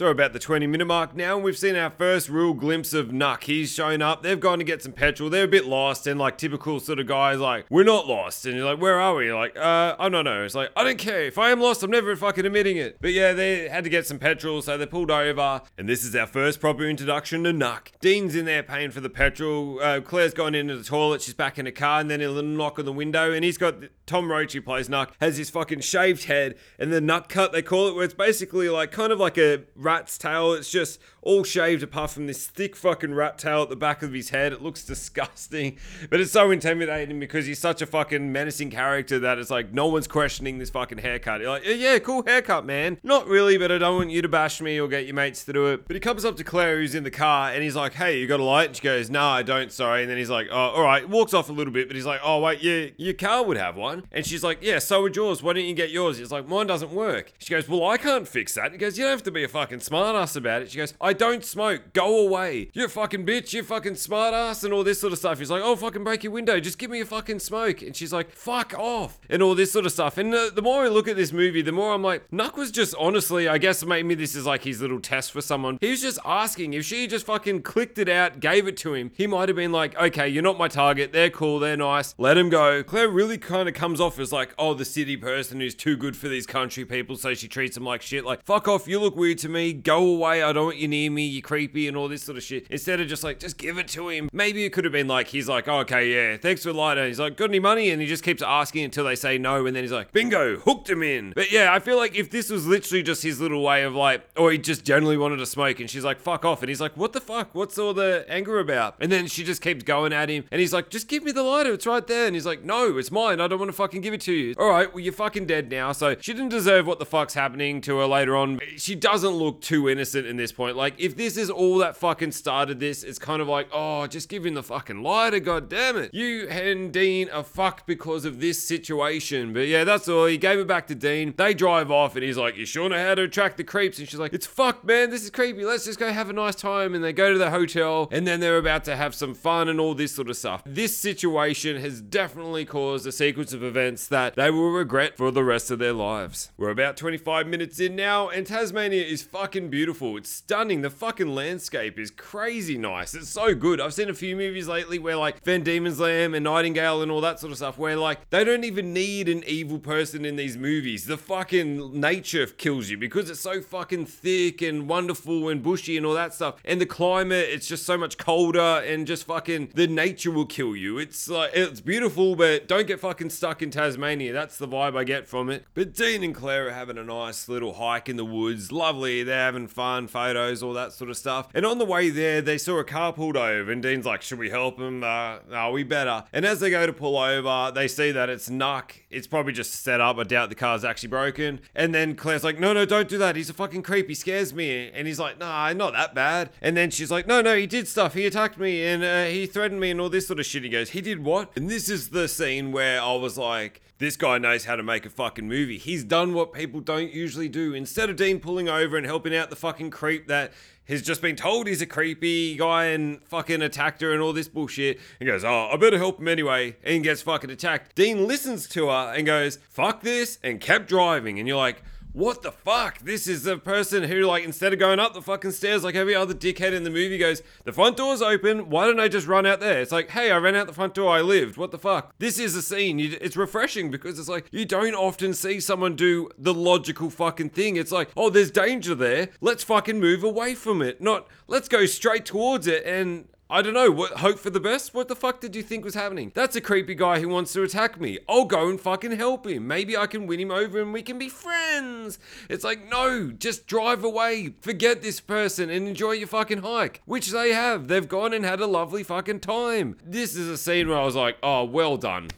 So 0.00 0.06
about 0.06 0.32
the 0.32 0.38
20 0.38 0.66
minute 0.66 0.86
mark 0.86 1.14
now, 1.14 1.34
and 1.34 1.44
we've 1.44 1.58
seen 1.58 1.76
our 1.76 1.90
first 1.90 2.30
real 2.30 2.54
glimpse 2.54 2.94
of 2.94 3.08
Nuck. 3.08 3.44
He's 3.44 3.70
shown 3.70 4.00
up. 4.00 4.22
They've 4.22 4.40
gone 4.40 4.56
to 4.56 4.64
get 4.64 4.82
some 4.82 4.92
petrol. 4.92 5.28
They're 5.28 5.44
a 5.44 5.46
bit 5.46 5.66
lost, 5.66 6.06
and 6.06 6.18
like 6.18 6.38
typical 6.38 6.80
sort 6.80 7.00
of 7.00 7.06
guys, 7.06 7.38
like, 7.38 7.66
we're 7.68 7.84
not 7.84 8.06
lost. 8.06 8.46
And 8.46 8.56
you're 8.56 8.64
like, 8.64 8.80
where 8.80 8.98
are 8.98 9.14
we? 9.16 9.26
You're 9.26 9.38
like, 9.38 9.58
uh, 9.58 9.96
I 9.98 10.08
don't 10.08 10.24
know. 10.24 10.42
It's 10.42 10.54
like, 10.54 10.70
I 10.74 10.84
don't 10.84 10.96
care. 10.96 11.26
If 11.26 11.36
I 11.36 11.50
am 11.50 11.60
lost, 11.60 11.82
I'm 11.82 11.90
never 11.90 12.16
fucking 12.16 12.46
admitting 12.46 12.78
it. 12.78 12.96
But 13.02 13.12
yeah, 13.12 13.34
they 13.34 13.68
had 13.68 13.84
to 13.84 13.90
get 13.90 14.06
some 14.06 14.18
petrol, 14.18 14.62
so 14.62 14.78
they 14.78 14.86
pulled 14.86 15.10
over. 15.10 15.60
And 15.76 15.86
this 15.86 16.02
is 16.02 16.16
our 16.16 16.26
first 16.26 16.60
proper 16.60 16.84
introduction 16.84 17.44
to 17.44 17.52
Nuck. 17.52 17.88
Dean's 18.00 18.34
in 18.34 18.46
there 18.46 18.62
paying 18.62 18.92
for 18.92 19.02
the 19.02 19.10
petrol. 19.10 19.80
Uh, 19.82 20.00
Claire's 20.00 20.32
gone 20.32 20.54
into 20.54 20.78
the 20.78 20.84
toilet. 20.84 21.20
She's 21.20 21.34
back 21.34 21.58
in 21.58 21.66
the 21.66 21.72
car, 21.72 22.00
and 22.00 22.10
then 22.10 22.22
a 22.22 22.28
little 22.28 22.48
knock 22.48 22.78
on 22.78 22.86
the 22.86 22.92
window, 22.94 23.32
and 23.32 23.44
he's 23.44 23.58
got 23.58 23.74
Tom 24.10 24.28
Roach, 24.28 24.54
who 24.54 24.60
plays 24.60 24.88
Nuck, 24.88 25.10
has 25.20 25.36
his 25.36 25.50
fucking 25.50 25.82
shaved 25.82 26.24
head 26.24 26.56
and 26.80 26.92
the 26.92 27.00
nut 27.00 27.28
cut, 27.28 27.52
they 27.52 27.62
call 27.62 27.86
it, 27.86 27.94
where 27.94 28.02
it's 28.02 28.12
basically 28.12 28.68
like 28.68 28.90
kind 28.90 29.12
of 29.12 29.20
like 29.20 29.38
a 29.38 29.62
rat's 29.90 30.16
tail. 30.16 30.52
It's 30.52 30.70
just 30.70 31.00
all 31.22 31.42
shaved 31.42 31.82
apart 31.82 32.10
from 32.10 32.26
this 32.26 32.46
thick 32.46 32.76
fucking 32.76 33.12
rat 33.12 33.38
tail 33.38 33.62
at 33.62 33.68
the 33.68 33.76
back 33.76 34.02
of 34.02 34.12
his 34.12 34.30
head. 34.30 34.52
It 34.52 34.62
looks 34.62 34.84
disgusting, 34.84 35.78
but 36.08 36.20
it's 36.20 36.30
so 36.30 36.50
intimidating 36.50 37.18
because 37.18 37.46
he's 37.46 37.58
such 37.58 37.82
a 37.82 37.86
fucking 37.86 38.30
menacing 38.32 38.70
character 38.70 39.18
that 39.18 39.38
it's 39.38 39.50
like 39.50 39.72
no 39.72 39.88
one's 39.88 40.06
questioning 40.06 40.58
this 40.58 40.70
fucking 40.70 40.98
haircut. 40.98 41.40
You're 41.40 41.50
like, 41.50 41.64
yeah, 41.66 41.98
cool 41.98 42.22
haircut, 42.22 42.64
man. 42.64 42.98
Not 43.02 43.26
really, 43.26 43.58
but 43.58 43.72
I 43.72 43.78
don't 43.78 43.96
want 43.96 44.10
you 44.10 44.22
to 44.22 44.28
bash 44.28 44.60
me 44.60 44.80
or 44.80 44.88
get 44.88 45.06
your 45.06 45.14
mates 45.14 45.44
to 45.46 45.52
do 45.52 45.66
it. 45.66 45.86
But 45.86 45.96
he 45.96 46.00
comes 46.00 46.24
up 46.24 46.36
to 46.36 46.44
Claire, 46.44 46.78
who's 46.78 46.94
in 46.94 47.02
the 47.02 47.10
car, 47.10 47.50
and 47.50 47.62
he's 47.62 47.76
like, 47.76 47.94
hey, 47.94 48.20
you 48.20 48.26
got 48.26 48.40
a 48.40 48.44
light? 48.44 48.68
And 48.68 48.76
she 48.76 48.82
goes, 48.82 49.10
no, 49.10 49.26
I 49.26 49.42
don't, 49.42 49.72
sorry. 49.72 50.02
And 50.02 50.10
then 50.10 50.18
he's 50.18 50.30
like, 50.30 50.46
oh, 50.50 50.56
all 50.56 50.82
right. 50.82 51.08
Walks 51.08 51.34
off 51.34 51.50
a 51.50 51.52
little 51.52 51.72
bit, 51.72 51.88
but 51.88 51.96
he's 51.96 52.06
like, 52.06 52.20
oh, 52.22 52.40
wait, 52.40 52.62
yeah, 52.62 52.86
your 52.96 53.14
car 53.14 53.44
would 53.44 53.56
have 53.56 53.76
one. 53.76 54.04
And 54.12 54.24
she's 54.24 54.44
like, 54.44 54.58
yeah, 54.62 54.78
so 54.78 55.02
would 55.02 55.16
yours. 55.16 55.42
Why 55.42 55.52
don't 55.52 55.64
you 55.64 55.74
get 55.74 55.90
yours? 55.90 56.18
He's 56.18 56.30
like, 56.32 56.46
mine 56.46 56.68
doesn't 56.68 56.92
work. 56.92 57.32
She 57.38 57.50
goes, 57.50 57.68
well, 57.68 57.86
I 57.86 57.96
can't 57.96 58.28
fix 58.28 58.54
that. 58.54 58.72
He 58.72 58.78
goes, 58.78 58.96
you 58.96 59.04
don't 59.04 59.10
have 59.10 59.22
to 59.24 59.30
be 59.30 59.44
a 59.44 59.48
fucking 59.48 59.69
smartass 59.78 60.36
about 60.36 60.62
it. 60.62 60.70
She 60.70 60.78
goes, 60.78 60.94
I 61.00 61.12
don't 61.12 61.44
smoke. 61.44 61.92
Go 61.92 62.26
away. 62.26 62.70
You're 62.72 62.88
fucking 62.88 63.24
bitch. 63.24 63.52
You 63.52 63.62
fucking 63.62 63.94
smart 63.94 64.34
ass 64.34 64.64
and 64.64 64.72
all 64.72 64.84
this 64.84 65.00
sort 65.00 65.12
of 65.12 65.18
stuff. 65.18 65.38
He's 65.38 65.50
like, 65.50 65.62
oh, 65.62 65.76
fucking 65.76 66.04
break 66.04 66.24
your 66.24 66.32
window. 66.32 66.58
Just 66.60 66.78
give 66.78 66.90
me 66.90 67.00
a 67.00 67.06
fucking 67.06 67.38
smoke. 67.38 67.82
And 67.82 67.94
she's 67.94 68.12
like, 68.12 68.32
fuck 68.32 68.74
off. 68.76 69.18
And 69.28 69.42
all 69.42 69.54
this 69.54 69.72
sort 69.72 69.86
of 69.86 69.92
stuff. 69.92 70.18
And 70.18 70.34
uh, 70.34 70.50
the 70.54 70.62
more 70.62 70.84
I 70.84 70.88
look 70.88 71.08
at 71.08 71.16
this 71.16 71.32
movie, 71.32 71.62
the 71.62 71.72
more 71.72 71.94
I'm 71.94 72.02
like, 72.02 72.28
Nuck 72.30 72.56
was 72.56 72.70
just 72.70 72.94
honestly, 72.98 73.48
I 73.48 73.58
guess 73.58 73.84
maybe 73.84 74.14
this 74.14 74.34
is 74.34 74.46
like 74.46 74.64
his 74.64 74.80
little 74.80 75.00
test 75.00 75.32
for 75.32 75.40
someone. 75.40 75.78
He 75.80 75.90
was 75.90 76.02
just 76.02 76.18
asking 76.24 76.74
if 76.74 76.84
she 76.84 77.06
just 77.06 77.26
fucking 77.26 77.62
clicked 77.62 77.98
it 77.98 78.08
out, 78.08 78.40
gave 78.40 78.66
it 78.66 78.76
to 78.78 78.94
him. 78.94 79.12
He 79.14 79.26
might 79.26 79.48
have 79.48 79.56
been 79.56 79.72
like, 79.72 79.96
okay, 80.00 80.28
you're 80.28 80.42
not 80.42 80.58
my 80.58 80.68
target. 80.68 81.12
They're 81.12 81.30
cool. 81.30 81.58
They're 81.58 81.76
nice. 81.76 82.14
Let 82.18 82.36
him 82.36 82.50
go. 82.50 82.82
Claire 82.82 83.08
really 83.08 83.38
kind 83.38 83.68
of 83.68 83.74
comes 83.74 84.00
off 84.00 84.18
as 84.18 84.32
like, 84.32 84.54
oh, 84.58 84.74
the 84.74 84.84
city 84.84 85.16
person 85.16 85.60
who's 85.60 85.74
too 85.74 85.96
good 85.96 86.16
for 86.16 86.28
these 86.28 86.46
country 86.46 86.84
people, 86.84 87.16
so 87.16 87.34
she 87.34 87.48
treats 87.48 87.76
him 87.76 87.84
like 87.84 88.02
shit. 88.02 88.24
Like, 88.24 88.42
fuck 88.44 88.68
off. 88.68 88.88
You 88.88 89.00
look 89.00 89.16
weird 89.16 89.38
to 89.38 89.48
me. 89.48 89.59
Me, 89.60 89.72
go 89.72 90.06
away, 90.06 90.42
I 90.42 90.52
don't 90.52 90.66
want 90.66 90.78
you 90.78 90.88
near 90.88 91.10
me, 91.10 91.26
you're 91.26 91.42
creepy 91.42 91.86
and 91.88 91.96
all 91.96 92.08
this 92.08 92.22
sort 92.22 92.38
of 92.38 92.44
shit. 92.44 92.66
Instead 92.70 93.00
of 93.00 93.08
just 93.08 93.22
like, 93.22 93.38
just 93.38 93.58
give 93.58 93.78
it 93.78 93.88
to 93.88 94.08
him. 94.08 94.28
Maybe 94.32 94.64
it 94.64 94.70
could 94.72 94.84
have 94.84 94.92
been 94.92 95.08
like, 95.08 95.28
he's 95.28 95.48
like, 95.48 95.68
oh, 95.68 95.80
okay, 95.80 96.12
yeah, 96.12 96.36
thanks 96.36 96.62
for 96.62 96.72
the 96.72 96.78
lighter. 96.78 97.06
He's 97.06 97.20
like, 97.20 97.36
got 97.36 97.50
any 97.50 97.60
money? 97.60 97.90
And 97.90 98.00
he 98.00 98.08
just 98.08 98.24
keeps 98.24 98.42
asking 98.42 98.84
until 98.84 99.04
they 99.04 99.16
say 99.16 99.38
no, 99.38 99.66
and 99.66 99.76
then 99.76 99.84
he's 99.84 99.92
like, 99.92 100.12
bingo, 100.12 100.56
hooked 100.56 100.88
him 100.88 101.02
in. 101.02 101.32
But 101.34 101.52
yeah, 101.52 101.72
I 101.72 101.78
feel 101.78 101.96
like 101.96 102.14
if 102.14 102.30
this 102.30 102.50
was 102.50 102.66
literally 102.66 103.02
just 103.02 103.22
his 103.22 103.40
little 103.40 103.62
way 103.62 103.82
of 103.84 103.94
like, 103.94 104.26
or 104.36 104.52
he 104.52 104.58
just 104.58 104.84
generally 104.84 105.16
wanted 105.16 105.36
to 105.38 105.46
smoke, 105.46 105.80
and 105.80 105.90
she's 105.90 106.04
like, 106.04 106.20
fuck 106.20 106.44
off. 106.44 106.62
And 106.62 106.68
he's 106.68 106.80
like, 106.80 106.96
what 106.96 107.12
the 107.12 107.20
fuck? 107.20 107.54
What's 107.54 107.78
all 107.78 107.94
the 107.94 108.24
anger 108.28 108.58
about? 108.58 108.96
And 109.00 109.10
then 109.10 109.26
she 109.26 109.44
just 109.44 109.62
keeps 109.62 109.84
going 109.84 110.12
at 110.12 110.28
him, 110.28 110.44
and 110.50 110.60
he's 110.60 110.72
like, 110.72 110.90
just 110.90 111.08
give 111.08 111.22
me 111.22 111.32
the 111.32 111.42
lighter, 111.42 111.72
it's 111.72 111.86
right 111.86 112.06
there. 112.06 112.26
And 112.26 112.34
he's 112.34 112.46
like, 112.46 112.64
no, 112.64 112.96
it's 112.96 113.10
mine, 113.10 113.40
I 113.40 113.48
don't 113.48 113.58
want 113.58 113.70
to 113.70 113.76
fucking 113.76 114.00
give 114.00 114.14
it 114.14 114.20
to 114.22 114.32
you. 114.32 114.54
All 114.58 114.70
right, 114.70 114.92
well, 114.92 115.00
you're 115.00 115.12
fucking 115.12 115.46
dead 115.46 115.70
now. 115.70 115.92
So 115.92 116.16
she 116.20 116.32
didn't 116.32 116.50
deserve 116.50 116.86
what 116.86 116.98
the 116.98 117.06
fuck's 117.06 117.34
happening 117.34 117.80
to 117.82 117.98
her 117.98 118.06
later 118.06 118.36
on. 118.36 118.60
She 118.76 118.94
doesn't 118.94 119.32
look 119.32 119.49
too 119.52 119.88
innocent 119.88 120.26
in 120.26 120.36
this 120.36 120.52
point. 120.52 120.76
Like, 120.76 120.94
if 120.98 121.16
this 121.16 121.36
is 121.36 121.50
all 121.50 121.78
that 121.78 121.96
fucking 121.96 122.32
started 122.32 122.80
this, 122.80 123.02
it's 123.02 123.18
kind 123.18 123.42
of 123.42 123.48
like, 123.48 123.68
oh, 123.72 124.06
just 124.06 124.28
give 124.28 124.46
him 124.46 124.54
the 124.54 124.62
fucking 124.62 125.02
lighter, 125.02 125.40
god 125.40 125.68
damn 125.68 125.96
it. 125.96 126.12
You 126.14 126.48
and 126.48 126.92
Dean 126.92 127.28
are 127.30 127.42
fucked 127.42 127.86
because 127.86 128.24
of 128.24 128.40
this 128.40 128.62
situation. 128.62 129.52
But 129.52 129.68
yeah, 129.68 129.84
that's 129.84 130.08
all. 130.08 130.26
He 130.26 130.38
gave 130.38 130.58
it 130.58 130.66
back 130.66 130.86
to 130.88 130.94
Dean. 130.94 131.34
They 131.36 131.54
drive 131.54 131.90
off, 131.90 132.14
and 132.14 132.24
he's 132.24 132.36
like, 132.36 132.56
you 132.56 132.66
sure 132.66 132.88
know 132.88 132.98
how 132.98 133.14
to 133.14 133.22
attract 133.22 133.56
the 133.56 133.64
creeps? 133.64 133.98
And 133.98 134.08
she's 134.08 134.20
like, 134.20 134.32
it's 134.32 134.46
fucked, 134.46 134.84
man. 134.84 135.10
This 135.10 135.24
is 135.24 135.30
creepy. 135.30 135.64
Let's 135.64 135.84
just 135.84 135.98
go 135.98 136.12
have 136.12 136.30
a 136.30 136.32
nice 136.32 136.54
time. 136.54 136.94
And 136.94 137.02
they 137.02 137.12
go 137.12 137.32
to 137.32 137.38
the 137.38 137.50
hotel, 137.50 138.08
and 138.10 138.26
then 138.26 138.40
they're 138.40 138.58
about 138.58 138.84
to 138.84 138.96
have 138.96 139.14
some 139.14 139.34
fun 139.34 139.68
and 139.68 139.80
all 139.80 139.94
this 139.94 140.12
sort 140.12 140.28
of 140.28 140.36
stuff. 140.36 140.62
This 140.66 140.96
situation 140.96 141.80
has 141.80 142.00
definitely 142.00 142.64
caused 142.64 143.06
a 143.06 143.12
sequence 143.12 143.52
of 143.52 143.62
events 143.62 144.06
that 144.08 144.36
they 144.36 144.50
will 144.50 144.70
regret 144.70 145.16
for 145.16 145.30
the 145.30 145.44
rest 145.44 145.70
of 145.70 145.78
their 145.78 145.92
lives. 145.92 146.50
We're 146.56 146.70
about 146.70 146.96
25 146.96 147.46
minutes 147.46 147.80
in 147.80 147.96
now, 147.96 148.28
and 148.28 148.46
Tasmania 148.46 149.02
is 149.02 149.22
fucking 149.40 149.70
beautiful. 149.70 150.18
It's 150.18 150.28
stunning. 150.28 150.82
The 150.82 150.90
fucking 150.90 151.34
landscape 151.34 151.98
is 151.98 152.10
crazy 152.10 152.76
nice. 152.76 153.14
It's 153.14 153.30
so 153.30 153.54
good. 153.54 153.80
I've 153.80 153.94
seen 153.94 154.10
a 154.10 154.14
few 154.14 154.36
movies 154.36 154.68
lately 154.68 154.98
where 154.98 155.16
like 155.16 155.42
Van 155.44 155.62
Diemen's 155.62 155.98
Land 155.98 156.34
and 156.34 156.44
Nightingale 156.44 157.00
and 157.00 157.10
all 157.10 157.22
that 157.22 157.40
sort 157.40 157.50
of 157.50 157.56
stuff, 157.56 157.78
where 157.78 157.96
like 157.96 158.28
they 158.28 158.44
don't 158.44 158.64
even 158.64 158.92
need 158.92 159.30
an 159.30 159.42
evil 159.46 159.78
person 159.78 160.26
in 160.26 160.36
these 160.36 160.58
movies. 160.58 161.06
The 161.06 161.16
fucking 161.16 161.98
nature 161.98 162.44
kills 162.48 162.90
you 162.90 162.98
because 162.98 163.30
it's 163.30 163.40
so 163.40 163.62
fucking 163.62 164.04
thick 164.04 164.60
and 164.60 164.86
wonderful 164.86 165.48
and 165.48 165.62
bushy 165.62 165.96
and 165.96 166.04
all 166.04 166.12
that 166.12 166.34
stuff. 166.34 166.56
And 166.62 166.78
the 166.78 166.84
climate, 166.84 167.46
it's 167.48 167.66
just 167.66 167.86
so 167.86 167.96
much 167.96 168.18
colder 168.18 168.82
and 168.84 169.06
just 169.06 169.24
fucking 169.24 169.70
the 169.74 169.86
nature 169.86 170.30
will 170.30 170.44
kill 170.44 170.76
you. 170.76 170.98
It's 170.98 171.30
like 171.30 171.52
it's 171.54 171.80
beautiful, 171.80 172.36
but 172.36 172.68
don't 172.68 172.86
get 172.86 173.00
fucking 173.00 173.30
stuck 173.30 173.62
in 173.62 173.70
Tasmania. 173.70 174.34
That's 174.34 174.58
the 174.58 174.68
vibe 174.68 174.98
I 174.98 175.04
get 175.04 175.26
from 175.26 175.48
it. 175.48 175.64
But 175.72 175.94
Dean 175.94 176.22
and 176.22 176.34
Claire 176.34 176.68
are 176.68 176.72
having 176.72 176.98
a 176.98 177.04
nice 177.04 177.48
little 177.48 177.72
hike 177.72 178.10
in 178.10 178.16
the 178.16 178.24
woods. 178.26 178.70
Lovely. 178.70 179.29
They're 179.30 179.38
having 179.38 179.68
fun, 179.68 180.08
photos, 180.08 180.60
all 180.60 180.72
that 180.72 180.92
sort 180.92 181.08
of 181.08 181.16
stuff. 181.16 181.50
And 181.54 181.64
on 181.64 181.78
the 181.78 181.84
way 181.84 182.10
there, 182.10 182.42
they 182.42 182.58
saw 182.58 182.80
a 182.80 182.84
car 182.84 183.12
pulled 183.12 183.36
over, 183.36 183.70
and 183.70 183.80
Dean's 183.80 184.04
like, 184.04 184.22
"Should 184.22 184.40
we 184.40 184.50
help 184.50 184.80
him? 184.80 185.04
Uh, 185.04 185.70
we 185.70 185.84
better." 185.84 186.24
And 186.32 186.44
as 186.44 186.58
they 186.58 186.68
go 186.68 186.84
to 186.84 186.92
pull 186.92 187.16
over, 187.16 187.70
they 187.72 187.86
see 187.86 188.10
that 188.10 188.28
it's 188.28 188.48
Nuck. 188.48 188.90
It's 189.08 189.28
probably 189.28 189.52
just 189.52 189.84
set 189.84 190.00
up. 190.00 190.18
I 190.18 190.24
doubt 190.24 190.48
the 190.48 190.56
car's 190.56 190.84
actually 190.84 191.10
broken. 191.10 191.60
And 191.76 191.94
then 191.94 192.16
Claire's 192.16 192.42
like, 192.42 192.58
"No, 192.58 192.72
no, 192.72 192.84
don't 192.84 193.08
do 193.08 193.18
that. 193.18 193.36
He's 193.36 193.48
a 193.48 193.54
fucking 193.54 193.84
creep. 193.84 194.08
He 194.08 194.16
scares 194.16 194.52
me." 194.52 194.90
And 194.92 195.06
he's 195.06 195.20
like, 195.20 195.38
"Nah, 195.38 195.72
not 195.74 195.92
that 195.92 196.12
bad." 196.12 196.50
And 196.60 196.76
then 196.76 196.90
she's 196.90 197.12
like, 197.12 197.28
"No, 197.28 197.40
no, 197.40 197.54
he 197.54 197.68
did 197.68 197.86
stuff. 197.86 198.14
He 198.14 198.26
attacked 198.26 198.58
me 198.58 198.84
and 198.84 199.04
uh, 199.04 199.26
he 199.26 199.46
threatened 199.46 199.80
me 199.80 199.92
and 199.92 200.00
all 200.00 200.08
this 200.10 200.26
sort 200.26 200.40
of 200.40 200.46
shit." 200.46 200.64
He 200.64 200.68
goes, 200.68 200.90
"He 200.90 201.00
did 201.00 201.24
what?" 201.24 201.52
And 201.54 201.70
this 201.70 201.88
is 201.88 202.08
the 202.08 202.26
scene 202.26 202.72
where 202.72 203.00
I 203.00 203.14
was 203.14 203.38
like, 203.38 203.80
this 204.00 204.16
guy 204.16 204.38
knows 204.38 204.64
how 204.64 204.76
to 204.76 204.82
make 204.82 205.04
a 205.04 205.10
fucking 205.10 205.46
movie. 205.46 205.76
He's 205.76 206.04
done 206.04 206.32
what 206.32 206.54
people 206.54 206.80
don't 206.80 207.12
usually 207.12 207.50
do. 207.50 207.74
Instead 207.74 208.08
of 208.08 208.16
Dean 208.16 208.40
pulling 208.40 208.66
over 208.66 208.96
and 208.96 209.04
helping 209.04 209.36
out 209.36 209.50
the 209.50 209.56
fucking 209.56 209.90
creep 209.90 210.26
that 210.26 210.52
has 210.88 211.02
just 211.02 211.20
been 211.20 211.36
told 211.36 211.66
he's 211.66 211.82
a 211.82 211.86
creepy 211.86 212.56
guy 212.56 212.86
and 212.86 213.22
fucking 213.24 213.60
attacked 213.60 214.00
her 214.00 214.12
and 214.12 214.22
all 214.22 214.32
this 214.32 214.48
bullshit, 214.48 214.98
he 215.18 215.26
goes, 215.26 215.44
Oh, 215.44 215.68
I 215.70 215.76
better 215.76 215.98
help 215.98 216.18
him 216.18 216.28
anyway, 216.28 216.76
and 216.82 217.04
gets 217.04 217.20
fucking 217.20 217.50
attacked. 217.50 217.94
Dean 217.94 218.26
listens 218.26 218.66
to 218.70 218.88
her 218.88 219.12
and 219.14 219.26
goes, 219.26 219.58
Fuck 219.68 220.00
this, 220.00 220.38
and 220.42 220.62
kept 220.62 220.88
driving. 220.88 221.38
And 221.38 221.46
you're 221.46 221.58
like, 221.58 221.82
what 222.12 222.42
the 222.42 222.52
fuck? 222.52 222.98
This 222.98 223.26
is 223.28 223.42
the 223.44 223.56
person 223.56 224.04
who, 224.04 224.22
like, 224.22 224.44
instead 224.44 224.72
of 224.72 224.78
going 224.78 224.98
up 224.98 225.14
the 225.14 225.22
fucking 225.22 225.52
stairs 225.52 225.84
like 225.84 225.94
every 225.94 226.14
other 226.14 226.34
dickhead 226.34 226.72
in 226.72 226.84
the 226.84 226.90
movie 226.90 227.18
goes, 227.18 227.42
the 227.64 227.72
front 227.72 227.96
door's 227.96 228.22
open, 228.22 228.70
why 228.70 228.86
don't 228.86 229.00
I 229.00 229.08
just 229.08 229.26
run 229.26 229.46
out 229.46 229.60
there? 229.60 229.80
It's 229.80 229.92
like, 229.92 230.10
hey, 230.10 230.30
I 230.30 230.38
ran 230.38 230.56
out 230.56 230.66
the 230.66 230.72
front 230.72 230.94
door, 230.94 231.14
I 231.14 231.20
lived, 231.20 231.56
what 231.56 231.70
the 231.70 231.78
fuck? 231.78 232.14
This 232.18 232.38
is 232.38 232.54
a 232.56 232.62
scene, 232.62 232.98
it's 233.00 233.36
refreshing 233.36 233.90
because 233.90 234.18
it's 234.18 234.28
like, 234.28 234.46
you 234.50 234.64
don't 234.64 234.94
often 234.94 235.34
see 235.34 235.60
someone 235.60 235.96
do 235.96 236.30
the 236.36 236.54
logical 236.54 237.10
fucking 237.10 237.50
thing. 237.50 237.76
It's 237.76 237.92
like, 237.92 238.10
oh, 238.16 238.30
there's 238.30 238.50
danger 238.50 238.94
there, 238.94 239.28
let's 239.40 239.64
fucking 239.64 240.00
move 240.00 240.24
away 240.24 240.54
from 240.54 240.82
it. 240.82 241.00
Not, 241.00 241.28
let's 241.46 241.68
go 241.68 241.86
straight 241.86 242.26
towards 242.26 242.66
it 242.66 242.84
and 242.84 243.28
I 243.52 243.62
don't 243.62 243.74
know. 243.74 243.90
What 243.90 244.18
hope 244.18 244.38
for 244.38 244.50
the 244.50 244.60
best? 244.60 244.94
What 244.94 245.08
the 245.08 245.16
fuck 245.16 245.40
did 245.40 245.56
you 245.56 245.62
think 245.64 245.84
was 245.84 245.94
happening? 245.94 246.30
That's 246.36 246.54
a 246.54 246.60
creepy 246.60 246.94
guy 246.94 247.18
who 247.18 247.28
wants 247.28 247.52
to 247.54 247.64
attack 247.64 248.00
me. 248.00 248.20
I'll 248.28 248.44
go 248.44 248.68
and 248.68 248.80
fucking 248.80 249.10
help 249.12 249.44
him. 249.44 249.66
Maybe 249.66 249.96
I 249.96 250.06
can 250.06 250.28
win 250.28 250.38
him 250.38 250.52
over 250.52 250.80
and 250.80 250.92
we 250.92 251.02
can 251.02 251.18
be 251.18 251.28
friends. 251.28 252.20
It's 252.48 252.62
like, 252.62 252.88
no, 252.88 253.32
just 253.32 253.66
drive 253.66 254.04
away. 254.04 254.54
Forget 254.60 255.02
this 255.02 255.18
person 255.18 255.68
and 255.68 255.88
enjoy 255.88 256.12
your 256.12 256.28
fucking 256.28 256.62
hike. 256.62 257.02
Which 257.06 257.32
they 257.32 257.52
have. 257.52 257.88
They've 257.88 258.08
gone 258.08 258.32
and 258.32 258.44
had 258.44 258.60
a 258.60 258.66
lovely 258.66 259.02
fucking 259.02 259.40
time. 259.40 259.96
This 260.04 260.36
is 260.36 260.48
a 260.48 260.56
scene 260.56 260.88
where 260.88 260.98
I 260.98 261.04
was 261.04 261.16
like, 261.16 261.36
oh, 261.42 261.64
well 261.64 261.96
done. 261.96 262.28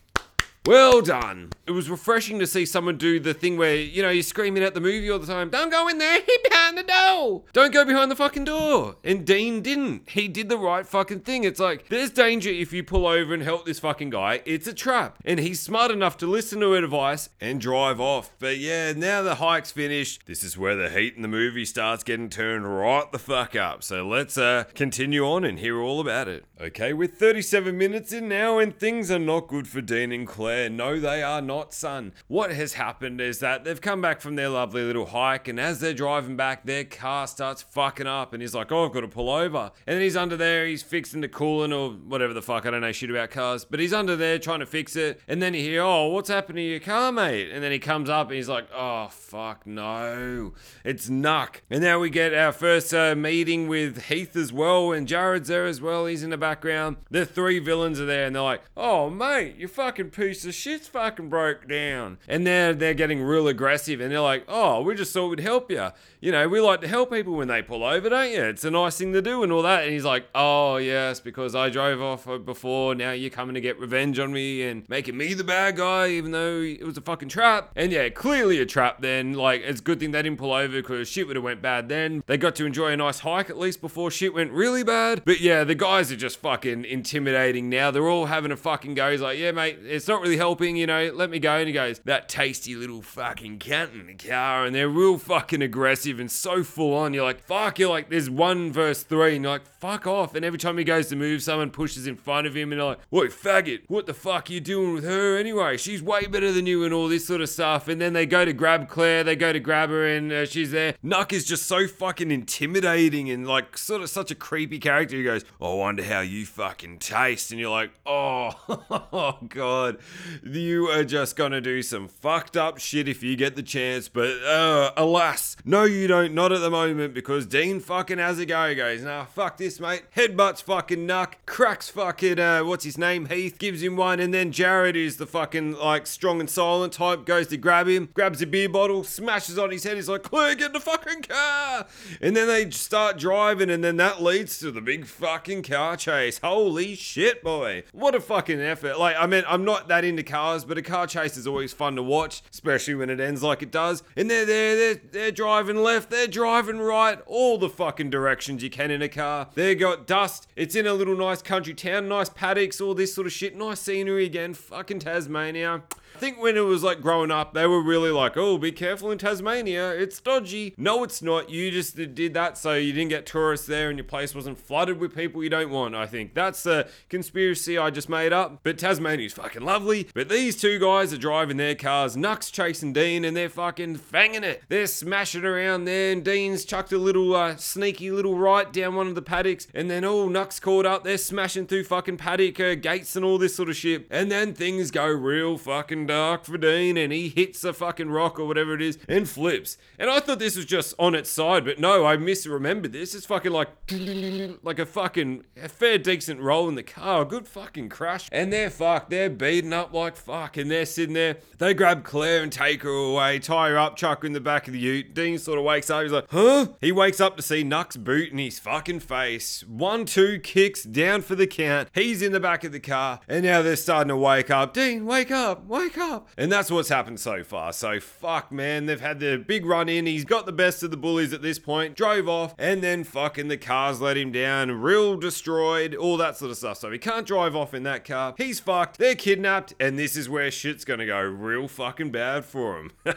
Well 0.65 1.03
done. 1.03 1.51
It 1.67 1.73
was 1.73 1.91
refreshing 1.91 2.39
to 2.39 2.47
see 2.47 2.67
someone 2.67 2.97
do 2.97 3.19
the 3.19 3.35
thing 3.35 3.57
where, 3.57 3.75
you 3.75 4.01
know, 4.01 4.11
you're 4.11 4.23
screaming 4.23 4.63
at 4.63 4.75
the 4.75 4.81
movie 4.81 5.11
all 5.11 5.19
the 5.19 5.27
time, 5.27 5.51
don't 5.51 5.71
go 5.71 5.89
in 5.89 5.99
there, 5.99 6.21
he 6.27 6.39
behind 6.49 6.79
the 6.79 6.85
door. 6.85 7.43
Don't 7.53 7.73
go 7.73 7.85
behind 7.85 8.13
the 8.13 8.17
fucking 8.17 8.45
door. 8.45 8.95
And 9.03 9.27
Dean 9.27 9.61
didn't. 9.61 10.09
He 10.09 10.29
did 10.29 10.49
the 10.49 10.57
right 10.59 10.87
fucking 10.87 11.21
thing. 11.21 11.43
It's 11.43 11.59
like, 11.59 11.89
there's 11.89 12.11
danger 12.11 12.49
if 12.49 12.73
you 12.73 12.85
pull 12.85 13.09
over 13.09 13.35
and 13.35 13.43
help 13.43 13.67
this 13.67 13.81
fucking 13.81 14.11
guy. 14.11 14.41
It's 14.45 14.69
a 14.69 14.73
trap. 14.73 15.19
And 15.25 15.41
he's 15.41 15.61
smart 15.61 15.91
enough 15.91 16.17
to 16.19 16.27
listen 16.29 16.61
to 16.61 16.75
advice 16.75 17.29
and 17.41 17.61
drive 17.61 18.01
off. 18.01 18.31
But 18.39 18.59
yeah, 18.59 18.93
now 18.93 19.23
the 19.23 19.37
hike's 19.37 19.73
finished. 19.73 20.27
This 20.27 20.45
is 20.45 20.57
where 20.57 20.77
the 20.77 20.91
heat 20.91 21.17
in 21.17 21.23
the 21.23 21.29
movie 21.29 21.65
starts 21.65 22.05
getting 22.05 22.29
turned 22.29 22.73
right 22.73 23.11
the 23.11 23.19
fuck 23.19 23.57
up. 23.57 23.83
So 23.83 24.07
let's 24.07 24.39
uh, 24.39 24.65
continue 24.75 25.27
on 25.27 25.43
and 25.43 25.59
hear 25.59 25.81
all 25.81 26.01
about 26.01 26.29
it. 26.29 26.45
Okay, 26.61 26.93
we're 26.93 27.09
37 27.09 27.77
minutes 27.77 28.13
in 28.13 28.29
now, 28.29 28.59
and 28.59 28.79
things 28.79 29.11
are 29.11 29.19
not 29.19 29.49
good 29.49 29.67
for 29.67 29.81
Dean 29.81 30.13
and 30.13 30.29
Claire. 30.29 30.52
No, 30.69 31.01
they 31.01 31.23
are 31.23 31.41
not, 31.41 31.73
son. 31.73 32.13
What 32.29 32.53
has 32.53 32.75
happened 32.75 33.21
is 33.21 33.39
that 33.39 33.65
they've 33.65 33.81
come 33.81 34.01
back 34.01 34.21
from 34.21 34.37
their 34.37 34.49
lovely 34.49 34.83
little 34.83 35.07
hike, 35.07 35.49
and 35.49 35.59
as 35.59 35.81
they're 35.81 35.95
driving 35.95 36.37
back, 36.37 36.65
their 36.65 36.85
car 36.85 37.27
starts 37.27 37.63
fucking 37.63 38.07
up, 38.07 38.33
and 38.33 38.43
he's 38.43 38.55
like, 38.55 38.71
"Oh, 38.71 38.87
I've 38.87 38.93
got 38.93 39.01
to 39.01 39.09
pull 39.09 39.31
over." 39.31 39.71
And 39.87 39.95
then 39.97 40.03
he's 40.03 40.17
under 40.17 40.37
there, 40.37 40.67
he's 40.67 40.83
fixing 40.83 41.21
the 41.21 41.29
coolant 41.29 41.77
or 41.77 41.95
whatever 41.95 42.35
the 42.35 42.43
fuck. 42.43 42.67
I 42.67 42.71
don't 42.71 42.81
know 42.83 42.93
shit 42.93 43.11
about 43.11 43.31
cars, 43.31 43.65
but 43.65 43.81
he's 43.81 43.93
under 43.93 44.17
there 44.17 44.39
trying 44.39 44.61
to 44.61 44.67
fix 44.67 44.97
it, 44.97 45.21
and 45.27 45.43
then 45.43 45.55
you 45.55 45.61
hear, 45.61 45.83
"Oh, 45.83 46.09
what's 46.09 46.29
happened 46.29 46.57
to 46.57 46.63
your 46.63 46.81
car, 46.81 47.13
mate?" 47.13 47.51
And 47.51 47.63
then 47.63 47.73
he 47.73 47.79
comes 47.79 48.11
up, 48.11 48.29
and 48.29 48.37
he's 48.37 48.49
like, 48.49 48.69
"Oh, 48.75 49.09
fuck, 49.11 49.67
no, 49.67 50.53
it's 50.85 51.09
Nuck." 51.09 51.63
And 51.71 51.83
now 51.83 51.99
we 51.99 52.11
get 52.11 52.35
our 52.35 52.53
first 52.53 52.93
uh, 52.93 53.15
meeting 53.15 53.69
with 53.69 54.05
Heath 54.05 54.37
as 54.37 54.53
well, 54.53 54.93
and 54.93 55.09
Jared's 55.09 55.49
there 55.49 55.67
as 55.67 55.81
well. 55.81 56.07
He's 56.07 56.23
in 56.23 56.31
the 56.31 56.37
background. 56.37 56.97
The 57.11 57.25
three 57.27 57.59
villains 57.59 58.01
are 58.01 58.07
there, 58.07 58.27
and 58.27 58.35
they're 58.37 58.43
like, 58.43 58.63
"Oh, 58.77 59.09
mate, 59.11 59.57
you 59.57 59.69
fucking 59.69 60.11
piece 60.11 60.42
of 60.45 60.55
shit's 60.55 60.89
fucking 60.89 61.29
broke 61.29 61.69
down. 61.69 62.19
And 62.29 62.47
then 62.47 62.79
they're 62.79 62.95
getting 62.95 63.23
real 63.23 63.49
aggressive 63.49 64.01
and 64.01 64.11
they're 64.11 64.21
like, 64.21 64.45
oh, 64.49 64.83
we 64.83 64.95
just 64.95 65.13
thought 65.13 65.29
we'd 65.29 65.41
help 65.41 65.71
you. 65.71 65.89
You 66.21 66.33
know, 66.33 66.49
we 66.49 66.61
like 66.61 66.81
to 66.83 66.89
help 66.89 67.11
people 67.11 67.35
when 67.35 67.49
they 67.49 67.63
pull 67.63 67.83
over, 67.85 68.09
don't 68.09 68.31
you? 68.31 68.45
It's 68.45 68.65
a 68.65 68.71
nice 68.71 68.97
thing 68.97 69.13
to 69.13 69.23
do 69.23 69.43
and 69.43 69.53
all 69.53 69.63
that. 69.63 69.85
And 69.85 69.93
he's 69.93 70.05
like, 70.05 70.29
oh, 70.35 70.77
yes, 70.77 71.21
because 71.21 71.55
I 71.55 71.69
drove 71.69 72.01
off 72.01 72.29
uh, 72.29 72.39
before. 72.39 72.95
Now 72.95 73.13
you're 73.13 73.31
coming 73.31 73.55
to 73.55 73.61
get 73.61 73.79
revenge 73.79 74.19
on 74.19 74.33
me 74.33 74.63
and 74.63 74.89
making 74.89 75.17
me 75.17 75.35
the 75.35 75.45
bad 75.45 75.77
guy, 75.77 76.09
even 76.09 76.31
though 76.31 76.61
it 76.61 76.85
was 76.85 76.97
a 76.97 77.01
fucking 77.01 77.29
trap. 77.29 77.73
And 77.75 77.91
yeah, 77.91 78.09
clearly 78.09 78.61
a 78.61 78.67
trap 78.67 79.01
then. 79.01 79.35
Like, 79.35 79.63
it's 79.63 79.81
a 79.81 79.83
good 79.83 79.99
thing 79.99 80.13
they 80.13 80.23
didn't 80.23 80.39
pull 80.39 80.53
over 80.53 80.81
because 80.81 81.09
shit 81.09 81.27
would 81.27 81.37
have 81.37 81.45
went 81.45 81.61
bad 81.61 81.89
then. 81.89 82.23
They 82.27 82.37
got 82.37 82.55
to 82.57 82.67
enjoy 82.67 82.93
a 82.93 82.97
nice 82.97 83.21
hike 83.21 83.51
at 83.51 83.59
least 83.59 83.81
before 83.81 84.11
shit 84.11 84.35
went 84.35 84.53
really 84.53 84.85
bad. 84.85 85.23
But 85.25 85.41
yeah, 85.41 85.65
the 85.65 85.75
guys 85.75 86.13
are 86.13 86.17
just 86.17 86.39
fucking 86.39 86.85
intimidating 86.85 87.69
now. 87.69 87.91
They're 87.91 88.09
all 88.09 88.27
having 88.27 88.53
a 88.53 88.57
fucking 88.57 88.95
go. 88.95 89.11
He's 89.11 89.21
like, 89.21 89.39
yeah, 89.39 89.51
mate, 89.51 89.79
it's 89.83 90.09
not 90.09 90.21
really 90.21 90.32
helping, 90.37 90.77
you 90.77 90.87
know, 90.87 91.13
let 91.15 91.31
me 91.31 91.39
go. 91.39 91.57
And 91.57 91.67
he 91.67 91.73
goes, 91.73 91.99
that 92.01 92.29
tasty 92.29 92.75
little 92.75 93.03
fucking 93.03 93.59
cunt 93.59 93.99
in 93.99 94.07
the 94.07 94.15
car. 94.15 94.65
And 94.65 94.75
they're 94.75 94.89
real 94.89 95.19
fucking 95.19 95.63
aggressive 95.63 96.21
and 96.21 96.31
so 96.31 96.63
full 96.65 96.95
on. 96.95 97.15
You're 97.15 97.25
like, 97.25 97.41
fuck, 97.41 97.79
you're 97.79 97.91
like, 97.91 98.09
there's 98.11 98.31
one 98.31 98.73
verse 98.73 99.03
three, 99.03 99.37
and 99.37 99.45
you're 99.45 99.53
like, 99.53 99.67
fuck 99.67 100.07
off. 100.07 100.35
And 100.35 100.45
every 100.45 100.59
time 100.59 100.79
he 100.79 100.85
goes 100.85 101.09
to 101.09 101.17
move, 101.17 101.43
someone 101.43 101.71
pushes 101.71 102.07
in 102.07 102.17
front 102.17 102.47
of 102.47 102.57
him, 102.57 102.73
and 102.73 102.81
they're 102.81 102.89
like, 102.89 103.01
wait, 103.11 103.31
faggot, 103.31 103.83
what 103.89 104.07
the 104.07 104.15
fuck 104.15 104.49
are 104.49 104.53
you 104.53 104.61
doing 104.61 104.95
with 104.95 105.05
her 105.05 105.37
anyway? 105.37 105.77
She's 105.77 106.03
way 106.03 106.27
better 106.27 106.53
than 106.53 106.67
you, 106.67 106.85
and 106.85 106.95
all 106.95 107.09
this 107.09 107.27
sort 107.27 107.41
of 107.41 107.49
stuff. 107.49 107.89
And 107.89 108.01
then 108.01 108.13
they 108.13 108.27
go 108.27 108.45
to 108.45 108.53
grab 108.53 108.89
Claire, 108.89 109.25
they 109.25 109.37
go 109.37 109.53
to 109.53 109.61
grab 109.61 109.91
her, 109.91 110.07
and 110.07 110.33
uh, 110.33 110.47
she's 110.47 110.71
there. 110.71 110.95
Nuck 111.05 111.33
is 111.33 111.45
just 111.45 111.67
so 111.67 111.87
fucking 111.87 112.31
intimidating 112.31 113.31
and 113.31 113.47
like 113.47 113.77
sort 113.77 114.03
of 114.03 114.11
such 114.11 114.31
a 114.31 114.35
creepy 114.35 114.79
character. 114.79 115.17
He 115.17 115.25
goes, 115.25 115.45
I 115.61 115.73
wonder 115.73 116.03
how 116.03 116.21
you 116.21 116.47
fucking 116.47 116.99
taste. 116.99 117.51
And 117.51 117.61
you're 117.61 117.71
like, 117.71 117.91
oh, 118.07 118.51
oh 119.13 119.39
God. 119.49 119.99
You 120.43 120.87
are 120.87 121.05
just 121.05 121.37
gonna 121.37 121.61
do 121.61 121.83
some 121.83 122.09
fucked 122.09 122.57
up 122.57 122.79
shit 122.79 123.09
if 123.09 123.23
you 123.23 123.37
get 123.37 123.57
the 123.57 123.63
chance. 123.63 124.09
But 124.09 124.31
uh, 124.43 124.93
alas, 124.97 125.57
no, 125.65 125.85
you 125.85 126.07
don't. 126.07 126.35
Not 126.35 126.53
at 126.53 126.61
the 126.61 126.71
moment 126.71 127.15
because 127.15 127.47
Dean 127.47 127.81
fucking 127.81 128.19
has 128.19 128.39
a 128.39 128.47
go. 128.47 128.75
Goes, 128.75 129.03
nah, 129.03 129.25
fuck 129.25 129.57
this, 129.57 129.81
mate. 129.81 130.05
Headbutts 130.17 130.63
fucking 130.63 131.07
Nuck, 131.07 131.35
cracks 131.47 131.89
fucking 131.89 132.39
uh, 132.39 132.61
what's 132.65 132.85
his 132.85 132.99
name? 132.99 133.27
Heath 133.27 133.59
gives 133.59 133.83
him 133.83 133.97
one, 133.97 134.21
and 134.21 134.33
then 134.33 134.53
Jared 134.53 134.97
is 134.97 135.17
the 135.17 135.27
fucking 135.27 135.73
like 135.73 136.07
strong 136.07 136.41
and 136.41 136.49
silent 136.49 136.93
type. 136.93 137.25
Goes 137.25 137.49
to 137.49 137.57
grab 137.57 137.89
him, 137.89 138.09
grabs 138.15 138.43
a 138.43 138.47
beer 138.47 138.69
bottle, 138.69 139.05
smashes 139.05 139.59
on 139.59 139.71
his 139.71 139.85
head. 139.85 139.97
He's 139.97 140.09
like, 140.09 140.23
Claire, 140.23 140.55
get 140.55 140.67
in 140.67 140.73
the 140.73 140.81
fucking 140.81 141.23
car. 141.23 141.87
And 142.21 142.37
then 142.37 142.49
they 142.49 142.71
start 142.71 143.19
driving, 143.19 143.71
and 143.71 143.83
then 143.83 143.97
that 143.97 144.23
leads 144.23 144.59
to 144.61 144.71
the 144.71 144.81
big 144.81 145.07
fucking 145.07 145.63
car 145.63 145.97
chase. 145.97 146.39
Holy 146.39 146.95
shit, 146.95 147.43
boy! 147.43 147.85
What 147.93 148.15
a 148.15 148.21
fucking 148.21 148.61
effort. 148.61 148.99
Like, 148.99 149.17
I 149.19 149.27
mean, 149.27 149.45
I'm 149.49 149.65
not 149.65 149.89
that 149.89 150.05
into 150.13 150.23
cars, 150.23 150.65
but 150.65 150.79
a 150.79 150.83
car 150.83 151.07
chase 151.07 151.37
is 151.37 151.47
always 151.47 151.73
fun 151.73 151.97
to 151.97 152.03
watch, 152.03 152.43
especially 152.51 152.95
when 152.95 153.11
it 153.11 153.21
ends 153.21 153.43
like 153.43 153.63
it 153.63 153.71
does. 153.71 154.03
And 154.17 154.31
they're 154.31 154.47
there, 154.47 154.77
they're, 154.77 155.03
they're 155.11 155.33
driving 155.33 155.77
left, 155.77 156.11
they're 156.11 156.27
driving 156.27 156.79
right, 156.79 157.19
all 157.27 157.59
the 157.59 157.69
fucking 157.69 158.11
directions 158.11 158.63
you 158.63 158.71
can 158.71 158.91
in 158.91 159.03
a 159.03 159.09
car. 159.09 159.49
They 159.55 159.75
got 159.75 160.07
dust. 160.07 160.47
It's 160.55 160.75
in 160.75 160.87
a 160.87 160.95
little 160.95 161.17
nice 161.17 161.43
country 161.43 161.75
town, 161.75 162.09
nice 162.09 162.29
paddocks, 162.29 162.81
all 162.81 162.95
this 162.95 163.15
sort 163.15 163.27
of 163.27 163.33
shit. 163.33 163.57
Nice 163.57 163.81
scenery 163.81 164.25
again. 164.25 164.55
Fucking 164.55 165.01
Tasmania. 165.01 165.83
I 166.15 166.19
think 166.19 166.41
when 166.41 166.57
it 166.57 166.61
was 166.61 166.83
like 166.83 167.01
growing 167.01 167.31
up, 167.31 167.55
they 167.55 167.67
were 167.67 167.83
really 167.83 168.11
like, 168.11 168.37
oh, 168.37 168.59
be 168.59 168.73
careful 168.73 169.11
in 169.11 169.19
Tasmania. 169.19 169.91
It's 169.91 170.21
dodgy. 170.21 170.75
No, 170.77 171.03
it's 171.05 171.23
not. 171.23 171.51
You 171.51 171.71
just 171.71 171.97
did 171.97 172.35
that 172.35 172.59
so 172.59 172.75
you 172.75 172.93
didn't 172.93 173.11
get 173.11 173.27
tourists 173.27 173.67
there 173.67 173.89
and 173.89 173.99
your 173.99 174.05
place 174.05 174.35
wasn't 174.35 174.59
flooded 174.59 174.99
with 174.99 175.15
people 175.15 175.43
you 175.43 175.51
don't 175.51 175.71
want, 175.71 175.95
I 175.95 176.07
think. 176.07 176.35
That's 176.35 176.67
a 176.67 176.89
conspiracy 177.09 177.79
I 177.79 177.91
just 177.91 178.09
made 178.09 178.33
up. 178.33 178.61
But 178.63 178.79
Tasmania's 178.79 179.33
fucking 179.33 179.63
lovely. 179.63 180.09
But 180.15 180.29
these 180.29 180.61
two 180.61 180.79
guys 180.79 181.13
are 181.13 181.19
driving 181.19 181.57
their 181.57 181.75
cars, 181.75 182.17
Nuck's 182.17 182.51
chasing 182.51 182.93
Dean, 182.93 183.25
and 183.25 183.37
they're 183.37 183.49
fucking 183.49 183.99
fanging 183.99 184.43
it. 184.43 184.63
They're 184.69 184.87
smashing 184.87 185.45
around 185.45 185.85
there, 185.85 186.13
and 186.13 186.25
Dean's 186.25 186.65
chucked 186.65 186.93
a 186.93 186.99
little 186.99 187.35
uh, 187.35 187.57
sneaky 187.57 188.11
little 188.11 188.39
right 188.39 188.73
down 188.73 188.95
one 188.95 189.07
of 189.07 189.15
the 189.15 189.23
paddocks. 189.23 189.67
And 189.75 189.91
then, 189.91 190.05
oh, 190.05 190.29
Nuck's 190.29 190.61
caught 190.61 190.87
up. 190.87 191.05
They're 191.05 191.19
smashing 191.19 191.67
through 191.67 191.85
fucking 191.85 192.17
paddock 192.19 192.61
uh, 192.61 192.75
gates 192.75 193.17
and 193.17 193.25
all 193.25 193.39
this 193.39 193.55
sort 193.55 193.69
of 193.69 193.77
shit. 193.77 194.07
And 194.11 194.31
then 194.31 194.55
things 194.55 194.91
go 194.91 195.07
real 195.07 195.59
fucking 195.59 196.02
dark 196.07 196.45
for 196.45 196.59
Dean, 196.59 196.97
and 196.97 197.13
he 197.13 197.29
hits 197.29 197.65
a 197.65 197.73
fucking 197.73 198.11
rock 198.11 198.39
or 198.39 198.47
whatever 198.47 198.75
it 198.75 198.83
is 198.83 198.99
and 199.09 199.29
flips. 199.29 199.77
And 199.99 200.11
I 200.11 200.21
thought 200.21 200.39
this 200.39 200.57
was 200.57 200.65
just 200.65 200.95
on 200.99 201.15
its 201.15 201.31
side, 201.31 201.65
but 201.65 201.79
no, 201.79 202.05
I 202.05 202.17
misremembered 202.17 202.93
this. 202.93 203.15
It's 203.15 203.27
fucking 203.27 203.53
like 203.53 203.69
like 204.63 204.79
a 204.79 204.87
fucking 204.87 205.45
a 205.63 205.69
fair 205.69 205.99
decent 205.99 206.41
roll 206.41 206.69
in 206.69 206.75
the 206.75 206.83
car, 206.83 207.23
a 207.23 207.25
good 207.25 207.49
fucking 207.49 207.89
crash. 207.89 208.29
And 208.33 208.53
they're 208.53 208.71
fucked. 208.71 209.11
They're 209.11 209.31
beaten 209.31 209.73
up 209.73 209.93
like 209.93 210.17
fuck, 210.17 210.57
and 210.57 210.71
they're 210.71 210.87
sitting 210.87 211.15
there. 211.15 211.39
They 211.59 211.75
grab 211.75 212.05
Claire 212.05 212.43
and 212.43 212.53
take 212.53 212.83
her 212.83 212.91
away, 212.91 213.39
tie 213.39 213.71
her 213.71 213.79
up, 213.79 213.97
chuck 213.97 214.23
her 214.23 214.27
in 214.27 214.33
the 214.33 214.41
back 214.41 214.67
of 214.67 214.73
the 214.73 214.81
ute. 214.81 215.15
Dean 215.15 215.39
sort 215.39 215.59
of 215.59 215.65
wakes 215.65 215.91
up. 215.91 216.03
He's 216.03 216.13
like, 216.13 216.27
huh? 216.31 216.67
He 216.81 216.93
wakes 216.93 217.21
up 217.21 217.37
to 217.37 217.43
see 217.43 217.63
Nuck's 217.63 217.97
boot 217.97 218.33
in 218.33 218.39
his 218.39 218.59
fucking 218.59 219.01
face. 219.01 219.65
One, 219.67 220.05
two 220.05 220.39
kicks 220.41 220.83
down 220.83 221.23
for 221.23 221.35
the 221.35 221.47
count. 221.47 221.89
He's 221.95 222.23
in 222.23 222.33
the 222.33 222.41
back 222.41 222.65
of 222.65 222.73
the 222.73 222.81
car, 222.81 223.21
and 223.29 223.45
now 223.45 223.63
they're 223.63 223.77
starting 223.77 224.09
to 224.09 224.17
wake 224.17 224.51
up. 224.51 224.75
Dean, 224.75 225.07
wake 225.07 225.31
up, 225.31 225.67
wake 225.67 225.92
up. 225.99 226.29
And 226.37 226.51
that's 226.51 226.71
what's 226.71 226.89
happened 226.89 227.21
so 227.21 227.43
far. 227.43 227.73
So 227.73 228.01
fuck, 228.01 228.53
man. 228.53 228.87
They've 228.87 229.01
had 229.01 229.21
the 229.21 229.37
big 229.37 229.67
run 229.67 229.89
in. 229.89 230.07
He's 230.07 230.25
got 230.25 230.47
the 230.47 230.53
best 230.53 230.83
of 230.83 230.91
the 230.91 230.97
bullies 230.97 231.33
at 231.33 231.43
this 231.43 231.59
point. 231.59 231.97
Drove 231.97 232.29
off, 232.29 232.55
and 232.59 232.83
then 232.83 233.05
fucking 233.05 233.49
the 233.49 233.57
cars 233.57 234.01
let 234.01 234.17
him 234.17 234.33
down. 234.33 234.71
Real 234.71 235.17
destroyed, 235.17 235.95
all 235.95 236.17
that 236.17 236.37
sort 236.37 236.51
of 236.51 236.57
stuff. 236.57 236.79
So 236.79 236.91
he 236.91 236.99
can't 236.99 237.27
drive 237.27 237.55
off 237.57 237.75
in 237.75 237.83
that 237.85 238.05
car. 238.05 238.35
He's 238.37 238.61
fucked. 238.61 238.99
They're 238.99 239.15
kidnapped, 239.15 239.75
and 239.79 239.99
this 239.99 240.17
is 240.17 240.29
where 240.29 240.51
shit's 240.51 240.85
gonna 240.85 241.07
go 241.07 241.21
real 241.21 241.69
fucking 241.69 242.11
bad 242.11 242.45
for 242.45 242.79
him. 242.79 242.93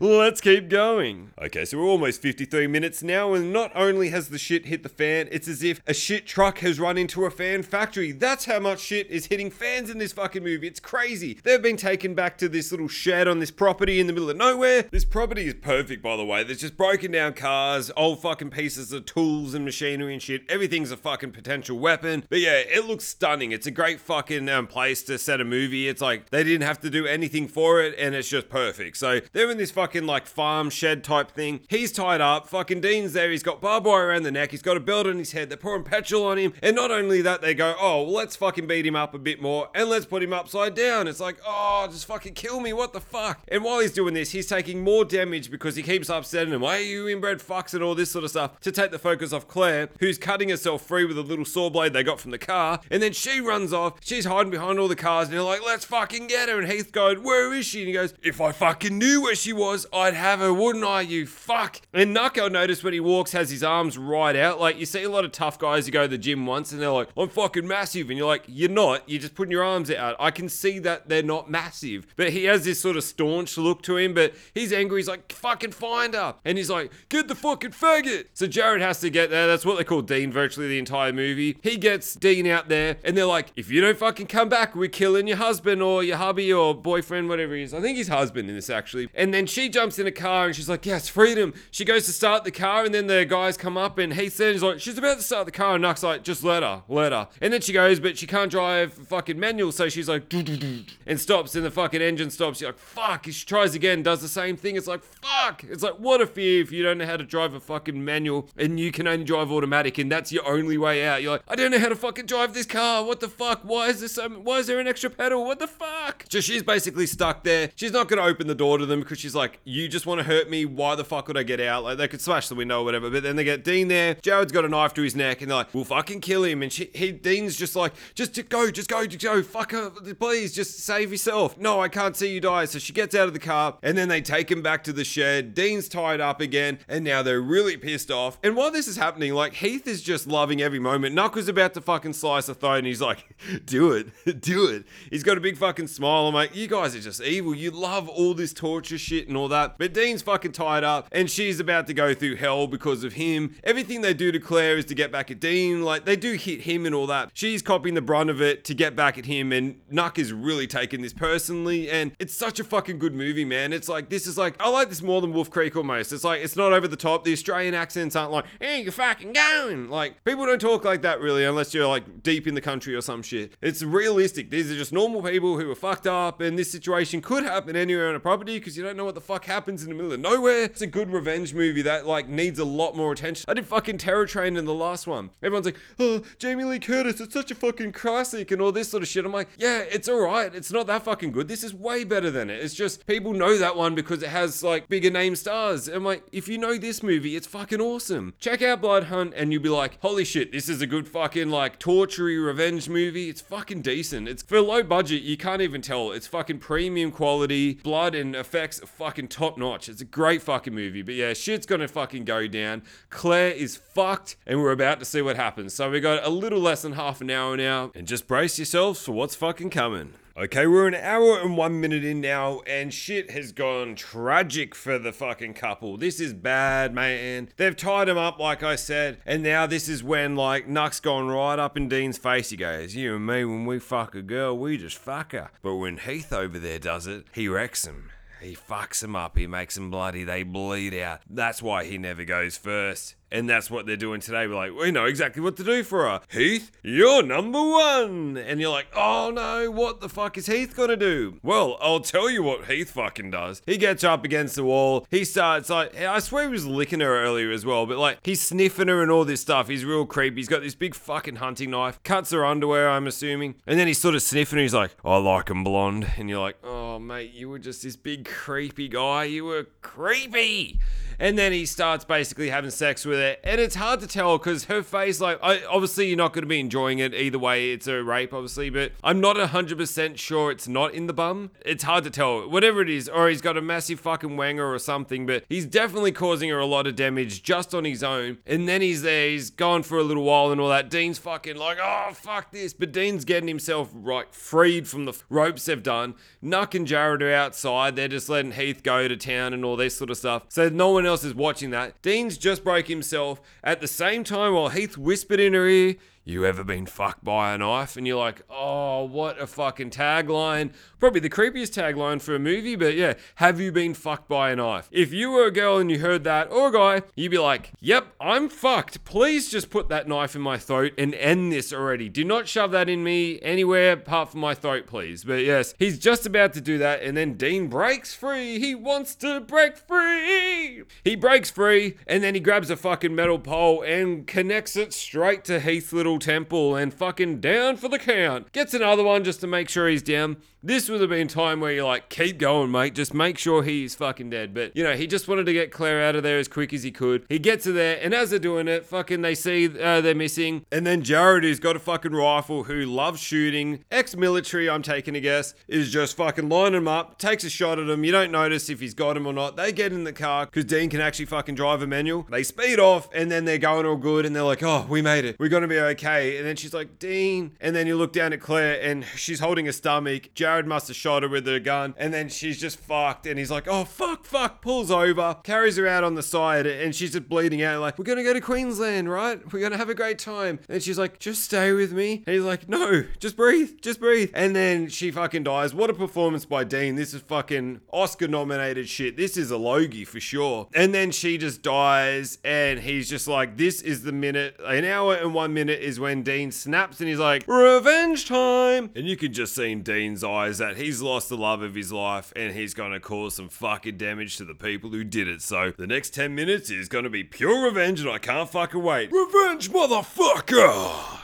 Let's 0.00 0.40
keep 0.40 0.68
going. 0.68 1.32
Okay, 1.40 1.64
so 1.64 1.78
we're 1.78 1.84
almost 1.84 2.20
53 2.20 2.66
minutes 2.66 3.02
now, 3.02 3.34
and 3.34 3.52
not 3.52 3.70
only 3.74 4.08
has 4.08 4.28
the 4.28 4.38
shit 4.38 4.66
hit 4.66 4.82
the 4.82 4.88
fan, 4.88 5.28
it's 5.30 5.46
as 5.46 5.62
if 5.62 5.80
a 5.86 5.94
shit 5.94 6.26
truck 6.26 6.58
has 6.58 6.80
run 6.80 6.98
into 6.98 7.24
a 7.24 7.30
fan 7.30 7.62
factory. 7.62 8.12
That's 8.12 8.46
how 8.46 8.58
much 8.58 8.80
shit 8.80 9.08
is 9.08 9.26
hitting 9.26 9.50
fans 9.50 9.88
in 9.88 9.98
this 9.98 10.12
fucking 10.12 10.42
movie. 10.42 10.66
It's 10.66 10.80
crazy. 10.80 11.38
They've 11.44 11.62
been 11.62 11.76
taken 11.76 12.14
back 12.14 12.36
to 12.38 12.48
this 12.48 12.72
little 12.72 12.88
shed 12.88 13.28
on 13.28 13.38
this 13.38 13.50
property 13.50 14.00
in 14.00 14.06
the 14.06 14.12
middle 14.12 14.30
of 14.30 14.36
nowhere. 14.36 14.82
This 14.90 15.04
property 15.04 15.46
is 15.46 15.54
perfect, 15.54 16.02
by 16.02 16.16
the 16.16 16.24
way. 16.24 16.42
There's 16.42 16.60
just 16.60 16.76
broken 16.76 17.12
down 17.12 17.34
cars, 17.34 17.90
old 17.96 18.20
fucking 18.22 18.50
pieces 18.50 18.92
of 18.92 19.06
tools 19.06 19.54
and 19.54 19.64
machinery 19.64 20.12
and 20.12 20.22
shit. 20.22 20.42
Everything's 20.48 20.90
a 20.90 20.96
fucking 20.96 21.32
potential 21.32 21.78
weapon. 21.78 22.24
But 22.28 22.40
yeah, 22.40 22.58
it 22.58 22.86
looks 22.86 23.04
stunning. 23.04 23.52
It's 23.52 23.66
a 23.66 23.70
great 23.70 24.00
fucking 24.00 24.48
um, 24.48 24.66
place 24.66 25.02
to 25.04 25.18
set 25.18 25.40
a 25.40 25.44
movie. 25.44 25.88
It's 25.88 26.02
like 26.02 26.30
they 26.30 26.42
didn't 26.42 26.66
have 26.66 26.80
to 26.80 26.90
do 26.90 27.06
anything 27.06 27.46
for 27.46 27.80
it, 27.80 27.94
and 27.98 28.14
it's 28.14 28.28
just 28.28 28.48
perfect. 28.48 28.96
So 28.96 29.20
they're 29.32 29.50
in 29.50 29.59
this 29.60 29.70
fucking 29.70 30.06
like 30.06 30.26
farm 30.26 30.70
shed 30.70 31.04
type 31.04 31.30
thing. 31.30 31.60
He's 31.68 31.92
tied 31.92 32.20
up. 32.20 32.48
Fucking 32.48 32.80
Dean's 32.80 33.12
there. 33.12 33.30
He's 33.30 33.42
got 33.42 33.60
barbed 33.60 33.86
wire 33.86 34.08
around 34.08 34.22
the 34.22 34.30
neck. 34.30 34.50
He's 34.50 34.62
got 34.62 34.76
a 34.76 34.80
belt 34.80 35.06
on 35.06 35.18
his 35.18 35.32
head. 35.32 35.50
They're 35.50 35.58
pouring 35.58 35.84
petrol 35.84 36.24
on 36.24 36.38
him. 36.38 36.54
And 36.62 36.74
not 36.74 36.90
only 36.90 37.20
that, 37.22 37.42
they 37.42 37.54
go, 37.54 37.74
oh, 37.78 38.02
well, 38.02 38.12
let's 38.12 38.36
fucking 38.36 38.66
beat 38.66 38.86
him 38.86 38.96
up 38.96 39.14
a 39.14 39.18
bit 39.18 39.40
more 39.40 39.68
and 39.74 39.88
let's 39.88 40.06
put 40.06 40.22
him 40.22 40.32
upside 40.32 40.74
down. 40.74 41.06
It's 41.06 41.20
like, 41.20 41.36
oh, 41.46 41.86
just 41.90 42.06
fucking 42.06 42.34
kill 42.34 42.60
me. 42.60 42.72
What 42.72 42.92
the 42.92 43.00
fuck? 43.00 43.40
And 43.48 43.62
while 43.62 43.80
he's 43.80 43.92
doing 43.92 44.14
this, 44.14 44.30
he's 44.30 44.48
taking 44.48 44.82
more 44.82 45.04
damage 45.04 45.50
because 45.50 45.76
he 45.76 45.82
keeps 45.82 46.08
upsetting 46.08 46.54
him. 46.54 46.62
Why 46.62 46.76
are 46.76 46.80
you 46.80 47.06
inbred 47.08 47.40
fucks 47.40 47.74
and 47.74 47.82
all 47.82 47.94
this 47.94 48.10
sort 48.10 48.24
of 48.24 48.30
stuff 48.30 48.58
to 48.60 48.72
take 48.72 48.90
the 48.90 48.98
focus 48.98 49.32
off 49.32 49.46
Claire, 49.46 49.90
who's 50.00 50.18
cutting 50.18 50.48
herself 50.48 50.82
free 50.82 51.04
with 51.04 51.18
a 51.18 51.22
little 51.22 51.44
saw 51.44 51.68
blade 51.68 51.92
they 51.92 52.02
got 52.02 52.18
from 52.18 52.30
the 52.30 52.38
car. 52.38 52.80
And 52.90 53.02
then 53.02 53.12
she 53.12 53.40
runs 53.40 53.72
off. 53.72 53.98
She's 54.00 54.24
hiding 54.24 54.50
behind 54.50 54.78
all 54.78 54.88
the 54.88 54.96
cars 54.96 55.28
and 55.28 55.34
they're 55.34 55.42
like, 55.42 55.64
let's 55.64 55.84
fucking 55.84 56.28
get 56.28 56.48
her. 56.48 56.58
And 56.58 56.70
Heath 56.70 56.92
goes, 56.92 57.18
where 57.18 57.52
is 57.52 57.66
she? 57.66 57.80
And 57.80 57.88
he 57.88 57.92
goes, 57.92 58.14
if 58.22 58.40
I 58.40 58.52
fucking 58.52 58.96
knew 58.96 59.22
where 59.22 59.34
she 59.34 59.49
was, 59.52 59.86
I'd 59.92 60.14
have 60.14 60.40
her, 60.40 60.52
wouldn't 60.52 60.84
I, 60.84 61.02
you 61.02 61.26
fuck? 61.26 61.80
And 61.92 62.14
Knuckle, 62.14 62.50
notice 62.50 62.82
when 62.82 62.92
he 62.92 63.00
walks, 63.00 63.32
has 63.32 63.50
his 63.50 63.62
arms 63.62 63.98
right 63.98 64.36
out. 64.36 64.60
Like, 64.60 64.78
you 64.78 64.86
see 64.86 65.02
a 65.02 65.08
lot 65.08 65.24
of 65.24 65.32
tough 65.32 65.58
guys 65.58 65.86
who 65.86 65.92
go 65.92 66.02
to 66.02 66.08
the 66.08 66.18
gym 66.18 66.46
once 66.46 66.72
and 66.72 66.80
they're 66.80 66.90
like, 66.90 67.08
I'm 67.16 67.28
fucking 67.28 67.66
massive. 67.66 68.10
And 68.10 68.18
you're 68.18 68.26
like, 68.26 68.44
you're 68.46 68.70
not. 68.70 69.08
You're 69.08 69.20
just 69.20 69.34
putting 69.34 69.52
your 69.52 69.64
arms 69.64 69.90
out. 69.90 70.16
I 70.18 70.30
can 70.30 70.48
see 70.48 70.78
that 70.80 71.08
they're 71.08 71.22
not 71.22 71.50
massive. 71.50 72.06
But 72.16 72.30
he 72.30 72.44
has 72.44 72.64
this 72.64 72.80
sort 72.80 72.96
of 72.96 73.04
staunch 73.04 73.56
look 73.58 73.82
to 73.82 73.96
him, 73.96 74.14
but 74.14 74.34
he's 74.54 74.72
angry. 74.72 75.00
He's 75.00 75.08
like, 75.08 75.32
fucking 75.32 75.72
find 75.72 76.14
her. 76.14 76.34
And 76.44 76.58
he's 76.58 76.70
like, 76.70 76.92
get 77.08 77.28
the 77.28 77.34
fucking 77.34 77.72
faggot. 77.72 78.26
So 78.34 78.46
Jared 78.46 78.82
has 78.82 79.00
to 79.00 79.10
get 79.10 79.30
there. 79.30 79.46
That's 79.46 79.64
what 79.64 79.78
they 79.78 79.84
call 79.84 80.02
Dean 80.02 80.32
virtually 80.32 80.68
the 80.68 80.78
entire 80.78 81.12
movie. 81.12 81.58
He 81.62 81.76
gets 81.76 82.14
Dean 82.14 82.46
out 82.46 82.68
there 82.68 82.96
and 83.04 83.16
they're 83.16 83.26
like, 83.26 83.52
if 83.56 83.70
you 83.70 83.80
don't 83.80 83.98
fucking 83.98 84.26
come 84.26 84.48
back, 84.48 84.74
we're 84.74 84.88
killing 84.88 85.26
your 85.26 85.36
husband 85.36 85.82
or 85.82 86.02
your 86.02 86.16
hubby 86.16 86.52
or 86.52 86.74
boyfriend, 86.74 87.28
whatever 87.28 87.54
he 87.54 87.62
is. 87.62 87.74
I 87.74 87.80
think 87.80 87.96
he's 87.96 88.08
husband 88.08 88.48
in 88.48 88.54
this 88.54 88.70
actually. 88.70 89.08
And 89.14 89.32
then 89.32 89.39
she 89.48 89.68
jumps 89.68 89.98
in 89.98 90.06
a 90.06 90.12
car 90.12 90.46
and 90.46 90.56
she's 90.56 90.68
like, 90.68 90.84
yes, 90.84 91.08
freedom. 91.08 91.54
She 91.70 91.84
goes 91.84 92.06
to 92.06 92.12
start 92.12 92.44
the 92.44 92.50
car 92.50 92.84
and 92.84 92.94
then 92.94 93.06
the 93.06 93.24
guys 93.24 93.56
come 93.56 93.76
up 93.76 93.98
and 93.98 94.12
Heath 94.12 94.34
said, 94.34 94.52
he's 94.52 94.62
like, 94.62 94.80
she's 94.80 94.98
about 94.98 95.16
to 95.16 95.22
start 95.22 95.46
the 95.46 95.52
car 95.52 95.74
and 95.74 95.82
Nuck's 95.82 96.02
like, 96.02 96.22
just 96.22 96.44
let 96.44 96.62
her, 96.62 96.82
let 96.88 97.12
her. 97.12 97.28
And 97.40 97.52
then 97.52 97.60
she 97.60 97.72
goes, 97.72 98.00
but 98.00 98.18
she 98.18 98.26
can't 98.26 98.50
drive 98.50 98.92
fucking 98.92 99.38
manual. 99.38 99.72
So 99.72 99.88
she's 99.88 100.08
like, 100.08 100.32
and 100.32 101.20
stops 101.20 101.54
and 101.54 101.64
the 101.64 101.70
fucking 101.70 102.02
engine 102.02 102.30
stops. 102.30 102.58
She's 102.58 102.66
like, 102.66 102.78
fuck. 102.78 103.26
She 103.26 103.46
tries 103.46 103.74
again, 103.74 104.02
does 104.02 104.20
the 104.20 104.28
same 104.28 104.56
thing. 104.56 104.76
It's 104.76 104.86
like, 104.86 105.02
fuck. 105.02 105.64
It's 105.64 105.82
like, 105.82 105.94
what 105.94 106.20
a 106.20 106.26
fear 106.26 106.62
if 106.62 106.70
you 106.72 106.82
don't 106.82 106.98
know 106.98 107.06
how 107.06 107.16
to 107.16 107.24
drive 107.24 107.54
a 107.54 107.60
fucking 107.60 108.04
manual 108.04 108.48
and 108.56 108.78
you 108.78 108.92
can 108.92 109.06
only 109.06 109.24
drive 109.24 109.50
automatic 109.50 109.98
and 109.98 110.12
that's 110.12 110.30
your 110.30 110.46
only 110.46 110.76
way 110.76 111.06
out. 111.06 111.22
You're 111.22 111.32
like, 111.32 111.42
I 111.48 111.54
don't 111.54 111.70
know 111.70 111.78
how 111.78 111.88
to 111.88 111.96
fucking 111.96 112.26
drive 112.26 112.54
this 112.54 112.66
car. 112.66 113.04
What 113.04 113.20
the 113.20 113.28
fuck? 113.28 113.60
Why 113.62 113.88
is 113.88 114.00
this 114.00 114.10
so, 114.20 114.28
why 114.28 114.58
is 114.58 114.66
there 114.66 114.80
an 114.80 114.88
extra 114.88 115.08
pedal? 115.08 115.44
What 115.44 115.58
the 115.58 115.66
fuck? 115.66 116.24
So 116.28 116.40
she's 116.40 116.62
basically 116.62 117.06
stuck 117.06 117.44
there. 117.44 117.70
She's 117.76 117.92
not 117.92 118.08
going 118.08 118.20
to 118.20 118.28
open 118.28 118.46
the 118.46 118.54
door 118.54 118.78
to 118.78 118.86
them 118.86 119.00
because 119.00 119.18
she's 119.18 119.29
like, 119.34 119.60
you 119.64 119.88
just 119.88 120.06
want 120.06 120.18
to 120.18 120.24
hurt 120.24 120.48
me. 120.48 120.64
Why 120.64 120.94
the 120.94 121.04
fuck 121.04 121.28
would 121.28 121.36
I 121.36 121.42
get 121.42 121.60
out? 121.60 121.84
Like, 121.84 121.98
they 121.98 122.08
could 122.08 122.20
smash 122.20 122.48
the 122.48 122.54
window 122.54 122.80
or 122.80 122.84
whatever. 122.84 123.10
But 123.10 123.22
then 123.22 123.36
they 123.36 123.44
get 123.44 123.64
Dean 123.64 123.88
there. 123.88 124.14
Jared's 124.14 124.52
got 124.52 124.64
a 124.64 124.68
knife 124.68 124.94
to 124.94 125.02
his 125.02 125.16
neck 125.16 125.40
and 125.42 125.50
they're 125.50 125.58
like, 125.58 125.74
we'll 125.74 125.84
fucking 125.84 126.20
kill 126.20 126.44
him. 126.44 126.62
And 126.62 126.72
she, 126.72 126.90
he, 126.94 127.12
Dean's 127.12 127.56
just 127.56 127.76
like, 127.76 127.92
just 128.14 128.34
go, 128.48 128.70
just 128.70 128.88
go, 128.88 129.06
just 129.06 129.22
go. 129.22 129.42
Fuck 129.42 129.72
her. 129.72 129.90
Please, 129.90 130.54
just 130.54 130.80
save 130.80 131.10
yourself. 131.10 131.58
No, 131.58 131.80
I 131.80 131.88
can't 131.88 132.16
see 132.16 132.32
you 132.32 132.40
die. 132.40 132.64
So 132.64 132.78
she 132.78 132.92
gets 132.92 133.14
out 133.14 133.28
of 133.28 133.34
the 133.34 133.40
car 133.40 133.78
and 133.82 133.96
then 133.96 134.08
they 134.08 134.20
take 134.20 134.50
him 134.50 134.62
back 134.62 134.84
to 134.84 134.92
the 134.92 135.04
shed. 135.04 135.54
Dean's 135.54 135.88
tied 135.88 136.20
up 136.20 136.40
again 136.40 136.78
and 136.88 137.04
now 137.04 137.22
they're 137.22 137.40
really 137.40 137.76
pissed 137.76 138.10
off. 138.10 138.38
And 138.42 138.56
while 138.56 138.70
this 138.70 138.88
is 138.88 138.96
happening, 138.96 139.34
like 139.34 139.54
Heath 139.54 139.86
is 139.86 140.02
just 140.02 140.26
loving 140.26 140.60
every 140.60 140.78
moment. 140.78 141.14
Knuckles 141.14 141.48
about 141.48 141.74
to 141.74 141.80
fucking 141.80 142.12
slice 142.12 142.48
a 142.48 142.54
throat 142.54 142.78
and 142.78 142.86
he's 142.86 143.00
like, 143.00 143.24
do 143.64 143.92
it, 143.92 144.08
do 144.40 144.66
it. 144.66 144.84
He's 145.10 145.22
got 145.22 145.36
a 145.36 145.40
big 145.40 145.56
fucking 145.56 145.88
smile. 145.88 146.26
I'm 146.26 146.34
like, 146.34 146.54
you 146.54 146.66
guys 146.66 146.94
are 146.94 147.00
just 147.00 147.22
evil. 147.22 147.54
You 147.54 147.70
love 147.70 148.08
all 148.08 148.34
this 148.34 148.52
torture 148.52 148.98
shit 148.98 149.19
shit 149.20 149.28
and 149.28 149.36
all 149.36 149.48
that. 149.48 149.78
But 149.78 149.92
Dean's 149.92 150.22
fucking 150.22 150.52
tied 150.52 150.84
up 150.84 151.08
and 151.12 151.30
she's 151.30 151.60
about 151.60 151.86
to 151.86 151.94
go 151.94 152.14
through 152.14 152.36
hell 152.36 152.66
because 152.66 153.04
of 153.04 153.14
him. 153.14 153.56
Everything 153.64 154.00
they 154.00 154.14
do 154.14 154.32
to 154.32 154.38
Claire 154.38 154.78
is 154.78 154.84
to 154.86 154.94
get 154.94 155.12
back 155.12 155.30
at 155.30 155.40
Dean. 155.40 155.82
Like 155.82 156.04
they 156.04 156.16
do 156.16 156.34
hit 156.34 156.62
him 156.62 156.86
and 156.86 156.94
all 156.94 157.06
that. 157.06 157.30
She's 157.34 157.62
copying 157.62 157.94
the 157.94 158.02
brunt 158.02 158.30
of 158.30 158.40
it 158.40 158.64
to 158.64 158.74
get 158.74 158.96
back 158.96 159.18
at 159.18 159.26
him 159.26 159.52
and 159.52 159.80
Nuck 159.92 160.18
is 160.18 160.32
really 160.32 160.66
taking 160.66 161.02
this 161.02 161.12
personally 161.12 161.90
and 161.90 162.12
it's 162.18 162.34
such 162.34 162.60
a 162.60 162.64
fucking 162.64 162.98
good 162.98 163.14
movie, 163.14 163.44
man. 163.44 163.72
It's 163.72 163.88
like 163.88 164.08
this 164.08 164.26
is 164.26 164.38
like 164.38 164.54
I 164.60 164.68
like 164.68 164.88
this 164.88 165.02
more 165.02 165.20
than 165.20 165.32
Wolf 165.32 165.50
Creek 165.50 165.76
almost. 165.76 166.12
It's 166.12 166.24
like 166.24 166.42
it's 166.42 166.56
not 166.56 166.72
over 166.72 166.88
the 166.88 166.96
top. 166.96 167.24
The 167.24 167.32
Australian 167.32 167.74
accents 167.74 168.16
aren't 168.16 168.32
like, 168.32 168.46
hey, 168.60 168.82
you 168.82 168.90
fucking 168.90 169.32
going. 169.32 169.88
Like 169.88 170.22
people 170.24 170.46
don't 170.46 170.60
talk 170.60 170.84
like 170.84 171.02
that 171.02 171.20
really 171.20 171.44
unless 171.44 171.74
you're 171.74 171.86
like 171.86 172.22
deep 172.22 172.46
in 172.46 172.54
the 172.54 172.60
country 172.60 172.94
or 172.94 173.00
some 173.00 173.22
shit. 173.22 173.54
It's 173.60 173.82
realistic. 173.82 174.50
These 174.50 174.70
are 174.70 174.76
just 174.76 174.92
normal 174.92 175.22
people 175.22 175.58
who 175.58 175.70
are 175.70 175.74
fucked 175.74 176.06
up 176.06 176.40
and 176.40 176.58
this 176.58 176.70
situation 176.70 177.20
could 177.20 177.44
happen 177.44 177.76
anywhere 177.76 178.08
on 178.08 178.14
a 178.14 178.20
property 178.20 178.58
because 178.58 178.76
you 178.76 178.82
don't 178.82 178.96
know 178.96 178.99
what 179.04 179.14
the 179.14 179.20
fuck 179.20 179.44
happens 179.44 179.82
in 179.82 179.88
the 179.88 179.94
middle 179.94 180.12
of 180.12 180.20
nowhere. 180.20 180.64
It's 180.64 180.80
a 180.80 180.86
good 180.86 181.10
revenge 181.10 181.54
movie 181.54 181.82
that 181.82 182.06
like 182.06 182.28
needs 182.28 182.58
a 182.58 182.64
lot 182.64 182.96
more 182.96 183.12
attention. 183.12 183.44
I 183.48 183.54
did 183.54 183.66
fucking 183.66 183.98
Terror 183.98 184.26
Train 184.26 184.56
in 184.56 184.64
the 184.64 184.74
last 184.74 185.06
one. 185.06 185.30
Everyone's 185.42 185.66
like, 185.66 185.78
oh, 185.98 186.22
Jamie 186.38 186.64
Lee 186.64 186.78
Curtis, 186.78 187.20
it's 187.20 187.34
such 187.34 187.50
a 187.50 187.54
fucking 187.54 187.92
classic 187.92 188.50
and 188.50 188.60
all 188.60 188.72
this 188.72 188.90
sort 188.90 189.02
of 189.02 189.08
shit. 189.08 189.24
I'm 189.24 189.32
like, 189.32 189.48
yeah, 189.56 189.80
it's 189.80 190.08
alright. 190.08 190.54
It's 190.54 190.72
not 190.72 190.86
that 190.86 191.04
fucking 191.04 191.32
good. 191.32 191.48
This 191.48 191.64
is 191.64 191.74
way 191.74 192.04
better 192.04 192.30
than 192.30 192.50
it. 192.50 192.62
It's 192.62 192.74
just 192.74 193.06
people 193.06 193.32
know 193.32 193.58
that 193.58 193.76
one 193.76 193.94
because 193.94 194.22
it 194.22 194.28
has 194.28 194.62
like 194.62 194.88
bigger 194.88 195.10
name 195.10 195.36
stars. 195.36 195.88
And 195.88 196.04
like, 196.04 196.24
if 196.32 196.48
you 196.48 196.58
know 196.58 196.76
this 196.76 197.02
movie, 197.02 197.36
it's 197.36 197.46
fucking 197.46 197.80
awesome. 197.80 198.34
Check 198.38 198.62
out 198.62 198.80
Blood 198.80 199.04
Hunt 199.04 199.32
and 199.36 199.52
you'll 199.52 199.62
be 199.62 199.68
like, 199.68 199.98
holy 200.00 200.24
shit, 200.24 200.52
this 200.52 200.68
is 200.68 200.80
a 200.80 200.86
good 200.86 201.08
fucking 201.08 201.50
like 201.50 201.78
tortury 201.78 202.38
revenge 202.38 202.88
movie. 202.88 203.28
It's 203.28 203.40
fucking 203.40 203.82
decent. 203.82 204.28
It's 204.28 204.42
for 204.42 204.60
low 204.60 204.82
budget, 204.82 205.22
you 205.22 205.36
can't 205.36 205.62
even 205.62 205.82
tell. 205.82 206.12
It's 206.12 206.26
fucking 206.26 206.58
premium 206.58 207.10
quality. 207.10 207.74
Blood 207.74 208.14
and 208.14 208.34
effects 208.34 208.80
fucking 208.90 209.28
top 209.28 209.56
notch. 209.58 209.88
It's 209.88 210.00
a 210.00 210.06
great 210.06 210.42
fucking 210.42 210.74
movie. 210.74 211.02
But 211.02 211.14
yeah, 211.14 211.32
shit's 211.32 211.66
gonna 211.66 211.88
fucking 211.88 212.24
go 212.24 212.46
down. 212.46 212.82
Claire 213.08 213.52
is 213.52 213.76
fucked, 213.76 214.36
and 214.46 214.60
we're 214.60 214.72
about 214.72 214.98
to 215.00 215.04
see 215.04 215.22
what 215.22 215.36
happens. 215.36 215.74
So 215.74 215.90
we 215.90 216.00
got 216.00 216.24
a 216.24 216.30
little 216.30 216.60
less 216.60 216.82
than 216.82 216.92
half 216.92 217.20
an 217.20 217.30
hour 217.30 217.56
now, 217.56 217.92
and 217.94 218.06
just 218.06 218.26
brace 218.26 218.58
yourselves 218.58 219.02
for 219.02 219.12
what's 219.12 219.34
fucking 219.34 219.70
coming. 219.70 220.14
Okay, 220.36 220.66
we're 220.66 220.86
an 220.86 220.94
hour 220.94 221.38
and 221.40 221.54
one 221.56 221.80
minute 221.80 222.02
in 222.02 222.20
now, 222.20 222.60
and 222.60 222.94
shit 222.94 223.30
has 223.32 223.52
gone 223.52 223.94
tragic 223.94 224.74
for 224.74 224.98
the 224.98 225.12
fucking 225.12 225.52
couple. 225.52 225.98
This 225.98 226.18
is 226.18 226.32
bad, 226.32 226.94
man. 226.94 227.50
They've 227.56 227.76
tied 227.76 228.08
him 228.08 228.16
up, 228.16 228.38
like 228.38 228.62
I 228.62 228.76
said, 228.76 229.18
and 229.26 229.42
now 229.42 229.66
this 229.66 229.86
is 229.86 230.02
when, 230.02 230.36
like, 230.36 230.66
Nuck's 230.66 231.00
gone 231.00 231.28
right 231.28 231.58
up 231.58 231.76
in 231.76 231.90
Dean's 231.90 232.16
face. 232.16 232.48
He 232.48 232.56
goes, 232.56 232.94
You 232.94 233.16
and 233.16 233.26
me, 233.26 233.44
when 233.44 233.66
we 233.66 233.80
fuck 233.80 234.14
a 234.14 234.22
girl, 234.22 234.56
we 234.56 234.78
just 234.78 234.96
fuck 234.96 235.32
her. 235.32 235.50
But 235.60 235.74
when 235.74 235.98
Heath 235.98 236.32
over 236.32 236.58
there 236.58 236.78
does 236.78 237.06
it, 237.06 237.26
he 237.32 237.46
wrecks 237.46 237.84
him. 237.84 238.10
He 238.40 238.56
fucks 238.56 239.00
them 239.00 239.14
up. 239.14 239.36
He 239.36 239.46
makes 239.46 239.74
them 239.74 239.90
bloody. 239.90 240.24
They 240.24 240.42
bleed 240.42 240.94
out. 240.94 241.20
That's 241.28 241.62
why 241.62 241.84
he 241.84 241.98
never 241.98 242.24
goes 242.24 242.56
first. 242.56 243.14
And 243.32 243.48
that's 243.48 243.70
what 243.70 243.86
they're 243.86 243.96
doing 243.96 244.20
today. 244.20 244.46
We're 244.46 244.56
like, 244.56 244.72
we 244.74 244.90
know 244.90 245.04
exactly 245.04 245.40
what 245.40 245.56
to 245.58 245.64
do 245.64 245.84
for 245.84 246.08
her. 246.08 246.20
Heath, 246.30 246.72
you're 246.82 247.22
number 247.22 247.60
one. 247.60 248.36
And 248.36 248.60
you're 248.60 248.70
like, 248.70 248.88
oh 248.94 249.30
no, 249.32 249.70
what 249.70 250.00
the 250.00 250.08
fuck 250.08 250.36
is 250.36 250.46
Heath 250.46 250.74
gonna 250.76 250.96
do? 250.96 251.38
Well, 251.42 251.78
I'll 251.80 252.00
tell 252.00 252.28
you 252.28 252.42
what 252.42 252.64
Heath 252.64 252.90
fucking 252.90 253.30
does. 253.30 253.62
He 253.66 253.76
gets 253.76 254.02
up 254.02 254.24
against 254.24 254.56
the 254.56 254.64
wall. 254.64 255.06
He 255.10 255.24
starts 255.24 255.70
like, 255.70 255.96
I 255.96 256.18
swear 256.18 256.44
he 256.44 256.50
was 256.50 256.66
licking 256.66 257.00
her 257.00 257.22
earlier 257.22 257.52
as 257.52 257.64
well, 257.64 257.86
but 257.86 257.98
like, 257.98 258.18
he's 258.24 258.42
sniffing 258.42 258.88
her 258.88 259.00
and 259.02 259.10
all 259.10 259.24
this 259.24 259.40
stuff. 259.40 259.68
He's 259.68 259.84
real 259.84 260.06
creepy. 260.06 260.36
He's 260.36 260.48
got 260.48 260.62
this 260.62 260.74
big 260.74 260.94
fucking 260.94 261.36
hunting 261.36 261.70
knife, 261.70 262.02
cuts 262.02 262.32
her 262.32 262.44
underwear, 262.44 262.90
I'm 262.90 263.06
assuming. 263.06 263.54
And 263.66 263.78
then 263.78 263.86
he's 263.86 264.00
sort 264.00 264.14
of 264.14 264.22
sniffing. 264.22 264.58
He's 264.58 264.74
like, 264.74 264.96
I 265.04 265.16
like 265.18 265.50
him 265.50 265.62
blonde. 265.62 266.10
And 266.16 266.28
you're 266.28 266.40
like, 266.40 266.56
oh 266.64 266.98
mate, 266.98 267.32
you 267.32 267.48
were 267.48 267.60
just 267.60 267.82
this 267.82 267.94
big 267.96 268.24
creepy 268.24 268.88
guy. 268.88 269.24
You 269.24 269.44
were 269.44 269.68
creepy. 269.82 270.80
And 271.20 271.38
then 271.38 271.52
he 271.52 271.66
starts 271.66 272.04
basically 272.04 272.48
having 272.48 272.70
sex 272.70 273.04
with 273.04 273.18
her. 273.18 273.36
And 273.44 273.60
it's 273.60 273.76
hard 273.76 274.00
to 274.00 274.06
tell 274.06 274.38
because 274.38 274.64
her 274.64 274.82
face, 274.82 275.20
like, 275.20 275.38
I, 275.42 275.62
obviously, 275.66 276.08
you're 276.08 276.16
not 276.16 276.32
going 276.32 276.42
to 276.42 276.48
be 276.48 276.58
enjoying 276.58 276.98
it 276.98 277.12
either 277.14 277.38
way. 277.38 277.72
It's 277.72 277.86
a 277.86 278.02
rape, 278.02 278.32
obviously, 278.32 278.70
but 278.70 278.92
I'm 279.04 279.20
not 279.20 279.36
100% 279.36 280.16
sure 280.18 280.50
it's 280.50 280.66
not 280.66 280.94
in 280.94 281.06
the 281.06 281.12
bum. 281.12 281.50
It's 281.64 281.84
hard 281.84 282.04
to 282.04 282.10
tell. 282.10 282.48
Whatever 282.48 282.80
it 282.80 282.88
is, 282.88 283.08
or 283.08 283.28
he's 283.28 283.42
got 283.42 283.58
a 283.58 283.60
massive 283.60 284.00
fucking 284.00 284.30
wanger 284.30 284.74
or 284.74 284.78
something, 284.78 285.26
but 285.26 285.44
he's 285.48 285.66
definitely 285.66 286.12
causing 286.12 286.48
her 286.48 286.58
a 286.58 286.66
lot 286.66 286.86
of 286.86 286.96
damage 286.96 287.42
just 287.42 287.74
on 287.74 287.84
his 287.84 288.02
own. 288.02 288.38
And 288.46 288.66
then 288.66 288.80
he's 288.80 289.02
there, 289.02 289.28
he's 289.28 289.50
gone 289.50 289.82
for 289.82 289.98
a 289.98 290.02
little 290.02 290.24
while 290.24 290.50
and 290.50 290.60
all 290.60 290.70
that. 290.70 290.88
Dean's 290.88 291.18
fucking 291.18 291.56
like, 291.56 291.76
oh, 291.82 292.12
fuck 292.14 292.50
this. 292.50 292.72
But 292.72 292.92
Dean's 292.92 293.26
getting 293.26 293.48
himself, 293.48 293.90
right, 293.92 294.34
freed 294.34 294.88
from 294.88 295.04
the 295.04 295.20
ropes 295.28 295.66
they've 295.66 295.82
done. 295.82 296.14
Nuck 296.42 296.74
and 296.74 296.86
Jared 296.86 297.22
are 297.22 297.34
outside. 297.34 297.94
They're 297.94 298.08
just 298.08 298.30
letting 298.30 298.52
Heath 298.52 298.82
go 298.82 299.06
to 299.06 299.16
town 299.16 299.52
and 299.52 299.64
all 299.64 299.76
this 299.76 299.96
sort 299.96 300.08
of 300.08 300.16
stuff. 300.16 300.44
So 300.48 300.70
no 300.70 300.90
one 300.90 301.09
else 301.10 301.24
is 301.24 301.34
watching 301.34 301.70
that. 301.70 302.00
Dean's 302.00 302.38
just 302.38 302.64
broke 302.64 302.88
himself 302.88 303.42
at 303.62 303.80
the 303.80 303.88
same 303.88 304.24
time 304.24 304.54
while 304.54 304.68
Heath 304.68 304.96
whispered 304.96 305.40
in 305.40 305.52
her 305.52 305.66
ear, 305.66 305.96
You 306.30 306.46
ever 306.46 306.62
been 306.62 306.86
fucked 306.86 307.24
by 307.24 307.52
a 307.54 307.58
knife? 307.58 307.96
And 307.96 308.06
you're 308.06 308.16
like, 308.16 308.42
Oh, 308.48 309.02
what 309.02 309.40
a 309.40 309.48
fucking 309.48 309.90
tagline. 309.90 310.72
Probably 311.00 311.18
the 311.18 311.28
creepiest 311.28 311.74
tagline 311.74 312.22
for 312.22 312.36
a 312.36 312.38
movie, 312.38 312.76
but 312.76 312.94
yeah, 312.94 313.14
have 313.36 313.58
you 313.58 313.72
been 313.72 313.94
fucked 313.94 314.28
by 314.28 314.52
a 314.52 314.56
knife? 314.56 314.88
If 314.92 315.12
you 315.12 315.32
were 315.32 315.46
a 315.46 315.50
girl 315.50 315.78
and 315.78 315.90
you 315.90 315.98
heard 315.98 316.22
that, 316.24 316.52
or 316.52 316.68
a 316.68 316.72
guy, 316.72 317.02
you'd 317.16 317.32
be 317.32 317.38
like, 317.38 317.72
Yep, 317.80 318.14
I'm 318.20 318.48
fucked. 318.48 319.04
Please 319.04 319.50
just 319.50 319.70
put 319.70 319.88
that 319.88 320.06
knife 320.06 320.36
in 320.36 320.40
my 320.40 320.56
throat 320.56 320.92
and 320.96 321.16
end 321.16 321.50
this 321.50 321.72
already. 321.72 322.08
Do 322.08 322.22
not 322.22 322.46
shove 322.46 322.70
that 322.70 322.88
in 322.88 323.02
me 323.02 323.40
anywhere 323.40 323.94
apart 323.94 324.30
from 324.30 324.38
my 324.38 324.54
throat, 324.54 324.86
please. 324.86 325.24
But 325.24 325.42
yes, 325.42 325.74
he's 325.80 325.98
just 325.98 326.26
about 326.26 326.52
to 326.52 326.60
do 326.60 326.78
that, 326.78 327.02
and 327.02 327.16
then 327.16 327.34
Dean 327.34 327.66
breaks 327.66 328.14
free. 328.14 328.60
He 328.60 328.76
wants 328.76 329.16
to 329.16 329.40
break 329.40 329.76
free. 329.76 330.84
He 331.02 331.16
breaks 331.16 331.50
free, 331.50 331.96
and 332.06 332.22
then 332.22 332.34
he 332.34 332.40
grabs 332.40 332.70
a 332.70 332.76
fucking 332.76 333.16
metal 333.16 333.40
pole 333.40 333.82
and 333.82 334.28
connects 334.28 334.76
it 334.76 334.92
straight 334.92 335.44
to 335.46 335.58
Heath's 335.58 335.92
little 335.92 336.19
temple 336.20 336.76
and 336.76 336.94
fucking 336.94 337.40
down 337.40 337.76
for 337.76 337.88
the 337.88 337.98
count. 337.98 338.52
Gets 338.52 338.74
another 338.74 339.02
one 339.02 339.24
just 339.24 339.40
to 339.40 339.46
make 339.46 339.68
sure 339.68 339.88
he's 339.88 340.02
down. 340.02 340.36
This 340.62 340.90
would 340.90 341.00
have 341.00 341.08
been 341.08 341.26
time 341.26 341.60
where 341.60 341.72
you're 341.72 341.86
like, 341.86 342.10
keep 342.10 342.36
going, 342.36 342.70
mate. 342.70 342.94
Just 342.94 343.14
make 343.14 343.38
sure 343.38 343.62
he's 343.62 343.94
fucking 343.94 344.28
dead. 344.28 344.52
But, 344.52 344.76
you 344.76 344.84
know, 344.84 344.94
he 344.94 345.06
just 345.06 345.26
wanted 345.26 345.46
to 345.46 345.54
get 345.54 345.72
Claire 345.72 346.02
out 346.02 346.16
of 346.16 346.22
there 346.22 346.38
as 346.38 346.48
quick 346.48 346.74
as 346.74 346.82
he 346.82 346.90
could. 346.90 347.24
He 347.30 347.38
gets 347.38 347.64
her 347.64 347.72
there, 347.72 347.98
and 348.02 348.12
as 348.12 348.28
they're 348.28 348.38
doing 348.38 348.68
it, 348.68 348.84
fucking 348.84 349.22
they 349.22 349.34
see 349.34 349.68
uh, 349.80 350.02
they're 350.02 350.14
missing. 350.14 350.66
And 350.70 350.86
then 350.86 351.02
Jared, 351.02 351.44
who's 351.44 351.60
got 351.60 351.76
a 351.76 351.78
fucking 351.78 352.12
rifle, 352.12 352.64
who 352.64 352.84
loves 352.84 353.22
shooting, 353.22 353.84
ex 353.90 354.14
military, 354.14 354.68
I'm 354.68 354.82
taking 354.82 355.16
a 355.16 355.20
guess, 355.20 355.54
is 355.66 355.90
just 355.90 356.14
fucking 356.18 356.50
lining 356.50 356.76
him 356.76 356.88
up, 356.88 357.16
takes 357.16 357.42
a 357.44 357.48
shot 357.48 357.78
at 357.78 357.88
him. 357.88 358.04
You 358.04 358.12
don't 358.12 358.30
notice 358.30 358.68
if 358.68 358.80
he's 358.80 358.92
got 358.92 359.16
him 359.16 359.26
or 359.26 359.32
not. 359.32 359.56
They 359.56 359.72
get 359.72 359.94
in 359.94 360.04
the 360.04 360.12
car 360.12 360.44
because 360.44 360.66
Dean 360.66 360.90
can 360.90 361.00
actually 361.00 361.24
fucking 361.24 361.54
drive 361.54 361.80
a 361.80 361.86
manual. 361.86 362.26
They 362.30 362.42
speed 362.42 362.78
off, 362.78 363.08
and 363.14 363.30
then 363.30 363.46
they're 363.46 363.56
going 363.56 363.86
all 363.86 363.96
good, 363.96 364.26
and 364.26 364.36
they're 364.36 364.42
like, 364.42 364.62
oh, 364.62 364.84
we 364.90 365.00
made 365.00 365.24
it. 365.24 365.36
We're 365.38 365.48
to 365.48 365.68
be 365.68 365.80
okay. 365.80 366.36
And 366.36 366.46
then 366.46 366.56
she's 366.56 366.74
like, 366.74 366.98
Dean. 366.98 367.56
And 367.62 367.74
then 367.74 367.86
you 367.86 367.96
look 367.96 368.12
down 368.12 368.34
at 368.34 368.42
Claire, 368.42 368.78
and 368.82 369.06
she's 369.16 369.40
holding 369.40 369.66
a 369.66 369.72
stomach. 369.72 370.34
Jared 370.34 370.49
must 370.66 370.88
have 370.88 370.96
shot 370.96 371.22
her 371.22 371.28
with 371.28 371.46
her 371.46 371.60
gun, 371.60 371.94
and 371.96 372.12
then 372.12 372.28
she's 372.28 372.60
just 372.60 372.78
fucked. 372.78 373.26
And 373.26 373.38
he's 373.38 373.50
like, 373.50 373.68
oh, 373.68 373.84
fuck, 373.84 374.24
fuck, 374.24 374.62
pulls 374.62 374.90
over, 374.90 375.36
carries 375.42 375.76
her 375.76 375.86
out 375.86 376.04
on 376.04 376.14
the 376.14 376.22
side, 376.22 376.66
and 376.66 376.94
she's 376.94 377.12
just 377.12 377.28
bleeding 377.28 377.62
out. 377.62 377.80
Like, 377.80 377.98
we're 377.98 378.04
going 378.04 378.18
to 378.18 378.24
go 378.24 378.32
to 378.32 378.40
Queensland, 378.40 379.10
right? 379.10 379.40
We're 379.52 379.60
going 379.60 379.72
to 379.72 379.78
have 379.78 379.88
a 379.88 379.94
great 379.94 380.18
time. 380.18 380.60
And 380.68 380.82
she's 380.82 380.98
like, 380.98 381.18
just 381.18 381.42
stay 381.44 381.72
with 381.72 381.92
me. 381.92 382.22
And 382.26 382.34
he's 382.34 382.44
like, 382.44 382.68
no, 382.68 383.04
just 383.18 383.36
breathe, 383.36 383.80
just 383.80 384.00
breathe. 384.00 384.30
And 384.34 384.54
then 384.54 384.88
she 384.88 385.10
fucking 385.10 385.44
dies. 385.44 385.74
What 385.74 385.90
a 385.90 385.94
performance 385.94 386.44
by 386.44 386.64
Dean. 386.64 386.96
This 386.96 387.14
is 387.14 387.22
fucking 387.22 387.80
Oscar 387.92 388.28
nominated 388.28 388.88
shit. 388.88 389.16
This 389.16 389.36
is 389.36 389.50
a 389.50 389.56
Logie 389.58 390.04
for 390.04 390.20
sure. 390.20 390.68
And 390.74 390.94
then 390.94 391.10
she 391.10 391.38
just 391.38 391.62
dies, 391.62 392.38
and 392.44 392.80
he's 392.80 393.08
just 393.08 393.28
like, 393.28 393.56
this 393.56 393.82
is 393.82 394.02
the 394.02 394.12
minute, 394.12 394.56
an 394.64 394.84
hour 394.84 395.14
and 395.14 395.34
one 395.34 395.54
minute 395.54 395.80
is 395.80 396.00
when 396.00 396.22
Dean 396.22 396.50
snaps 396.50 397.00
and 397.00 397.08
he's 397.08 397.18
like, 397.18 397.44
revenge 397.46 398.26
time. 398.26 398.90
And 398.94 399.06
you 399.06 399.16
can 399.16 399.32
just 399.32 399.54
see 399.54 399.72
in 399.72 399.82
Dean's 399.82 400.24
eyes 400.40 400.58
that 400.58 400.76
he's 400.76 401.02
lost 401.02 401.28
the 401.28 401.36
love 401.36 401.60
of 401.60 401.74
his 401.74 401.92
life 401.92 402.32
and 402.34 402.54
he's 402.54 402.72
gonna 402.72 402.98
cause 402.98 403.34
some 403.34 403.48
fucking 403.48 403.98
damage 403.98 404.36
to 404.38 404.44
the 404.44 404.54
people 404.54 404.88
who 404.90 405.04
did 405.04 405.28
it. 405.28 405.42
So 405.42 405.72
the 405.76 405.86
next 405.86 406.14
10 406.14 406.34
minutes 406.34 406.70
is 406.70 406.88
gonna 406.88 407.10
be 407.10 407.24
pure 407.24 407.64
revenge 407.64 408.00
and 408.00 408.08
I 408.08 408.18
can't 408.18 408.48
fucking 408.48 408.82
wait. 408.82 409.12
Revenge, 409.12 409.70
motherfucker! 409.70 411.19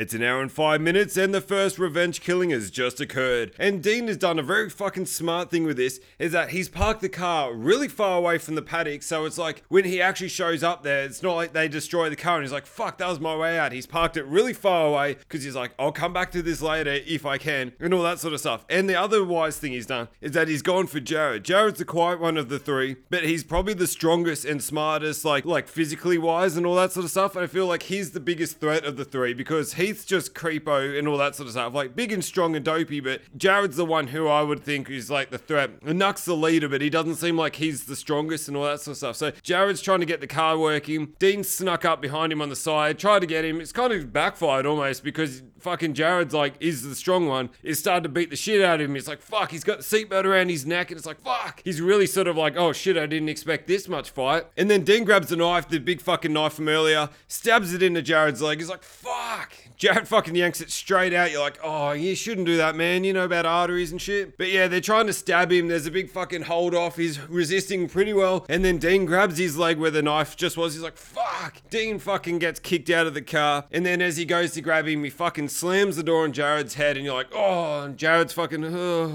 It's 0.00 0.14
an 0.14 0.22
hour 0.22 0.40
and 0.40 0.50
five 0.50 0.80
minutes, 0.80 1.18
and 1.18 1.34
the 1.34 1.42
first 1.42 1.78
revenge 1.78 2.22
killing 2.22 2.48
has 2.48 2.70
just 2.70 3.02
occurred. 3.02 3.52
And 3.58 3.82
Dean 3.82 4.06
has 4.06 4.16
done 4.16 4.38
a 4.38 4.42
very 4.42 4.70
fucking 4.70 5.04
smart 5.04 5.50
thing 5.50 5.64
with 5.64 5.76
this, 5.76 6.00
is 6.18 6.32
that 6.32 6.48
he's 6.48 6.70
parked 6.70 7.02
the 7.02 7.10
car 7.10 7.52
really 7.52 7.86
far 7.86 8.16
away 8.16 8.38
from 8.38 8.54
the 8.54 8.62
paddock, 8.62 9.02
so 9.02 9.26
it's 9.26 9.36
like 9.36 9.62
when 9.68 9.84
he 9.84 10.00
actually 10.00 10.28
shows 10.28 10.62
up 10.62 10.82
there, 10.82 11.02
it's 11.02 11.22
not 11.22 11.36
like 11.36 11.52
they 11.52 11.68
destroy 11.68 12.08
the 12.08 12.16
car 12.16 12.36
and 12.36 12.44
he's 12.44 12.50
like, 12.50 12.64
fuck, 12.64 12.96
that 12.96 13.08
was 13.08 13.20
my 13.20 13.36
way 13.36 13.58
out. 13.58 13.72
He's 13.72 13.86
parked 13.86 14.16
it 14.16 14.24
really 14.24 14.54
far 14.54 14.86
away 14.86 15.16
because 15.16 15.44
he's 15.44 15.54
like, 15.54 15.72
I'll 15.78 15.92
come 15.92 16.14
back 16.14 16.32
to 16.32 16.40
this 16.40 16.62
later 16.62 16.92
if 17.06 17.26
I 17.26 17.36
can, 17.36 17.72
and 17.78 17.92
all 17.92 18.02
that 18.04 18.20
sort 18.20 18.32
of 18.32 18.40
stuff. 18.40 18.64
And 18.70 18.88
the 18.88 18.98
other 18.98 19.22
wise 19.22 19.58
thing 19.58 19.72
he's 19.72 19.84
done 19.84 20.08
is 20.22 20.32
that 20.32 20.48
he's 20.48 20.62
gone 20.62 20.86
for 20.86 21.00
Jared. 21.00 21.44
Jared's 21.44 21.78
the 21.78 21.84
quiet 21.84 22.20
one 22.20 22.38
of 22.38 22.48
the 22.48 22.58
three, 22.58 22.96
but 23.10 23.24
he's 23.24 23.44
probably 23.44 23.74
the 23.74 23.86
strongest 23.86 24.46
and 24.46 24.62
smartest, 24.62 25.26
like 25.26 25.44
like 25.44 25.68
physically 25.68 26.16
wise 26.16 26.56
and 26.56 26.64
all 26.64 26.76
that 26.76 26.92
sort 26.92 27.04
of 27.04 27.10
stuff. 27.10 27.36
And 27.36 27.44
I 27.44 27.48
feel 27.48 27.66
like 27.66 27.82
he's 27.82 28.12
the 28.12 28.18
biggest 28.18 28.60
threat 28.60 28.86
of 28.86 28.96
the 28.96 29.04
three 29.04 29.34
because 29.34 29.74
he 29.74 29.89
Heath's 29.90 30.04
just 30.04 30.34
creepo 30.34 30.96
and 30.96 31.08
all 31.08 31.18
that 31.18 31.34
sort 31.34 31.48
of 31.48 31.52
stuff, 31.52 31.74
like 31.74 31.96
big 31.96 32.12
and 32.12 32.24
strong 32.24 32.54
and 32.54 32.64
dopey. 32.64 33.00
But 33.00 33.22
Jared's 33.36 33.76
the 33.76 33.84
one 33.84 34.06
who 34.08 34.28
I 34.28 34.42
would 34.42 34.62
think 34.62 34.88
is 34.88 35.10
like 35.10 35.30
the 35.30 35.38
threat. 35.38 35.70
And 35.84 35.98
Nuck's 35.98 36.24
the 36.24 36.36
leader, 36.36 36.68
but 36.68 36.80
he 36.80 36.88
doesn't 36.88 37.16
seem 37.16 37.36
like 37.36 37.56
he's 37.56 37.86
the 37.86 37.96
strongest 37.96 38.46
and 38.46 38.56
all 38.56 38.62
that 38.62 38.80
sort 38.80 38.92
of 38.92 38.98
stuff. 38.98 39.16
So 39.16 39.32
Jared's 39.42 39.82
trying 39.82 39.98
to 39.98 40.06
get 40.06 40.20
the 40.20 40.28
car 40.28 40.56
working. 40.56 41.14
Dean 41.18 41.42
snuck 41.42 41.84
up 41.84 42.00
behind 42.00 42.32
him 42.32 42.40
on 42.40 42.50
the 42.50 42.56
side, 42.56 43.00
tried 43.00 43.18
to 43.18 43.26
get 43.26 43.44
him. 43.44 43.60
It's 43.60 43.72
kind 43.72 43.92
of 43.92 44.12
backfired 44.12 44.64
almost 44.64 45.02
because 45.02 45.42
fucking 45.58 45.94
Jared's 45.94 46.34
like 46.34 46.54
is 46.60 46.88
the 46.88 46.94
strong 46.94 47.26
one. 47.26 47.50
Is 47.64 47.80
starting 47.80 48.04
to 48.04 48.08
beat 48.08 48.30
the 48.30 48.36
shit 48.36 48.62
out 48.62 48.80
of 48.80 48.88
him. 48.88 48.94
It's 48.94 49.08
like 49.08 49.20
fuck. 49.20 49.50
He's 49.50 49.64
got 49.64 49.78
the 49.78 49.84
seatbelt 49.84 50.24
around 50.24 50.50
his 50.50 50.64
neck, 50.64 50.92
and 50.92 50.98
it's 50.98 51.06
like 51.06 51.20
fuck. 51.20 51.62
He's 51.64 51.80
really 51.80 52.06
sort 52.06 52.28
of 52.28 52.36
like 52.36 52.56
oh 52.56 52.72
shit. 52.72 52.96
I 52.96 53.06
didn't 53.06 53.28
expect 53.28 53.66
this 53.66 53.88
much 53.88 54.10
fight. 54.10 54.46
And 54.56 54.70
then 54.70 54.84
Dean 54.84 55.02
grabs 55.02 55.30
the 55.30 55.36
knife, 55.36 55.68
the 55.68 55.78
big 55.78 56.00
fucking 56.00 56.32
knife 56.32 56.54
from 56.54 56.68
earlier, 56.68 57.08
stabs 57.26 57.74
it 57.74 57.82
into 57.82 58.02
Jared's 58.02 58.40
leg. 58.40 58.58
He's 58.58 58.70
like 58.70 58.84
fuck. 58.84 59.52
Jared 59.80 60.06
fucking 60.06 60.34
yanks 60.34 60.60
it 60.60 60.70
straight 60.70 61.14
out. 61.14 61.30
You're 61.30 61.40
like, 61.40 61.58
oh, 61.62 61.92
you 61.92 62.14
shouldn't 62.14 62.46
do 62.46 62.58
that, 62.58 62.76
man. 62.76 63.02
You 63.02 63.14
know 63.14 63.24
about 63.24 63.46
arteries 63.46 63.90
and 63.90 64.00
shit. 64.00 64.36
But 64.36 64.50
yeah, 64.50 64.68
they're 64.68 64.82
trying 64.82 65.06
to 65.06 65.14
stab 65.14 65.50
him. 65.50 65.68
There's 65.68 65.86
a 65.86 65.90
big 65.90 66.10
fucking 66.10 66.42
hold 66.42 66.74
off. 66.74 66.96
He's 66.96 67.18
resisting 67.30 67.88
pretty 67.88 68.12
well. 68.12 68.44
And 68.50 68.62
then 68.62 68.76
Dean 68.76 69.06
grabs 69.06 69.38
his 69.38 69.56
leg 69.56 69.78
where 69.78 69.90
the 69.90 70.02
knife 70.02 70.36
just 70.36 70.58
was. 70.58 70.74
He's 70.74 70.82
like, 70.82 70.98
fuck. 70.98 71.62
Dean 71.70 71.98
fucking 71.98 72.40
gets 72.40 72.60
kicked 72.60 72.90
out 72.90 73.06
of 73.06 73.14
the 73.14 73.22
car. 73.22 73.64
And 73.72 73.86
then 73.86 74.02
as 74.02 74.18
he 74.18 74.26
goes 74.26 74.50
to 74.52 74.60
grab 74.60 74.86
him, 74.86 75.02
he 75.02 75.08
fucking 75.08 75.48
slams 75.48 75.96
the 75.96 76.02
door 76.02 76.24
on 76.24 76.34
Jared's 76.34 76.74
head. 76.74 76.98
And 76.98 77.06
you're 77.06 77.14
like, 77.14 77.34
oh, 77.34 77.84
and 77.84 77.96
Jared's 77.96 78.34
fucking 78.34 78.60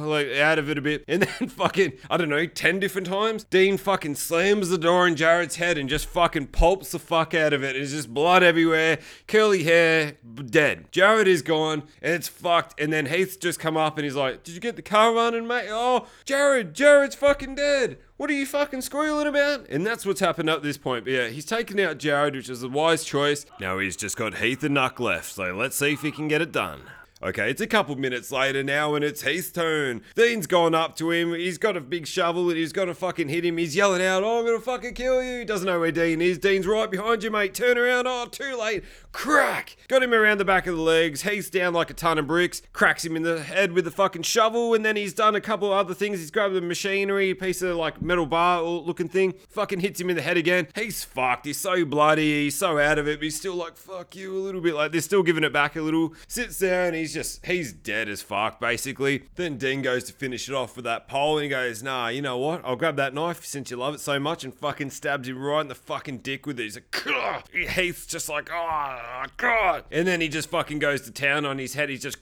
like 0.08 0.32
out 0.32 0.58
of 0.58 0.68
it 0.68 0.80
a 0.80 0.82
bit. 0.82 1.06
And 1.08 1.22
then 1.40 1.48
fucking, 1.48 1.94
I 2.10 2.18
don't 2.18 2.30
know, 2.30 2.48
10 2.48 2.80
different 2.80 3.06
times, 3.06 3.44
Dean 3.44 3.78
fucking 3.78 4.16
slams 4.16 4.70
the 4.70 4.80
door 4.80 5.06
on 5.06 5.16
Jared's 5.16 5.58
head 5.58 5.78
and 5.78 5.88
just 5.88 6.08
fucking 6.08 6.48
pulps 6.48 6.92
the 6.92 6.98
fuck 6.98 7.36
out 7.36 7.54
of 7.54 7.64
it. 7.64 7.76
It's 7.76 7.92
just 7.92 8.12
blood 8.12 8.42
everywhere, 8.42 8.98
curly 9.28 9.62
hair, 9.62 10.16
dead. 10.56 10.90
Jared 10.90 11.28
is 11.28 11.42
gone 11.42 11.84
and 12.02 12.14
it's 12.14 12.30
fucked. 12.30 12.80
And 12.80 12.94
then 12.94 13.08
Heath's 13.08 13.36
just 13.36 13.60
come 13.60 13.76
up 13.76 13.98
and 13.98 14.06
he's 14.06 14.16
like, 14.16 14.44
Did 14.44 14.56
you 14.56 14.62
get 14.62 14.78
the 14.78 14.82
car 14.82 15.14
running, 15.14 15.46
mate? 15.46 15.68
Oh, 15.70 16.08
Jared, 16.24 16.74
Jared's 16.74 17.14
fucking 17.14 17.56
dead. 17.56 17.98
What 18.16 18.30
are 18.30 18.34
you 18.34 18.46
fucking 18.46 18.80
squealing 18.82 19.28
about? 19.28 19.68
And 19.68 19.86
that's 19.86 20.06
what's 20.06 20.22
happened 20.22 20.50
at 20.50 20.64
this 20.64 20.78
point. 20.78 21.04
But 21.04 21.12
yeah, 21.12 21.28
he's 21.28 21.44
taken 21.44 21.78
out 21.82 21.98
Jared, 21.98 22.36
which 22.36 22.50
is 22.50 22.64
a 22.64 22.70
wise 22.70 23.04
choice. 23.04 23.46
Now 23.60 23.80
he's 23.80 23.98
just 23.98 24.16
got 24.16 24.36
Heath 24.36 24.64
and 24.64 24.78
Nuck 24.78 25.02
left. 25.02 25.34
So 25.34 25.54
let's 25.54 25.76
see 25.76 25.92
if 25.92 26.02
he 26.02 26.12
can 26.12 26.30
get 26.30 26.42
it 26.42 26.54
done. 26.54 26.84
Okay, 27.26 27.50
it's 27.50 27.60
a 27.60 27.66
couple 27.66 27.96
minutes 27.96 28.32
later 28.32 28.64
now 28.64 28.94
and 28.94 29.04
it's 29.04 29.24
Heath's 29.24 29.52
turn. 29.52 30.04
Dean's 30.14 30.46
gone 30.46 30.76
up 30.76 30.96
to 30.98 31.10
him. 31.10 31.34
He's 31.34 31.58
got 31.58 31.76
a 31.76 31.82
big 31.82 32.06
shovel 32.06 32.50
and 32.50 32.58
he's 32.60 32.72
gonna 32.72 32.94
fucking 32.94 33.30
hit 33.30 33.44
him. 33.44 33.58
He's 33.58 33.76
yelling 33.76 34.04
out, 34.04 34.22
Oh, 34.24 34.42
I'm 34.42 34.46
gonna 34.46 34.60
fucking 34.60 34.94
kill 34.94 35.24
you. 35.24 35.44
Doesn't 35.44 35.66
know 35.66 35.80
where 35.80 35.92
Dean 35.92 36.22
is. 36.22 36.38
Dean's 36.38 36.68
right 36.68 36.90
behind 36.90 37.24
you, 37.24 37.32
mate. 37.32 37.56
Turn 37.56 37.80
around. 37.80 38.06
Oh, 38.06 38.28
too 38.28 38.56
late. 38.56 38.84
Crack! 39.12 39.76
Got 39.88 40.04
him 40.04 40.14
around 40.14 40.38
the 40.38 40.46
back 40.46 40.68
of 40.68 40.76
the 40.76 40.82
legs. 40.84 41.24
Heath's 41.24 41.50
down 41.50 41.74
like 41.74 41.90
a 41.90 41.96
ton 41.96 42.20
of 42.20 42.28
bricks. 42.28 42.62
Cracks 42.74 43.04
him 43.04 43.16
in 43.16 43.24
the 43.24 43.42
head 43.42 43.72
with 43.72 43.86
the 43.86 43.92
fucking 43.92 44.22
shovel. 44.22 44.76
And 44.76 44.86
then 44.86 44.96
he's 44.96 45.16
done 45.16 45.34
a 45.34 45.42
couple 45.42 45.74
other 45.74 45.96
things. 45.96 46.20
He's 46.20 46.30
grabbed 46.30 46.54
the 46.54 46.62
machinery, 46.62 47.32
a 47.32 47.36
piece 47.36 47.64
of 47.64 47.76
like 47.76 48.04
metal 48.04 48.28
bar 48.28 48.62
looking 48.62 49.10
thing. 49.10 49.34
Fucking 49.50 49.80
hits 49.80 50.00
him 50.00 50.12
in 50.12 50.16
the 50.16 50.22
head 50.22 50.38
again. 50.38 50.68
He's 50.76 51.04
fucked. 51.04 51.48
He's 51.48 51.58
so 51.58 51.86
bloody. 51.86 52.44
He's 52.44 52.56
so 52.56 52.78
out 52.78 53.00
of 53.00 53.08
it. 53.08 53.18
But 53.18 53.24
he's 53.24 53.38
still 53.38 53.56
like, 53.56 53.78
fuck 53.78 54.16
you 54.16 54.38
a 54.38 54.38
little 54.38 54.62
bit. 54.62 54.76
Like 54.76 54.92
they're 54.92 55.02
still 55.02 55.24
giving 55.24 55.44
it 55.44 55.52
back 55.52 55.76
a 55.76 55.82
little. 55.82 56.14
Sits 56.28 56.62
and 56.62 56.96
he's 56.96 57.15
just, 57.16 57.46
he's 57.46 57.74
dead 57.74 58.08
as 58.08 58.22
fuck, 58.22 58.60
basically. 58.60 59.24
Then 59.36 59.58
Dean 59.58 59.82
goes 59.82 60.04
to 60.04 60.14
finish 60.14 60.48
it 60.48 60.54
off 60.54 60.76
with 60.76 60.86
that 60.86 61.08
pole 61.08 61.38
and 61.38 61.44
he 61.44 61.50
goes, 61.50 61.82
nah, 61.82 62.10
you 62.10 62.22
know 62.22 62.38
what? 62.38 62.62
I'll 62.64 62.76
grab 62.76 62.98
that 62.98 63.14
knife 63.14 63.44
since 63.44 63.72
you 63.72 63.78
love 63.78 63.96
it 63.96 64.00
so 64.00 64.20
much 64.20 64.44
and 64.44 64.54
fucking 64.54 64.92
stabs 64.92 65.28
him 65.28 65.42
right 65.42 65.62
in 65.62 65.68
the 65.68 65.76
fucking 65.76 66.20
dick 66.20 66.46
with 66.46 66.60
it. 66.60 66.64
He's 66.64 66.76
like, 66.76 66.92
Gah! 66.92 67.42
Heath's 67.52 68.06
just 68.06 68.30
like, 68.30 68.50
oh, 68.54 69.24
God. 69.38 69.86
And 69.92 70.08
then 70.08 70.22
he 70.22 70.28
just 70.28 70.50
fucking 70.50 70.80
goes 70.80 71.02
to 71.02 71.12
town 71.12 71.46
on 71.46 71.58
his 71.58 71.74
head. 71.74 71.90
He's 71.90 72.04
just 72.04 72.18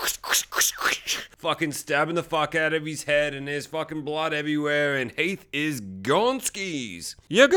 fucking 1.37 1.73
stabbing 1.73 2.15
the 2.15 2.23
fuck 2.23 2.55
out 2.55 2.73
of 2.73 2.85
his 2.85 3.03
head 3.03 3.33
and 3.33 3.47
there's 3.47 3.65
fucking 3.65 4.03
blood 4.03 4.33
everywhere 4.33 4.95
and 4.95 5.11
Heath 5.11 5.45
is 5.51 5.81
gone 5.81 6.39
skis. 6.39 7.17
You're 7.27 7.49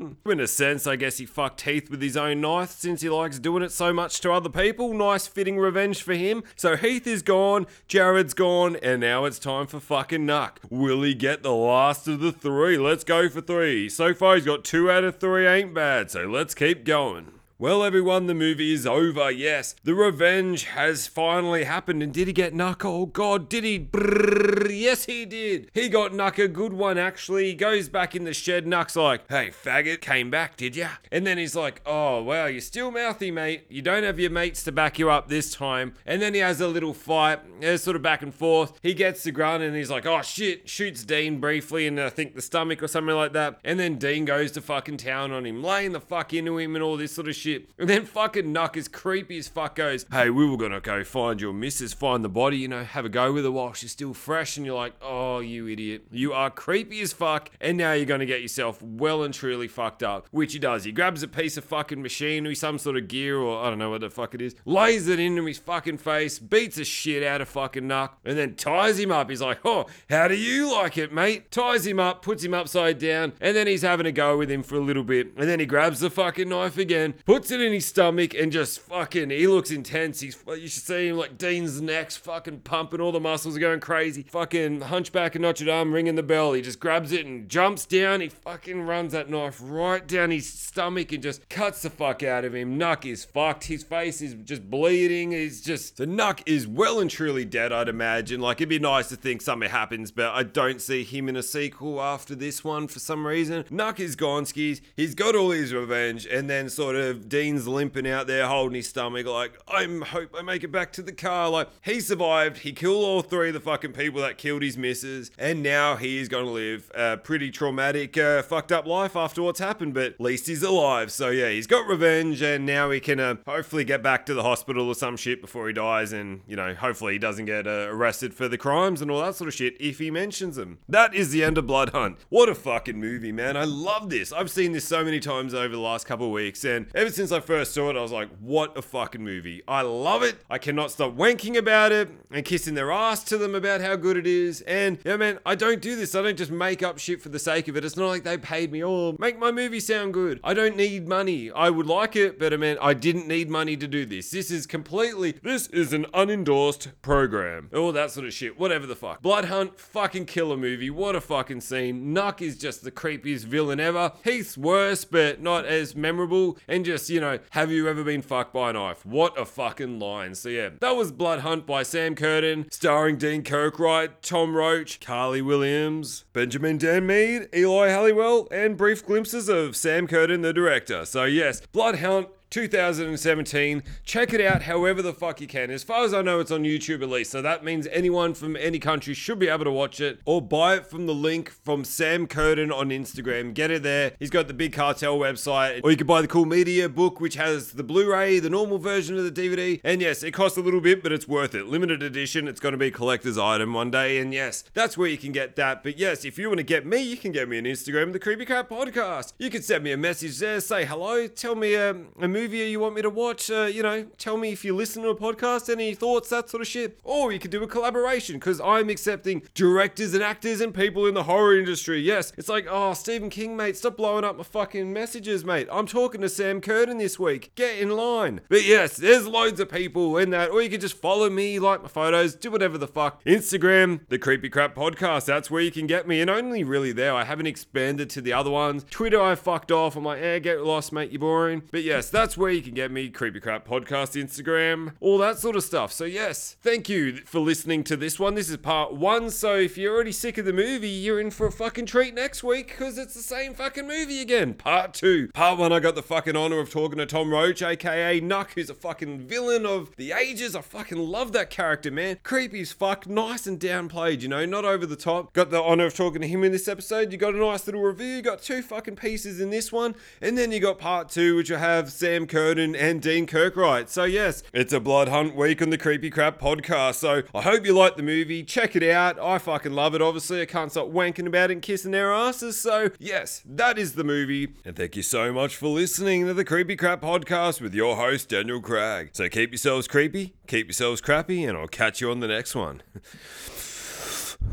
gone. 0.00 0.16
In 0.26 0.40
a 0.40 0.46
sense, 0.46 0.86
I 0.86 0.96
guess 0.96 1.18
he 1.18 1.26
fucked 1.26 1.62
Heath 1.62 1.90
with 1.90 2.02
his 2.02 2.16
own 2.16 2.40
knife 2.40 2.70
since 2.70 3.00
he 3.02 3.08
likes 3.08 3.38
doing 3.38 3.62
it 3.62 3.72
so 3.72 3.92
much 3.92 4.20
to 4.20 4.32
other 4.32 4.48
people. 4.48 4.94
Nice 4.94 5.26
fitting 5.26 5.58
revenge 5.58 6.02
for 6.02 6.14
him. 6.14 6.42
So 6.56 6.76
Heath 6.76 7.06
is 7.06 7.22
gone, 7.22 7.66
Jared's 7.88 8.34
gone, 8.34 8.76
and 8.76 9.00
now 9.00 9.24
it's 9.24 9.38
time 9.38 9.66
for 9.66 9.80
fucking 9.80 10.26
Nuck. 10.26 10.58
Will 10.70 11.02
he 11.02 11.14
get 11.14 11.42
the 11.42 11.52
last 11.52 12.08
of 12.08 12.20
the 12.20 12.32
three? 12.32 12.78
Let's 12.78 13.04
go 13.04 13.28
for 13.28 13.40
three. 13.40 13.88
So 13.88 14.14
far, 14.14 14.36
he's 14.36 14.44
got 14.44 14.64
two 14.64 14.90
out 14.90 15.04
of 15.04 15.18
three, 15.18 15.46
ain't 15.46 15.74
bad, 15.74 16.10
so 16.10 16.24
let's 16.24 16.54
keep 16.54 16.84
going. 16.84 17.32
Well, 17.62 17.84
everyone, 17.84 18.26
the 18.26 18.34
movie 18.34 18.74
is 18.74 18.88
over. 18.88 19.30
Yes, 19.30 19.76
the 19.84 19.94
revenge 19.94 20.64
has 20.64 21.06
finally 21.06 21.62
happened. 21.62 22.02
And 22.02 22.12
did 22.12 22.26
he 22.26 22.32
get 22.32 22.52
Nuck? 22.52 22.84
Oh, 22.84 23.06
God, 23.06 23.48
did 23.48 23.62
he? 23.62 23.78
Brrr, 23.78 24.68
yes, 24.68 25.04
he 25.04 25.24
did. 25.24 25.70
He 25.72 25.88
got 25.88 26.10
Nuck 26.10 26.42
a 26.42 26.48
good 26.48 26.72
one, 26.72 26.98
actually. 26.98 27.44
He 27.44 27.54
goes 27.54 27.88
back 27.88 28.16
in 28.16 28.24
the 28.24 28.34
shed. 28.34 28.66
Nuck's 28.66 28.96
like, 28.96 29.28
hey, 29.28 29.52
faggot, 29.52 30.00
came 30.00 30.28
back, 30.28 30.56
did 30.56 30.74
ya? 30.74 30.88
And 31.12 31.24
then 31.24 31.38
he's 31.38 31.54
like, 31.54 31.82
oh, 31.86 32.20
wow, 32.24 32.46
you're 32.46 32.60
still 32.60 32.90
mouthy, 32.90 33.30
mate. 33.30 33.64
You 33.68 33.80
don't 33.80 34.02
have 34.02 34.18
your 34.18 34.32
mates 34.32 34.64
to 34.64 34.72
back 34.72 34.98
you 34.98 35.08
up 35.08 35.28
this 35.28 35.54
time. 35.54 35.94
And 36.04 36.20
then 36.20 36.34
he 36.34 36.40
has 36.40 36.60
a 36.60 36.66
little 36.66 36.94
fight. 36.94 37.60
There's 37.60 37.84
sort 37.84 37.94
of 37.94 38.02
back 38.02 38.22
and 38.22 38.34
forth. 38.34 38.80
He 38.82 38.92
gets 38.92 39.22
the 39.22 39.30
gun 39.30 39.62
and 39.62 39.76
he's 39.76 39.88
like, 39.88 40.04
oh, 40.04 40.22
shit, 40.22 40.68
shoots 40.68 41.04
Dean 41.04 41.38
briefly 41.38 41.86
in, 41.86 41.96
I 42.00 42.10
think, 42.10 42.34
the 42.34 42.42
stomach 42.42 42.82
or 42.82 42.88
something 42.88 43.14
like 43.14 43.34
that. 43.34 43.60
And 43.62 43.78
then 43.78 43.98
Dean 43.98 44.24
goes 44.24 44.50
to 44.50 44.60
fucking 44.60 44.96
town 44.96 45.30
on 45.30 45.46
him, 45.46 45.62
laying 45.62 45.92
the 45.92 46.00
fuck 46.00 46.34
into 46.34 46.58
him 46.58 46.74
and 46.74 46.82
all 46.82 46.96
this 46.96 47.12
sort 47.12 47.28
of 47.28 47.36
shit. 47.36 47.51
And 47.78 47.88
then 47.88 48.04
fucking 48.04 48.52
Nuck 48.52 48.76
is 48.76 48.88
creepy 48.88 49.38
as 49.38 49.48
fuck 49.48 49.76
goes, 49.76 50.06
Hey, 50.10 50.30
we 50.30 50.48
were 50.48 50.56
gonna 50.56 50.80
go 50.80 51.04
find 51.04 51.40
your 51.40 51.52
missus, 51.52 51.92
find 51.92 52.24
the 52.24 52.28
body, 52.28 52.58
you 52.58 52.68
know, 52.68 52.84
have 52.84 53.04
a 53.04 53.08
go 53.08 53.32
with 53.32 53.44
her 53.44 53.50
while 53.50 53.72
she's 53.72 53.92
still 53.92 54.14
fresh. 54.14 54.56
And 54.56 54.66
you're 54.66 54.76
like, 54.76 54.94
Oh, 55.00 55.40
you 55.40 55.68
idiot. 55.68 56.06
You 56.10 56.32
are 56.32 56.50
creepy 56.50 57.00
as 57.00 57.12
fuck. 57.12 57.50
And 57.60 57.76
now 57.78 57.92
you're 57.92 58.06
gonna 58.06 58.26
get 58.26 58.42
yourself 58.42 58.80
well 58.82 59.22
and 59.22 59.32
truly 59.32 59.68
fucked 59.68 60.02
up. 60.02 60.26
Which 60.30 60.52
he 60.52 60.58
does. 60.58 60.84
He 60.84 60.92
grabs 60.92 61.22
a 61.22 61.28
piece 61.28 61.56
of 61.56 61.64
fucking 61.64 62.02
machinery, 62.02 62.54
some 62.54 62.78
sort 62.78 62.96
of 62.96 63.08
gear, 63.08 63.38
or 63.38 63.64
I 63.64 63.70
don't 63.70 63.78
know 63.78 63.90
what 63.90 64.00
the 64.00 64.10
fuck 64.10 64.34
it 64.34 64.42
is, 64.42 64.54
lays 64.64 65.08
it 65.08 65.18
into 65.18 65.44
his 65.44 65.58
fucking 65.58 65.98
face, 65.98 66.38
beats 66.38 66.76
the 66.76 66.84
shit 66.84 67.22
out 67.22 67.40
of 67.40 67.48
fucking 67.48 67.84
Nuck, 67.84 68.10
and 68.24 68.36
then 68.38 68.54
ties 68.54 68.98
him 68.98 69.12
up. 69.12 69.30
He's 69.30 69.42
like, 69.42 69.60
Oh, 69.64 69.86
how 70.08 70.28
do 70.28 70.34
you 70.36 70.72
like 70.72 70.98
it, 70.98 71.12
mate? 71.12 71.50
Ties 71.50 71.86
him 71.86 71.98
up, 72.00 72.22
puts 72.22 72.44
him 72.44 72.54
upside 72.54 72.98
down, 72.98 73.32
and 73.40 73.56
then 73.56 73.66
he's 73.66 73.82
having 73.82 74.06
a 74.06 74.12
go 74.12 74.36
with 74.38 74.50
him 74.50 74.62
for 74.62 74.76
a 74.76 74.80
little 74.80 75.04
bit. 75.04 75.28
And 75.36 75.48
then 75.48 75.60
he 75.60 75.66
grabs 75.66 76.00
the 76.00 76.10
fucking 76.10 76.48
knife 76.48 76.78
again, 76.78 77.14
puts 77.24 77.41
it 77.50 77.60
in 77.60 77.72
his 77.72 77.86
stomach 77.86 78.34
and 78.34 78.52
just 78.52 78.80
fucking 78.80 79.30
he 79.30 79.46
looks 79.46 79.70
intense. 79.70 80.20
He's 80.20 80.36
you 80.46 80.68
should 80.68 80.82
see 80.82 81.08
him 81.08 81.16
like 81.16 81.38
Dean's 81.38 81.80
neck's 81.80 82.16
fucking 82.16 82.60
pumping, 82.60 83.00
all 83.00 83.12
the 83.12 83.20
muscles 83.20 83.56
are 83.56 83.60
going 83.60 83.80
crazy. 83.80 84.22
Fucking 84.22 84.82
hunchback 84.82 85.34
of 85.34 85.40
Notre 85.40 85.64
Dame 85.64 85.92
ringing 85.92 86.14
the 86.14 86.22
bell. 86.22 86.52
He 86.52 86.62
just 86.62 86.80
grabs 86.80 87.12
it 87.12 87.26
and 87.26 87.48
jumps 87.48 87.86
down. 87.86 88.20
He 88.20 88.28
fucking 88.28 88.82
runs 88.82 89.12
that 89.12 89.30
knife 89.30 89.58
right 89.62 90.06
down 90.06 90.30
his 90.30 90.48
stomach 90.48 91.12
and 91.12 91.22
just 91.22 91.48
cuts 91.48 91.82
the 91.82 91.90
fuck 91.90 92.22
out 92.22 92.44
of 92.44 92.54
him. 92.54 92.78
Nuck 92.78 93.04
is 93.04 93.24
fucked. 93.24 93.64
His 93.64 93.82
face 93.82 94.20
is 94.20 94.34
just 94.44 94.70
bleeding. 94.70 95.32
He's 95.32 95.60
just 95.60 95.96
the 95.96 96.06
Nuck 96.06 96.42
is 96.46 96.66
well 96.66 97.00
and 97.00 97.10
truly 97.10 97.44
dead, 97.44 97.72
I'd 97.72 97.88
imagine. 97.88 98.40
Like 98.40 98.58
it'd 98.58 98.68
be 98.68 98.78
nice 98.78 99.08
to 99.08 99.16
think 99.16 99.42
something 99.42 99.70
happens, 99.70 100.10
but 100.10 100.32
I 100.32 100.42
don't 100.42 100.80
see 100.80 101.04
him 101.04 101.28
in 101.28 101.36
a 101.36 101.42
sequel 101.42 102.00
after 102.00 102.34
this 102.34 102.62
one 102.62 102.88
for 102.88 102.98
some 102.98 103.26
reason. 103.26 103.64
Nuck 103.64 103.98
is 104.00 104.16
gone 104.16 104.46
skis. 104.46 104.80
He's 104.96 105.14
got 105.14 105.34
all 105.34 105.50
his 105.50 105.72
revenge, 105.72 106.26
and 106.26 106.48
then 106.48 106.68
sort 106.68 106.96
of 106.96 107.21
Dean's 107.28 107.66
limping 107.68 108.08
out 108.08 108.26
there 108.26 108.46
holding 108.46 108.76
his 108.76 108.88
stomach 108.88 109.26
like 109.26 109.52
i 109.68 109.84
hope 110.06 110.30
i 110.36 110.42
make 110.42 110.64
it 110.64 110.72
back 110.72 110.92
to 110.92 111.02
the 111.02 111.12
car. 111.12 111.48
Like 111.48 111.68
he 111.82 112.00
survived. 112.00 112.58
He 112.58 112.72
killed 112.72 113.04
all 113.04 113.22
three 113.22 113.48
of 113.48 113.54
the 113.54 113.60
fucking 113.60 113.92
people 113.92 114.20
that 114.22 114.38
killed 114.38 114.62
his 114.62 114.76
missus 114.76 115.30
and 115.38 115.62
now 115.62 115.96
he 115.96 116.18
is 116.18 116.28
going 116.28 116.46
to 116.46 116.50
live 116.50 116.90
a 116.94 117.16
pretty 117.16 117.50
traumatic 117.50 118.16
uh, 118.16 118.42
fucked 118.42 118.72
up 118.72 118.86
life 118.86 119.16
after 119.16 119.42
what's 119.42 119.60
happened 119.60 119.94
but 119.94 120.04
at 120.14 120.20
least 120.20 120.46
he's 120.46 120.62
alive. 120.62 121.12
So 121.12 121.30
yeah 121.30 121.50
he's 121.50 121.66
got 121.66 121.86
revenge 121.86 122.42
and 122.42 122.66
now 122.66 122.90
he 122.90 123.00
can 123.00 123.20
uh, 123.20 123.36
hopefully 123.46 123.84
get 123.84 124.02
back 124.02 124.26
to 124.26 124.34
the 124.34 124.42
hospital 124.42 124.88
or 124.88 124.94
some 124.94 125.16
shit 125.16 125.40
before 125.40 125.66
he 125.66 125.72
dies 125.72 126.12
and 126.12 126.40
you 126.46 126.56
know 126.56 126.74
hopefully 126.74 127.14
he 127.14 127.18
doesn't 127.18 127.46
get 127.46 127.66
uh, 127.66 127.88
arrested 127.88 128.34
for 128.34 128.48
the 128.48 128.58
crimes 128.58 129.00
and 129.00 129.10
all 129.10 129.20
that 129.22 129.34
sort 129.34 129.48
of 129.48 129.54
shit 129.54 129.76
if 129.80 129.98
he 129.98 130.10
mentions 130.10 130.56
them. 130.56 130.78
That 130.88 131.14
is 131.14 131.30
the 131.30 131.44
end 131.44 131.58
of 131.58 131.66
blood 131.66 131.90
hunt. 131.90 132.18
What 132.28 132.48
a 132.48 132.54
fucking 132.54 132.98
movie 132.98 133.32
man. 133.32 133.56
I 133.56 133.64
love 133.64 134.10
this. 134.10 134.32
I've 134.32 134.50
seen 134.50 134.72
this 134.72 134.84
so 134.84 135.04
many 135.04 135.20
times 135.20 135.54
over 135.54 135.74
the 135.74 135.80
last 135.80 136.06
couple 136.06 136.26
of 136.26 136.32
weeks 136.32 136.64
and 136.64 136.86
ever 136.94 137.10
since 137.12 137.32
i 137.32 137.40
first 137.40 137.72
saw 137.72 137.90
it 137.90 137.96
I 137.96 138.02
was 138.02 138.12
like, 138.12 138.28
what 138.40 138.76
a 138.76 138.82
fucking 138.82 139.22
movie. 139.22 139.62
I 139.68 139.82
love 139.82 140.22
it. 140.22 140.36
I 140.50 140.58
cannot 140.58 140.90
stop 140.90 141.16
wanking 141.16 141.56
about 141.56 141.92
it 141.92 142.10
and 142.30 142.44
kissing 142.44 142.74
their 142.74 142.90
ass 142.90 143.22
to 143.24 143.38
them 143.38 143.54
about 143.54 143.80
how 143.80 143.96
good 143.96 144.16
it 144.16 144.26
is. 144.26 144.60
And 144.62 144.98
yeah, 145.04 145.16
man, 145.16 145.38
I 145.46 145.54
don't 145.54 145.80
do 145.80 145.94
this. 145.96 146.14
I 146.14 146.22
don't 146.22 146.36
just 146.36 146.50
make 146.50 146.82
up 146.82 146.98
shit 146.98 147.22
for 147.22 147.28
the 147.28 147.38
sake 147.38 147.68
of 147.68 147.76
it. 147.76 147.84
It's 147.84 147.96
not 147.96 148.08
like 148.08 148.24
they 148.24 148.38
paid 148.38 148.72
me, 148.72 148.82
oh, 148.84 149.16
make 149.18 149.38
my 149.38 149.52
movie 149.52 149.80
sound 149.80 150.14
good. 150.14 150.40
I 150.42 150.54
don't 150.54 150.76
need 150.76 151.06
money. 151.06 151.50
I 151.50 151.70
would 151.70 151.86
like 151.86 152.16
it, 152.16 152.38
but 152.38 152.52
I 152.52 152.56
mean, 152.56 152.76
I 152.80 152.94
didn't 152.94 153.28
need 153.28 153.48
money 153.48 153.76
to 153.76 153.86
do 153.86 154.04
this. 154.04 154.30
This 154.30 154.50
is 154.50 154.66
completely, 154.66 155.32
this 155.42 155.66
is 155.68 155.92
an 155.92 156.06
unendorsed 156.06 156.92
program. 157.02 157.70
All 157.74 157.92
that 157.92 158.10
sort 158.10 158.26
of 158.26 158.32
shit. 158.32 158.58
Whatever 158.58 158.86
the 158.86 158.96
fuck. 158.96 159.22
Blood 159.22 159.46
Hunt, 159.46 159.78
fucking 159.78 160.26
killer 160.26 160.56
movie. 160.56 160.90
What 160.90 161.16
a 161.16 161.20
fucking 161.20 161.60
scene. 161.60 162.14
Nuck 162.14 162.40
is 162.40 162.56
just 162.56 162.82
the 162.82 162.90
creepiest 162.90 163.44
villain 163.44 163.80
ever. 163.80 164.12
Heath's 164.24 164.58
worse, 164.58 165.04
but 165.04 165.40
not 165.40 165.66
as 165.66 165.94
memorable. 165.94 166.58
And 166.66 166.84
just 166.84 167.01
just, 167.02 167.10
you 167.10 167.20
know, 167.20 167.38
have 167.50 167.70
you 167.70 167.88
ever 167.88 168.04
been 168.04 168.22
fucked 168.22 168.52
by 168.52 168.70
a 168.70 168.72
knife? 168.72 169.04
What 169.04 169.38
a 169.38 169.44
fucking 169.44 169.98
line. 169.98 170.34
So 170.34 170.48
yeah, 170.48 170.70
that 170.80 170.96
was 170.96 171.12
Blood 171.12 171.40
Hunt 171.40 171.66
by 171.66 171.82
Sam 171.82 172.14
Curtain, 172.14 172.66
starring 172.70 173.16
Dean 173.16 173.42
Kirkright, 173.42 174.10
Tom 174.22 174.54
Roach, 174.54 175.00
Carly 175.00 175.42
Williams, 175.42 176.24
Benjamin 176.32 176.78
Dan 176.78 177.06
Mead, 177.06 177.48
Eli 177.54 177.88
Halliwell, 177.88 178.48
and 178.50 178.76
brief 178.76 179.04
glimpses 179.04 179.48
of 179.48 179.76
Sam 179.76 180.06
Curtain, 180.06 180.42
the 180.42 180.52
director. 180.52 181.04
So 181.04 181.24
yes, 181.24 181.60
Blood 181.72 181.98
Hunt 181.98 182.28
2017. 182.52 183.82
Check 184.04 184.34
it 184.34 184.40
out 184.42 184.62
however 184.62 185.00
the 185.00 185.14
fuck 185.14 185.40
you 185.40 185.46
can. 185.46 185.70
As 185.70 185.82
far 185.82 186.04
as 186.04 186.12
I 186.12 186.20
know, 186.20 186.38
it's 186.38 186.50
on 186.50 186.64
YouTube 186.64 187.02
at 187.02 187.08
least. 187.08 187.30
So 187.30 187.40
that 187.40 187.64
means 187.64 187.86
anyone 187.90 188.34
from 188.34 188.56
any 188.56 188.78
country 188.78 189.14
should 189.14 189.38
be 189.38 189.48
able 189.48 189.64
to 189.64 189.70
watch 189.72 190.02
it 190.02 190.20
or 190.26 190.42
buy 190.42 190.76
it 190.76 190.86
from 190.86 191.06
the 191.06 191.14
link 191.14 191.50
from 191.50 191.82
Sam 191.82 192.26
Curtain 192.26 192.70
on 192.70 192.90
Instagram. 192.90 193.54
Get 193.54 193.70
it 193.70 193.82
there. 193.82 194.12
He's 194.18 194.28
got 194.28 194.48
the 194.48 194.54
Big 194.54 194.74
Cartel 194.74 195.18
website. 195.18 195.80
Or 195.82 195.90
you 195.90 195.96
can 195.96 196.06
buy 196.06 196.20
the 196.20 196.28
Cool 196.28 196.44
Media 196.44 196.90
book, 196.90 197.20
which 197.20 197.36
has 197.36 197.72
the 197.72 197.82
Blu 197.82 198.12
ray, 198.12 198.38
the 198.38 198.50
normal 198.50 198.76
version 198.76 199.16
of 199.16 199.24
the 199.24 199.32
DVD. 199.32 199.80
And 199.82 200.02
yes, 200.02 200.22
it 200.22 200.32
costs 200.32 200.58
a 200.58 200.60
little 200.60 200.82
bit, 200.82 201.02
but 201.02 201.10
it's 201.10 201.26
worth 201.26 201.54
it. 201.54 201.68
Limited 201.68 202.02
edition. 202.02 202.48
It's 202.48 202.60
going 202.60 202.72
to 202.72 202.78
be 202.78 202.88
a 202.88 202.90
collector's 202.90 203.38
item 203.38 203.72
one 203.72 203.90
day. 203.90 204.18
And 204.18 204.34
yes, 204.34 204.62
that's 204.74 204.98
where 204.98 205.08
you 205.08 205.16
can 205.16 205.32
get 205.32 205.56
that. 205.56 205.82
But 205.82 205.98
yes, 205.98 206.26
if 206.26 206.38
you 206.38 206.48
want 206.48 206.58
to 206.58 206.64
get 206.64 206.84
me, 206.84 207.02
you 207.02 207.16
can 207.16 207.32
get 207.32 207.48
me 207.48 207.56
on 207.56 207.64
Instagram, 207.64 208.12
the 208.12 208.18
Creepy 208.18 208.44
Crap 208.44 208.68
Podcast. 208.68 209.32
You 209.38 209.48
can 209.48 209.62
send 209.62 209.84
me 209.84 209.92
a 209.92 209.96
message 209.96 210.38
there, 210.38 210.60
say 210.60 210.84
hello, 210.84 211.26
tell 211.26 211.54
me 211.54 211.76
um, 211.76 212.08
a 212.20 212.28
movie 212.28 212.41
you 212.50 212.80
want 212.80 212.94
me 212.94 213.02
to 213.02 213.10
watch. 213.10 213.50
Uh, 213.50 213.62
you 213.64 213.82
know, 213.82 214.04
tell 214.18 214.36
me 214.36 214.52
if 214.52 214.64
you 214.64 214.74
listen 214.74 215.02
to 215.02 215.10
a 215.10 215.16
podcast, 215.16 215.70
any 215.70 215.94
thoughts, 215.94 216.28
that 216.30 216.50
sort 216.50 216.60
of 216.60 216.66
shit. 216.66 216.98
Or 217.04 217.32
you 217.32 217.38
could 217.38 217.50
do 217.50 217.62
a 217.62 217.66
collaboration 217.66 218.36
because 218.36 218.60
I'm 218.60 218.88
accepting 218.88 219.42
directors 219.54 220.14
and 220.14 220.22
actors 220.22 220.60
and 220.60 220.74
people 220.74 221.06
in 221.06 221.14
the 221.14 221.24
horror 221.24 221.58
industry. 221.58 222.00
Yes, 222.00 222.32
it's 222.36 222.48
like, 222.48 222.66
oh, 222.68 222.94
Stephen 222.94 223.30
King, 223.30 223.56
mate, 223.56 223.76
stop 223.76 223.96
blowing 223.96 224.24
up 224.24 224.36
my 224.36 224.42
fucking 224.42 224.92
messages, 224.92 225.44
mate. 225.44 225.68
I'm 225.70 225.86
talking 225.86 226.20
to 226.20 226.28
Sam 226.28 226.60
Curtain 226.60 226.98
this 226.98 227.18
week. 227.18 227.52
Get 227.54 227.78
in 227.78 227.90
line. 227.90 228.40
But 228.48 228.64
yes, 228.64 228.96
there's 228.96 229.26
loads 229.26 229.60
of 229.60 229.70
people 229.70 230.16
in 230.16 230.30
that. 230.30 230.50
Or 230.50 230.62
you 230.62 230.70
can 230.70 230.80
just 230.80 230.96
follow 230.96 231.30
me, 231.30 231.58
like 231.58 231.82
my 231.82 231.88
photos, 231.88 232.34
do 232.34 232.50
whatever 232.50 232.78
the 232.78 232.88
fuck. 232.88 233.22
Instagram, 233.24 234.00
the 234.08 234.18
Creepy 234.18 234.48
Crap 234.48 234.74
Podcast. 234.74 235.26
That's 235.26 235.50
where 235.50 235.62
you 235.62 235.70
can 235.70 235.86
get 235.86 236.06
me. 236.06 236.20
And 236.20 236.30
only 236.30 236.64
really 236.64 236.92
there. 236.92 237.14
I 237.14 237.24
haven't 237.24 237.46
expanded 237.46 238.10
to 238.10 238.20
the 238.20 238.32
other 238.32 238.50
ones. 238.50 238.84
Twitter, 238.90 239.20
I 239.20 239.34
fucked 239.34 239.70
off. 239.70 239.96
I'm 239.96 240.04
like, 240.04 240.20
eh, 240.22 240.38
get 240.38 240.62
lost, 240.62 240.92
mate. 240.92 241.10
You're 241.10 241.20
boring. 241.20 241.62
But 241.70 241.82
yes, 241.82 242.10
that's 242.10 242.31
where 242.36 242.50
you 242.50 242.62
can 242.62 242.74
get 242.74 242.90
me. 242.90 243.08
Creepy 243.08 243.40
Crap 243.40 243.66
Podcast, 243.66 244.20
Instagram, 244.20 244.94
all 245.00 245.18
that 245.18 245.38
sort 245.38 245.56
of 245.56 245.64
stuff. 245.64 245.92
So 245.92 246.04
yes, 246.04 246.56
thank 246.60 246.88
you 246.88 247.18
for 247.24 247.40
listening 247.40 247.84
to 247.84 247.96
this 247.96 248.18
one. 248.18 248.34
This 248.34 248.50
is 248.50 248.56
part 248.56 248.94
one. 248.94 249.30
So 249.30 249.56
if 249.56 249.76
you're 249.78 249.94
already 249.94 250.12
sick 250.12 250.38
of 250.38 250.44
the 250.44 250.52
movie, 250.52 250.88
you're 250.88 251.20
in 251.20 251.30
for 251.30 251.46
a 251.46 251.52
fucking 251.52 251.86
treat 251.86 252.14
next 252.14 252.42
week 252.42 252.68
because 252.68 252.98
it's 252.98 253.14
the 253.14 253.22
same 253.22 253.54
fucking 253.54 253.86
movie 253.86 254.20
again. 254.20 254.54
Part 254.54 254.94
two. 254.94 255.28
Part 255.28 255.58
one, 255.58 255.72
I 255.72 255.80
got 255.80 255.94
the 255.94 256.02
fucking 256.02 256.36
honor 256.36 256.58
of 256.58 256.70
talking 256.70 256.98
to 256.98 257.06
Tom 257.06 257.30
Roach, 257.30 257.62
aka 257.62 258.20
Nuck, 258.20 258.52
who's 258.54 258.70
a 258.70 258.74
fucking 258.74 259.20
villain 259.20 259.66
of 259.66 259.94
the 259.96 260.12
ages. 260.12 260.56
I 260.56 260.60
fucking 260.60 260.98
love 260.98 261.32
that 261.32 261.50
character, 261.50 261.90
man. 261.90 262.18
Creepy 262.22 262.60
as 262.60 262.72
fuck, 262.72 263.08
nice 263.08 263.46
and 263.46 263.58
downplayed, 263.58 264.22
you 264.22 264.28
know, 264.28 264.44
not 264.46 264.64
over 264.64 264.86
the 264.86 264.96
top. 264.96 265.32
Got 265.32 265.50
the 265.50 265.62
honor 265.62 265.86
of 265.86 265.94
talking 265.94 266.20
to 266.22 266.28
him 266.28 266.44
in 266.44 266.52
this 266.52 266.68
episode. 266.68 267.12
You 267.12 267.18
got 267.18 267.34
a 267.34 267.38
nice 267.38 267.66
little 267.66 267.82
review. 267.82 268.06
You 268.06 268.22
got 268.22 268.42
two 268.42 268.62
fucking 268.62 268.96
pieces 268.96 269.40
in 269.40 269.50
this 269.50 269.72
one, 269.72 269.94
and 270.20 270.36
then 270.36 270.52
you 270.52 270.60
got 270.60 270.78
part 270.78 271.08
two, 271.08 271.36
which 271.36 271.50
will 271.50 271.58
have 271.58 271.90
Sam 271.92 272.21
Curtain 272.26 272.74
and 272.74 273.00
Dean 273.02 273.26
Kirkright. 273.26 273.88
So 273.88 274.04
yes, 274.04 274.42
it's 274.52 274.72
a 274.72 274.80
Blood 274.80 275.08
Hunt 275.08 275.34
week 275.34 275.62
on 275.62 275.70
the 275.70 275.78
Creepy 275.78 276.10
Crap 276.10 276.38
podcast. 276.40 276.94
So 276.96 277.22
I 277.34 277.42
hope 277.42 277.64
you 277.66 277.72
like 277.76 277.96
the 277.96 278.02
movie. 278.02 278.42
Check 278.42 278.76
it 278.76 278.82
out. 278.82 279.18
I 279.18 279.38
fucking 279.38 279.72
love 279.72 279.94
it. 279.94 280.02
Obviously, 280.02 280.40
I 280.42 280.46
can't 280.46 280.70
stop 280.70 280.88
wanking 280.88 281.26
about 281.26 281.50
it 281.50 281.54
and 281.54 281.62
kissing 281.62 281.90
their 281.92 282.12
asses. 282.12 282.60
So 282.60 282.90
yes, 282.98 283.42
that 283.46 283.78
is 283.78 283.94
the 283.94 284.04
movie. 284.04 284.48
And 284.64 284.76
thank 284.76 284.96
you 284.96 285.02
so 285.02 285.32
much 285.32 285.56
for 285.56 285.68
listening 285.68 286.26
to 286.26 286.34
the 286.34 286.44
Creepy 286.44 286.76
Crap 286.76 287.00
podcast 287.00 287.60
with 287.60 287.74
your 287.74 287.96
host 287.96 288.28
Daniel 288.28 288.60
Craig. 288.60 289.10
So 289.12 289.28
keep 289.28 289.50
yourselves 289.52 289.88
creepy, 289.88 290.34
keep 290.46 290.66
yourselves 290.68 291.00
crappy, 291.00 291.44
and 291.44 291.56
I'll 291.56 291.68
catch 291.68 292.00
you 292.00 292.10
on 292.10 292.20
the 292.20 292.28
next 292.28 292.54
one. 292.54 292.82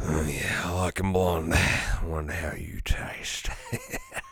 Oh, 0.03 0.21
yeah, 0.21 0.61
I 0.65 0.71
like 0.71 0.99
'em 0.99 1.13
blonde. 1.13 1.53
I 1.55 1.99
wonder 2.05 2.31
how 2.33 2.53
you 2.55 2.79
taste. 2.85 3.49